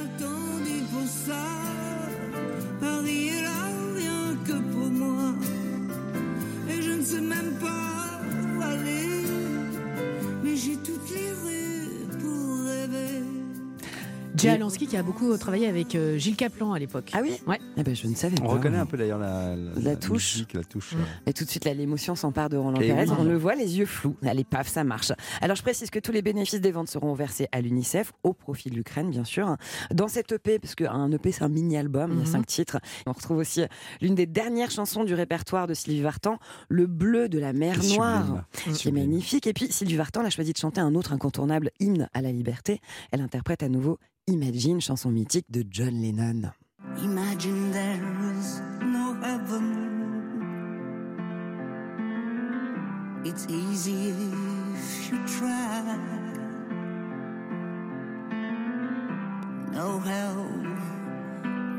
Jay 14.37 14.49
Alansky 14.49 14.87
qui 14.87 14.97
a 14.97 15.03
beaucoup 15.03 15.37
travaillé 15.39 15.69
avec 15.69 15.95
euh, 15.95 16.19
Gilles 16.19 16.35
Caplan 16.37 16.73
à 16.73 16.79
l'époque. 16.79 17.11
Ah 17.13 17.21
oui 17.23 17.33
Ouais. 17.47 17.61
Eh 17.77 17.83
ben, 17.85 17.95
je 17.95 18.07
ne 18.09 18.15
savais 18.15 18.35
On 18.41 18.47
pas. 18.47 18.53
reconnaît 18.55 18.79
un 18.79 18.87
peu 18.87 18.97
d'ailleurs 18.97 19.19
la, 19.19 19.55
La 19.81 19.95
touche. 19.97 20.35
musique, 20.35 20.55
la 20.55 20.65
touche. 20.65 20.95
Et 21.27 21.33
tout 21.33 21.45
de 21.45 21.51
suite, 21.51 21.65
là, 21.65 21.73
l'émotion 21.75 22.15
s'empare 22.17 22.49
de 22.49 22.57
Roland 22.57 22.79
Pérez. 22.79 23.05
oui. 23.09 23.15
On 23.19 23.25
le 23.25 23.37
voit, 23.37 23.55
les 23.55 23.79
yeux 23.79 23.87
flous. 23.87 24.17
Allez, 24.25 24.43
paf, 24.45 24.69
ça 24.69 24.83
marche. 24.83 25.13
Alors, 25.41 25.57
je 25.57 25.63
précise 25.63 25.91
que 25.91 25.99
tous 26.01 26.11
les 26.13 26.23
bénéfices 26.23 26.61
des 26.61 26.73
ventes 26.73 26.89
seront 26.89 27.15
versés 27.15 27.47
à 27.53 27.61
l'UNICEF, 27.61 28.13
au 28.25 28.33
profit 28.33 28.71
de 28.71 28.75
l'Ukraine, 28.75 29.11
bien 29.11 29.25
sûr. 29.25 29.57
Dans 29.93 30.09
cet 30.09 30.33
EP, 30.33 30.59
parce 30.59 30.75
qu'un 30.75 31.11
EP, 31.13 31.31
c'est 31.33 31.45
un 31.45 31.49
mini-album, 31.49 32.11
il 32.15 32.19
y 32.21 32.23
a 32.23 32.27
cinq 32.27 32.47
titres. 32.47 32.79
On 33.07 33.13
retrouve 33.13 33.39
aussi 33.39 33.63
l'une 34.01 34.15
des 34.17 34.27
dernières 34.27 34.71
chansons 34.71 35.05
du 35.05 35.15
répertoire 35.15 35.67
de 35.69 35.75
Sylvie 35.75 36.03
Vartan, 36.03 36.39
Le 36.69 36.87
bleu 36.87 37.29
de 37.29 37.39
la 37.39 37.53
mer. 37.53 37.77
Noire, 37.95 38.45
qui 38.75 38.89
est 38.89 38.93
magnifique. 38.93 39.47
Et 39.47 39.53
puis, 39.53 39.69
Sylvie 39.71 39.97
Vartan 39.97 40.25
a 40.25 40.31
choisi 40.31 40.53
de 40.53 40.59
chanter 40.59 40.81
un 40.81 40.95
autre 40.97 41.13
incontournable 41.13 41.71
hymne 41.79 42.09
à 42.15 42.21
la 42.21 42.33
liberté. 42.33 42.81
Elle 43.13 43.21
interprète 43.21 43.63
à 43.63 43.69
nouveau 43.69 43.99
Imagine, 44.27 44.81
chanson 44.81 45.11
mythique 45.11 45.45
de 45.51 45.63
John 45.69 46.01
Lennon. 46.01 46.51
Imagine 47.03 47.73
there 47.73 48.33
is 48.39 48.59
no 48.81 49.13
heaven. 49.23 49.67
It's 53.27 53.47
easy 53.51 54.15
if 54.73 55.13
you 55.13 55.19
try. 55.27 55.99
No 59.73 59.99
hell 59.99 60.49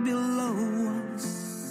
below. 0.03 1.04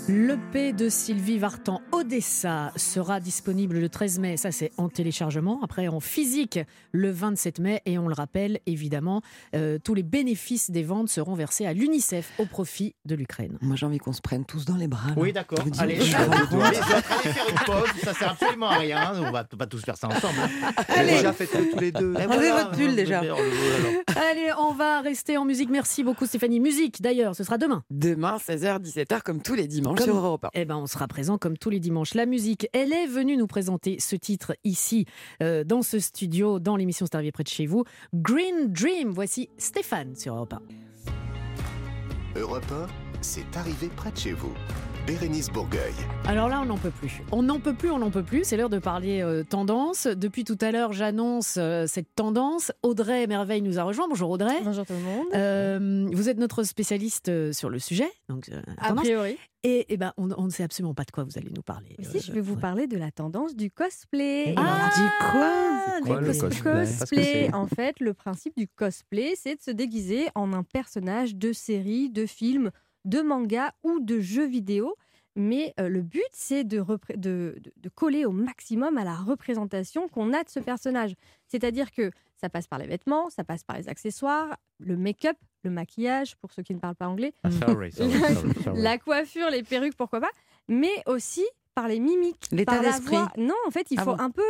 L'EP 0.06 0.74
de 0.74 0.90
Sylvie 0.90 1.38
Vartan, 1.38 1.80
Odessa, 1.90 2.72
sera 2.76 3.20
disponible 3.20 3.78
le 3.78 3.88
13 3.88 4.18
mai. 4.18 4.36
Ça, 4.36 4.52
c'est 4.52 4.70
en 4.76 4.90
téléchargement. 4.90 5.60
Après, 5.62 5.88
en 5.88 5.98
physique, 5.98 6.58
le 6.92 7.10
27 7.10 7.58
mai. 7.58 7.80
Et 7.86 7.96
on 7.96 8.06
le 8.06 8.12
rappelle, 8.12 8.60
évidemment, 8.66 9.22
euh, 9.56 9.78
tous 9.82 9.94
les 9.94 10.02
bénéfices 10.02 10.70
des 10.70 10.82
ventes 10.82 11.08
seront 11.08 11.34
versés 11.34 11.64
à 11.64 11.72
l'UNICEF 11.72 12.32
au 12.38 12.44
profit 12.44 12.94
de 13.06 13.14
l'Ukraine. 13.14 13.56
Moi, 13.62 13.76
j'ai 13.76 13.86
envie 13.86 13.96
qu'on 13.96 14.12
se 14.12 14.20
prenne 14.20 14.44
tous 14.44 14.66
dans 14.66 14.76
les 14.76 14.88
bras. 14.88 15.08
là. 15.08 15.14
Oui, 15.16 15.32
d'accord. 15.32 15.60
Allez, 15.78 15.94
allez 15.94 16.04
faire 16.04 17.48
une 17.48 17.64
pause. 17.64 17.88
Ça 18.04 18.12
sert 18.12 18.32
absolument 18.32 18.68
à 18.68 18.76
rien. 18.76 19.12
On 19.22 19.30
va 19.32 19.44
pas 19.44 19.66
tous 19.66 19.82
faire 19.82 19.96
ça 19.96 20.08
ensemble. 20.08 20.34
hein. 20.38 20.72
Allez. 20.88 21.12
déjà 21.12 21.32
fait 21.32 21.46
ça 21.46 21.58
tous 21.72 21.80
les 21.80 21.92
deux. 21.92 22.12
Votre 22.12 22.70
pull, 22.72 22.94
déjà. 22.94 23.20
Allez, 23.20 24.50
on 24.58 24.74
va 24.74 25.00
rester 25.00 25.38
en 25.38 25.46
musique. 25.46 25.70
Merci 25.70 26.04
beaucoup, 26.04 26.26
Stéphanie. 26.26 26.60
Musique, 26.60 27.00
d'ailleurs, 27.00 27.34
ce 27.34 27.42
sera 27.42 27.56
demain. 27.56 27.82
Demain, 27.90 28.36
16h, 28.36 28.82
17h, 28.82 29.22
comme 29.22 29.40
tous 29.40 29.54
les 29.54 29.66
dimanches 29.66 29.93
Comme- 29.96 30.06
sur 30.06 30.16
Europe 30.16 30.44
1. 30.46 30.50
Eh 30.54 30.64
ben, 30.64 30.76
on 30.76 30.86
sera 30.86 31.06
présent 31.08 31.38
comme 31.38 31.56
tous 31.58 31.70
les 31.70 31.80
dimanches. 31.80 32.14
La 32.14 32.26
musique, 32.26 32.68
elle 32.72 32.92
est 32.92 33.06
venue 33.06 33.36
nous 33.36 33.46
présenter 33.46 33.98
ce 34.00 34.16
titre 34.16 34.54
ici, 34.64 35.06
euh, 35.42 35.64
dans 35.64 35.82
ce 35.82 35.98
studio, 35.98 36.58
dans 36.58 36.76
l'émission 36.76 37.06
C'est 37.06 37.14
arrivé 37.16 37.32
près 37.32 37.44
de 37.44 37.48
chez 37.48 37.66
vous. 37.66 37.84
Green 38.14 38.72
Dream. 38.72 39.10
Voici 39.10 39.48
Stéphane 39.58 40.14
sur 40.16 40.34
Europe 40.34 40.54
1. 40.54 40.60
Europe 42.40 42.64
1, 42.72 42.86
c'est 43.20 43.56
arrivé 43.56 43.88
près 43.94 44.10
de 44.10 44.16
chez 44.18 44.32
vous. 44.32 44.52
Bérénice 45.06 45.50
Bourgueil. 45.50 45.92
Alors 46.26 46.48
là, 46.48 46.62
on 46.62 46.64
n'en 46.64 46.78
peut 46.78 46.90
plus. 46.90 47.20
On 47.30 47.42
n'en 47.42 47.60
peut 47.60 47.74
plus, 47.74 47.90
on 47.90 47.98
n'en 47.98 48.10
peut 48.10 48.22
plus. 48.22 48.42
C'est 48.44 48.56
l'heure 48.56 48.70
de 48.70 48.78
parler 48.78 49.20
euh, 49.20 49.44
tendance. 49.44 50.06
Depuis 50.06 50.44
tout 50.44 50.56
à 50.62 50.72
l'heure, 50.72 50.94
j'annonce 50.94 51.56
euh, 51.58 51.86
cette 51.86 52.14
tendance. 52.14 52.72
Audrey 52.82 53.26
Merveille 53.26 53.60
nous 53.60 53.78
a 53.78 53.82
rejoint. 53.82 54.08
Bonjour 54.08 54.30
Audrey. 54.30 54.54
Bonjour 54.64 54.86
tout 54.86 54.94
le 54.94 55.00
monde. 55.00 55.26
Euh, 55.34 56.08
vous 56.10 56.30
êtes 56.30 56.38
notre 56.38 56.62
spécialiste 56.62 57.28
euh, 57.28 57.52
sur 57.52 57.68
le 57.68 57.78
sujet. 57.78 58.08
Donc, 58.30 58.48
euh, 58.48 58.62
A 58.78 58.88
tendance. 58.88 59.04
priori. 59.04 59.36
Et, 59.62 59.84
eh 59.90 59.96
ben, 59.98 60.12
on, 60.16 60.30
on 60.38 60.44
ne 60.44 60.50
sait 60.50 60.62
absolument 60.62 60.94
pas 60.94 61.04
de 61.04 61.10
quoi 61.10 61.24
vous 61.24 61.36
allez 61.38 61.50
nous 61.54 61.62
parler. 61.62 61.96
Si, 62.00 62.16
Euh, 62.16 62.20
je 62.24 62.32
vais 62.32 62.40
vous 62.42 62.56
parler 62.56 62.86
de 62.86 62.96
la 62.96 63.10
tendance 63.10 63.54
du 63.56 63.70
cosplay. 63.70 64.54
Ah, 64.56 64.90
dit 64.94 65.02
quoi? 65.30 66.00
Les 66.00 66.06
quoi, 66.06 66.20
le 66.20 66.32
cos- 66.32 66.62
cosplay? 66.98 67.50
En 67.54 67.66
fait, 67.66 68.00
le 68.00 68.14
principe 68.14 68.56
du 68.56 68.68
cosplay, 68.68 69.34
c'est 69.36 69.56
de 69.56 69.60
se 69.62 69.70
déguiser 69.70 70.28
en 70.34 70.52
un 70.54 70.62
personnage 70.62 71.34
de 71.36 71.52
série, 71.52 72.08
de 72.10 72.24
film, 72.26 72.70
de 73.04 73.20
manga 73.20 73.72
ou 73.82 74.00
de 74.00 74.20
jeu 74.20 74.46
vidéo. 74.46 74.94
Mais 75.36 75.74
euh, 75.80 75.88
le 75.88 76.00
but, 76.02 76.22
c'est 76.30 76.62
de, 76.62 76.78
repré- 76.78 77.16
de, 77.16 77.56
de- 77.60 77.72
de 77.76 77.88
coller 77.88 78.24
au 78.24 78.30
maximum 78.30 78.96
à 78.98 79.02
la 79.02 79.16
représentation 79.16 80.06
qu'on 80.08 80.32
a 80.32 80.44
de 80.44 80.48
ce 80.48 80.60
personnage. 80.60 81.14
C'est-à-dire 81.48 81.90
que 81.90 82.12
ça 82.36 82.48
passe 82.48 82.68
par 82.68 82.78
les 82.78 82.86
vêtements, 82.86 83.30
ça 83.30 83.42
passe 83.42 83.64
par 83.64 83.76
les 83.76 83.88
accessoires, 83.88 84.56
le 84.78 84.96
make-up, 84.96 85.36
le 85.64 85.70
maquillage, 85.70 86.36
pour 86.36 86.52
ceux 86.52 86.62
qui 86.62 86.72
ne 86.72 86.78
parlent 86.78 86.94
pas 86.94 87.08
anglais, 87.08 87.32
Ah, 87.42 87.50
sorry, 87.50 87.90
sorry, 87.90 88.12
sorry, 88.12 88.62
sorry. 88.62 88.80
la 88.82 88.96
coiffure, 88.98 89.50
les 89.50 89.64
perruques, 89.64 89.96
pourquoi 89.96 90.20
pas, 90.20 90.30
mais 90.68 90.92
aussi 91.06 91.44
par 91.74 91.88
les 91.88 91.98
mimiques, 91.98 92.46
L'état 92.52 92.74
par 92.74 92.82
la 92.82 92.92
d'esprit. 92.92 93.16
voix. 93.16 93.32
Non, 93.36 93.54
en 93.66 93.70
fait, 93.72 93.90
il 93.90 93.98
Ah 93.98 94.04
faut 94.04 94.14
bon 94.14 94.22
un 94.22 94.30
peu 94.30 94.42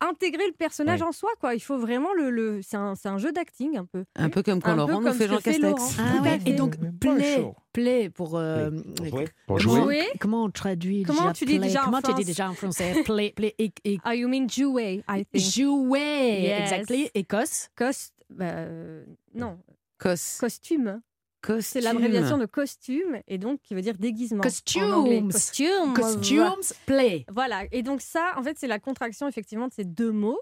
intégrer 0.00 0.46
le 0.46 0.52
personnage 0.52 1.02
en 1.02 1.12
soi, 1.12 1.30
quoi. 1.40 1.54
Il 1.54 1.60
faut 1.60 1.78
vraiment 1.78 2.12
le, 2.14 2.30
le... 2.30 2.60
c'est 2.62 2.76
un, 2.76 2.94
c'est 2.94 3.08
un 3.08 3.18
jeu 3.18 3.32
d'acting 3.32 3.76
un 3.78 3.84
peu. 3.84 4.04
Un 4.16 4.28
peu 4.30 4.42
comme 4.42 4.60
quand 4.60 4.72
Un 4.72 4.76
Laurent 4.76 5.00
nous 5.00 5.12
fait 5.12 5.26
Jean 5.28 5.36
Castex. 5.36 5.58
Laurent. 5.60 5.88
Ah 5.98 6.22
ouais, 6.22 6.38
et 6.46 6.52
donc 6.54 6.76
play, 7.00 7.44
play 7.72 8.10
pour, 8.10 8.36
euh, 8.36 8.70
Pour 8.96 9.06
jouer. 9.06 9.28
Pour 9.46 9.58
Jouer. 9.58 9.80
jouer. 9.80 10.04
Comment 10.20 10.44
on 10.44 10.50
traduit 10.50 11.02
Comment 11.04 11.20
déjà 11.22 11.32
tu 11.32 11.44
dis 11.46 11.58
play? 11.58 11.66
déjà 11.68 11.82
en 11.82 11.84
Comment 11.86 12.02
tu 12.02 12.14
dis 12.14 12.24
déjà 12.24 12.50
en 12.50 12.54
français? 12.54 13.02
Play, 13.04 13.32
play 13.34 13.54
et, 13.58 13.72
et 13.84 13.98
Ah, 14.04 14.14
you 14.14 14.28
mean 14.28 14.48
jouer, 14.48 15.02
I 15.08 15.24
think. 15.32 15.44
jouer, 15.54 16.40
Yes. 16.42 16.72
exactly. 16.72 17.10
Écosse. 17.14 17.68
Cost... 17.76 18.12
bah, 18.30 18.44
euh, 18.46 19.04
non, 19.34 19.58
Cos. 19.98 20.38
costume. 20.40 21.00
Costume. 21.46 21.60
C'est 21.62 21.80
l'abréviation 21.80 22.38
de 22.38 22.46
costume, 22.46 23.20
et 23.28 23.38
donc 23.38 23.60
qui 23.62 23.74
veut 23.74 23.82
dire 23.82 23.94
déguisement. 23.98 24.42
en 24.42 24.90
anglais. 24.92 25.22
Costumes. 25.30 25.94
Costume. 25.94 26.42
Costumes, 26.54 26.76
play. 26.86 27.26
Voilà, 27.30 27.64
et 27.72 27.82
donc 27.82 28.00
ça, 28.00 28.32
en 28.36 28.42
fait, 28.42 28.58
c'est 28.58 28.66
la 28.66 28.78
contraction 28.78 29.28
effectivement 29.28 29.68
de 29.68 29.72
ces 29.72 29.84
deux 29.84 30.12
mots. 30.12 30.40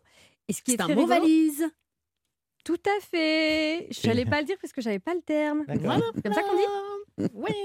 Et 0.48 0.52
ce 0.52 0.62
qui 0.62 0.72
est, 0.72 0.76
C'est 0.76 0.82
un 0.82 0.94
mot 0.94 1.06
valise. 1.06 1.64
Tout 2.64 2.78
à 2.86 3.00
fait. 3.00 3.88
Je 3.90 4.06
n'allais 4.06 4.24
pas 4.24 4.38
le 4.40 4.46
dire 4.46 4.56
parce 4.60 4.72
que 4.72 4.80
j'avais 4.80 5.00
pas 5.00 5.14
le 5.14 5.20
terme. 5.22 5.64
D'accord. 5.66 6.00
C'est 6.14 6.22
comme 6.22 6.32
ça 6.32 6.42
qu'on 6.42 6.56
dit 6.56 7.28
Oui. 7.34 7.50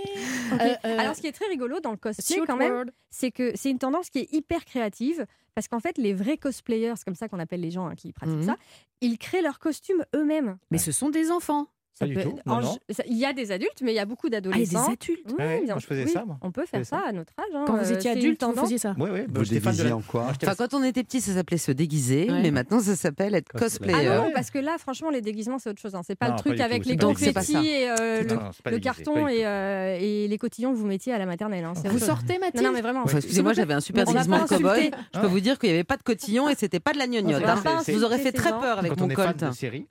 Euh, 0.54 0.76
euh, 0.86 0.98
Alors, 0.98 1.14
ce 1.14 1.20
qui 1.20 1.28
est 1.28 1.34
très 1.34 1.48
rigolo 1.48 1.82
dans 1.82 1.92
le 1.92 1.98
cosplay, 1.98 2.40
quand 2.48 2.56
même, 2.56 2.72
word. 2.72 2.86
c'est 3.10 3.32
que 3.32 3.52
c'est 3.56 3.70
une 3.70 3.80
tendance 3.80 4.10
qui 4.10 4.20
est 4.20 4.34
hyper 4.34 4.64
créative 4.64 5.26
parce 5.56 5.68
qu'en 5.68 5.82
fait, 5.82 5.98
les 5.98 6.14
vrais 6.14 6.38
cosplayers, 6.38 6.94
c'est 6.96 7.04
comme 7.04 7.16
ça 7.16 7.28
qu'on 7.28 7.38
appelle 7.40 7.60
les 7.60 7.70
gens 7.70 7.86
hein, 7.86 7.94
qui 7.96 8.14
pratiquent 8.14 8.38
Mhm. 8.38 8.46
ça, 8.46 8.56
ils 9.02 9.18
créent 9.18 9.42
leurs 9.42 9.60
costumes 9.60 10.06
eux-mêmes. 10.16 10.58
Mais 10.72 10.78
ce 10.78 10.94
sont 10.94 11.10
des 11.10 11.32
enfants. 11.32 11.68
Ça 11.98 12.06
Pas 12.06 12.10
du 12.10 12.14
peut- 12.16 12.24
tout. 12.24 12.38
en- 12.46 12.56
Non, 12.58 12.62
non. 12.62 12.78
ça- 12.92 13.04
Il 13.08 13.18
y 13.18 13.26
a 13.26 13.34
des 13.34 13.52
adultes, 13.52 13.82
mais 13.82 13.92
il 13.92 13.96
y 13.96 14.00
a 14.00 14.06
beaucoup 14.06 14.28
Ah, 14.28 14.30
il 14.30 14.34
y 14.34 14.38
a 14.38 14.42
d'adolescents. 14.42 14.86
des 14.88 14.94
adultes. 14.94 15.26
Oui, 15.30 15.34
Ouais, 15.46 15.64
je 15.80 15.86
faisais 15.88 16.04
oui, 16.06 16.12
ça, 16.12 16.26
moi. 16.26 16.38
On 16.44 16.52
peut 16.52 16.66
faire 16.68 16.86
ça 16.86 16.98
ça. 17.00 17.08
à 17.08 17.12
notre 17.12 17.34
âge. 17.40 17.46
hein. 17.56 17.64
Quand 17.66 17.76
vous 17.78 17.92
Euh, 17.92 17.96
étiez 17.96 18.12
adulte, 18.12 18.42
vous 18.44 18.48
tendance. 18.48 18.66
faisiez 18.66 18.78
ça. 18.78 18.94
Oui, 19.00 19.10
oui. 19.12 19.22
Vous 19.28 19.44
déguisiez 19.46 19.84
la- 19.86 19.96
en 19.96 20.02
quoi 20.02 20.28
Enfin, 20.30 20.54
quand 20.56 20.74
on 20.76 20.84
était 20.84 21.04
petit, 21.04 21.22
ça 21.22 21.34
s'appelait 21.34 21.58
se 21.58 21.72
déguiser, 21.72 22.30
Ouais. 22.30 22.42
mais 22.44 22.52
maintenant, 22.52 22.80
ça 22.82 22.96
s'appelle 22.96 23.34
être 23.34 23.52
Cosplay. 23.52 23.88
Ah 23.90 23.94
cosplayer. 23.94 24.10
non, 24.22 24.26
Ouais. 24.28 24.32
parce 24.34 24.52
que 24.52 24.60
là, 24.60 24.76
franchement, 24.78 25.10
les 25.10 25.22
déguisements, 25.22 25.58
c'est 25.58 25.72
autre 25.72 25.82
chose. 25.82 25.96
hein. 25.96 26.02
C'est 26.06 26.16
pas 26.16 26.28
Non, 26.30 26.36
le 26.36 26.40
truc 26.40 26.60
avec 26.60 26.86
les 26.86 26.98
confettis 26.98 27.56
et 27.68 27.90
euh, 27.90 28.24
le, 28.66 28.78
carton 28.80 29.28
et, 29.28 29.46
euh, 29.48 29.98
et 30.00 30.28
les 30.28 30.38
cotillons 30.38 30.74
que 30.74 30.78
vous 30.78 30.86
mettiez 30.86 31.14
à 31.14 31.18
la 31.18 31.26
maternelle. 31.26 31.66
hein. 31.66 31.74
Vous 31.86 31.98
sortez, 32.00 32.38
Mathilde 32.38 32.64
Non, 32.64 32.72
mais 32.74 32.82
vraiment. 32.82 33.06
Excusez-moi, 33.06 33.54
j'avais 33.54 33.74
un 33.74 33.80
super 33.82 34.08
On 34.08 34.12
déguisement 34.12 34.46
cow-boy. 34.46 34.92
Je 35.16 35.20
peux 35.20 35.28
vous 35.28 35.40
dire 35.40 35.58
qu'il 35.58 35.70
n'y 35.70 35.76
avait 35.76 35.84
pas 35.84 35.98
de 35.98 36.04
cotillon 36.04 36.48
et 36.50 36.56
c'était 36.56 36.80
pas 36.80 36.94
de 36.94 37.00
la 37.00 37.08
gnognotte. 37.08 37.44
On 37.44 37.68
hein. 37.70 37.82
Vous 37.88 38.04
aurez 38.04 38.20
fait 38.20 38.32
très 38.32 38.52
peur 38.52 38.78
avec 38.80 38.92
on 38.98 39.08
mon 39.08 39.14
colt 39.14 39.44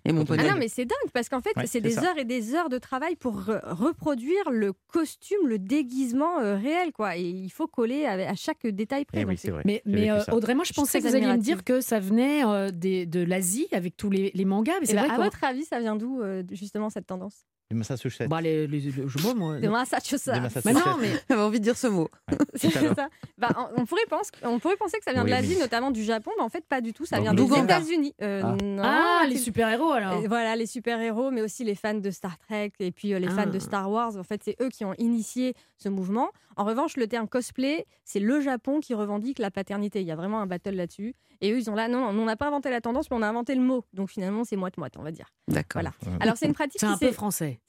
et 0.04 0.12
mon 0.12 0.20
on 0.20 0.22
Ah 0.22 0.26
poney. 0.26 0.48
non, 0.50 0.56
mais 0.58 0.68
c'est 0.68 0.84
dingue 0.84 1.10
parce 1.12 1.28
qu'en 1.28 1.40
fait, 1.40 1.50
Ouais, 1.56 1.62
c'est 1.66 1.76
c'est 1.76 1.80
des 1.80 1.95
ça. 1.96 2.10
heures 2.10 2.18
et 2.18 2.24
des 2.24 2.54
heures 2.54 2.68
de 2.68 2.78
travail 2.78 3.16
pour 3.16 3.40
re- 3.40 3.60
reproduire 3.64 4.50
le 4.50 4.72
costume, 4.88 5.46
le 5.46 5.58
déguisement 5.58 6.38
euh, 6.40 6.56
réel, 6.56 6.92
quoi. 6.92 7.16
Et 7.16 7.22
il 7.22 7.50
faut 7.50 7.66
coller 7.66 8.06
à, 8.06 8.12
à 8.30 8.34
chaque 8.34 8.66
détail 8.66 9.04
près. 9.04 9.20
Eh 9.22 9.24
oui, 9.24 9.36
vrai. 9.50 9.62
Mais, 9.64 9.82
euh. 10.10 10.22
Audrey, 10.32 10.54
moi 10.54 10.64
je 10.64 10.72
pensais 10.72 11.00
que 11.00 11.08
vous 11.08 11.14
alliez 11.14 11.26
me 11.26 11.36
dire 11.38 11.64
que 11.64 11.80
ça 11.80 11.98
venait 12.00 12.44
euh, 12.44 12.70
des- 12.70 13.06
de 13.06 13.20
l'Asie 13.22 13.66
avec 13.72 13.96
tous 13.96 14.10
les, 14.10 14.30
les 14.34 14.44
mangas. 14.44 14.74
Mais 14.80 14.84
Et 14.84 14.86
c'est 14.86 14.94
bah, 14.94 15.06
vrai 15.06 15.14
à 15.14 15.18
votre 15.24 15.42
avis, 15.44 15.64
ça 15.64 15.80
vient 15.80 15.96
d'où 15.96 16.20
euh, 16.22 16.42
justement 16.50 16.90
cette 16.90 17.06
tendance? 17.06 17.44
Du 17.68 17.76
Massachusetts. 17.76 18.28
Bah, 18.28 18.40
les, 18.40 18.68
les- 18.68 18.78
les- 18.78 18.90
je 18.92 19.18
vois, 19.18 19.34
moi. 19.34 19.58
De 19.58 19.66
Massachusetts. 19.68 20.28
Massachusetts. 20.40 20.72
non, 20.86 20.96
mais 21.00 21.10
J'avais 21.28 21.42
envie 21.42 21.58
de 21.58 21.64
dire 21.64 21.76
ce 21.76 21.88
mot. 21.88 22.08
C'est 22.54 22.76
alors 22.76 22.94
ça. 22.94 23.08
Bah, 23.38 23.48
on, 23.76 23.82
on 23.82 23.86
pourrait 23.86 24.06
penser, 24.08 24.30
on 24.44 24.60
pourrait 24.60 24.76
penser 24.76 24.98
que 24.98 25.04
ça 25.04 25.12
vient 25.12 25.24
Oui, 25.24 25.30
de 25.30 25.34
l'Asie, 25.34 25.54
mais- 25.54 25.62
notamment 25.62 25.90
du 25.90 26.04
Japon, 26.04 26.30
mais 26.38 26.44
en 26.44 26.48
fait 26.48 26.64
pas 26.64 26.80
du 26.80 26.92
tout. 26.92 27.06
Ça 27.06 27.16
Donc, 27.18 27.34
vient 27.50 27.64
des. 27.64 27.64
États-Unis. 27.64 28.14
Euh, 28.22 28.40
Ah. 28.44 28.56
non, 28.62 28.82
ah, 28.84 29.22
les 29.28 29.36
super-héros 29.36 29.90
alors. 29.90 30.22
Et 30.22 30.28
voilà, 30.28 30.54
les 30.54 30.66
super-héros, 30.66 31.32
mais 31.32 31.42
aussi 31.42 31.64
les 31.64 31.74
fans 31.74 31.94
de 31.94 32.10
Star 32.12 32.38
Trek 32.38 32.72
et 32.78 32.92
puis 32.92 33.12
euh, 33.14 33.18
les 33.18 33.26
fans 33.28 33.34
Ah. 33.38 33.46
de 33.46 33.58
Star 33.58 33.90
Wars. 33.90 34.16
En 34.16 34.22
fait, 34.22 34.40
c'est 34.44 34.54
eux 34.62 34.68
qui 34.68 34.84
ont 34.84 34.94
initié 34.98 35.54
ce 35.76 35.88
mouvement. 35.88 36.28
En 36.56 36.64
revanche, 36.64 36.96
le 36.96 37.06
terme 37.06 37.28
cosplay, 37.28 37.86
c'est 38.04 38.20
le 38.20 38.40
Japon 38.40 38.80
qui 38.80 38.94
revendique 38.94 39.38
la 39.38 39.50
paternité. 39.50 40.00
Il 40.00 40.06
y 40.06 40.10
a 40.10 40.16
vraiment 40.16 40.40
un 40.40 40.46
battle 40.46 40.74
là-dessus. 40.74 41.14
Et 41.40 41.52
eux, 41.52 41.58
ils 41.58 41.70
ont 41.70 41.74
là, 41.74 41.86
non, 41.88 42.12
non, 42.12 42.22
on 42.22 42.24
n'a 42.24 42.36
pas 42.36 42.46
inventé 42.46 42.70
la 42.70 42.80
tendance, 42.80 43.10
mais 43.10 43.16
on 43.16 43.22
a 43.22 43.28
inventé 43.28 43.54
le 43.54 43.60
mot. 43.60 43.84
Donc 43.92 44.10
finalement, 44.10 44.44
c'est 44.44 44.56
moite-moite, 44.56 44.94
on 44.98 45.02
va 45.02 45.12
dire. 45.12 45.26
D'accord. 45.48 45.82
Voilà. 45.82 45.92
Alors, 46.20 46.36
c'est 46.36 46.46
une 46.46 46.54
pratique 46.54 46.80
C'est 46.80 46.86
qui 46.86 46.92
un 46.92 46.96
peu 46.98 47.12
français. 47.12 47.60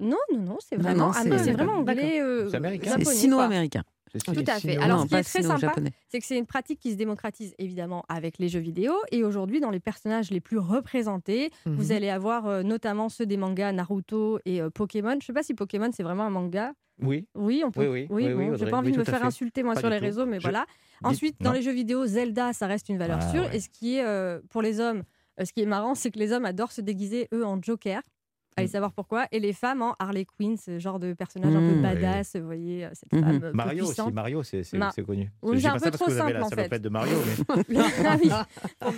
Non, 0.00 0.16
non, 0.32 0.40
non, 0.40 0.56
c'est 0.58 0.76
vraiment, 0.76 1.06
non, 1.06 1.12
ah, 1.14 1.22
c'est- 1.22 1.52
vraiment 1.52 1.74
anglais, 1.74 2.20
euh, 2.20 2.48
C'est 2.50 2.56
américain. 3.46 3.82
Tout 4.24 4.32
à 4.46 4.60
fait. 4.60 4.76
Alors, 4.76 4.98
Non, 4.98 5.02
ce 5.04 5.08
qui 5.08 5.14
est 5.16 5.22
très 5.22 5.42
sympa, 5.42 5.74
c'est 6.08 6.20
que 6.20 6.26
c'est 6.26 6.38
une 6.38 6.46
pratique 6.46 6.78
qui 6.80 6.92
se 6.92 6.96
démocratise 6.96 7.54
évidemment 7.58 8.04
avec 8.08 8.38
les 8.38 8.48
jeux 8.48 8.60
vidéo. 8.60 8.92
Et 9.10 9.24
aujourd'hui, 9.24 9.60
dans 9.60 9.70
les 9.70 9.80
personnages 9.80 10.30
les 10.30 10.40
plus 10.40 10.58
représentés, 10.58 11.50
Mhm. 11.66 11.74
vous 11.76 11.92
allez 11.92 12.08
avoir 12.10 12.46
euh, 12.46 12.62
notamment 12.62 13.08
ceux 13.08 13.26
des 13.26 13.36
mangas 13.36 13.72
Naruto 13.72 14.38
et 14.44 14.60
euh, 14.60 14.70
Pokémon. 14.70 15.10
Je 15.12 15.16
ne 15.16 15.20
sais 15.22 15.32
pas 15.32 15.42
si 15.42 15.54
Pokémon 15.54 15.90
c'est 15.92 16.02
vraiment 16.02 16.24
un 16.24 16.30
manga. 16.30 16.72
Oui. 17.02 17.26
Oui, 17.34 17.62
on 17.66 17.72
peut. 17.72 17.88
Oui, 17.88 18.06
oui, 18.08 18.26
oui, 18.26 18.32
oui, 18.32 18.32
bon, 18.34 18.40
j'ai 18.50 18.52
Audrey, 18.54 18.70
pas 18.70 18.76
envie 18.78 18.86
oui, 18.88 18.92
de 18.92 18.98
me 18.98 19.04
faire 19.04 19.18
fait. 19.18 19.26
insulter 19.26 19.62
moi 19.64 19.74
Pas 19.74 19.80
sur 19.80 19.90
les 19.90 19.98
tout. 19.98 20.04
réseaux, 20.04 20.26
mais 20.26 20.38
Je- 20.38 20.42
voilà. 20.42 20.64
Ensuite, 21.02 21.36
dans 21.40 21.52
les 21.52 21.60
jeux 21.62 21.72
vidéo, 21.72 22.06
Zelda, 22.06 22.52
ça 22.52 22.66
reste 22.68 22.88
une 22.88 22.98
valeur 22.98 23.18
Ah, 23.20 23.30
sûre. 23.32 23.42
ouais. 23.42 23.56
Et 23.56 23.60
ce 23.60 23.68
qui 23.68 23.96
est 23.96 24.04
euh, 24.04 24.40
pour 24.48 24.62
les 24.62 24.78
hommes, 24.78 25.02
euh, 25.40 25.44
ce 25.44 25.52
qui 25.52 25.60
est 25.62 25.66
marrant, 25.66 25.96
c'est 25.96 26.12
que 26.12 26.18
les 26.20 26.30
hommes 26.32 26.44
adorent 26.44 26.70
se 26.70 26.80
déguiser 26.80 27.26
eux 27.34 27.44
en 27.44 27.60
Joker. 27.60 28.00
Allez 28.56 28.68
Mm. 28.68 28.70
savoir 28.70 28.92
pourquoi. 28.92 29.26
Et 29.32 29.40
les 29.40 29.52
femmes 29.52 29.82
en 29.82 29.96
Harley 29.98 30.24
Quinn, 30.24 30.56
ce 30.56 30.78
genre 30.78 30.98
de 31.00 31.12
personnage 31.12 31.54
un 31.54 31.58
peu 31.58 31.74
Mm. 31.76 31.82
badass. 31.82 32.36
Vous 32.36 32.46
voyez, 32.46 32.84
euh, 32.84 32.88
cette 32.92 33.12
Mhm. 33.12 33.20
femme 33.24 33.36
euh, 33.36 33.50
peu 33.50 33.56
Mario 33.56 33.82
aussi, 33.84 33.92
puissante. 33.94 34.14
Mario, 34.14 34.42
c'est 34.44 34.62
connu. 35.04 35.32
C'est 35.42 35.56
dis 35.56 35.66
un 35.66 35.72
pas 35.72 35.78
peu 35.78 35.84
ça 35.84 35.90
parce 35.90 35.96
trop 35.96 36.04
que 36.06 36.10
vous 36.12 36.20
avez 36.20 36.32
simple, 36.40 36.44
en 36.44 36.48
fait. 36.50 36.78
de 36.78 36.88
Mario, 36.88 37.16
ah. 38.30 38.46
En 38.86 38.92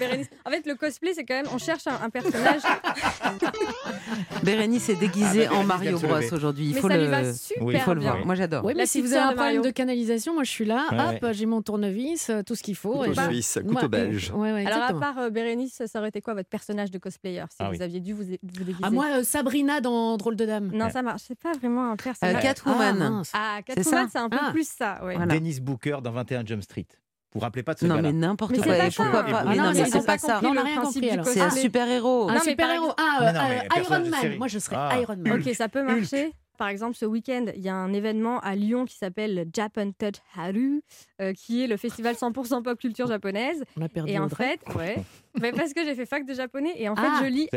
fait, 0.51 0.67
le 0.67 0.75
cosplay, 0.75 1.13
c'est 1.15 1.25
quand 1.25 1.35
même, 1.35 1.47
on 1.53 1.59
cherche 1.59 1.87
un, 1.87 1.99
un 2.03 2.11
personnage. 2.11 2.61
Bérénice 4.43 4.89
est 4.91 4.97
déguisée 4.97 5.47
Ah, 5.47 5.51
bah, 5.51 5.57
en 5.59 5.65
Mario 5.65 5.99
Bros 5.99 6.17
aujourd'hui. 6.33 6.67
Il 6.69 6.75
Mais 6.75 6.81
faut 6.81 6.89
ça 6.89 6.97
le. 6.97 7.03
lui 7.05 7.11
va 7.11 7.33
super 7.33 7.65
Oui, 7.65 7.75
il 7.75 7.81
faut 7.81 7.95
le 7.95 8.01
voir. 8.01 8.25
Moi, 8.27 8.35
j'adore. 8.35 8.65
Oui, 8.65 8.75
La 8.75 8.83
mais 8.83 8.87
si 8.87 9.01
vous 9.01 9.13
avez 9.13 9.23
un 9.23 9.33
problème 9.35 9.63
de 9.63 9.71
canalisation, 9.71 10.35
moi 10.35 10.45
je 10.45 10.51
suis 10.51 10.65
là. 10.65 10.87
Ouais, 10.93 11.19
Hop, 11.23 11.33
j'ai 11.33 11.47
mon 11.47 11.63
tournevis, 11.63 12.31
euh, 12.31 12.43
tout 12.43 12.55
ce 12.55 12.63
qu'il 12.63 12.77
faut. 12.77 13.05
Je- 13.05 13.21
suisse, 13.21 13.59
couteau 13.67 13.89
belge. 13.89 14.33
Alors, 14.33 14.83
à 14.83 14.95
part 14.95 15.31
Bérénice, 15.31 15.83
ça 15.87 15.99
aurait 15.99 16.09
été 16.11 16.21
quoi 16.21 16.35
votre 16.35 16.49
personnage 16.49 16.91
de 16.91 16.99
cosplayer 16.99 17.43
si 17.51 17.57
Ah 17.61 17.71
vous 17.71 17.83
aviez 17.83 18.01
dû 18.01 18.13
vous, 18.13 18.23
vous 18.25 18.37
déguiser? 18.65 18.75
Ah, 18.83 18.91
moi, 18.91 19.23
Sabrina 19.47 19.80
dans 19.80 20.16
Drôle 20.16 20.36
de 20.36 20.44
Dame. 20.44 20.70
Non, 20.74 20.90
ça 20.90 21.03
marche. 21.03 21.22
C'est 21.28 21.38
pas 21.38 21.53
vraiment 21.53 21.90
un 21.90 21.92
Euh, 21.92 21.97
personnage. 21.97 22.42
Catwoman. 22.42 23.03
Ah. 23.03 23.22
Ah, 23.32 23.57
C'est 23.66 23.74
Catwoman, 23.76 24.05
ça 24.05 24.09
c'est 24.12 24.18
un 24.18 24.28
peu 24.28 24.38
Ah. 24.40 24.51
plus 24.51 24.68
ça. 24.68 24.99
Ouais. 25.05 25.14
Voilà. 25.16 25.32
Dennis 25.34 25.61
Booker 25.61 25.99
dans 26.03 26.11
21 26.12 26.44
Jump 26.44 26.62
Street. 26.62 26.86
vous 27.34 27.40
rappelez 27.40 27.62
pas 27.62 27.74
de 27.74 27.80
ce 27.80 27.86
Non, 27.86 28.01
mais 28.01 28.12
n'importe 28.14 28.53
Mais 28.53 28.59
quoi. 28.59 28.74
pas 28.76 28.90
pourquoi 28.90 29.22
pas 29.22 29.22
vous- 29.22 29.28
Mais 29.28 29.34
Ah 29.36 29.44
non, 29.44 29.62
non, 29.64 29.72
mais 29.74 29.84
c'est 29.84 29.99
pas 29.99 30.05
pas 30.14 30.18
ça. 30.18 30.32
compris 30.34 30.47
On 30.47 30.55
n'a 30.55 30.62
rien 30.62 30.80
compris. 30.80 31.11
C'est 31.24 31.40
un 31.42 31.51
super-héros. 31.51 32.30
Un 32.30 32.34
Non, 32.34 32.40
mais 32.44 32.51
super-héros. 32.51 32.92
Ah, 32.97 33.18
non, 33.20 33.40
euh, 33.40 33.59
euh, 33.76 33.80
Iron 33.82 34.01
de 34.01 34.09
Man. 34.09 34.38
Moi, 34.38 34.49
je 34.49 34.59
serais 34.59 34.76
Ah. 34.78 34.99
Iron 35.01 35.16
Man. 35.18 35.40
Ok, 35.47 35.55
ça 35.55 35.68
peut 35.68 35.82
marcher. 35.82 36.32
Par 36.57 36.68
exemple, 36.68 36.97
ce 36.97 37.05
week-end, 37.05 37.44
il 37.55 37.61
y 37.61 37.68
a 37.68 37.74
un 37.74 37.92
événement 37.92 38.40
à 38.40 38.55
Lyon 38.55 38.86
qui 38.86 38.97
s'appelle 38.97 39.44
Japan 39.55 39.90
Touch 39.99 40.14
Haru, 40.34 40.82
euh, 41.20 41.34
qui 41.34 41.62
est 41.62 41.66
le 41.66 41.76
festival 41.76 42.14
100% 42.16 42.62
pop 42.62 42.78
culture 42.78 43.07
japonaise. 43.07 43.62
On 43.78 43.82
a 43.82 43.88
perdu 43.90 44.12
Et 44.12 44.18
en 44.18 44.24
Audrey. 44.24 44.59
fait, 44.66 44.74
ouais, 44.74 44.97
mais 45.42 45.53
parce 45.53 45.74
que 45.74 45.84
j'ai 45.84 45.94
fait 45.94 46.07
fac 46.07 46.24
de 46.24 46.32
japonais 46.32 46.72
et 46.76 46.88
en 46.88 46.97
fait, 46.97 47.03
Ah, 47.07 47.20
je 47.22 47.26
lis 47.28 47.49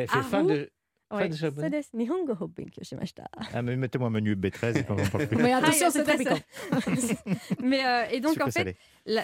Vous 1.12 1.18
avez 1.18 1.30
fait 1.30 1.30
fan 1.30 1.30
Haru. 1.30 1.30
de, 1.30 1.30
fan 1.30 1.30
Ouais, 1.30 1.30
de 1.30 1.36
japonais 1.36 1.70
so 1.70 1.78
desu. 1.78 1.90
Nihongo 1.98 2.34
o 2.40 2.48
benkyou 2.48 2.84
shimashita. 2.84 3.24
Ah, 3.54 3.62
mais 3.62 3.76
mettez-moi 3.76 4.08
un 4.08 4.12
menu 4.12 4.36
B13 4.36 4.78
et 4.78 4.84
puis 4.84 4.86
on 4.90 5.02
en 5.02 5.06
parle 5.10 5.28
plus. 5.28 5.38
Mais 5.38 5.54
attention, 5.54 5.88
Ah, 5.88 5.92
c'est 5.92 6.00
so 6.00 6.04
très 6.06 6.18
piquant. 6.18 6.40
Mais 7.64 7.86
euh, 7.86 8.06
et 8.12 8.20
donc 8.20 8.40
en 8.42 8.50
fait, 8.52 8.76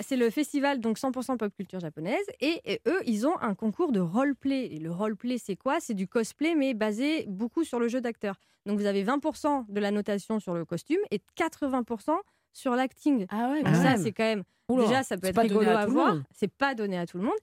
c'est 0.01 0.15
le 0.17 0.29
festival 0.29 0.79
donc 0.79 0.97
100% 0.97 1.37
pop 1.37 1.53
culture 1.55 1.79
japonaise 1.79 2.25
et, 2.41 2.61
et 2.65 2.81
eux 2.87 2.99
ils 3.05 3.27
ont 3.27 3.37
un 3.41 3.53
concours 3.55 3.91
de 3.91 3.99
roleplay. 3.99 4.65
Et 4.73 4.79
le 4.79 4.91
roleplay 4.91 5.37
c'est 5.37 5.55
quoi? 5.55 5.79
C'est 5.79 5.93
du 5.93 6.07
cosplay 6.07 6.55
mais 6.55 6.73
basé 6.73 7.25
beaucoup 7.27 7.63
sur 7.63 7.79
le 7.79 7.87
jeu 7.87 8.01
d'acteur. 8.01 8.35
Donc 8.65 8.79
vous 8.79 8.85
avez 8.85 9.03
20% 9.03 9.65
de 9.69 9.79
la 9.79 9.91
notation 9.91 10.39
sur 10.39 10.53
le 10.55 10.65
costume 10.65 10.99
et 11.11 11.21
80% 11.37 12.15
sur 12.51 12.73
l'acting. 12.75 13.25
Ah 13.29 13.51
ouais, 13.51 13.63
Donc 13.63 13.75
ça 13.75 13.97
c'est 13.97 14.11
quand 14.11 14.23
même 14.23 14.43
Oula, 14.69 14.87
déjà 14.87 15.03
ça 15.03 15.15
peut 15.17 15.21
c'est 15.23 15.29
être 15.29 15.35
pas 15.35 15.43
donné 15.47 15.59
rigolo 15.59 15.77
à 15.77 15.81
à 15.81 15.85
voir. 15.85 16.17
C'est 16.33 16.51
pas 16.51 16.73
donné 16.73 16.97
à 16.97 17.05
tout 17.05 17.17
le 17.17 17.23
monde. 17.25 17.37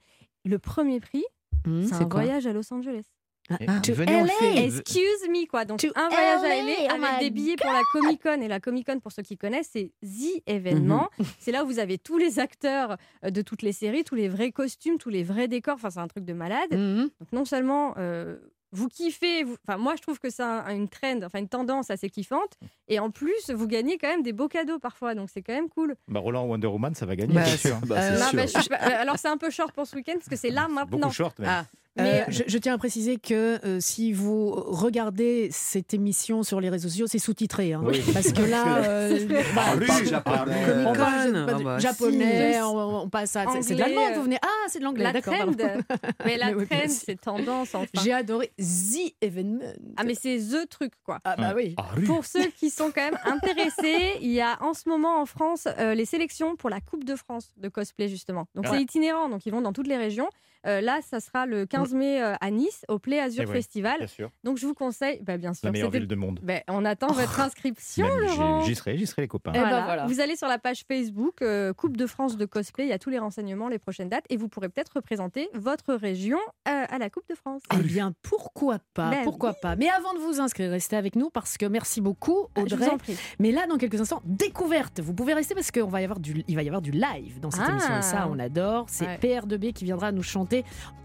Le 0.45 0.59
premier 0.59 1.01
prix 1.01 1.25
Mmh, 1.65 1.85
c'est 1.85 1.95
un 1.95 1.99
quoi? 2.09 2.23
voyage 2.23 2.45
à 2.49 2.53
Los 2.53 2.73
Angeles. 2.75 3.05
Ah, 3.51 3.81
to 3.81 3.93
LA. 3.95 4.27
fait. 4.29 4.65
Excuse 4.67 5.29
me 5.29 5.47
quoi. 5.47 5.65
Donc 5.65 5.81
To 5.81 5.89
un 5.97 6.09
voyage 6.09 6.43
à 6.43 6.49
LA, 6.49 6.63
LA 6.65 6.73
oh 6.99 7.05
avec 7.05 7.21
des 7.21 7.31
billets 7.31 7.57
pour 7.57 7.71
la 7.73 7.81
Comic 7.93 8.23
Con 8.23 8.41
et 8.41 8.49
la 8.49 8.61
Comic 8.61 8.87
Con 8.87 9.01
pour 9.01 9.13
ceux 9.13 9.23
qui 9.23 9.37
connaissent 9.37 9.71
c'est 9.73 9.91
The 10.03 10.43
événement. 10.47 11.11
C'est 11.41 11.53
là 11.53 11.65
où 11.65 11.67
vous 11.67 11.79
avez 11.79 11.99
tous 11.99 12.19
les 12.19 12.39
acteurs 12.39 12.97
euh, 13.25 13.31
de 13.31 13.43
toutes 13.43 13.63
les 13.63 13.73
séries, 13.73 14.05
tous 14.05 14.15
les 14.15 14.29
vrais 14.29 14.53
costumes, 14.53 14.99
tous 14.99 15.11
les 15.11 15.23
vrais 15.25 15.49
décors. 15.49 15.75
Enfin 15.75 15.91
c'est 15.91 15.99
un 16.01 16.09
truc 16.09 16.25
de 16.25 16.33
malade. 16.33 16.71
Mhm. 16.73 17.11
Donc 17.21 17.33
non 17.33 17.45
seulement 17.45 17.95
euh, 17.99 18.39
vous 18.75 18.89
kiffez, 18.89 19.43
vous- 19.45 19.57
enfin 19.69 19.77
moi 19.77 19.97
je 19.97 20.03
trouve 20.03 20.19
que 20.19 20.31
c'est 20.31 20.43
un- 20.43 20.75
une 20.75 20.89
trend, 20.89 21.21
enfin 21.25 21.41
une 21.41 21.49
tendance 21.49 21.91
assez 21.91 22.09
kiffante, 22.09 22.57
et 22.89 22.99
en 23.01 23.11
plus 23.11 23.51
vous 23.51 23.67
gagnez 23.67 23.99
quand 23.99 24.09
même 24.09 24.23
des 24.23 24.33
beaux 24.33 24.49
cadeaux 24.49 24.79
parfois, 24.79 25.15
donc 25.15 25.29
c'est 25.31 25.43
quand 25.43 25.53
même 25.53 25.69
cool. 25.69 25.95
Bah, 26.09 26.21
Roland 26.21 26.47
Wonder 26.47 26.69
Woman, 26.69 26.95
ça 26.95 27.05
va 27.05 27.15
gagner, 27.17 27.35
Bah, 27.35 27.45
sûr. 27.45 27.77
Bah, 27.87 28.11
Non, 28.19 28.27
bah, 28.33 28.47
je 28.47 28.73
alors 28.95 29.19
c'est 29.19 29.29
un 29.29 29.37
peu 29.37 29.51
short 29.51 29.73
pour 29.75 29.87
ce 29.87 29.95
week-end 29.97 30.15
parce 30.15 30.29
que 30.31 30.37
c'est 30.37 30.49
là 30.51 30.69
maintenant. 30.69 30.99
Beaucoup 31.01 31.13
short, 31.13 31.39
même. 31.39 31.49
Ah, 31.51 31.67
Euh, 32.01 32.03
Mais- 32.05 32.25
je, 32.33 32.43
je 32.47 32.57
tiens 32.59 32.73
à 32.73 32.79
préciser 32.79 33.19
que 33.19 33.59
euh, 33.67 33.79
si 33.79 34.15
vous 34.15 34.51
regardez 34.51 35.49
cette 35.53 35.93
émission 35.93 36.43
sur 36.43 36.59
les 36.59 36.71
réseaux 36.71 36.89
sociaux, 36.89 37.07
c'est 37.07 37.19
sous-titré. 37.19 37.75
hein. 37.75 37.83
Oui. 37.85 38.03
Parce 38.15 38.33
que 38.33 38.41
là, 38.43 38.79
euh, 38.79 39.27
bah, 39.55 39.63
Ah, 39.67 39.77
parle 39.87 40.07
japonais. 40.07 40.65
euh, 40.69 40.85
on 40.87 40.93
parle 40.95 41.47
Ah 41.51 41.53
de- 41.59 41.63
bah, 41.65 41.79
japonais, 41.79 42.53
si. 42.55 42.61
on, 42.63 43.03
on 43.03 43.09
passe 43.11 43.37
à. 43.37 43.45
C'est 43.53 43.61
c'est 43.63 43.75
de 43.75 43.81
l'allemand 43.81 44.09
que 44.11 44.17
vous 44.17 44.23
venez. 44.25 44.39
Ah, 44.43 44.49
c'est 44.69 44.79
de 44.79 44.85
l'anglais, 44.85 45.05
La 45.05 45.13
d'accord. 45.13 45.35
trend, 45.35 45.53
pardon. 45.53 45.83
mais 46.25 46.39
la 46.39 46.47
Mais 46.47 46.55
oui, 46.61 46.67
trend 46.67 46.79
c'est 46.89 47.21
tendance 47.21 47.75
enfin. 47.75 47.85
J'ai 48.03 48.13
adoré 48.15 48.53
The 48.59 49.13
Evenement. 49.21 49.61
Ah 49.99 50.05
mais 50.05 50.15
c'est 50.15 50.39
the 50.39 50.67
truc 50.71 50.93
quoi. 51.05 51.19
Ah 51.25 51.37
bah 51.37 51.53
oui. 51.55 51.75
Ah, 51.77 51.91
lui. 51.97 52.07
Pour 52.07 52.25
ceux 52.25 52.47
qui 52.47 52.71
sont 52.71 52.91
quand 52.95 53.03
même 53.03 53.19
intéressés, 53.27 54.17
il 54.23 54.31
y 54.33 54.41
a 54.41 54.57
en 54.63 54.73
ce 54.73 54.89
moment 54.89 55.21
en 55.21 55.27
France 55.27 55.69
euh, 55.79 55.95
les 55.95 56.07
sélections 56.07 56.57
pour 56.57 56.71
la 56.71 56.81
Coupe 56.81 57.05
de 57.05 57.17
France 57.17 57.53
de 57.59 57.69
cosplay 57.69 58.09
justement. 58.09 58.47
Donc 58.55 58.65
Ouais. 58.65 58.71
c'est 58.79 58.83
itinérant, 58.83 59.29
donc 59.29 59.45
ils 59.45 59.51
vont 59.53 59.61
dans 59.61 59.75
toutes 59.75 59.89
les 59.89 59.99
régions. 59.99 60.29
Euh, 60.67 60.81
là, 60.81 61.01
ça 61.03 61.21
sera 61.21 61.47
le 61.47 61.67
15 61.67 61.95
mai 61.95 62.23
euh, 62.23 62.35
à 62.41 62.51
Nice 62.51 62.85
au 62.89 62.99
Play 62.99 63.19
Azure 63.21 63.45
Eh 63.45 63.49
oui, 63.49 63.53
Festival. 63.55 63.99
Bien 63.99 64.07
sûr. 64.07 64.31
Donc 64.45 64.59
je 64.59 64.67
vous 64.67 64.75
conseille, 64.75 65.21
bah, 65.23 65.37
bien 65.37 65.55
sûr, 65.55 65.67
La 65.67 65.73
meilleure 65.73 65.91
ville 65.91 66.07
du 66.07 66.17
monde. 66.17 66.41
Ben, 66.43 66.61
on 66.69 66.85
attend 66.85 67.09
votre 67.09 67.41
inscription, 67.41 68.07
j'y- 68.07 68.37
Laurent. 68.39 68.63
J'y 68.63 68.75
serai, 68.75 68.97
j'y 68.99 69.07
serai 69.07 69.23
les 69.23 69.29
copains. 69.29 69.53
Eh 69.55 69.59
ben 69.59 69.85
Voilà. 69.85 70.07
Vous 70.07 70.21
allez 70.21 70.37
sur 70.37 70.49
la 70.49 70.59
page 70.59 70.85
Facebook 70.87 71.43
euh, 71.43 71.73
Coupe 71.73 71.97
de 71.97 72.07
France 72.07 72.37
de 72.37 72.45
cosplay, 72.47 72.85
il 72.85 72.91
y 72.91 72.93
a 72.93 72.99
tous 72.99 73.11
les 73.11 73.19
renseignements, 73.19 73.69
les 73.69 73.79
prochaines 73.79 74.09
dates, 74.09 74.25
et 74.31 74.37
vous 74.37 74.49
pourrez 74.49 74.69
peut-être 74.69 74.93
représenter 74.97 75.49
votre 75.55 75.95
région 75.95 76.39
euh, 76.69 76.85
à 76.89 76.99
la 76.99 77.11
Coupe 77.11 77.29
de 77.29 77.35
France. 77.35 77.63
Eh 77.75 77.83
bien, 77.83 78.13
pourquoi 78.23 78.79
pas 78.95 79.11
Ben 79.11 79.25
Pourquoi 79.25 79.55
pas 79.55 79.77
Mais 79.77 79.89
avant 79.89 80.15
de 80.15 80.19
vous 80.21 80.41
inscrire, 80.41 80.71
restez 80.71 80.97
avec 80.97 81.17
nous 81.17 81.31
parce 81.31 81.57
que 81.59 81.67
merci 81.67 82.01
beaucoup, 82.01 82.47
Je 82.57 82.63
Audrey. 82.63 82.77
vous 82.77 82.91
en 82.93 82.99
prie. 82.99 83.17
Mais 83.39 83.51
là, 83.53 83.67
dans 83.67 83.79
quelques 83.79 84.01
instants, 84.01 84.23
découverte. 84.25 85.01
Vous 85.01 85.15
pouvez 85.15 85.35
rester 85.35 85.55
parce 85.55 85.71
qu'il 85.71 85.83
va 85.85 86.01
y 86.01 86.05
avoir 86.05 86.21
du, 86.21 86.45
il 86.47 86.55
va 86.57 86.63
y 86.63 86.69
avoir 86.69 86.83
du 86.83 86.91
live 86.93 87.41
dans 87.41 87.51
cette 87.51 87.65
Ah. 87.67 87.71
émission. 87.71 87.99
Et 87.99 88.03
ça, 88.03 88.29
on 88.31 88.39
adore. 88.39 88.85
C'est 88.89 89.07
Ouais. 89.07 89.19
PR2B 89.19 89.73
qui 89.73 89.85
viendra 89.85 90.13
nous 90.13 90.23
chanter 90.23 90.52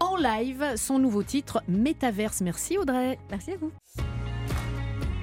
en 0.00 0.16
live 0.16 0.74
son 0.76 0.98
nouveau 0.98 1.22
titre, 1.22 1.62
Métaverse. 1.68 2.40
Merci, 2.40 2.78
Audrey. 2.78 3.18
Merci 3.30 3.52
à 3.52 3.56
vous. 3.56 3.72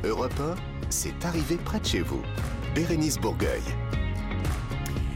Europe 0.03 0.33
1, 0.39 0.55
c'est 0.89 1.25
arrivé 1.25 1.55
près 1.57 1.79
de 1.79 1.85
chez 1.85 2.01
vous. 2.01 2.21
Bérénice 2.75 3.17
Bourgueil. 3.17 3.61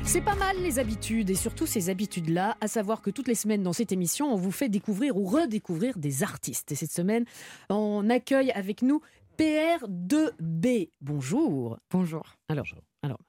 C'est 0.03 0.21
pas 0.21 0.35
mal 0.35 0.57
les 0.63 0.79
habitudes 0.79 1.29
et 1.29 1.35
surtout 1.35 1.67
ces 1.67 1.91
habitudes-là, 1.91 2.57
à 2.61 2.67
savoir 2.67 3.01
que 3.01 3.11
toutes 3.11 3.27
les 3.27 3.35
semaines 3.35 3.61
dans 3.61 3.73
cette 3.73 3.91
émission, 3.91 4.33
on 4.33 4.37
vous 4.37 4.51
fait 4.51 4.67
découvrir 4.69 5.15
ou 5.17 5.25
redécouvrir 5.25 5.99
des 5.99 6.23
artistes. 6.23 6.71
Et 6.71 6.75
cette 6.75 6.91
semaine, 6.91 7.25
on 7.69 8.09
accueille 8.09 8.49
avec 8.51 8.81
nous 8.81 9.01
PR2B. 9.37 10.89
Bonjour. 11.01 11.77
Bonjour. 11.91 12.23
Alors, 12.47 12.65
alors, 13.03 13.19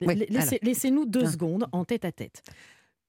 Oui, 0.00 0.14
laissez- 0.30 0.48
alors. 0.54 0.58
laissez-nous 0.62 1.04
deux 1.04 1.24
Ah. 1.26 1.30
secondes 1.30 1.66
en 1.72 1.84
tête 1.84 2.04
à 2.06 2.12
tête. 2.12 2.42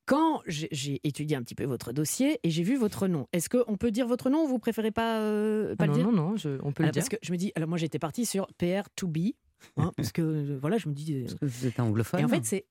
Quand 0.05 0.41
j'ai- 0.45 0.99
étudié 1.03 1.35
un 1.35 1.41
petit 1.41 1.55
peu 1.55 1.63
votre 1.65 1.91
dossier 1.91 2.39
et 2.43 2.49
j'ai 2.51 2.61
vu 2.63 2.75
votre 2.77 3.07
nom, 3.07 3.27
est-ce 3.33 3.49
qu'on 3.49 3.75
peut 3.77 3.89
dire 3.91 4.07
votre 4.07 4.29
nom 4.29 4.43
ou 4.43 4.47
vous 4.47 4.59
préférez 4.59 4.91
pas, 4.91 5.19
euh, 5.21 5.75
pas 5.75 5.85
Ah 5.85 5.87
le 5.87 5.93
non, 5.93 5.97
dire? 5.97 6.05
non, 6.11 6.29
non, 6.31 6.37
je- 6.37 6.59
on 6.61 6.71
peut 6.71 6.83
Alors, 6.83 6.89
le 6.89 6.91
dire. 6.91 7.01
Parce 7.01 7.09
que 7.09 7.15
je 7.23 7.31
me 7.31 7.37
dis, 7.37 7.51
alors 7.55 7.67
moi 7.69 7.77
j'étais 7.79 7.97
partie 7.99 8.25
sur 8.25 8.47
PR2B, 8.59 9.33
hein, 9.77 9.91
parce 9.97 10.11
que 10.11 10.21
euh, 10.21 10.57
voilà, 10.61 10.77
je 10.77 10.89
me 10.89 10.93
dis. 10.93 11.13
euh, 11.15 11.21
Parce 11.23 11.35
que 11.35 11.45
vous 11.45 11.65
êtes 11.65 11.79
anglophone. 11.79 12.19
et 12.19 12.23
en 12.25 12.27
fait, 12.27 12.45
c'est 12.45 12.65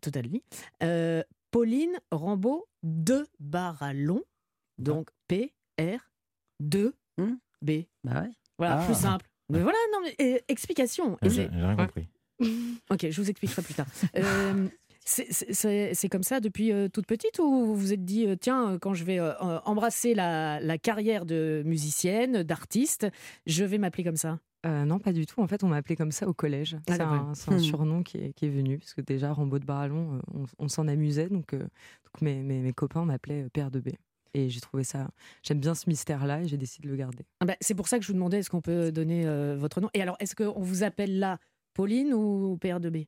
totalement. 0.00 0.40
Euh, 0.82 1.22
Pauline 1.52 1.98
Rambaud 2.10 2.66
de 2.82 3.26
Barallon, 3.38 4.22
donc 4.78 5.10
P 5.28 5.52
R 5.80 5.98
2 6.60 6.94
Hmm. 7.18 7.34
B. 7.62 7.70
Bah 8.04 8.22
ouais. 8.22 8.30
Voilà, 8.58 8.80
Ah. 8.80 8.84
plus 8.86 8.94
simple. 8.94 9.26
Mais 9.50 9.60
voilà, 9.62 9.78
non 9.92 9.98
mais 10.02 10.16
euh, 10.34 10.38
explication. 10.48 11.18
Et 11.22 11.28
J'ai 11.30 11.46
rien 11.46 11.76
compris. 11.76 12.08
Ok, 12.90 13.06
je 13.10 13.20
vous 13.20 13.28
expliquerai 13.28 13.60
plus 13.62 13.74
tard. 13.74 13.86
Euh, 14.16 14.66
c'est- 15.04 16.08
comme 16.08 16.22
ça 16.22 16.40
depuis 16.40 16.72
euh, 16.72 16.88
toute 16.88 17.06
petite 17.06 17.38
ou 17.38 17.66
vous 17.66 17.74
vous 17.76 17.92
êtes 17.92 18.04
dit, 18.04 18.26
euh, 18.26 18.36
tiens, 18.40 18.72
euh, 18.72 18.78
quand 18.78 18.94
je 18.94 19.04
vais 19.04 19.18
euh, 19.18 19.32
embrasser 19.64 20.14
la, 20.14 20.60
la 20.60 20.78
carrière 20.78 21.26
de 21.26 21.62
musicienne, 21.64 22.42
d'artiste, 22.42 23.06
je 23.46 23.64
vais 23.64 23.78
m'appeler 23.78 24.04
comme 24.04 24.16
ça? 24.16 24.38
Euh, 24.66 24.84
non, 24.84 24.98
pas 24.98 25.12
du 25.14 25.24
tout. 25.24 25.40
En 25.40 25.46
fait, 25.46 25.64
on 25.64 25.68
m'a 25.68 25.76
appelé 25.76 25.96
comme 25.96 26.12
ça 26.12 26.28
au 26.28 26.34
collège. 26.34 26.76
Ah, 26.88 26.92
c'est 27.34 27.48
un, 27.48 27.56
Hmm. 27.56 27.58
surnom 27.58 28.02
qui 28.02 28.18
est, 28.18 28.32
qui 28.34 28.44
est 28.44 28.50
venu, 28.50 28.78
parce 28.78 28.92
que 28.92 29.00
déjà, 29.00 29.32
Rambaud 29.32 29.58
de 29.58 29.64
Barallon, 29.64 30.20
on, 30.34 30.44
on 30.58 30.68
s'en 30.68 30.86
amusait. 30.86 31.28
Donc, 31.30 31.54
euh, 31.54 31.58
donc 31.60 32.20
mes, 32.20 32.42
mes, 32.42 32.58
mes 32.60 32.72
copains 32.74 33.06
m'appelaient 33.06 33.48
Père 33.50 33.70
de 33.70 33.80
B. 33.80 33.88
Et 34.34 34.50
j'ai 34.50 34.60
trouvé 34.60 34.84
ça. 34.84 35.08
J'aime 35.42 35.60
bien 35.60 35.74
ce 35.74 35.88
mystère-là 35.88 36.42
et 36.42 36.46
j'ai 36.46 36.58
décidé 36.58 36.86
de 36.86 36.92
le 36.92 36.96
garder. 36.98 37.24
Ah 37.40 37.46
bah, 37.46 37.56
C'est 37.62 37.74
pour 37.74 37.88
ça 37.88 37.96
que 37.98 38.02
je 38.04 38.08
vous 38.08 38.14
demandais, 38.14 38.40
est-ce 38.40 38.50
qu'on 38.50 38.60
peut 38.60 38.92
donner 38.92 39.26
euh, 39.26 39.56
votre 39.58 39.80
nom? 39.80 39.88
Et 39.94 40.02
alors, 40.02 40.16
est-ce 40.20 40.36
qu'on 40.36 40.60
vous 40.60 40.82
appelle 40.84 41.18
là 41.18 41.38
Pauline 41.72 42.12
ou 42.12 42.56
PR2B 42.60 43.06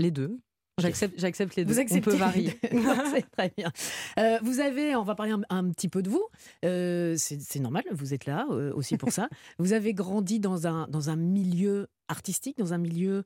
Les 0.00 0.10
deux. 0.10 0.40
J'accepte, 0.78 1.18
j'accepte 1.18 1.56
les 1.56 1.64
deux. 1.64 1.72
Vous 1.74 1.80
acceptez 1.80 2.08
On 2.08 2.12
peut 2.12 2.18
varier. 2.18 2.58
C'est 3.12 3.30
très 3.30 3.52
bien. 3.56 3.70
Euh, 4.18 4.38
vous 4.42 4.60
avez, 4.60 4.94
on 4.96 5.02
va 5.02 5.14
parler 5.14 5.32
un, 5.32 5.42
un 5.50 5.68
petit 5.70 5.88
peu 5.88 6.02
de 6.02 6.10
vous. 6.10 6.24
Euh, 6.64 7.14
c'est 7.16 7.60
normal, 7.60 7.84
vous 7.90 8.14
êtes 8.14 8.26
là 8.26 8.46
euh, 8.50 8.72
aussi 8.74 8.96
pour 8.96 9.12
ça. 9.12 9.28
vous 9.58 9.72
avez 9.72 9.94
grandi 9.94 10.40
dans 10.40 10.66
un, 10.66 10.86
dans 10.88 11.10
un 11.10 11.16
milieu 11.16 11.88
artistique, 12.08 12.58
dans 12.58 12.72
un 12.72 12.78
milieu 12.78 13.24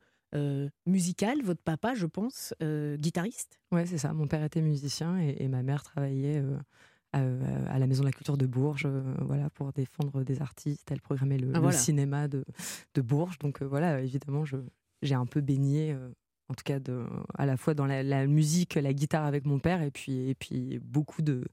musical. 0.87 1.43
Votre 1.43 1.61
papa, 1.61 1.95
je 1.95 2.07
pense, 2.07 2.55
guitariste? 2.97 3.59
Ouais, 3.71 3.85
c'est 3.85 3.99
ça. 3.99 4.15
Mon 4.15 4.27
père 4.27 4.43
était 4.43 4.63
musicien 4.63 5.19
et, 5.21 5.37
et 5.41 5.49
ma 5.49 5.63
mère 5.63 5.83
travaillait 5.83 6.43
à, 7.13 7.21
à 7.69 7.79
la 7.79 7.87
Maison 7.87 8.01
de 8.01 8.07
la 8.07 8.13
Culture 8.13 8.39
de 8.39 8.47
Bourges, 8.47 8.87
voilà, 9.21 9.51
pour 9.51 9.75
défendre 9.75 10.25
des 10.25 10.41
artistes. 10.41 10.89
Elle 10.91 11.03
programmait 11.03 11.37
le, 11.37 11.53
Ah, 11.55 11.61
le 11.61 11.71
cinéma 11.73 12.29
de, 12.29 12.45
de 12.95 13.03
Bourges. 13.03 13.39
Donc 13.41 13.63
voilà, 13.63 14.01
évidemment, 14.01 14.45
j'ai 15.03 15.15
un 15.15 15.27
peu 15.27 15.43
baigné, 15.43 15.95
en 16.53 16.55
tout 16.55 16.65
cas, 16.65 16.79
de, 16.79 17.07
à 17.35 17.47
la 17.47 17.57
fois 17.57 17.73
dans 17.73 17.87
la, 17.87 18.03
la 18.03 18.27
musique, 18.27 18.75
la 18.75 18.93
guitare 18.93 19.25
avec 19.25 19.47
mon 19.47 19.59
père, 19.59 19.81
et 19.81 19.91
puis, 19.91 20.29
et 20.29 20.35
puis 20.35 20.79
beaucoup 20.85 21.23
de, 21.23 21.45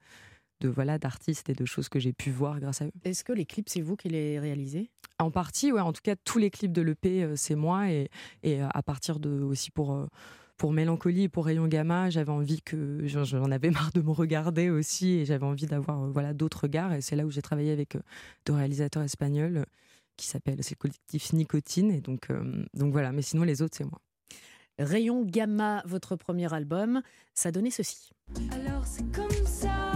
de 0.60 0.68
voilà 0.68 1.00
d'artistes 1.00 1.50
et 1.50 1.54
de 1.54 1.64
choses 1.64 1.88
que 1.88 2.00
j'ai 2.00 2.12
pu 2.12 2.32
voir 2.32 2.60
grâce 2.60 2.82
à 2.82 2.88
eux. 2.88 2.92
Est-ce 3.06 3.24
que 3.24 3.32
les 3.32 3.46
clips, 3.46 3.70
c'est 3.70 3.80
vous 3.80 3.96
qui 3.96 4.10
les 4.10 4.40
réalisez 4.40 4.92
En 5.20 5.32
partie, 5.32 5.72
ouais. 5.72 5.80
En 5.80 5.94
tout 5.94 6.02
cas, 6.04 6.18
tous 6.18 6.38
les 6.38 6.50
clips 6.50 6.74
de 6.74 6.82
l'EP, 6.82 7.24
euh, 7.24 7.36
c'est 7.38 7.56
moi. 7.56 7.90
Et, 7.90 8.10
et 8.44 8.62
euh, 8.62 8.68
à 8.74 8.84
partir 8.84 9.22
de 9.22 9.30
aussi 9.42 9.72
pour 9.72 9.94
euh, 9.94 10.06
pour 10.58 10.74
Mélancolie 10.74 11.24
et 11.24 11.30
pour 11.30 11.46
Rayon 11.46 11.70
Gamma, 11.70 12.10
j'avais 12.10 12.34
envie 12.34 12.62
que 12.62 13.00
j'en 13.06 13.50
avais 13.52 13.70
marre 13.72 13.92
de 13.94 14.02
me 14.02 14.12
regarder 14.12 14.70
aussi, 14.70 15.12
et 15.12 15.26
j'avais 15.26 15.46
envie 15.46 15.66
d'avoir 15.66 16.12
voilà 16.12 16.34
d'autres 16.34 16.64
regards. 16.64 16.92
Et 16.92 17.00
c'est 17.00 17.16
là 17.16 17.26
où 17.26 17.32
j'ai 17.32 17.42
travaillé 17.42 17.72
avec 17.72 17.96
deux 18.46 18.54
réalisateurs 18.54 19.04
espagnols 19.04 19.66
qui 20.20 20.28
s'appellent 20.28 20.62
c'est 20.62 20.76
le 20.76 20.80
collectif 20.80 21.34
Nicotine. 21.34 21.92
Et 21.92 22.02
donc 22.02 22.30
euh, 22.30 22.66
donc 22.74 22.92
voilà. 22.92 23.12
Mais 23.12 23.22
sinon 23.22 23.44
les 23.44 23.62
autres, 23.62 23.76
c'est 23.78 23.86
moi. 23.86 24.02
Rayon 24.80 25.24
Gamma, 25.26 25.84
votre 25.86 26.16
premier 26.16 26.54
album, 26.54 27.02
ça 27.34 27.52
donnait 27.52 27.70
ceci. 27.70 28.12
Alors 28.54 28.86
c'est 28.86 29.04
comme 29.12 29.46
ça, 29.46 29.92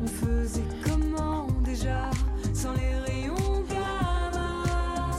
on 0.00 0.06
faisait 0.06 0.62
comment 0.84 1.48
déjà 1.64 2.08
sans 2.54 2.74
les 2.74 2.94
rayons 2.94 3.64
gamma? 3.68 5.10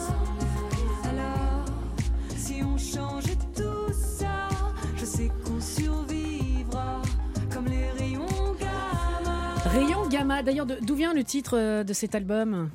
Alors 1.09 1.65
si 2.37 2.63
on 2.63 2.77
changeait 2.77 3.37
tout 3.53 3.91
ça, 3.91 4.47
je 4.95 5.03
sais 5.03 5.29
qu'on 5.43 5.59
survivra 5.59 7.01
comme 7.53 7.65
les 7.65 7.89
rayons 7.91 8.25
gamma. 8.57 9.55
Rayon 9.65 10.07
Gamma, 10.07 10.41
d'ailleurs 10.41 10.65
d'où 10.65 10.95
vient 10.95 11.13
le 11.13 11.25
titre 11.25 11.57
euh, 11.57 11.83
de 11.83 11.91
cet 11.91 12.15
album? 12.15 12.69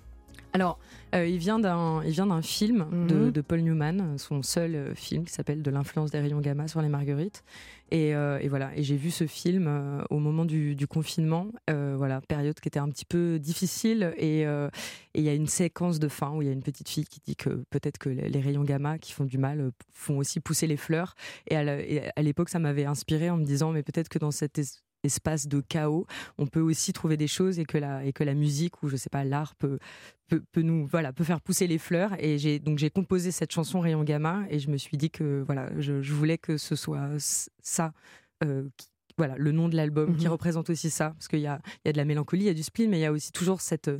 Alors, 0.55 0.78
euh, 1.14 1.26
il 1.26 1.38
vient 1.38 1.59
d'un, 1.59 2.03
il 2.05 2.11
vient 2.12 2.26
d'un 2.26 2.42
film 2.42 2.86
de, 3.09 3.14
Mhm. 3.14 3.30
de 3.32 3.40
Paul 3.42 3.61
Newman, 3.61 4.16
son 4.18 4.42
seul 4.42 4.74
euh, 4.74 4.94
film 4.94 5.24
qui 5.24 5.32
s'appelle 5.32 5.62
De 5.62 5.70
l'influence 5.70 6.11
des 6.11 6.20
rayons 6.20 6.40
gamma 6.40 6.68
sur 6.68 6.80
les 6.82 6.88
marguerites. 6.88 7.44
Et, 7.90 8.14
euh, 8.14 8.38
et 8.40 8.49
voilà. 8.49 8.70
Et 8.76 8.82
j'ai 8.82 8.96
vu 8.96 9.11
ce 9.11 9.26
film 9.26 9.70
au 10.11 10.18
moment 10.18 10.44
du, 10.44 10.74
du 10.74 10.86
confinement, 10.86 11.46
voilà, 11.68 12.20
période 12.20 12.59
qui 12.61 12.68
était 12.68 12.78
un 12.78 12.88
petit 12.90 13.07
peu 13.07 13.38
difficile. 13.38 14.12
Et 14.18 14.42
il 15.14 15.22
y 15.22 15.28
a 15.28 15.34
une 15.34 15.46
séquence 15.46 15.99
de 15.99 16.09
fin 16.09 16.30
où 16.32 16.42
il 16.42 16.46
y 16.46 16.51
a 16.51 16.53
une 16.53 16.62
petite 16.62 16.88
fille 16.88 17.05
qui 17.07 17.20
dit 17.24 17.34
que 17.36 17.64
peut-être 17.70 17.96
que 17.99 18.11
les 18.11 18.40
rayons 18.40 18.62
gamma 18.64 18.99
qui 18.99 19.12
font 19.12 19.24
du 19.24 19.38
mal 19.38 19.70
font 19.94 20.18
aussi 20.18 20.38
pousser 20.40 20.66
les 20.66 20.76
fleurs. 20.76 21.14
Et 21.51 21.57
à 21.57 22.22
l'époque, 22.22 22.51
ça 22.51 22.59
m'avait 22.59 22.84
inspiré 22.84 23.30
en 23.30 23.38
me 23.38 23.44
disant, 23.44 23.72
mais 23.72 23.82
peut-être 23.82 24.11
que 24.11 24.18
dans 24.18 24.32
cet 24.32 24.59
es- 24.59 24.64
espace 25.05 25.46
de 25.46 25.61
chaos, 25.61 26.07
on 26.38 26.46
peut 26.46 26.61
aussi 26.61 26.92
trouver 26.92 27.16
des 27.16 27.28
choses 27.28 27.59
et 27.59 27.64
que 27.64 27.78
la, 27.78 28.05
et 28.05 28.12
que 28.12 28.24
la 28.24 28.34
musique 28.34 28.82
ou 28.82 28.88
je 28.88 28.96
sais 28.96 29.11
pas 29.11 29.24
l'art 29.24 29.55
peut, 29.57 29.78
peut, 30.28 30.42
peut 30.53 30.62
nous 30.62 30.86
voilà 30.86 31.12
peut 31.12 31.24
faire 31.24 31.40
pousser 31.40 31.66
les 31.66 31.78
fleurs. 31.78 32.12
Et 32.22 32.38
j'ai 32.38 32.59
donc 32.59 32.78
j'ai 32.78 32.90
composé 32.90 33.30
cette 33.30 33.53
chanson 33.53 33.80
Rayon 33.80 34.05
Gamma 34.05 34.44
et 34.51 34.59
je 34.59 34.70
me 34.70 34.76
suis 34.76 34.96
dit 34.96 35.11
que 35.11 35.42
voilà 35.46 35.70
je, 35.78 36.12
voulais 36.12 36.38
que 36.38 36.57
ce 36.57 36.74
soit 36.76 37.09
ça 37.62 37.92
euh, 38.44 38.68
qui- 38.76 38.88
voilà 39.18 39.34
le 39.36 39.52
nom 39.52 39.68
de 39.68 39.76
l'album 39.76 40.16
qui 40.16 40.24
Mhm. 40.26 40.32
représente 40.32 40.70
aussi 40.70 40.88
ça 40.90 41.10
parce 41.10 41.28
qu'il 41.28 41.40
y 41.40 41.46
a, 41.46 41.60
il 41.84 41.88
y 41.88 41.90
a 41.90 41.92
de 41.92 41.98
la 41.98 42.04
mélancolie 42.06 42.44
il 42.44 42.46
y 42.46 42.50
a 42.50 42.54
du 42.54 42.62
spleen 42.62 42.88
mais 42.88 42.98
il 42.98 43.02
y 43.02 43.04
a 43.04 43.12
aussi 43.12 43.30
toujours 43.32 43.60
cette 43.60 43.90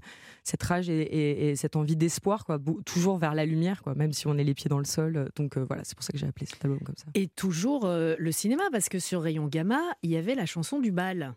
cette 0.45 0.63
rage 0.63 0.89
et, 0.89 1.01
et- 1.03 1.51
et 1.51 1.57
cette 1.57 1.77
envie 1.77 1.97
d'espoir 1.97 2.45
quoi 2.47 2.59
toujours 2.87 3.19
vers 3.19 3.35
la 3.35 3.45
lumière 3.45 3.83
quoi 3.83 3.95
même 3.95 4.13
si 4.13 4.27
on 4.27 4.39
est 4.39 4.45
les 4.45 4.55
pieds 4.55 4.69
dans 4.71 4.79
le 4.79 4.85
sol 4.87 5.29
donc 5.37 5.57
euh, 5.59 5.65
voilà 5.69 5.83
c'est 5.85 5.95
pour 5.97 6.05
ça 6.05 6.13
que 6.13 6.19
j'ai 6.19 6.27
appelé 6.27 6.47
cet 6.47 6.65
album 6.65 6.81
comme 6.81 6.97
ça 6.97 7.07
Et 7.15 7.27
toujours 7.29 7.85
euh, 7.85 8.15
le 8.19 8.33
cinéma, 8.33 8.63
parce 8.73 8.89
que 8.89 8.99
sur 8.99 9.21
Rayon 9.23 9.47
Gamma, 9.49 9.81
il 10.03 10.11
y 10.11 10.17
avait 10.17 10.35
la 10.35 10.47
chanson 10.47 10.79
du 10.81 10.93
bal. 10.93 11.35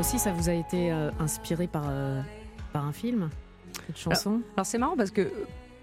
Aussi, 0.00 0.18
ça 0.18 0.32
vous 0.32 0.48
a 0.48 0.52
été 0.54 0.90
euh, 0.90 1.10
inspiré 1.20 1.66
par, 1.66 1.84
euh, 1.88 2.22
par 2.72 2.86
un 2.86 2.92
film 2.92 3.28
Cette 3.86 3.98
chanson? 3.98 4.30
Alors, 4.30 4.42
alors 4.56 4.66
c'est 4.66 4.78
marrant 4.78 4.96
parce 4.96 5.10
que. 5.10 5.30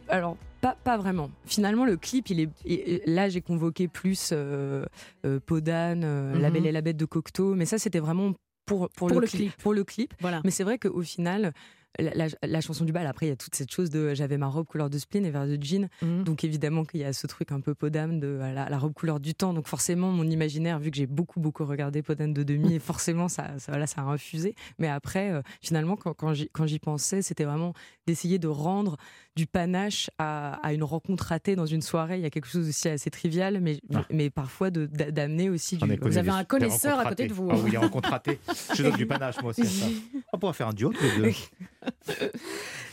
Alors, 0.09 0.37
pas, 0.61 0.75
pas 0.83 0.97
vraiment. 0.97 1.29
Finalement, 1.45 1.85
le 1.85 1.97
clip, 1.97 2.29
il 2.31 2.39
est. 2.39 2.49
il- 2.65 3.01
là, 3.05 3.29
j'ai 3.29 3.41
convoqué 3.41 3.87
plus 3.87 4.31
euh, 4.33 4.85
euh, 5.25 5.39
Podane, 5.45 6.03
euh, 6.03 6.39
La 6.39 6.47
Mhm. 6.47 6.53
Belle 6.53 6.65
et 6.65 6.71
la 6.71 6.81
Bête 6.81 6.97
de 6.97 7.05
Cocteau, 7.05 7.53
mais 7.53 7.65
ça, 7.65 7.77
c'était 7.77 7.99
vraiment 7.99 8.33
pour, 8.65 8.89
pour, 8.89 9.07
Pour 9.07 9.09
le, 9.09 9.19
le 9.21 9.27
clip, 9.27 9.51
clip. 9.51 9.61
Pour 9.61 9.73
le 9.73 9.83
clip. 9.83 10.13
Voilà. 10.19 10.41
Mais 10.43 10.51
c'est 10.51 10.63
vrai 10.63 10.79
qu'au 10.79 11.01
final. 11.03 11.53
La, 11.99 12.13
la- 12.13 12.27
la 12.47 12.61
chanson 12.61 12.85
du 12.85 12.91
bal, 12.91 13.07
après, 13.07 13.25
il 13.25 13.29
y 13.29 13.31
a 13.31 13.35
toute 13.35 13.55
cette 13.55 13.71
chose 13.71 13.89
de 13.89 14.13
j'avais 14.13 14.37
ma 14.37 14.47
robe 14.47 14.67
couleur 14.67 14.89
de 14.89 14.97
spleen 14.97 15.25
et 15.25 15.31
vert 15.31 15.47
de 15.47 15.57
jean. 15.61 15.87
Mhm. 16.01 16.23
Donc, 16.23 16.43
évidemment, 16.43 16.85
qu'il 16.85 16.99
y 16.99 17.03
a 17.03 17.13
ce 17.13 17.25
truc 17.27 17.51
un 17.51 17.59
peu 17.59 17.73
Podane 17.75 18.19
de 18.19 18.27
la, 18.27 18.69
la 18.69 18.77
robe 18.77 18.93
couleur 18.93 19.19
du 19.19 19.33
temps. 19.33 19.53
Donc, 19.53 19.67
forcément, 19.67 20.11
mon 20.11 20.25
imaginaire, 20.27 20.79
vu 20.79 20.91
que 20.91 20.97
j'ai 20.97 21.07
beaucoup, 21.07 21.39
beaucoup 21.39 21.65
regardé 21.65 22.01
Podane 22.03 22.33
de 22.33 22.43
demi, 22.43 22.73
et 22.75 22.79
forcément, 22.79 23.27
ça, 23.27 23.57
ça, 23.59 23.71
voilà, 23.71 23.87
ça 23.87 24.01
a 24.01 24.05
infusé. 24.05 24.55
Mais 24.79 24.87
après, 24.87 25.31
euh, 25.31 25.41
finalement, 25.61 25.95
quand 25.95 26.33
j'y 26.67 26.79
pensais, 26.79 27.21
c'était 27.21 27.45
vraiment 27.45 27.73
d'essayer 28.05 28.39
de 28.39 28.47
rendre 28.47 28.97
du 29.37 29.45
panache 29.45 30.09
à, 30.17 30.53
à 30.65 30.73
une 30.73 30.83
rencontre 30.83 31.25
ratée 31.25 31.55
dans 31.55 31.67
une 31.67 31.83
soirée. 31.83 32.17
Il 32.17 32.23
y 32.23 32.25
a 32.25 32.31
quelque 32.31 32.47
chose 32.47 32.67
aussi 32.67 32.89
assez 32.89 33.11
trivial, 33.11 33.59
mais, 33.61 33.79
Ah. 33.93 34.03
mais 34.09 34.31
parfois 34.31 34.71
d'amener 34.71 35.49
aussi 35.51 35.77
du. 35.77 35.95
Vous 36.01 36.17
avez 36.17 36.31
un 36.31 36.43
connaisseur 36.43 36.99
à 36.99 37.05
côté 37.05 37.27
de 37.27 37.33
vous, 37.33 37.47
Ah 37.51 37.55
oui, 37.63 37.69
les 37.71 37.77
rencontres 37.77 38.09
ratées. 38.09 38.39
Je 38.75 38.81
donne 38.81 38.95
du 38.95 39.05
panache, 39.05 39.39
moi 39.41 39.51
aussi, 39.51 39.61
à 39.61 39.65
ça. 39.65 39.85
On 40.33 40.39
pourrait 40.39 40.53
faire 40.53 40.69
un 40.69 40.73
duo 40.73 40.91
tous 40.91 41.03
les 41.03 41.15
deux. 41.17 41.31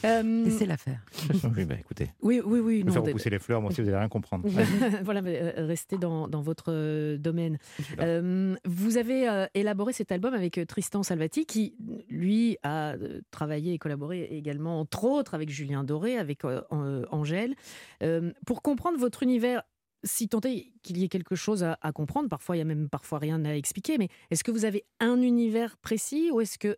Euh, 0.04 0.44
Laissez-la 0.44 0.76
faire. 0.76 1.00
oui, 1.56 1.64
bah 1.64 1.76
écoutez. 1.78 2.10
Oui, 2.22 2.40
oui, 2.44 2.60
oui. 2.60 2.84
Non, 2.84 2.92
faire 2.92 3.02
repousser 3.04 3.30
les 3.30 3.38
fleurs, 3.38 3.60
moi 3.60 3.70
aussi, 3.70 3.80
vous 3.80 3.88
allez 3.88 3.98
rien 3.98 4.08
comprendre. 4.08 4.48
voilà, 5.02 5.22
mais, 5.22 5.40
euh, 5.40 5.66
restez 5.66 5.96
dans, 5.98 6.28
dans 6.28 6.42
votre 6.42 6.66
euh, 6.68 7.16
domaine. 7.16 7.58
Euh, 8.00 8.54
vous 8.64 8.98
avez 8.98 9.28
euh, 9.28 9.46
élaboré 9.54 9.92
cet 9.92 10.12
album 10.12 10.34
avec 10.34 10.60
Tristan 10.68 11.02
Salvati, 11.02 11.46
qui, 11.46 11.74
lui, 12.08 12.58
a 12.62 12.94
travaillé 13.30 13.72
et 13.72 13.78
collaboré 13.78 14.24
également, 14.24 14.80
entre 14.80 15.04
autres, 15.04 15.34
avec 15.34 15.50
Julien 15.50 15.84
Doré, 15.84 16.18
avec 16.18 16.44
euh, 16.44 16.60
euh, 16.72 17.04
Angèle. 17.10 17.54
Euh, 18.02 18.32
pour 18.46 18.62
comprendre 18.62 18.98
votre 18.98 19.22
univers, 19.22 19.62
si 20.02 20.28
tant 20.28 20.40
est 20.40 20.72
qu'il 20.82 20.98
y 20.98 21.04
ait 21.04 21.08
quelque 21.08 21.34
chose 21.34 21.64
à, 21.64 21.78
à 21.80 21.92
comprendre, 21.92 22.28
parfois 22.28 22.56
il 22.56 22.58
y 22.58 22.62
a 22.62 22.66
même 22.66 22.88
parfois 22.88 23.18
rien 23.18 23.44
à 23.44 23.54
expliquer, 23.54 23.96
mais 23.98 24.08
est-ce 24.30 24.44
que 24.44 24.50
vous 24.50 24.64
avez 24.66 24.84
un 25.00 25.20
univers 25.22 25.76
précis 25.78 26.30
ou 26.30 26.40
est-ce 26.40 26.58
que 26.58 26.76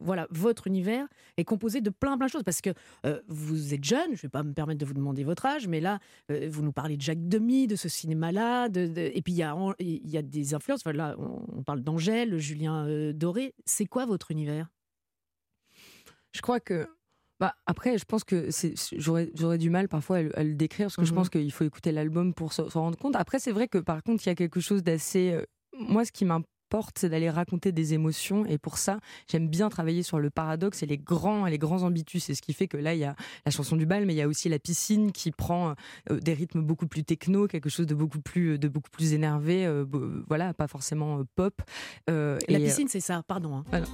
voilà, 0.00 0.26
votre 0.30 0.66
univers 0.66 1.06
est 1.36 1.44
composé 1.44 1.80
de 1.80 1.90
plein 1.90 2.16
plein 2.16 2.26
de 2.26 2.30
choses 2.30 2.42
parce 2.44 2.60
que 2.60 2.70
euh, 3.06 3.20
vous 3.28 3.72
êtes 3.74 3.84
jeune, 3.84 4.08
je 4.08 4.18
ne 4.18 4.22
vais 4.22 4.28
pas 4.28 4.42
me 4.42 4.52
permettre 4.52 4.78
de 4.80 4.84
vous 4.86 4.94
demander 4.94 5.24
votre 5.24 5.46
âge, 5.46 5.66
mais 5.68 5.80
là, 5.80 5.98
euh, 6.30 6.48
vous 6.50 6.62
nous 6.62 6.72
parlez 6.72 6.96
de 6.96 7.02
Jacques 7.02 7.26
Demy, 7.28 7.66
de 7.66 7.76
ce 7.76 7.88
cinéma-là, 7.88 8.68
de, 8.68 8.86
de- 8.86 9.10
et 9.14 9.22
puis 9.22 9.32
il 9.32 9.36
y 9.38 9.42
a, 9.42 9.54
y 9.80 10.16
a 10.18 10.22
des 10.22 10.54
influences. 10.54 10.80
Enfin, 10.84 10.92
là, 10.92 11.16
on, 11.18 11.62
parle 11.62 11.80
d'Angèle, 11.82 12.38
Julien 12.38 12.86
euh, 12.86 13.12
Doré. 13.12 13.54
C'est 13.64 13.86
quoi 13.86 14.06
votre 14.06 14.30
univers? 14.30 14.68
Je 16.32 16.40
crois 16.42 16.60
que. 16.60 16.86
Bah, 17.38 17.54
après, 17.66 17.98
je 17.98 18.04
pense 18.06 18.24
que 18.24 18.48
j'aurais 18.96 19.58
du 19.58 19.68
mal 19.68 19.88
parfois 19.88 20.16
à, 20.18 20.22
le- 20.22 20.38
à 20.38 20.42
le 20.42 20.54
décrire 20.54 20.86
parce 20.86 20.96
que 20.96 21.04
je 21.04 21.10
Mhm. 21.10 21.16
pense 21.16 21.28
qu'il 21.28 21.52
faut 21.52 21.64
écouter 21.64 21.92
l'album 21.92 22.32
pour 22.32 22.54
se, 22.54 22.68
se 22.70 22.78
rendre 22.78 22.96
compte. 22.96 23.14
Après, 23.14 23.38
c'est 23.38 23.52
vrai 23.52 23.68
que 23.68 23.76
par 23.78 24.02
contre, 24.02 24.24
il 24.26 24.30
y 24.30 24.32
a 24.32 24.34
quelque 24.34 24.60
chose 24.60 24.82
d'assez. 24.82 25.38
moi, 25.78 26.06
ce 26.06 26.12
qui 26.12 26.24
m'importe, 26.66 26.98
c'est 26.98 27.08
d'aller 27.08 27.30
raconter 27.30 27.70
des 27.72 27.94
émotions 27.94 28.44
et 28.46 28.58
pour 28.58 28.78
ça, 28.78 28.98
j'aime 29.30 29.48
bien 29.48 29.68
travailler 29.68 30.02
sur 30.02 30.18
le 30.18 30.30
paradoxe 30.30 30.82
et 30.82 30.86
les 30.86 30.98
grands, 30.98 31.46
les 31.46 31.58
grands 31.58 31.82
ambitus. 31.82 32.24
C'est 32.24 32.34
ce 32.34 32.42
qui 32.42 32.52
fait 32.52 32.66
que 32.66 32.76
là, 32.76 32.94
il 32.94 32.98
y 33.00 33.04
a 33.04 33.14
la 33.44 33.52
chanson 33.52 33.76
du 33.76 33.86
bal, 33.86 34.04
mais 34.06 34.14
il 34.14 34.16
y 34.16 34.22
a 34.22 34.28
aussi 34.28 34.48
la 34.48 34.58
piscine 34.58 35.12
qui 35.12 35.30
prend 35.30 35.74
euh, 36.10 36.20
des 36.20 36.34
rythmes 36.34 36.62
beaucoup 36.62 36.86
plus 36.88 37.04
techno, 37.04 37.46
quelque 37.46 37.68
chose 37.70 37.86
de 37.86 37.94
beaucoup 37.94 38.20
plus, 38.20 38.58
de 38.58 38.68
beaucoup 38.68 38.90
plus 38.90 39.12
énervé. 39.12 39.64
euh, 39.66 39.84
voilà, 40.28 40.54
pas 40.54 40.66
forcément 40.66 41.20
euh, 41.20 41.24
pop. 41.36 41.62
Euh, 42.10 42.38
La 42.48 42.58
et, 42.58 42.64
piscine, 42.64 42.88
c'est 42.88 43.00
ça, 43.00 43.22
pardon. 43.26 43.58
hein. 43.58 43.64
voilà. 43.70 43.86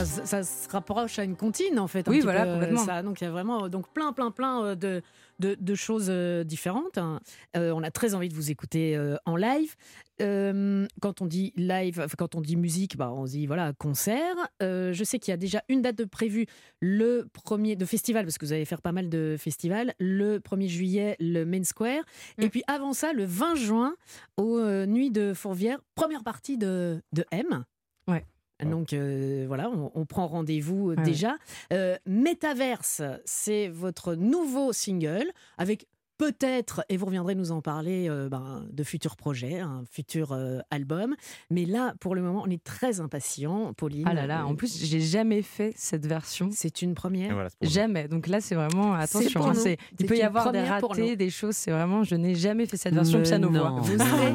Ça, 0.00 0.22
se- 0.22 0.26
ça 0.26 0.42
se 0.42 0.68
rapproche 0.68 1.18
à 1.18 1.24
une 1.24 1.36
comptine 1.36 1.78
en 1.78 1.86
fait. 1.88 2.06
un 2.08 2.10
Oui, 2.10 2.20
voilà, 2.20 2.44
peu, 2.44 2.48
euh, 2.50 2.52
complètement. 2.54 2.84
Ça. 2.84 3.02
Donc 3.02 3.20
il 3.20 3.24
y 3.24 3.26
a 3.26 3.30
vraiment 3.30 3.68
donc 3.68 3.88
plein, 3.92 4.12
plein, 4.12 4.30
plein 4.30 4.64
euh, 4.64 4.74
de, 4.74 5.02
de, 5.38 5.56
de 5.60 5.74
choses 5.74 6.06
euh, 6.08 6.44
différentes. 6.44 6.98
hein. 6.98 7.20
Euh, 7.56 7.72
on 7.74 7.82
a 7.82 7.90
très 7.90 8.14
envie 8.14 8.28
de 8.28 8.34
vous 8.34 8.50
écouter 8.50 8.96
euh, 8.96 9.16
en 9.26 9.36
live. 9.36 9.74
Euh, 10.20 10.86
quand 11.00 11.22
on 11.22 11.26
dit 11.26 11.52
live, 11.56 12.06
quand 12.18 12.34
on 12.34 12.40
dit 12.42 12.56
musique, 12.56 12.96
bah, 12.96 13.10
on 13.10 13.24
dit 13.24 13.46
voilà 13.46 13.72
concert. 13.72 14.34
Je 14.60 15.02
sais 15.04 15.18
qu'il 15.18 15.32
y 15.32 15.34
a 15.34 15.38
déjà 15.38 15.62
une 15.68 15.80
date 15.82 15.96
de 15.96 16.04
prévue, 16.04 16.46
le 16.80 17.26
premier 17.32 17.74
de 17.76 17.84
festival, 17.86 18.24
parce 18.24 18.36
que 18.38 18.44
vous 18.44 18.52
allez 18.52 18.64
faire 18.66 18.82
pas 18.82 18.92
mal 18.92 19.08
de 19.08 19.36
festivals. 19.38 19.94
Le 19.98 20.38
1er 20.38 20.68
juillet, 20.68 21.16
le 21.20 21.44
Main 21.44 21.64
Square. 21.64 22.02
Et 22.38 22.48
puis 22.50 22.62
avant 22.66 22.92
ça, 22.92 23.12
le 23.12 23.24
20 23.24 23.54
juin, 23.54 23.94
aux 24.36 24.60
Nuits 24.86 25.10
de 25.10 25.32
Fourvière, 25.34 25.78
première 25.94 26.22
partie 26.22 26.58
de, 26.58 27.00
de 27.12 27.24
M. 27.30 27.64
Ouais. 28.08 28.24
Donc 28.64 28.92
euh, 28.92 29.44
voilà, 29.46 29.70
on, 29.70 29.90
on 29.94 30.04
prend 30.06 30.26
rendez-vous 30.26 30.90
euh, 30.90 30.96
Ouais, 30.96 31.02
déjà. 31.02 31.36
Euh, 31.72 31.96
Metaverse, 32.06 33.02
c'est 33.24 33.68
votre 33.68 34.14
nouveau 34.14 34.72
single 34.72 35.26
avec 35.58 35.86
peut-être, 36.20 36.84
et 36.90 36.98
vous 36.98 37.06
reviendrez 37.06 37.34
nous 37.34 37.50
en 37.50 37.62
parler, 37.62 38.06
euh, 38.10 38.28
ben, 38.28 38.66
de 38.70 38.82
futurs 38.84 39.16
projets, 39.16 39.60
un 39.60 39.84
futur 39.90 40.32
euh, 40.32 40.58
album. 40.70 41.16
Mais 41.48 41.64
là, 41.64 41.94
pour 41.98 42.14
le 42.14 42.20
moment, 42.20 42.42
on 42.46 42.50
est 42.50 42.62
très 42.62 43.00
impatient, 43.00 43.72
Pauline. 43.72 44.04
Ah 44.06 44.12
là 44.12 44.26
là, 44.26 44.46
en 44.46 44.54
plus, 44.54 44.84
j'ai 44.84 45.00
jamais 45.00 45.40
fait 45.40 45.72
cette 45.76 46.04
version. 46.04 46.50
C'est 46.52 46.82
une 46.82 46.94
première. 46.94 47.32
Voilà. 47.32 47.48
Jamais. 47.62 48.06
Donc 48.06 48.26
là, 48.26 48.42
c'est 48.42 48.54
vraiment 48.54 48.92
attention. 48.92 49.46
hein, 49.48 49.52
il 49.54 49.78
C'est 49.98 50.06
peut 50.06 50.14
y 50.14 50.20
avoir 50.20 50.52
des 50.52 50.60
ratés, 50.60 51.16
des 51.16 51.30
choses. 51.30 51.56
C'est 51.56 51.70
vraiment, 51.70 52.04
je 52.04 52.16
n'ai 52.16 52.34
jamais 52.34 52.66
fait 52.66 52.76
cette 52.76 52.92
version 52.94 53.22
piano 53.22 53.48
voix. 53.48 53.70
non, 53.70 53.80
Vous 53.80 53.98
serez 53.98 54.34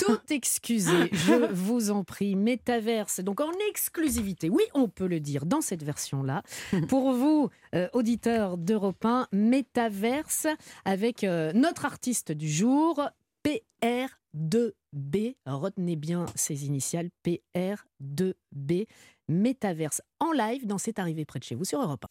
tout 0.00 0.18
excusé, 0.30 0.90
je 1.12 1.52
vous 1.52 1.92
en 1.92 2.02
prie. 2.02 2.34
Métaverse, 2.34 3.20
donc 3.20 3.40
en 3.40 3.52
exclusivité, 3.70 4.50
oui, 4.50 4.64
on 4.74 4.88
peut 4.88 5.06
le 5.06 5.20
dire 5.20 5.46
dans 5.46 5.60
cette 5.60 5.84
version-là. 5.84 6.42
Pour 6.88 7.12
vous, 7.12 7.50
euh, 7.76 7.88
auditeurs 7.92 8.58
d'Europe 8.58 9.04
1, 9.04 9.28
Métaverse 9.32 10.48
avec 10.84 11.19
euh, 11.24 11.52
notre 11.52 11.84
artiste 11.84 12.32
du 12.32 12.48
jour, 12.48 13.00
PR2B. 13.44 15.36
Retenez 15.46 15.96
bien 15.96 16.26
ces 16.34 16.66
initiales, 16.66 17.10
PR2B. 17.24 18.86
Métaverse 19.28 20.02
en 20.18 20.32
live 20.32 20.66
dans 20.66 20.78
C'est 20.78 20.98
arrivé 20.98 21.24
près 21.24 21.38
de 21.38 21.44
chez 21.44 21.54
vous 21.54 21.64
sur 21.64 21.80
Europe 21.80 22.04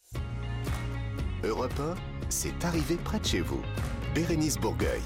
1. 1.44 1.48
Europe 1.48 1.78
1, 1.78 1.94
c'est 2.28 2.64
arrivé 2.64 2.96
près 2.96 3.18
de 3.18 3.24
chez 3.26 3.40
vous. 3.40 3.62
Bérénice 4.14 4.58
Bourgueil. 4.58 5.02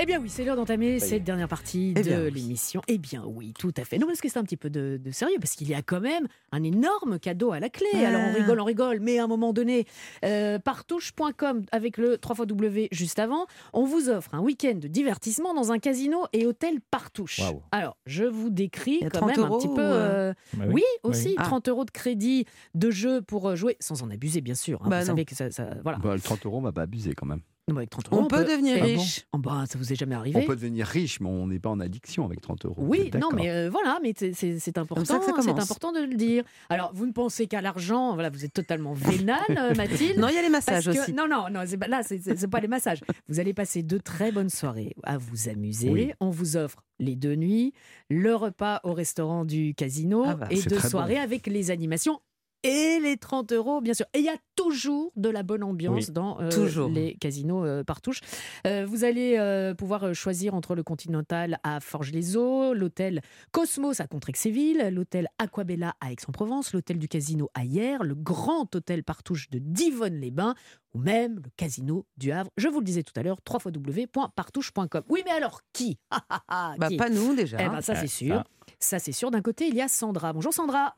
Eh 0.00 0.06
bien 0.06 0.20
oui, 0.20 0.28
c'est 0.28 0.44
l'heure 0.44 0.54
d'entamer 0.54 1.00
cette 1.00 1.24
dernière 1.24 1.48
partie 1.48 1.92
Eh 1.96 2.02
de 2.02 2.28
l'émission. 2.28 2.80
Eh 2.86 2.98
bien 2.98 3.24
oui, 3.26 3.52
tout 3.58 3.72
à 3.76 3.84
fait. 3.84 3.98
Non, 3.98 4.06
parce 4.06 4.20
que 4.20 4.28
c'est 4.28 4.38
un 4.38 4.44
petit 4.44 4.56
peu 4.56 4.70
de, 4.70 4.96
de 5.02 5.10
sérieux, 5.10 5.38
parce 5.40 5.56
qu'il 5.56 5.68
y 5.68 5.74
a 5.74 5.82
quand 5.82 6.00
même 6.00 6.28
un 6.52 6.62
énorme 6.62 7.18
cadeau 7.18 7.50
à 7.50 7.58
la 7.58 7.68
clé. 7.68 7.88
Ah. 7.94 8.06
Alors 8.08 8.20
on 8.30 8.32
rigole, 8.32 8.60
on 8.60 8.64
rigole, 8.64 9.00
mais 9.00 9.18
à 9.18 9.24
un 9.24 9.26
moment 9.26 9.52
donné, 9.52 9.86
euh, 10.24 10.60
partouche.com 10.60 11.64
avec 11.72 11.96
le 11.96 12.14
3xW 12.16 12.86
juste 12.92 13.18
avant, 13.18 13.46
on 13.72 13.84
vous 13.84 14.08
offre 14.08 14.32
un 14.36 14.40
week-end 14.40 14.76
de 14.76 14.86
divertissement 14.86 15.52
dans 15.52 15.72
un 15.72 15.80
casino 15.80 16.26
et 16.32 16.46
hôtel 16.46 16.78
Partouche. 16.92 17.40
Alors, 17.72 17.96
je 18.06 18.22
vous 18.24 18.50
décris 18.50 19.00
quand 19.00 19.26
30 19.26 19.36
même 19.36 19.40
un 19.52 19.58
petit 19.58 19.68
peu... 19.68 19.80
euh, 19.80 20.28
euh, 20.30 20.34
Bah 20.54 20.64
oui, 20.68 20.74
oui. 20.74 20.82
aussi, 21.02 21.28
Oui. 21.30 21.34
Ah. 21.38 21.42
30 21.44 21.68
euros 21.70 21.84
de 21.84 21.90
crédit 21.90 22.44
de 22.74 22.90
jeu 22.92 23.20
pour 23.20 23.56
jouer, 23.56 23.76
sans 23.80 24.00
en 24.04 24.10
abuser 24.10 24.42
bien 24.42 24.54
sûr. 24.54 24.80
hein. 24.84 24.88
Bah 24.88 25.00
vous 25.00 25.06
non. 25.06 25.12
savez 25.14 25.24
que 25.24 25.34
ça... 25.34 25.50
ça- 25.50 25.74
voilà. 25.82 25.98
Bah, 25.98 26.14
le 26.14 26.20
30 26.20 26.46
euros, 26.46 26.58
on 26.58 26.62
va 26.62 26.70
pas 26.72 26.82
abuser 26.82 27.14
quand 27.14 27.26
même. 27.26 27.40
Non, 27.68 27.74
mais 27.74 27.80
avec 27.80 27.90
30 27.90 28.12
euros, 28.12 28.22
On 28.22 28.26
peut 28.26 28.44
devenir 28.44 28.76
Ah 28.78 28.80
bon 28.80 28.86
riche. 28.86 29.26
Oh, 29.32 29.38
bah, 29.38 29.64
ça 29.68 29.78
vous 29.78 29.92
est 29.92 29.96
jamais 29.96 30.14
arrivé 30.14 30.40
On 30.42 30.46
peut 30.46 30.56
devenir 30.56 30.86
riche, 30.86 31.20
mais 31.20 31.28
on 31.28 31.46
n'est 31.46 31.58
pas 31.58 31.68
en 31.68 31.80
addiction 31.80 32.24
avec 32.24 32.40
30 32.40 32.64
euros. 32.64 32.74
Oui, 32.78 33.10
non, 33.20 33.28
mais 33.34 33.50
euh, 33.50 33.68
voilà, 33.70 33.98
mais 34.02 34.14
c'est- 34.16 34.78
important, 34.78 35.04
c'est 35.04 35.48
important 35.50 35.92
de 35.92 36.00
le 36.00 36.14
dire. 36.14 36.44
Alors, 36.70 36.90
vous 36.94 37.06
ne 37.06 37.12
pensez 37.12 37.46
qu'à 37.46 37.60
l'argent, 37.60 38.14
voilà, 38.14 38.30
vous 38.30 38.44
êtes 38.44 38.52
totalement 38.54 38.92
vénale, 38.94 39.38
euh, 39.50 39.74
Mathilde. 39.74 40.18
Non, 40.18 40.28
il 40.28 40.34
y 40.34 40.38
a 40.38 40.42
les 40.42 40.48
massages 40.48 40.86
que- 40.86 40.90
aussi. 40.98 41.12
Non, 41.12 41.26
non, 41.28 41.46
non, 41.50 41.60
pas- 41.78 41.88
là, 41.88 42.02
c'est- 42.02 42.46
pas 42.48 42.60
les 42.60 42.68
massages. 42.68 43.00
Vous 43.28 43.38
allez 43.40 43.52
passer 43.54 43.82
de 43.82 43.98
très 43.98 44.32
bonnes 44.32 44.48
soirées 44.50 44.94
à 45.04 45.18
vous 45.18 45.48
amuser. 45.48 45.90
Oui. 45.90 46.10
On 46.20 46.30
vous 46.30 46.56
offre 46.56 46.82
les 46.98 47.14
deux 47.16 47.34
nuits, 47.36 47.74
le 48.10 48.34
repas 48.34 48.80
au 48.82 48.92
restaurant 48.92 49.44
du 49.44 49.74
casino 49.74 50.24
Ah 50.26 50.34
bah, 50.34 50.46
et 50.50 50.60
deux 50.62 50.80
soirées 50.80 51.14
bon. 51.16 51.20
avec 51.22 51.46
les 51.46 51.70
animations. 51.70 52.20
Et 52.68 53.00
les 53.00 53.16
30 53.16 53.52
euros, 53.52 53.80
bien 53.80 53.94
sûr. 53.94 54.04
Et 54.12 54.18
il 54.18 54.24
y 54.24 54.28
a 54.28 54.36
toujours 54.56 55.10
de 55.16 55.28
la 55.30 55.42
bonne 55.42 55.62
ambiance 55.62 56.08
Oui. 56.08 56.12
dans 56.12 56.38
euh, 56.40 56.50
Toujours. 56.50 56.88
les 56.90 57.14
casinos 57.14 57.64
euh, 57.64 57.82
Partouche. 57.84 58.20
Euh, 58.66 58.84
vous 58.86 59.04
allez 59.04 59.36
euh, 59.38 59.74
pouvoir 59.74 60.14
choisir 60.14 60.54
entre 60.54 60.74
le 60.74 60.82
Continental 60.82 61.58
à 61.62 61.80
Forges-les-Eaux, 61.80 62.74
l'hôtel 62.74 63.22
Cosmos 63.52 64.00
à 64.00 64.06
Contrexéville, 64.06 64.90
l'hôtel 64.92 65.28
Aquabella 65.38 65.94
à 66.00 66.12
Aix-en-Provence, 66.12 66.72
l'hôtel 66.74 66.98
du 66.98 67.08
casino 67.08 67.48
à 67.54 67.64
Hyères, 67.64 68.04
le 68.04 68.14
grand 68.14 68.74
hôtel 68.74 69.02
Partouche 69.02 69.48
de 69.48 69.58
Divonne-les-Bains 69.58 70.54
ou 70.94 70.98
même 70.98 71.36
le 71.36 71.50
casino 71.56 72.04
du 72.18 72.32
Havre. 72.32 72.50
Je 72.58 72.68
vous 72.68 72.80
le 72.80 72.84
disais 72.84 73.02
tout 73.02 73.12
à 73.16 73.22
l'heure, 73.22 73.38
www.partouche.com. 73.48 75.02
Oui, 75.08 75.22
mais 75.24 75.30
alors 75.32 75.60
qui? 75.72 75.98
Ah, 76.10 76.22
ah, 76.28 76.42
ah, 76.48 76.74
Bah, 76.78 76.88
qui? 76.88 76.96
pas 76.96 77.08
nous 77.10 77.34
déjà. 77.34 77.56
Eh 77.60 77.68
ben, 77.68 77.80
ça, 77.80 77.94
c'est 77.94 78.06
sûr. 78.08 78.36
ça. 78.36 78.44
Ça, 78.80 78.98
c'est 78.98 79.12
sûr. 79.12 79.30
D'un 79.30 79.40
côté, 79.42 79.68
il 79.68 79.74
y 79.74 79.80
a 79.80 79.88
Sandra. 79.88 80.32
Bonjour, 80.32 80.52
Sandra. 80.52 80.96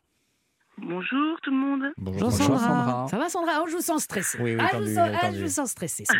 Bonjour 0.82 1.40
tout 1.42 1.50
le 1.50 1.56
monde. 1.56 1.82
Bonjour, 1.98 2.20
Bonjour, 2.30 2.32
Sandra. 2.46 2.58
Sandra. 2.58 3.06
Ça 3.10 3.18
va, 3.18 3.28
Sandra 3.28 3.52
Oh, 3.62 3.66
Je 3.68 3.76
vous 3.76 3.82
sens 3.82 4.02
stressée. 4.02 4.38
Oui, 4.40 4.54
oui, 4.54 4.60
ah, 4.60 4.68
je, 4.72 4.78
vous 4.78 4.94
sens, 4.94 5.10
ah, 5.14 5.18
tendu. 5.26 5.38
je 5.38 5.42
vous 5.44 5.50
sens 5.50 5.70
stressée. 5.70 6.04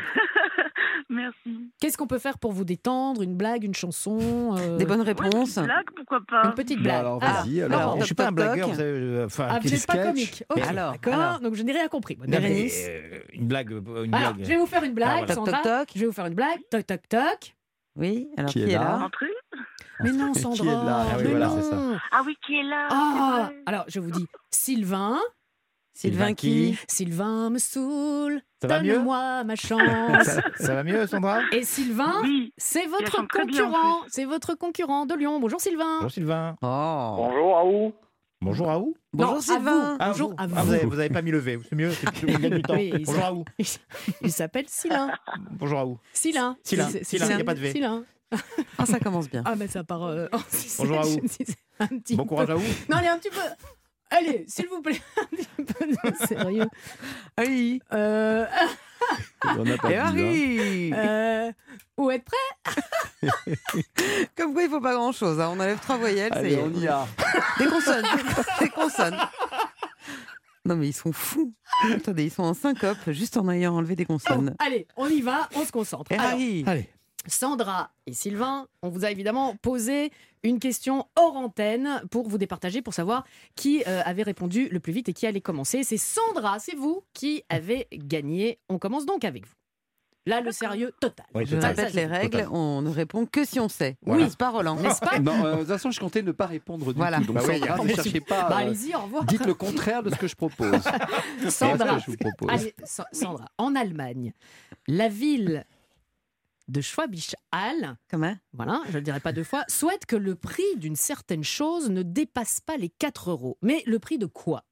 Merci. 1.09 1.73
Qu'est-ce 1.81 1.97
qu'on 1.99 2.07
peut 2.07 2.19
faire 2.19 2.39
pour 2.39 2.53
vous 2.53 2.65
détendre 2.65 3.23
Une 3.23 3.35
blague, 3.37 3.65
une 3.65 3.75
chanson 3.75 4.55
euh, 4.57 4.77
Des 4.77 4.85
bonnes 4.85 5.01
Ouais, 5.01 5.07
réponses. 5.07 5.57
une 5.57 5.65
blague, 5.65 5.87
pourquoi 5.97 6.21
pas 6.29 6.43
Une 6.45 6.55
petite 6.55 6.79
Bah 6.79 6.83
blague. 6.85 6.97
alors, 7.01 7.19
Ah, 7.23 7.43
vas-y, 7.43 7.63
alors, 7.63 7.81
alors. 7.81 8.01
je 8.01 8.05
suis 8.05 8.15
pas 8.15 8.25
un 8.25 8.29
toc, 8.29 8.37
toc. 8.37 8.45
blagueur, 8.47 8.69
vous 8.69 8.75
savez, 8.77 8.91
euh, 8.91 9.27
enfin, 9.27 9.47
Ah, 9.51 9.55
un 9.57 9.61
petit 9.61 9.87
pas 9.87 9.97
comique. 10.05 10.45
Ok, 10.49 10.57
Mais 10.59 10.69
alors, 10.69 10.93
d'accord. 10.93 11.15
alors. 11.15 11.41
Donc 11.41 11.55
je 11.55 11.63
n'ai 11.65 11.73
rien 11.73 11.89
compris. 11.89 12.17
moi. 12.17 12.27
Non, 12.29 12.39
mais, 12.41 12.69
euh, 12.89 13.19
une 13.33 13.47
blague, 13.49 13.71
une 13.71 14.15
Alors, 14.15 14.35
blague. 14.35 14.45
je 14.45 14.49
vais 14.51 14.57
vous 14.57 14.67
faire 14.67 14.85
une 14.85 14.95
blague, 14.95 15.09
Ah, 15.11 15.17
voilà. 15.27 15.35
Toc, 15.35 15.47
Sandra. 15.47 15.63
toc, 15.63 15.73
toc. 15.81 15.89
Je 15.97 16.01
vais 16.01 16.07
vous 16.07 16.13
faire 16.13 16.27
une 16.27 16.35
blague. 16.35 16.61
Toc, 16.71 16.87
toc, 16.87 17.01
toc. 17.09 17.57
Oui, 17.97 18.29
alors 18.37 18.51
Qui 18.53 18.61
qui, 18.61 18.67
est 18.67 18.73
est 18.73 18.79
là 18.79 18.85
là? 18.85 19.05
Entrez. 19.05 19.27
Mais 20.03 20.13
non, 20.13 20.33
Qui 20.33 20.39
est 20.39 20.43
Sandra. 20.43 20.65
là 20.85 21.07
Ah 21.11 21.15
oui, 21.19 21.23
mais 21.25 21.31
voilà, 21.31 21.47
non. 21.49 21.57
c'est 21.63 21.71
ça. 21.71 21.77
Ah 22.13 22.23
oui, 22.27 22.37
qui 22.47 22.55
est 22.57 22.63
là 22.63 22.89
Ah, 22.91 23.43
vrai. 23.49 23.57
alors 23.67 23.85
je 23.89 24.01
vous 24.01 24.11
dis 24.11 24.27
Sylvain. 24.51 25.19
Sylvain 25.93 26.33
qui 26.35 26.79
Sylvain 26.89 27.51
me 27.51 27.59
saoule. 27.59 28.41
Ça 28.63 28.69
va 28.69 28.81
mieux 28.83 28.95
Donne-moi 28.95 29.45
ma 29.45 29.57
chance. 29.57 29.81
Ça, 30.25 30.41
ça 30.57 30.75
va 30.75 30.83
mieux, 30.83 31.07
Sandra? 31.07 31.41
Et 31.53 31.63
Sylvain, 31.63 32.21
Oui. 32.23 32.53
c'est 32.57 32.87
votre 32.87 33.27
concurrent. 33.27 34.01
C'est 34.09 34.25
votre 34.25 34.55
concurrent 34.55 35.05
de 35.05 35.15
Lyon. 35.15 35.41
Bonjour 35.41 35.61
Sylvain. 35.61 35.97
Bonjour 35.97 36.11
Sylvain. 36.11 36.57
Oh. 36.63 37.15
Bonjour 37.19 37.59
à 37.59 37.65
vous. 37.65 37.93
Bonjour 38.43 38.71
à 38.71 38.79
vous. 38.79 38.97
Bonjour 39.13 39.33
Non, 39.35 39.39
à 39.39 39.43
Sylvain. 39.43 39.93
vous. 39.93 39.99
Bonjour 40.07 40.31
à 40.33 40.35
Ah, 40.39 40.47
vous. 40.47 40.55
vous, 40.67 40.73
avez, 40.73 40.87
vous 40.87 40.99
avez 40.99 41.11
pas 41.11 41.21
mis 41.21 41.31
le 41.33 41.39
V, 41.39 41.59
c'est 41.69 41.75
mieux, 41.77 41.91
c'est 41.91 42.27
du 42.51 42.63
temps. 42.63 42.75
Oui, 42.75 42.93
il 42.95 43.05
Bonjour 43.05 43.21
s- 43.21 43.27
à 43.27 43.31
vous. 43.33 43.45
Il 44.23 44.33
s'appelle 44.33 44.65
Sylvain. 44.69 45.11
Bonjour 45.59 45.79
à 45.81 45.85
vous. 45.85 45.99
Sylvain. 46.15 46.57
Sylvain, 46.63 46.89
il 46.95 47.39
y 47.39 47.41
a 47.41 47.45
pas 47.45 47.53
de 47.55 47.61
V. 47.61 47.73
Sylvain. 47.73 48.05
Ah, 48.79 48.87
ça 48.87 48.99
commence 49.01 49.29
bien. 49.29 49.43
Ah, 49.45 49.57
mais 49.57 49.69
ça 49.69 49.85
part. 49.85 50.05
euh, 50.05 50.27
en 50.33 50.39
sucette, 50.51 50.79
Bonjour 50.87 50.99
à 51.01 51.03
vous. 51.03 51.21
je 51.23 51.27
disais 51.45 51.55
Un 51.79 51.87
petit 51.89 52.17
Bon 52.17 52.25
courage 52.25 52.51
à 52.51 52.55
vous. 52.55 52.65
Non, 52.89 52.97
allez, 52.97 53.09
un 53.09 53.19
petit 53.19 53.31
peu. 53.31 53.41
Allez, 54.13 54.45
s'il 54.49 54.67
vous 54.69 54.81
plaît, 54.83 55.01
un 55.21 55.27
petit 55.37 55.47
peu 55.57 55.87
de 55.87 56.27
sérieux. 56.27 56.67
Oui. 57.39 57.81
Euh, 57.93 58.45
On 59.57 59.65
n'a 59.65 59.77
pas 59.79 59.89
Et 59.91 59.95
vu, 59.95 59.99
hein. 59.99 60.05
Harry 60.07 60.93
euh, 60.95 61.53
où 61.97 62.11
êtes 62.11 62.25
prêt? 62.25 63.29
Comme 64.37 64.53
quoi, 64.53 64.63
il 64.65 64.71
faut 64.71 64.81
pas 64.81 64.95
grand-chose. 64.95 65.39
hein. 65.41 65.51
On 65.53 65.61
enlève 65.61 65.79
trois 65.79 65.97
voyelles, 65.99 66.33
Allez, 66.33 66.57
on 66.59 66.73
y 66.73 66.89
a. 66.89 67.07
Des 67.59 67.67
consonnes. 67.67 68.05
Des 68.61 68.69
consonnes. 68.71 69.17
Non, 70.65 70.77
mais 70.77 70.89
ils 70.89 70.93
sont 70.93 71.13
fous. 71.13 71.55
Attendez, 71.95 72.25
ils 72.25 72.31
sont 72.33 72.43
en 72.43 72.55
syncope 72.55 72.99
juste 73.09 73.37
en 73.37 73.49
ayant 73.51 73.77
enlevé 73.77 73.95
des 73.97 74.05
consonnes. 74.07 74.55
Allez, 74.59 74.87
on 74.97 75.09
y 75.09 75.21
va, 75.21 75.49
on 75.55 75.65
se 75.65 75.73
concentre. 75.73 76.11
Et 76.13 76.17
Alors, 76.17 76.33
Harry 76.33 76.65
Allez. 76.67 76.91
Sandra 77.27 77.91
et 78.07 78.13
Sylvain, 78.15 78.67
on 78.83 78.89
vous 78.89 79.05
a 79.05 79.11
évidemment 79.11 79.55
posé 79.63 80.11
une 80.43 80.59
question 80.59 81.07
hors 81.17 81.37
antenne 81.37 82.03
pour 82.11 82.29
vous 82.29 82.39
départager, 82.39 82.81
pour 82.83 82.95
savoir 82.95 83.25
qui 83.57 83.83
euh, 83.87 84.01
avait 84.05 84.23
répondu 84.23 84.69
le 84.71 84.81
plus 84.81 84.93
vite 84.93 85.09
et 85.11 85.13
qui 85.13 85.27
allait 85.27 85.43
commencer. 85.43 85.85
C'est 85.85 85.99
Sandra, 85.99 86.59
c'est 86.59 86.75
vous 86.77 87.03
qui 87.13 87.43
avez 87.51 87.87
gagné. 87.93 88.59
On 88.71 88.79
commence 88.79 89.05
donc 89.05 89.25
avec 89.25 89.47
vous. 89.47 89.53
Là, 90.27 90.41
le 90.43 90.53
sérieux 90.53 90.93
total. 91.01 91.27
Oui, 91.35 91.45
Je 91.47 91.57
total. 91.57 91.71
répète 91.75 91.95
les 91.95 92.01
c'est 92.03 92.07
règles, 92.07 92.31
total. 92.31 92.49
on 92.53 92.83
ne 92.83 92.91
répond 92.91 93.27
que 93.27 93.45
si 93.45 93.59
on 93.59 93.69
sait. 93.69 93.97
Voilà. 94.03 94.25
N'est-ce 94.25 94.37
pas, 94.37 94.51
Roland 94.51 94.77
N'est-ce 94.77 95.01
pas 95.01 95.19
Non, 95.19 95.45
euh, 95.45 95.53
de 95.55 95.59
toute 95.61 95.69
façon, 95.69 95.91
je 95.91 95.99
comptais 96.01 96.23
ne 96.23 96.33
pas 96.33 96.47
répondre 96.47 96.87
du 96.93 96.99
Voilà. 96.99 97.19
tout. 97.19 97.25
Donc, 97.25 97.37
Bah 97.37 97.43
oui, 97.49 97.59
Sandra, 97.59 97.85
ne 97.85 97.89
cherchez 97.95 98.21
pas. 98.21 98.49
Bah, 98.49 98.57
euh, 98.61 98.67
allez-y, 98.67 98.95
au 98.95 99.01
revoir. 99.01 99.25
dites 99.25 99.45
le 99.47 99.55
contraire 99.55 100.03
de 100.03 100.11
ce 100.11 100.17
que 100.17 100.27
je 100.29 100.37
propose. 100.37 100.73
Sandra, 101.49 101.99
C'est 101.99 102.01
ce 102.01 102.07
que 102.07 102.07
je 102.07 102.11
vous 102.11 102.17
propose. 102.17 102.51
Allez, 102.51 102.75
Sa- 102.85 103.07
Sandra, 103.13 103.47
en 103.59 103.75
Allemagne, 103.75 104.33
la 104.89 105.09
ville 105.09 105.65
de 106.71 106.81
Schwabisch 106.81 107.35
Hall, 107.53 107.97
Comment? 108.09 108.37
Voilà, 108.53 108.81
je 108.87 108.93
ne 108.93 108.97
le 108.97 109.03
dirai 109.03 109.21
pas 109.21 109.33
deux 109.33 109.45
fois, 109.45 109.65
souhaite 109.69 110.07
que 110.07 110.17
le 110.17 110.35
prix 110.37 110.63
d'une 110.77 110.97
certaine 110.97 111.43
chose 111.45 111.91
ne 111.91 112.03
dépasse 112.03 112.61
pas 112.61 112.77
les 112.77 112.89
4 112.89 113.31
euros. 113.31 113.59
Mais 113.63 113.83
le 113.87 113.99
prix 113.99 114.19
de 114.19 114.27
quoi? 114.27 114.65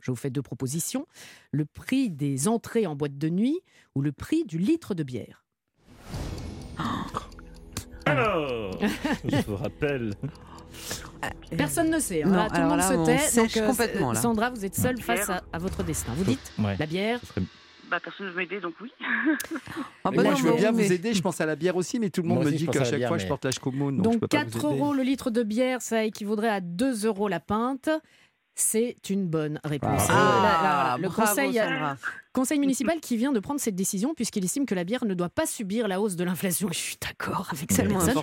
Je 0.00 0.10
vous 0.10 0.16
fais 0.16 0.30
deux 0.30 0.42
propositions. 0.42 1.06
Le 1.52 1.64
prix 1.64 2.10
des 2.10 2.48
entrées 2.48 2.86
en 2.86 2.94
boîte 2.96 3.16
de 3.18 3.28
nuit 3.28 3.60
ou 3.94 4.02
le 4.02 4.12
prix 4.12 4.44
du 4.44 4.58
litre 4.58 4.94
de 4.94 5.02
bière? 5.02 5.44
Alors, 8.04 8.78
je 9.24 9.36
vous 9.46 9.56
rappelle. 9.56 10.14
Personne 11.56 11.90
ne 11.90 11.98
sait. 11.98 12.22
hein. 12.22 12.28
Non, 12.28 12.36
Là, 12.36 12.46
tout 12.48 12.54
le 12.54 12.58
alors 12.58 12.68
monde 12.70 12.78
là, 12.78 12.88
se 12.88 12.94
on 12.94 13.04
tait. 13.04 13.18
sèche 13.18 13.54
Donc, 13.54 13.62
euh, 13.62 13.66
complètement, 13.68 14.12
là. 14.12 14.20
Sandra, 14.20 14.50
vous 14.50 14.64
êtes 14.64 14.76
seule 14.76 15.00
face 15.00 15.28
à, 15.30 15.42
à 15.52 15.58
votre 15.58 15.82
destin. 15.82 16.12
Vous 16.14 16.24
dites 16.24 16.52
Ouais. 16.58 16.76
la 16.78 16.86
bière 16.86 17.20
Bah, 17.90 18.00
personne 18.02 18.26
ne 18.26 18.30
veut 18.32 18.38
m'aider, 18.38 18.60
donc 18.60 18.74
oui. 18.80 18.90
Ah 20.04 20.10
bah 20.10 20.22
moi, 20.22 20.24
non, 20.24 20.34
je 20.36 20.42
veux 20.44 20.54
bien 20.54 20.72
mais- 20.72 20.84
vous 20.86 20.92
aider. 20.92 21.14
Je 21.14 21.22
pense 21.22 21.40
à 21.40 21.46
la 21.46 21.56
bière 21.56 21.76
aussi, 21.76 21.98
mais 22.00 22.10
tout 22.10 22.22
le 22.22 22.28
monde 22.28 22.38
Moi 22.38 22.44
me 22.46 22.48
aussi, 22.50 22.58
dit 22.58 22.64
je 22.66 22.70
qu'à 22.70 22.78
la 22.80 22.84
chaque 22.84 22.96
bière, 22.96 23.08
fois, 23.08 23.18
je 23.18 23.22
mais- 23.24 23.28
porte 23.28 23.44
l'âge 23.44 23.58
commune. 23.58 23.96
Donc, 23.98 24.04
je 24.14 24.18
Donc 24.18 24.20
peux 24.20 24.28
pas 24.28 24.38
vous 24.44 24.50
4 24.50 24.56
aider. 24.70 24.78
euros 24.80 24.92
le 24.94 25.02
litre 25.02 25.30
de 25.30 25.42
bière, 25.42 25.82
ça 25.82 26.04
équivaudrait 26.04 26.48
à 26.48 26.60
2 26.60 27.06
euros 27.06 27.28
la 27.28 27.40
pinte. 27.40 27.88
C'est 28.58 28.96
une 29.10 29.26
bonne 29.26 29.60
réponse. 29.64 30.06
Ah, 30.08 30.12
Euh, 30.12 30.42
la- 30.96 30.96
le 31.02 31.08
bravo, 31.08 31.30
conseil, 32.32 32.58
municipal 32.58 33.00
qui 33.00 33.16
vient 33.18 33.32
de 33.32 33.38
prendre 33.40 33.60
cette 33.60 33.74
décision 33.74 34.14
puisqu'il 34.14 34.44
estime 34.44 34.64
que 34.64 34.74
la 34.74 34.84
bière 34.84 35.04
ne 35.04 35.12
doit 35.12 35.28
pas 35.28 35.44
subir 35.46 35.88
la 35.88 36.00
hausse 36.00 36.16
de 36.16 36.24
l'inflation. 36.24 36.68
Je 36.72 36.78
suis 36.78 36.96
d'accord 37.00 37.48
avec 37.52 37.70
cette 37.70 37.86
personne. 37.88 38.14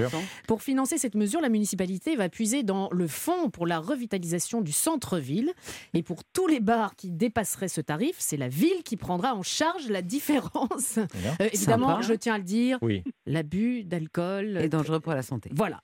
Pour 0.48 0.64
financer 0.64 0.98
cette 0.98 1.14
mesure, 1.16 1.40
la 1.40 1.50
municipalité 1.50 2.16
va 2.16 2.30
puiser 2.30 2.64
dans 2.64 2.90
le 2.92 3.08
fonds 3.08 3.52
pour 3.52 3.68
la 3.68 3.78
revitalisation 3.80 4.62
du 4.62 4.72
centre-ville. 4.72 5.52
Et 5.94 6.02
pour 6.02 6.24
tous 6.24 6.48
les 6.48 6.60
bars 6.60 6.96
qui 6.96 7.12
dépasseraient 7.12 7.68
ce 7.68 7.82
tarif, 7.82 8.16
c'est 8.18 8.38
la 8.38 8.48
ville 8.50 8.82
qui 8.84 8.98
prendra 8.98 9.36
en 9.36 9.44
charge 9.44 9.88
la 9.90 10.02
différence. 10.02 10.96
bien. 11.14 11.36
Euh, 11.42 11.50
évidemment, 11.54 11.90
Sympa. 11.90 12.02
je 12.08 12.14
tiens 12.16 12.34
à 12.36 12.38
le 12.40 12.44
dire, 12.44 12.80
Oui. 12.82 13.04
l'abus 13.28 13.84
d'alcool 13.84 14.58
Et 14.62 14.68
dangereux 14.70 15.00
pour 15.00 15.14
la 15.14 15.22
santé. 15.22 15.52
voilà, 15.56 15.80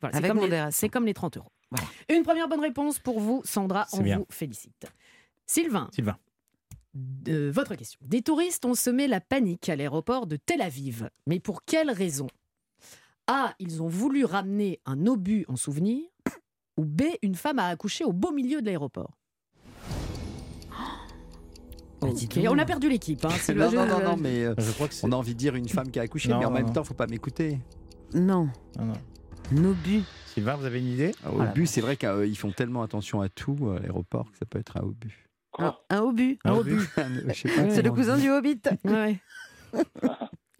comme, 0.00 0.40
c'est 0.70 0.88
comme 0.90 1.06
les 1.06 1.14
30 1.14 1.38
euros. 1.38 1.50
Voilà. 1.74 1.86
Une 2.10 2.22
première 2.22 2.48
bonne 2.48 2.60
réponse 2.60 2.98
pour 2.98 3.20
vous, 3.20 3.42
Sandra. 3.44 3.86
On 3.92 4.00
bien. 4.00 4.18
vous 4.18 4.26
félicite. 4.30 4.86
Sylvain, 5.46 5.88
Sylvain. 5.92 6.16
de 6.94 7.50
votre 7.50 7.74
question. 7.74 7.98
Des 8.02 8.22
touristes 8.22 8.64
ont 8.64 8.74
semé 8.74 9.08
la 9.08 9.20
panique 9.20 9.68
à 9.68 9.76
l'aéroport 9.76 10.26
de 10.26 10.36
Tel 10.36 10.62
Aviv. 10.62 11.10
Mais 11.26 11.40
pour 11.40 11.64
quelle 11.64 11.90
raison? 11.90 12.26
A. 13.26 13.54
Ils 13.58 13.82
ont 13.82 13.88
voulu 13.88 14.24
ramener 14.24 14.80
un 14.86 15.06
obus 15.06 15.44
en 15.48 15.56
souvenir. 15.56 16.02
Ou 16.76 16.84
B. 16.84 17.02
Une 17.22 17.34
femme 17.34 17.58
a 17.58 17.66
accouché 17.68 18.04
au 18.04 18.12
beau 18.12 18.32
milieu 18.32 18.60
de 18.60 18.66
l'aéroport. 18.66 19.12
Donc. 22.00 22.16
On 22.48 22.58
a 22.58 22.64
perdu 22.66 22.88
l'équipe. 22.90 23.24
hein. 23.24 23.28
Non, 23.54 23.70
non, 23.72 23.86
non, 23.86 24.00
non, 24.02 24.16
mais 24.16 24.44
euh, 24.44 24.54
Je 24.58 24.70
crois 24.72 24.88
que 24.88 24.94
c'est. 24.94 25.06
on 25.06 25.12
a 25.12 25.16
envie 25.16 25.32
de 25.34 25.38
dire 25.38 25.54
une 25.54 25.68
femme 25.68 25.90
qui 25.90 25.98
a 25.98 26.02
accouché, 26.02 26.28
Non, 26.28 26.38
mais 26.38 26.44
en 26.44 26.50
non, 26.50 26.54
même 26.56 26.66
non. 26.66 26.72
temps, 26.74 26.84
faut 26.84 26.92
pas 26.94 27.06
m'écouter. 27.06 27.58
Non, 28.12 28.50
Non, 28.78 28.84
non. 28.86 28.92
Nobu. 29.52 30.02
Sylvain, 30.26 30.54
vous 30.56 30.64
avez 30.64 30.80
une 30.80 30.88
idée? 30.88 31.12
Au 31.26 31.32
Voilà. 31.36 31.52
but, 31.52 31.66
c'est 31.66 31.80
vrai 31.80 31.96
qu'ils 31.96 32.36
font 32.36 32.50
tellement 32.50 32.82
attention 32.82 33.20
à 33.20 33.28
tout 33.28 33.56
euh, 33.62 33.76
à 33.76 33.80
l'aéroport 33.80 34.30
que 34.32 34.36
ça 34.38 34.46
peut 34.46 34.58
être 34.58 34.76
un 34.76 34.82
obus. 34.82 35.28
Un, 35.58 35.74
un 35.90 36.00
obus. 36.00 36.38
Un 36.44 36.54
obus. 36.54 36.80
Je 37.28 37.32
sais 37.34 37.48
pas 37.48 37.70
C'est 37.70 37.82
le 37.82 37.92
cousin 37.92 38.18
du 38.18 38.28
Hobbit. 38.30 38.60
Ouais. 38.84 39.20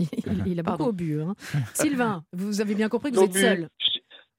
Il, 0.00 0.42
il 0.46 0.60
a 0.60 0.62
beaucoup 0.64 0.92
bu. 0.92 1.22
hein. 1.22 1.34
Sylvain, 1.72 2.24
vous 2.32 2.60
avez 2.60 2.74
bien 2.74 2.88
compris 2.88 3.10
que 3.12 3.16
vous 3.16 3.22
êtes 3.24 3.32
seul. 3.32 3.68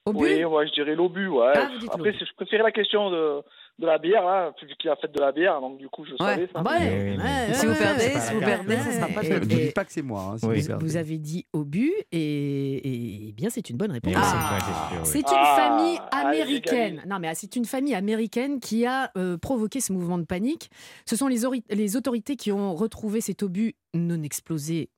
Obus 0.06 0.20
Oui, 0.20 0.44
moi 0.44 0.66
je 0.66 0.72
dirais 0.74 0.96
l'obus, 0.96 1.28
ouais. 1.30 1.54
Ah, 1.56 1.70
Après, 1.92 2.12
je 2.14 2.26
préférais 2.36 2.62
la 2.64 2.72
question 2.74 3.10
de, 3.10 3.42
de 3.78 3.86
la 3.86 3.98
bière, 3.98 4.24
là, 4.24 4.54
vu 4.62 4.74
qu'il 4.80 4.90
a 4.90 4.96
fait 4.96 5.12
de 5.12 5.20
la 5.20 5.32
bière, 5.34 5.60
donc 5.60 5.78
du 5.78 5.90
coup 5.90 6.06
je 6.06 6.16
savais 6.16 6.48
ça. 6.54 6.62
Ah 6.64 6.64
ouais, 6.64 6.80
ouais, 6.80 7.18
ouais, 7.18 7.54
Si 7.54 7.66
vous 7.66 7.74
perdez, 7.76 8.04
si 8.20 8.34
vous 8.34 8.40
perdez, 8.40 8.78
ce 8.78 8.92
sera 8.92 9.08
pas 9.08 9.24
et- 9.26 9.40
dis 9.42 9.72
pas 9.72 9.84
que 9.84 9.92
c'est 9.92 10.02
moi. 10.02 10.32
hein, 10.34 10.38
si 10.38 10.46
Oui. 10.46 10.66
vous 10.80 10.96
avez 10.96 11.18
dit 11.18 11.46
obus 11.52 11.92
et, 12.14 13.28
et, 13.28 13.32
bien 13.34 13.50
c'est 13.50 13.70
une 13.70 13.76
bonne 13.78 13.92
réponse. 13.92 14.14
Eh 14.16 14.96
oui, 14.98 15.00
c'est 15.04 15.20
une 15.20 15.26
Ah, 15.36 15.56
famille 15.58 16.00
américaine. 16.12 17.04
Non 17.08 17.20
mais 17.20 17.28
ah, 17.28 17.36
c'est 17.36 17.56
une 17.58 17.66
famille 17.66 17.96
américaine 17.96 18.60
qui 18.62 18.86
a 18.86 19.12
euh, 19.18 19.38
provoqué 19.38 19.82
ce 19.82 19.92
mouvement 19.92 20.18
de 20.18 20.26
panique. 20.26 20.70
Ce 21.06 21.16
sont 21.18 21.28
les 21.28 21.96
autorités 21.98 22.38
qui 22.38 22.52
ont 22.54 22.76
retrouvé 22.76 23.20
cet 23.22 23.44
obus 23.44 23.76
non 23.94 24.24
explosé 24.24 24.90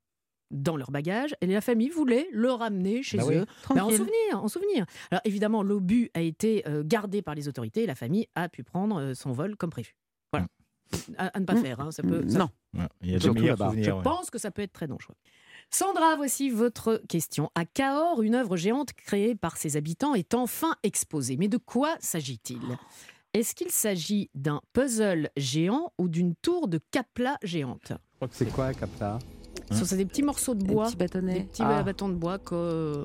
dans 0.51 0.77
leur 0.77 0.91
bagage 0.91 1.35
et 1.41 1.47
la 1.47 1.61
famille 1.61 1.89
voulait 1.89 2.27
le 2.31 2.51
ramener 2.51 3.03
chez 3.03 3.17
Bah 3.17 3.23
oui, 3.27 3.35
eux. 3.35 3.45
Mais 3.75 3.81
en 3.81 3.89
souvenir, 3.89 4.43
en 4.43 4.47
souvenir. 4.47 4.85
Alors 5.11 5.21
évidemment, 5.25 5.63
l'obus 5.63 6.09
a 6.13 6.21
été 6.21 6.63
euh, 6.67 6.83
gardé 6.85 7.21
par 7.21 7.35
les 7.35 7.47
autorités 7.47 7.83
et 7.83 7.87
la 7.87 7.95
famille 7.95 8.27
a 8.35 8.47
pu 8.49 8.63
prendre 8.63 8.99
euh, 9.01 9.13
son 9.13 9.31
vol 9.31 9.55
comme 9.57 9.69
prévu. 9.69 9.95
Voilà. 10.31 10.47
À, 11.17 11.27
à 11.35 11.39
ne 11.41 11.45
pas 11.45 11.55
Mm. 11.55 11.61
faire, 11.63 11.79
hein, 11.81 11.91
ça 11.91 12.01
peut. 12.03 12.23
ça- 12.29 12.37
Non. 12.39 12.49
Ouais, 12.73 12.87
Il 13.01 13.11
y 13.11 13.15
a 13.15 13.19
Surtout 13.19 13.43
là-bas. 13.43 13.73
je 13.77 13.91
ouais. 13.91 14.01
pense 14.03 14.29
que 14.29 14.37
ça 14.39 14.51
peut 14.51 14.61
être 14.61 14.71
très 14.73 14.87
dangereux. 14.87 15.15
Sandra, 15.69 16.15
voici 16.15 16.49
votre 16.49 17.01
question. 17.09 17.51
À 17.55 17.65
Cahors, 17.65 18.21
une 18.21 18.35
œuvre 18.35 18.55
géante 18.55 18.93
créée 18.93 19.35
par 19.35 19.57
ses 19.57 19.75
habitants 19.75 20.13
est 20.15 20.33
enfin 20.33 20.75
exposée. 20.83 21.35
Mais 21.37 21.49
de 21.49 21.57
quoi 21.57 21.97
s'agit-il? 21.99 22.61
Est-ce 23.33 23.53
qu'il 23.53 23.69
s'agit 23.69 24.29
d'un 24.33 24.61
puzzle 24.71 25.29
géant 25.35 25.91
ou 25.97 26.07
d'une 26.07 26.35
tour 26.35 26.69
de 26.69 26.79
Capla 26.91 27.37
géante? 27.43 27.91
C'est 28.31 28.49
quoi, 28.49 28.71
Capta 29.59 29.75
Ce 29.75 29.85
sont 29.85 29.95
des 29.95 30.05
petits 30.05 30.23
morceaux 30.23 30.55
de 30.55 30.63
Des 30.63 30.73
bois, 30.73 30.85
petits 30.85 30.95
bâtonnets. 30.97 31.33
des 31.39 31.43
petits 31.45 31.63
Ah. 31.65 31.83
bâtons 31.83 32.09
de 32.09 32.13
bois 32.15 32.37
qu'on 32.37 32.55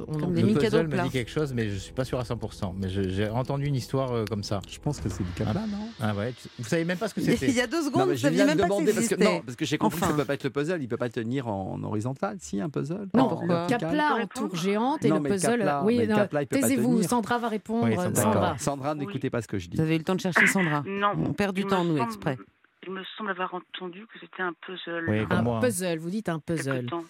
en 0.08 0.28
des 0.30 0.40
Le 0.42 0.46
Mikado 0.48 0.60
puzzle 0.78 0.88
plats. 0.88 1.02
dit 1.04 1.10
quelque 1.10 1.30
chose, 1.30 1.52
mais 1.54 1.68
je 1.68 1.76
suis 1.76 1.92
pas 1.92 2.04
sûr 2.04 2.18
à 2.18 2.24
100%. 2.24 2.74
Mais 2.78 2.88
je- 2.88 3.08
j'ai 3.08 3.28
entendu 3.28 3.66
une 3.66 3.74
histoire 3.74 4.12
euh, 4.12 4.24
comme 4.24 4.42
ça. 4.42 4.60
Je 4.68 4.78
pense 4.78 5.00
que 5.00 5.08
c'est 5.08 5.22
du 5.22 5.30
Capla, 5.32 5.60
non? 5.66 5.88
Ah 6.00 6.14
ouais, 6.14 6.32
tu- 6.40 6.48
vous 6.58 6.68
savez 6.68 6.84
même 6.84 6.98
pas 6.98 7.08
ce 7.08 7.14
que 7.14 7.20
Il 7.32 7.32
y 7.32 7.36
c'était. 7.36 7.60
a 7.60 7.66
deux 7.66 7.82
secondes, 7.82 8.08
vous 8.08 8.14
je 8.14 8.20
saviez 8.20 8.36
viens 8.38 8.46
même 8.46 8.56
de 8.56 8.60
pas 8.62 8.68
que 8.68 8.72
demander 8.74 8.92
parce 8.92 9.08
que, 9.08 9.14
non, 9.22 9.40
parce 9.44 9.56
que 9.56 9.64
j'ai 9.64 9.78
compris 9.78 9.98
que 10.00 10.04
Enfin. 10.04 10.12
ça 10.12 10.18
peut 10.18 10.24
pas 10.24 10.34
être 10.34 10.44
le 10.44 10.50
puzzle, 10.50 10.78
il 10.82 10.88
peut 10.88 10.96
pas 10.96 11.08
tenir 11.08 11.48
en 11.48 11.82
horizontal, 11.82 12.36
si 12.40 12.60
un 12.60 12.68
puzzle. 12.68 13.08
Non, 13.14 13.28
pourquoi 13.28 13.66
Capla 13.66 14.16
en 14.22 14.26
tour 14.26 14.54
géante 14.56 15.04
et 15.04 15.08
Non, 15.08 15.16
le 15.20 15.30
puzzle. 15.30 15.70
Oui, 15.84 15.98
il 16.02 16.08
peut 16.08 16.26
pas 16.30 16.44
taisez-vous. 16.46 17.02
Sandra 17.02 17.38
va 17.38 17.48
répondre. 17.48 17.84
Oui, 17.86 17.96
Sandra. 18.14 18.56
Sandra. 18.58 18.94
N'écoutez 18.94 19.30
pas 19.30 19.42
ce 19.42 19.48
que 19.48 19.58
je 19.58 19.68
dis. 19.68 19.76
Vous 19.76 19.82
avez 19.82 19.94
eu 19.94 19.98
le 19.98 20.04
temps 20.04 20.14
de 20.14 20.20
chercher 20.20 20.46
Sandra. 20.46 20.82
Non. 20.86 21.12
On 21.26 21.32
perd 21.32 21.54
du 21.54 21.64
temps, 21.64 21.84
nous, 21.84 21.96
exprès. 21.98 22.36
Il 22.84 22.92
me 22.92 23.02
semble 23.16 23.30
avoir 23.30 23.54
entendu 23.54 24.06
que 24.06 24.18
c'était 24.20 24.42
un 24.42 24.52
puzzle. 24.66 25.09
Oui, 25.09 25.20
Un 25.30 25.42
moi. 25.42 25.59
hein. 25.59 25.60
puzzle, 25.60 25.98
vous 25.98 26.10
dites 26.10 26.28
un 26.28 26.40
puzzle. 26.40 26.86
temps. 26.86 27.04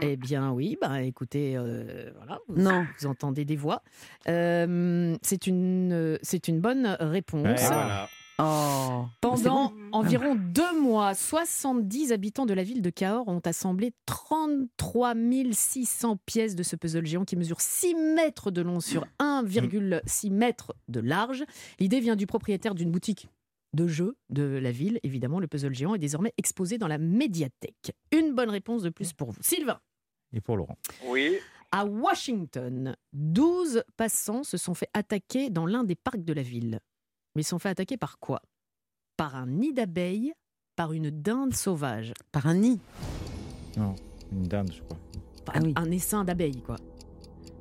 Eh 0.00 0.16
bien 0.16 0.50
oui, 0.52 0.78
bah 0.80 1.02
écoutez, 1.02 1.56
euh, 1.56 2.10
voilà, 2.16 2.38
vous, 2.48 2.60
Non. 2.62 2.86
vous 2.98 3.06
entendez 3.06 3.44
des 3.44 3.56
voix. 3.56 3.82
Euh, 4.28 5.14
c'est 5.22 5.46
une, 5.46 5.92
euh, 5.92 6.16
c'est 6.22 6.48
une 6.48 6.60
bonne 6.60 6.96
réponse. 7.00 7.44
Ouais, 7.46 7.66
voilà. 7.66 8.08
Oh. 8.42 9.04
Pendant 9.20 9.74
environ 9.92 10.34
deux 10.34 10.80
mois, 10.80 11.12
70 11.12 12.10
habitants 12.12 12.46
de 12.46 12.54
la 12.54 12.62
ville 12.62 12.80
de 12.80 12.88
Cahors 12.88 13.28
ont 13.28 13.42
assemblé 13.44 13.92
33 14.06 15.12
600 15.52 16.16
pièces 16.24 16.54
de 16.54 16.62
ce 16.62 16.74
puzzle 16.76 17.04
géant 17.04 17.26
qui 17.26 17.36
mesure 17.36 17.60
6 17.60 17.94
mètres 17.94 18.50
de 18.50 18.62
long 18.62 18.80
sur 18.80 19.04
1,6 19.18 20.30
mètres 20.32 20.74
de 20.88 21.00
large. 21.00 21.44
L'idée 21.78 22.00
vient 22.00 22.16
du 22.16 22.26
propriétaire 22.26 22.74
d'une 22.74 22.90
boutique 22.90 23.28
de 23.72 23.86
jeux 23.86 24.16
de 24.30 24.42
la 24.42 24.72
ville. 24.72 24.98
Évidemment, 25.02 25.40
le 25.40 25.46
puzzle 25.46 25.74
géant 25.74 25.94
est 25.94 25.98
désormais 25.98 26.32
exposé 26.36 26.78
dans 26.78 26.88
la 26.88 26.98
médiathèque. 26.98 27.92
Une 28.12 28.34
bonne 28.34 28.50
réponse 28.50 28.82
de 28.82 28.90
plus 28.90 29.12
pour 29.12 29.30
vous. 29.30 29.42
Sylvain. 29.42 29.80
Et 30.32 30.40
pour 30.40 30.56
Laurent. 30.56 30.76
Oui. 31.06 31.36
À 31.72 31.84
Washington, 31.84 32.96
12 33.12 33.82
passants 33.96 34.42
se 34.42 34.56
sont 34.56 34.74
fait 34.74 34.88
attaquer 34.92 35.50
dans 35.50 35.66
l'un 35.66 35.84
des 35.84 35.94
parcs 35.94 36.24
de 36.24 36.32
la 36.32 36.42
ville. 36.42 36.80
Mais 37.34 37.42
ils 37.42 37.44
se 37.44 37.50
sont 37.50 37.58
fait 37.60 37.68
attaquer 37.68 37.96
par 37.96 38.18
quoi? 38.18 38.42
Par 39.16 39.36
un 39.36 39.46
nid 39.46 39.72
d'abeilles, 39.72 40.32
par 40.74 40.92
une 40.92 41.10
dinde 41.10 41.54
sauvage. 41.54 42.12
Par 42.32 42.46
un 42.48 42.54
nid? 42.54 42.80
Non, 43.76 43.94
une 44.32 44.42
dinde, 44.48 44.72
je 44.72 44.82
crois. 44.82 44.98
Par 45.44 45.54
Ah 45.56 45.60
oui. 45.62 45.72
Un 45.76 45.90
essaim 45.92 46.24
d'abeilles, 46.24 46.60
quoi. 46.62 46.76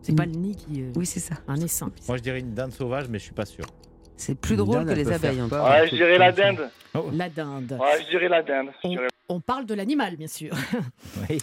C'est 0.02 0.15
pas 0.15 0.26
le 0.26 0.31
nid 0.31 0.56
qui. 0.56 0.81
euh, 0.81 0.91
Oui, 0.95 1.06
c'est 1.06 1.19
ça. 1.19 1.36
Un 1.48 1.57
essaim. 1.57 1.91
Moi, 2.07 2.18
je 2.18 2.23
dirais 2.23 2.40
une 2.40 2.53
dinde 2.56 2.72
sauvage, 2.72 3.07
mais 3.10 3.19
je 3.19 3.26
suis 3.26 3.34
pas 3.34 3.45
sûr. 3.45 3.65
C'est 4.20 4.36
plus 4.36 4.58
drôle 4.58 4.86
que 4.86 4.91
les 4.91 5.10
abeilles. 5.12 5.41
Ouais, 5.41 5.88
je 5.88 5.96
dirais 5.96 6.18
la 6.18 6.32
dinde. 6.32 6.70
La 7.14 7.30
dinde. 7.30 7.78
Ouais, 7.80 8.04
je 8.04 8.10
dirais 8.10 8.28
la 8.28 8.44
dinde. 8.44 8.68
Je 8.84 9.08
On, 9.30 9.40
parle 9.40 9.66
de 9.66 9.74
l'animal, 9.74 10.18
bien 10.18 10.28
sûr. 10.28 10.54
Oui. 11.30 11.38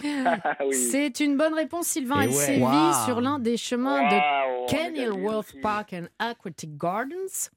oui. 0.65 0.75
C'est 0.75 1.19
une 1.19 1.37
bonne 1.37 1.53
réponse, 1.55 1.87
Sylvain. 1.87 2.21
Et 2.21 2.23
Elle 2.25 2.29
ouais. 2.29 2.35
sévit 2.35 3.05
sur 3.05 3.19
l'un 3.21 3.39
des 3.39 3.57
chemins 3.57 4.01
Waouh, 4.01 4.65
de 4.65 4.69
Kenilworth. 4.69 5.55
Park 5.61 5.93
and 5.93 6.05
Aquatic 6.19 6.77
Gardens. 6.77 7.49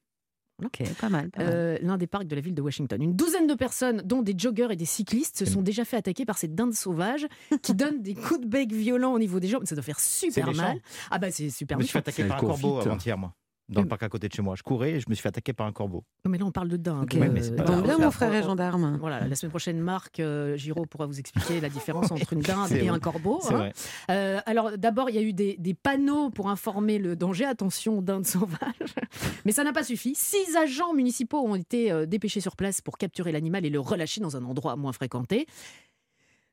Ok, 0.65 0.83
pas 1.01 1.09
mal. 1.09 1.31
pas 1.31 1.43
mal. 1.43 1.53
Euh, 1.53 1.79
l'un 1.83 1.97
des 1.99 2.07
parcs 2.07 2.27
de 2.27 2.35
la 2.35 2.41
ville 2.41 2.55
de 2.55 2.63
Washington. 2.63 3.03
Une 3.03 3.15
douzaine 3.15 3.47
de 3.47 3.55
personnes, 3.55 4.03
dont 4.05 4.23
des 4.23 4.35
joggeurs 4.37 4.71
et 4.71 4.77
des 4.77 4.85
cyclistes, 4.85 5.39
se 5.39 5.45
sont 5.47 5.63
déjà 5.63 5.85
fait 5.85 5.97
attaquer 5.97 6.25
par 6.25 6.39
cette 6.39 6.55
dinde 6.55 6.73
sauvage 6.75 7.27
qui 7.63 7.75
donne 7.75 8.01
des 8.03 8.15
coups 8.27 8.41
de 8.41 8.47
bec 8.47 8.73
violents 8.73 9.13
au 9.13 9.19
niveau 9.19 9.41
des 9.41 9.49
jambes. 9.49 9.65
Ça 9.67 9.75
doit 9.75 9.85
faire 9.85 10.01
super 10.01 10.47
méchant. 10.47 10.63
mal. 10.63 10.79
Ah 11.11 11.19
bah 11.19 11.31
c'est 11.31 11.51
super 11.51 11.77
Je 11.79 11.83
me 11.83 11.87
suis 11.87 11.93
fait 11.93 11.99
méchant. 11.99 12.11
attaquer 12.11 12.25
par 12.25 12.37
un 12.39 12.41
corbeau 12.41 12.79
avant-hier, 12.79 13.19
moi. 13.19 13.35
Dans 13.71 13.83
le 13.83 13.89
parc 13.89 14.03
à 14.03 14.09
côté 14.09 14.29
de 14.29 14.33
chez 14.33 14.43
moi. 14.43 14.55
Je 14.57 14.63
courais 14.63 14.93
et 14.93 15.01
je 15.01 15.09
me 15.09 15.15
suis 15.15 15.23
fait 15.23 15.29
attaquer 15.29 15.53
par 15.53 15.67
un 15.67 15.73
corbeau. 15.73 16.05
Non 16.25 16.31
mais 16.31 16.39
là 16.39 16.45
on 16.45 16.51
parle 16.51 16.69
de 16.69 16.77
dinde. 16.77 17.05
Ok, 17.05 17.19
Ouais, 17.21 17.29
mais 17.29 17.43
c'est 17.43 17.55
pas 17.55 17.65
Là, 17.65 17.99
mon 17.99 18.11
frère 18.11 18.35
est 18.35 18.43
gendarme. 18.43 18.97
Voilà, 19.01 19.27
la 19.27 19.35
semaine 19.35 19.51
prochaine, 19.51 19.79
Marc 19.81 20.21
euh, 20.21 20.57
Giraud 20.57 20.87
pourra 20.87 21.07
vous 21.07 21.19
expliquer 21.19 21.61
la 21.61 21.69
différence 21.69 22.11
entre 22.11 22.33
une 22.33 22.41
dinde 22.41 22.73
et 22.73 22.81
vrai. 22.81 22.89
un 22.89 22.99
corbeau. 22.99 23.41
Hein. 23.45 23.55
vrai. 23.57 23.73
Euh, 24.11 24.41
alors 24.47 24.77
d'abord, 24.77 25.11
il 25.11 25.17
y 25.17 25.19
a 25.19 25.23
eu 25.23 25.33
des, 25.33 25.57
des 25.59 25.75
panneaux 25.75 26.31
pour 26.31 26.49
informer 26.51 26.99
le 26.99 27.17
danger. 27.17 27.45
Attention, 27.45 28.03
dinde 28.03 28.27
sauvage. 28.27 28.95
Mais 29.45 29.53
ça 29.53 29.65
n'a 29.65 29.73
pas 29.73 29.83
suffi. 29.85 30.15
Six 30.15 30.57
agents 30.57 30.93
municipaux 30.95 31.41
ont 31.41 31.55
été 31.55 31.91
euh, 31.93 32.07
dépêchés 32.07 32.41
sur 32.41 32.57
place 32.57 32.81
pour 32.81 32.99
capturer 32.99 33.33
l'animal 33.33 33.65
et 33.65 33.71
le 33.71 33.81
relâcher 33.81 34.21
dans 34.21 34.37
un 34.37 34.45
endroit 34.45 34.77
moins 34.77 34.93
fréquenté. 34.93 35.47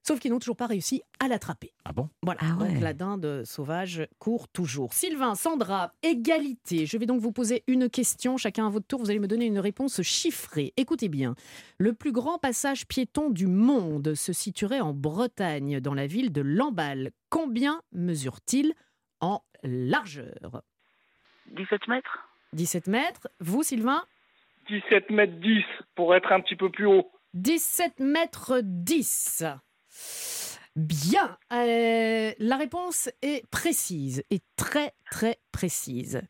Sauf 0.08 0.22
qu'ils 0.22 0.32
n'ont 0.32 0.40
toujours 0.40 0.56
pas 0.56 0.68
réussi 0.68 1.02
à 1.20 1.28
l'attraper. 1.28 1.74
Ah 1.84 1.92
bon? 1.92 2.08
Voilà, 2.24 2.40
Ah 2.42 2.56
ouais. 2.62 2.72
donc 2.72 2.82
la 2.82 2.94
dinde 2.94 3.44
sauvage 3.44 4.08
court 4.20 4.48
toujours. 4.48 4.94
Sylvain, 4.94 5.36
Sandra, 5.36 5.92
égalité. 6.02 6.86
Je 6.86 6.98
vais 6.98 7.06
donc 7.06 7.20
vous 7.20 7.34
poser 7.34 7.66
une 7.68 7.90
question. 7.90 8.38
Chacun 8.38 8.68
à 8.68 8.70
votre 8.70 8.88
tour, 8.88 9.02
vous 9.02 9.10
allez 9.10 9.20
me 9.20 9.28
donner 9.28 9.48
une 9.48 9.60
réponse 9.60 10.02
chiffrée. 10.04 10.72
Écoutez 10.78 11.10
bien. 11.10 11.36
Le 11.78 11.92
plus 11.92 12.14
grand 12.14 12.38
passage 12.38 12.88
piéton 12.88 13.30
du 13.30 13.48
monde 13.48 14.14
se 14.16 14.32
situerait 14.32 14.80
en 14.80 14.94
Bretagne, 14.94 15.82
dans 15.82 15.94
la 15.94 16.08
ville 16.08 16.32
de 16.32 16.40
Lamballe. 16.40 17.12
Combien 17.30 17.82
mesure-t-il 17.92 18.76
en 19.20 19.44
largeur? 19.64 20.62
17 21.48 21.86
mètres 21.90 22.20
17 22.54 22.88
mètres. 22.88 23.28
Vous, 23.42 23.62
Sylvain? 23.62 24.06
17 24.70 25.10
mètres 25.10 25.36
10 25.42 25.64
pour 25.96 26.16
être 26.16 26.32
un 26.32 26.40
petit 26.40 26.56
peu 26.56 26.72
plus 26.72 26.86
haut. 26.86 27.12
17 27.34 28.00
mètres 28.00 28.62
10. 28.64 29.44
Bien. 30.76 31.38
Euh, 31.54 32.32
la 32.38 32.56
réponse 32.58 33.10
est 33.22 33.46
précise 33.50 34.24
et 34.30 34.42
très 34.56 34.94
très 35.12 35.40
précise. 35.52 36.22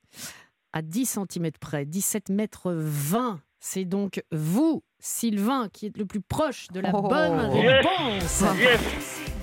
À 0.74 0.82
10 0.82 1.20
cm 1.32 1.52
près, 1.60 1.86
17 1.86 2.30
mètres 2.30 2.72
20. 2.74 3.42
C'est 3.60 3.86
donc 3.86 4.24
vous, 4.32 4.84
Sylvain, 5.00 5.68
qui 5.74 5.88
êtes 5.88 5.98
le 5.98 6.06
plus 6.06 6.22
proche 6.22 6.68
de 6.70 6.80
la 6.80 6.92
Oh. 6.94 7.02
bonne 7.02 7.40
réponse. 7.40 8.44
Yes 8.58 9.37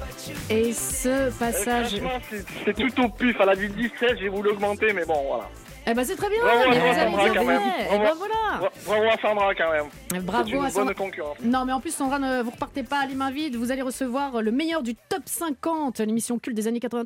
et 0.51 0.73
ce 0.73 1.31
passage. 1.39 1.95
Euh, 1.95 2.39
c'est 2.65 2.75
tout 2.75 3.03
au 3.03 3.09
pif. 3.09 3.37
Elle 3.41 3.49
avait 3.49 3.69
dit 3.69 3.91
16, 3.99 4.19
j'ai 4.19 4.29
voulu 4.29 4.51
augmenter, 4.51 4.93
mais 4.93 5.05
bon, 5.05 5.23
voilà. 5.27 5.49
Eh 5.87 5.93
ben 5.93 6.03
c'est 6.03 6.17
très 6.17 6.31
bien, 6.31 6.39
bravo 6.41 6.71
mais 6.71 6.79
à 6.79 7.05
Sandra 7.05 7.29
quand 7.29 7.45
même. 7.45 7.61
Eh 7.93 7.99
ben, 7.99 8.03
bravo, 8.03 9.07
à 9.07 9.19
Sandra 9.19 9.55
quand 9.55 9.71
même. 9.71 10.25
Bravo 10.25 10.63
à 10.63 10.71
Sandra. 10.71 10.95
Non 11.43 11.67
mais 11.67 11.73
en 11.73 11.81
plus 11.81 11.95
Sandra, 11.95 12.19
ne 12.19 12.43
vous 12.43 12.53
repartez 12.53 12.83
pas 12.83 13.01
à 13.01 13.07
les 13.07 13.15
mains 13.15 13.31
vides, 13.31 13.57
vous 13.57 13.71
allez 13.71 13.83
recevoir 13.83 14.41
le 14.41 14.51
meilleur 14.51 14.83
du 14.83 14.95
top 14.95 15.23
50, 15.27 16.01
l'émission 16.01 16.39
culte 16.39 16.57
des 16.57 16.69
années 16.69 16.81
80. 16.81 17.05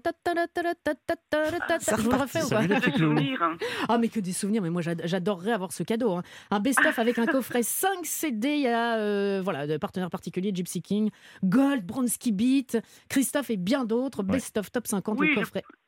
Ça 1.80 1.96
je 1.96 2.02
vous 2.02 2.10
le 2.10 2.16
refais 2.16 2.42
ou 2.44 2.48
pas 2.48 2.60
hein. 2.60 3.56
Ah 3.88 3.98
mais 3.98 4.06
que 4.06 4.20
des 4.20 4.32
souvenirs, 4.32 4.62
mais 4.62 4.70
moi 4.70 4.82
j'adorerais 4.82 5.52
avoir 5.52 5.72
ce 5.72 5.82
cadeau. 5.82 6.12
Hein. 6.12 6.22
Un 6.52 6.60
best-of 6.60 7.00
avec 7.00 7.18
un 7.18 7.26
coffret 7.26 7.62
5 7.64 8.04
CD, 8.04 8.48
il 8.50 8.60
y 8.60 8.68
a 8.68 8.94
euh, 8.98 9.40
voilà, 9.42 9.66
de 9.66 9.76
partenaires 9.76 10.10
particuliers, 10.10 10.52
Gypsy 10.54 10.82
King, 10.82 11.10
Gold, 11.42 11.84
Bronski 11.84 12.30
Beat, 12.30 12.78
Christophe 13.08 13.50
et 13.50 13.56
bien 13.56 13.84
d'autres. 13.84 14.22
Best-of 14.22 14.70
top 14.70 14.86
50, 14.86 15.18
Oui, 15.18 15.28
le 15.28 15.34
coffret. 15.36 15.64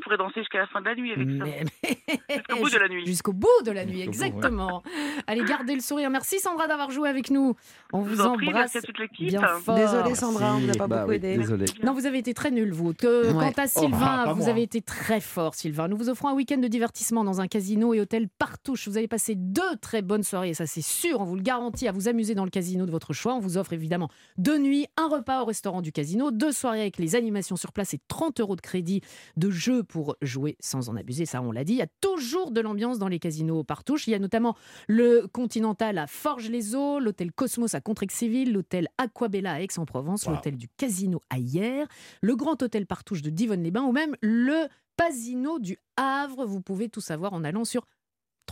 pourrais 0.00 0.16
danser 0.16 0.40
jusqu'à 0.40 0.58
la 0.58 0.66
fin 0.66 0.80
de 0.80 0.86
la 0.86 0.94
nuit 0.94 1.12
avec 1.12 1.28
ça. 1.38 1.44
Jusqu'au 2.28 2.62
bout 2.62 2.70
de 2.72 2.78
la 2.78 2.88
nuit. 2.88 3.06
Jusqu'au 3.06 3.32
bout 3.32 3.48
de 3.64 3.70
la 3.70 3.84
nuit, 3.84 4.02
Jusqu'au 4.04 4.10
bout, 4.12 4.18
ouais. 4.20 4.26
exactement. 4.26 4.82
Allez, 5.26 5.44
gardez 5.44 5.74
le 5.74 5.80
sourire. 5.80 6.10
Merci 6.10 6.38
Sandra 6.40 6.66
d'avoir 6.66 6.90
joué 6.90 7.08
avec 7.08 7.30
nous. 7.30 7.54
On 7.92 8.04
Je 8.04 8.08
vous, 8.10 8.14
vous 8.16 8.20
en 8.22 8.34
prie, 8.36 8.48
embrasse 8.48 8.74
merci 8.74 8.78
à 8.78 8.82
toute 8.82 8.98
l'équipe. 8.98 9.28
bien 9.28 9.40
fort. 9.58 9.74
Désolée, 9.76 10.14
Sandra, 10.14 10.56
on 10.56 10.60
vous 10.60 10.70
a 10.70 10.74
pas 10.74 10.86
Bah 10.86 10.96
beaucoup 11.00 11.10
oui, 11.10 11.16
aidé. 11.16 11.36
désolé. 11.36 11.66
Non, 11.82 11.92
vous 11.92 12.06
avez 12.06 12.18
été 12.18 12.32
très 12.34 12.50
nul, 12.50 12.72
vous. 12.72 12.94
Que- 12.94 13.26
Ouais. 13.32 13.52
Quant 13.54 13.62
à 13.62 13.66
Oh, 13.66 13.80
Sylvain, 13.80 14.24
bah, 14.24 14.32
vous 14.32 14.40
moi. 14.42 14.48
avez 14.48 14.62
été 14.62 14.80
très 14.80 15.20
fort, 15.20 15.54
Sylvain. 15.54 15.88
Nous 15.88 15.96
vous 15.96 16.08
offrons 16.08 16.28
un 16.28 16.34
week-end 16.34 16.58
de 16.58 16.68
divertissement 16.68 17.24
dans 17.24 17.40
un 17.40 17.46
casino 17.48 17.92
et 17.94 18.00
hôtel 18.00 18.28
Partouche. 18.28 18.88
Vous 18.88 18.96
allez 18.96 19.08
passer 19.08 19.34
deux 19.34 19.76
très 19.82 20.00
bonnes 20.02 20.22
soirées, 20.22 20.54
ça 20.54 20.66
c'est 20.66 20.82
sûr, 20.82 21.20
on 21.20 21.24
vous 21.24 21.36
le 21.36 21.42
garantit, 21.42 21.86
à 21.88 21.92
vous 21.92 22.08
amuser 22.08 22.34
dans 22.34 22.44
le 22.44 22.50
casino 22.50 22.86
de 22.86 22.90
votre 22.90 23.12
choix. 23.12 23.34
On 23.34 23.40
vous 23.40 23.58
offre 23.58 23.72
évidemment 23.72 24.08
deux 24.38 24.58
nuits, 24.58 24.86
un 24.96 25.08
repas 25.08 25.42
au 25.42 25.44
restaurant 25.44 25.82
du 25.82 25.92
casino, 25.92 26.30
deux 26.30 26.52
soirées 26.52 26.80
avec 26.80 26.98
les 26.98 27.14
animations 27.16 27.56
sur 27.56 27.72
place 27.72 27.92
et 27.94 28.00
30 28.08 28.40
euros 28.40 28.56
de 28.56 28.60
crédit 28.60 29.02
de 29.36 29.50
jeu 29.50 29.65
pour 29.86 30.16
jouer 30.22 30.56
sans 30.60 30.88
en 30.88 30.96
abuser. 30.96 31.26
Ça, 31.26 31.42
on 31.42 31.52
l'a 31.52 31.64
dit. 31.64 31.74
Il 31.74 31.78
y 31.78 31.82
a 31.82 31.88
toujours 32.00 32.50
de 32.50 32.60
l'ambiance 32.60 32.98
dans 32.98 33.08
les 33.08 33.18
casinos 33.18 33.64
Partouche. 33.64 34.06
Il 34.06 34.12
y 34.12 34.14
a 34.14 34.18
notamment 34.18 34.56
le 34.88 35.26
Continental 35.32 35.98
à 35.98 36.06
Forges-les-Eaux, 36.06 37.00
l'hôtel 37.00 37.32
Cosmos 37.32 37.74
à 37.74 37.80
Contrexéville, 37.80 38.52
l'hôtel 38.52 38.88
Aquabella 38.98 39.54
à 39.54 39.60
Aix-en-Provence, 39.60 40.26
l'hôtel 40.26 40.56
du 40.56 40.68
Casino 40.68 41.20
à 41.30 41.38
Hyères, 41.38 41.88
le 42.22 42.36
Grand 42.36 42.62
Hôtel 42.62 42.86
Partouche 42.86 43.22
de 43.22 43.30
Divonne-les-Bains 43.30 43.84
ou 43.84 43.92
même 43.92 44.14
le 44.20 44.68
Pasino 44.96 45.58
du 45.58 45.78
Havre. 45.96 46.46
Vous 46.46 46.60
pouvez 46.60 46.88
tout 46.88 47.00
savoir 47.00 47.32
en 47.32 47.42
allant 47.44 47.64
sur 47.64 47.86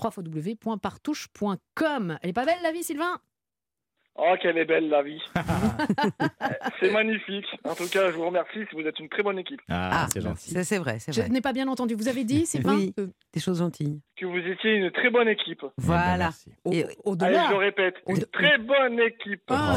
www.partouche.com. 0.02 2.18
Elle 2.20 2.30
est 2.30 2.34
pas 2.34 2.44
belle 2.44 2.58
la 2.62 2.72
vie, 2.72 2.82
Sylvain? 2.82 3.20
Oh, 4.16 4.34
qu'elle 4.40 4.56
est 4.58 4.64
belle 4.64 4.88
la 4.88 5.02
vie. 5.02 5.20
c'est 6.80 6.90
magnifique. 6.92 7.46
En 7.64 7.74
tout 7.74 7.88
cas, 7.88 8.10
je 8.10 8.16
vous 8.16 8.26
remercie. 8.26 8.60
Vous 8.72 8.80
êtes 8.82 8.98
une 9.00 9.08
très 9.08 9.22
bonne 9.22 9.38
équipe. 9.38 9.60
Ah, 9.68 10.06
c'est 10.12 10.20
gentil. 10.20 10.50
C'est 10.50 10.64
c'est 10.64 10.78
vrai, 10.78 10.98
c'est 11.00 11.12
Je 11.12 11.20
vrai. 11.20 11.30
n'ai 11.30 11.40
pas 11.40 11.52
bien 11.52 11.66
entendu. 11.68 11.94
Vous 11.94 12.08
avez 12.08 12.24
dit, 12.24 12.46
Sylvain 12.46 12.76
Oui, 12.76 12.92
que- 12.96 13.10
des 13.32 13.40
choses 13.40 13.58
gentilles. 13.58 14.00
Que 14.16 14.26
vous 14.26 14.38
étiez 14.38 14.74
une 14.76 14.90
très 14.92 15.10
bonne 15.10 15.26
équipe. 15.28 15.62
Voilà. 15.78 16.30
Et- 16.70 16.84
Allez, 16.84 17.38
je 17.46 17.50
le 17.50 17.56
répète, 17.56 17.96
une 18.06 18.24
très 18.26 18.58
bonne 18.58 19.00
équipe. 19.00 19.42
Ah, 19.50 19.76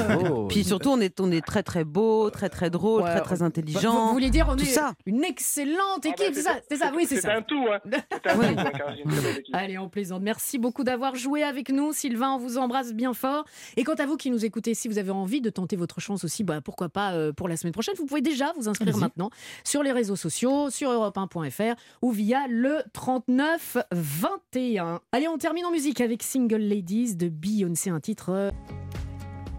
Puis 0.50 0.64
surtout, 0.64 0.90
on 0.92 1.00
est, 1.02 1.20
on 1.20 1.32
est 1.32 1.44
très 1.46 1.64
très 1.64 1.84
beau, 1.84 2.30
très 2.30 2.50
très 2.50 2.70
drôle, 2.70 3.02
Ouais, 3.02 3.10
très 3.12 3.22
très 3.22 3.42
intelligent. 3.42 4.08
vous 4.08 4.14
voulez 4.14 4.30
dire 4.30 4.48
on 4.50 4.56
tout 4.56 4.64
est 4.64 4.68
ça. 4.68 4.94
une 5.06 5.24
excellente 5.24 6.06
équipe, 6.06 6.34
c'est 6.34 6.42
ça, 6.42 6.58
c'est 6.70 6.78
ça, 6.78 6.92
oui, 6.96 7.06
c'est 7.08 7.16
C'est 7.16 7.22
ça. 7.22 7.36
un 7.38 7.42
tout, 7.42 7.66
hein. 7.72 7.80
C'est 7.92 8.28
un 8.30 8.38
tout, 8.54 8.60
hein, 8.60 8.72
car 8.78 8.96
j'ai 8.96 9.02
une 9.02 9.10
très 9.10 9.22
belle 9.22 9.40
équipe. 9.40 9.56
Allez, 9.56 9.78
on 9.80 9.90
plaisante. 9.90 10.22
Merci 10.22 10.60
beaucoup 10.60 10.84
d'avoir 10.84 11.16
joué 11.16 11.44
avec 11.44 11.70
nous. 11.70 11.92
Sylvain, 11.94 12.34
on 12.34 12.38
vous 12.38 12.58
embrasse 12.60 12.94
bien 12.94 13.14
fort. 13.14 13.46
Et 13.76 13.84
quant 13.84 13.96
à 13.96 14.06
vous 14.06 14.18
qui 14.18 14.27
nous 14.30 14.46
écoutez, 14.46 14.74
si 14.74 14.88
vous 14.88 14.98
avez 14.98 15.12
envie 15.12 15.42
de 15.42 15.50
tenter 15.50 15.76
votre 15.76 16.00
chance 16.00 16.24
aussi, 16.24 16.44
bah, 16.44 16.62
pourquoi 16.62 16.90
pas 16.90 17.14
euh, 17.14 17.34
pour 17.34 17.48
la 17.48 17.58
semaine 17.58 17.74
prochaine, 17.74 17.96
vous 17.98 18.06
pouvez 18.06 18.22
déjà 18.22 18.54
vous 18.58 18.68
inscrire 18.68 18.98
maintenant 18.98 19.30
sur 19.64 19.84
les 19.84 19.92
réseaux 19.92 20.16
sociaux, 20.16 20.70
sur 20.70 20.92
europe1.fr 20.92 21.76
ou 22.02 22.12
via 22.12 22.48
le 22.48 22.80
39 22.94 23.78
21. 23.92 25.02
Allez, 25.12 25.28
on 25.28 25.38
termine 25.38 25.66
en 25.66 25.72
musique 25.72 26.02
avec 26.02 26.24
Single 26.24 26.58
Ladies 26.58 27.16
de 27.16 27.30
Beyoncé, 27.30 27.90
un 27.90 28.00
titre. 28.00 28.52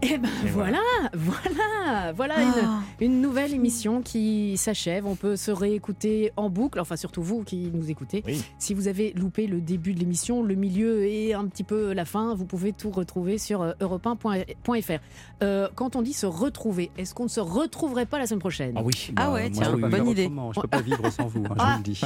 Eh 0.01 0.17
ben 0.17 0.29
voilà, 0.53 0.79
voilà, 1.13 2.13
voilà 2.13 2.35
Ah. 2.37 2.79
une, 3.01 3.11
une 3.11 3.21
nouvelle 3.21 3.53
émission 3.53 4.01
qui 4.01 4.55
s'achève. 4.55 5.05
On 5.05 5.15
peut 5.15 5.35
se 5.35 5.51
réécouter 5.51 6.31
en 6.37 6.49
boucle, 6.49 6.79
enfin 6.79 6.95
surtout 6.95 7.21
vous 7.21 7.43
qui 7.43 7.69
nous 7.73 7.91
écoutez. 7.91 8.23
Si 8.59 8.73
vous 8.73 8.87
avez 8.87 9.11
loupé 9.11 9.45
le 9.45 9.59
début 9.59 9.93
de 9.93 9.99
l'émission, 9.99 10.41
le 10.41 10.55
milieu 10.55 11.03
et 11.05 11.33
un 11.33 11.45
petit 11.47 11.63
peu 11.65 11.91
la 11.91 12.05
fin, 12.05 12.33
vous 12.33 12.45
pouvez 12.45 12.71
tout 12.71 12.91
retrouver 12.91 13.37
sur 13.37 13.61
euh, 13.61 13.73
europe1.fr. 13.81 14.99
Euh, 15.43 15.67
quand 15.75 15.97
on 15.97 16.01
dit 16.01 16.13
se 16.13 16.25
retrouver, 16.25 16.91
est-ce 16.97 17.13
qu'on 17.13 17.23
ne 17.25 17.29
se 17.29 17.41
retrouverait 17.41 18.05
pas 18.05 18.19
la 18.19 18.25
semaine 18.27 18.39
prochaine? 18.39 18.73
Ah 18.77 18.81
oui. 18.83 19.11
Ah 19.17 19.31
ouais, 19.33 19.49
moi, 19.49 19.63
tiens, 19.65 19.77
pas 19.79 19.89
bonne 19.89 20.07
idée. 20.07 20.23
autrement. 20.25 20.53
Je 20.53 20.61
peux 20.61 20.67
pas 20.69 20.81
vivre 20.81 21.09
sans 21.11 21.27
vous, 21.27 21.43
hein, 21.43 21.55
je 21.55 21.59
Ah. 21.59 21.71
vous 21.73 21.77
le 21.79 21.83
dis. 21.83 22.01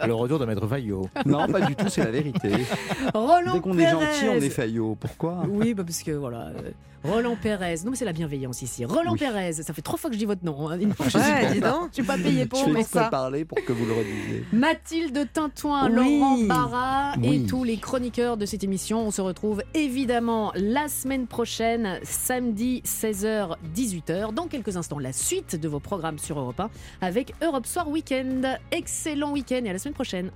Ah. 0.00 0.06
Le 0.06 0.14
retour 0.14 0.38
de 0.38 0.46
Maître 0.46 0.66
Vaillot. 0.66 1.08
Non, 1.26 1.46
pas 1.48 1.60
du 1.60 1.76
tout, 1.76 1.88
c'est 1.88 2.02
la 2.04 2.10
vérité. 2.12 2.50
Roland 3.14 3.52
Dès 3.52 3.60
qu'on 3.60 3.76
est 3.78 3.90
gentil, 3.90 4.28
on 4.30 4.34
est 4.40 4.48
faillot. 4.48 4.96
Pourquoi? 4.98 5.44
Oui, 5.50 5.74
bah 5.74 5.84
parce 5.84 6.02
que 6.02 6.12
voilà. 6.12 6.46
euh, 6.46 6.70
Roland 7.04 7.36
Pérez. 7.40 7.76
Non, 7.84 7.90
mais 7.92 7.96
c'est 7.96 8.04
la 8.04 8.12
bienveillance 8.12 8.62
ici. 8.62 8.84
Roland 8.84 9.12
Oui. 9.12 9.18
Pérez. 9.18 9.52
Ça 9.54 9.72
fait 9.72 9.82
trois 9.82 9.98
fois 9.98 10.10
que 10.10 10.14
je 10.14 10.18
dis 10.18 10.26
votre 10.26 10.44
nom. 10.44 10.68
hein. 10.68 10.78
Que 10.78 11.08
je 11.10 11.16
Ouais, 11.18 11.44
suis- 11.46 11.54
dis 11.54 11.60
donc. 11.60 11.88
Je 11.90 11.94
suis 11.94 12.02
pas 12.02 12.16
payé 12.18 12.46
pour 12.46 12.58
Je 12.68 12.74
exprès 12.76 13.04
ça. 13.04 13.08
parler 13.08 13.44
pour 13.44 13.58
que 13.64 13.72
vous 13.72 13.86
le 13.86 13.92
redisiez. 13.92 14.44
Mathilde 14.52 15.28
Tintouin, 15.32 15.88
Oui. 15.88 15.94
Laurent 16.18 16.38
Barra 16.44 17.12
et 17.22 17.44
tous 17.46 17.64
les 17.64 17.78
chroniqueurs 17.78 18.36
de 18.36 18.44
cette 18.46 18.64
émission. 18.64 19.06
On 19.06 19.10
se 19.10 19.20
retrouve 19.22 19.62
évidemment 19.74 20.52
la 20.54 20.88
semaine 20.88 21.26
prochaine, 21.26 21.98
samedi 22.02 22.82
16h-18h. 22.84 24.32
Dans 24.32 24.46
quelques 24.46 24.76
instants, 24.76 24.98
la 24.98 25.12
suite 25.12 25.56
de 25.56 25.68
vos 25.68 25.80
programmes 25.80 26.18
sur 26.18 26.38
Europe 26.38 26.60
1 26.60 26.70
avec 27.00 27.34
Europe 27.42 27.66
Soir 27.66 27.88
Weekend. 27.88 28.46
Excellent 28.72 29.32
week-end 29.32 29.62
et 29.64 29.70
à 29.70 29.72
la 29.72 29.78
semaine 29.78 29.94
prochaine. 29.94 30.30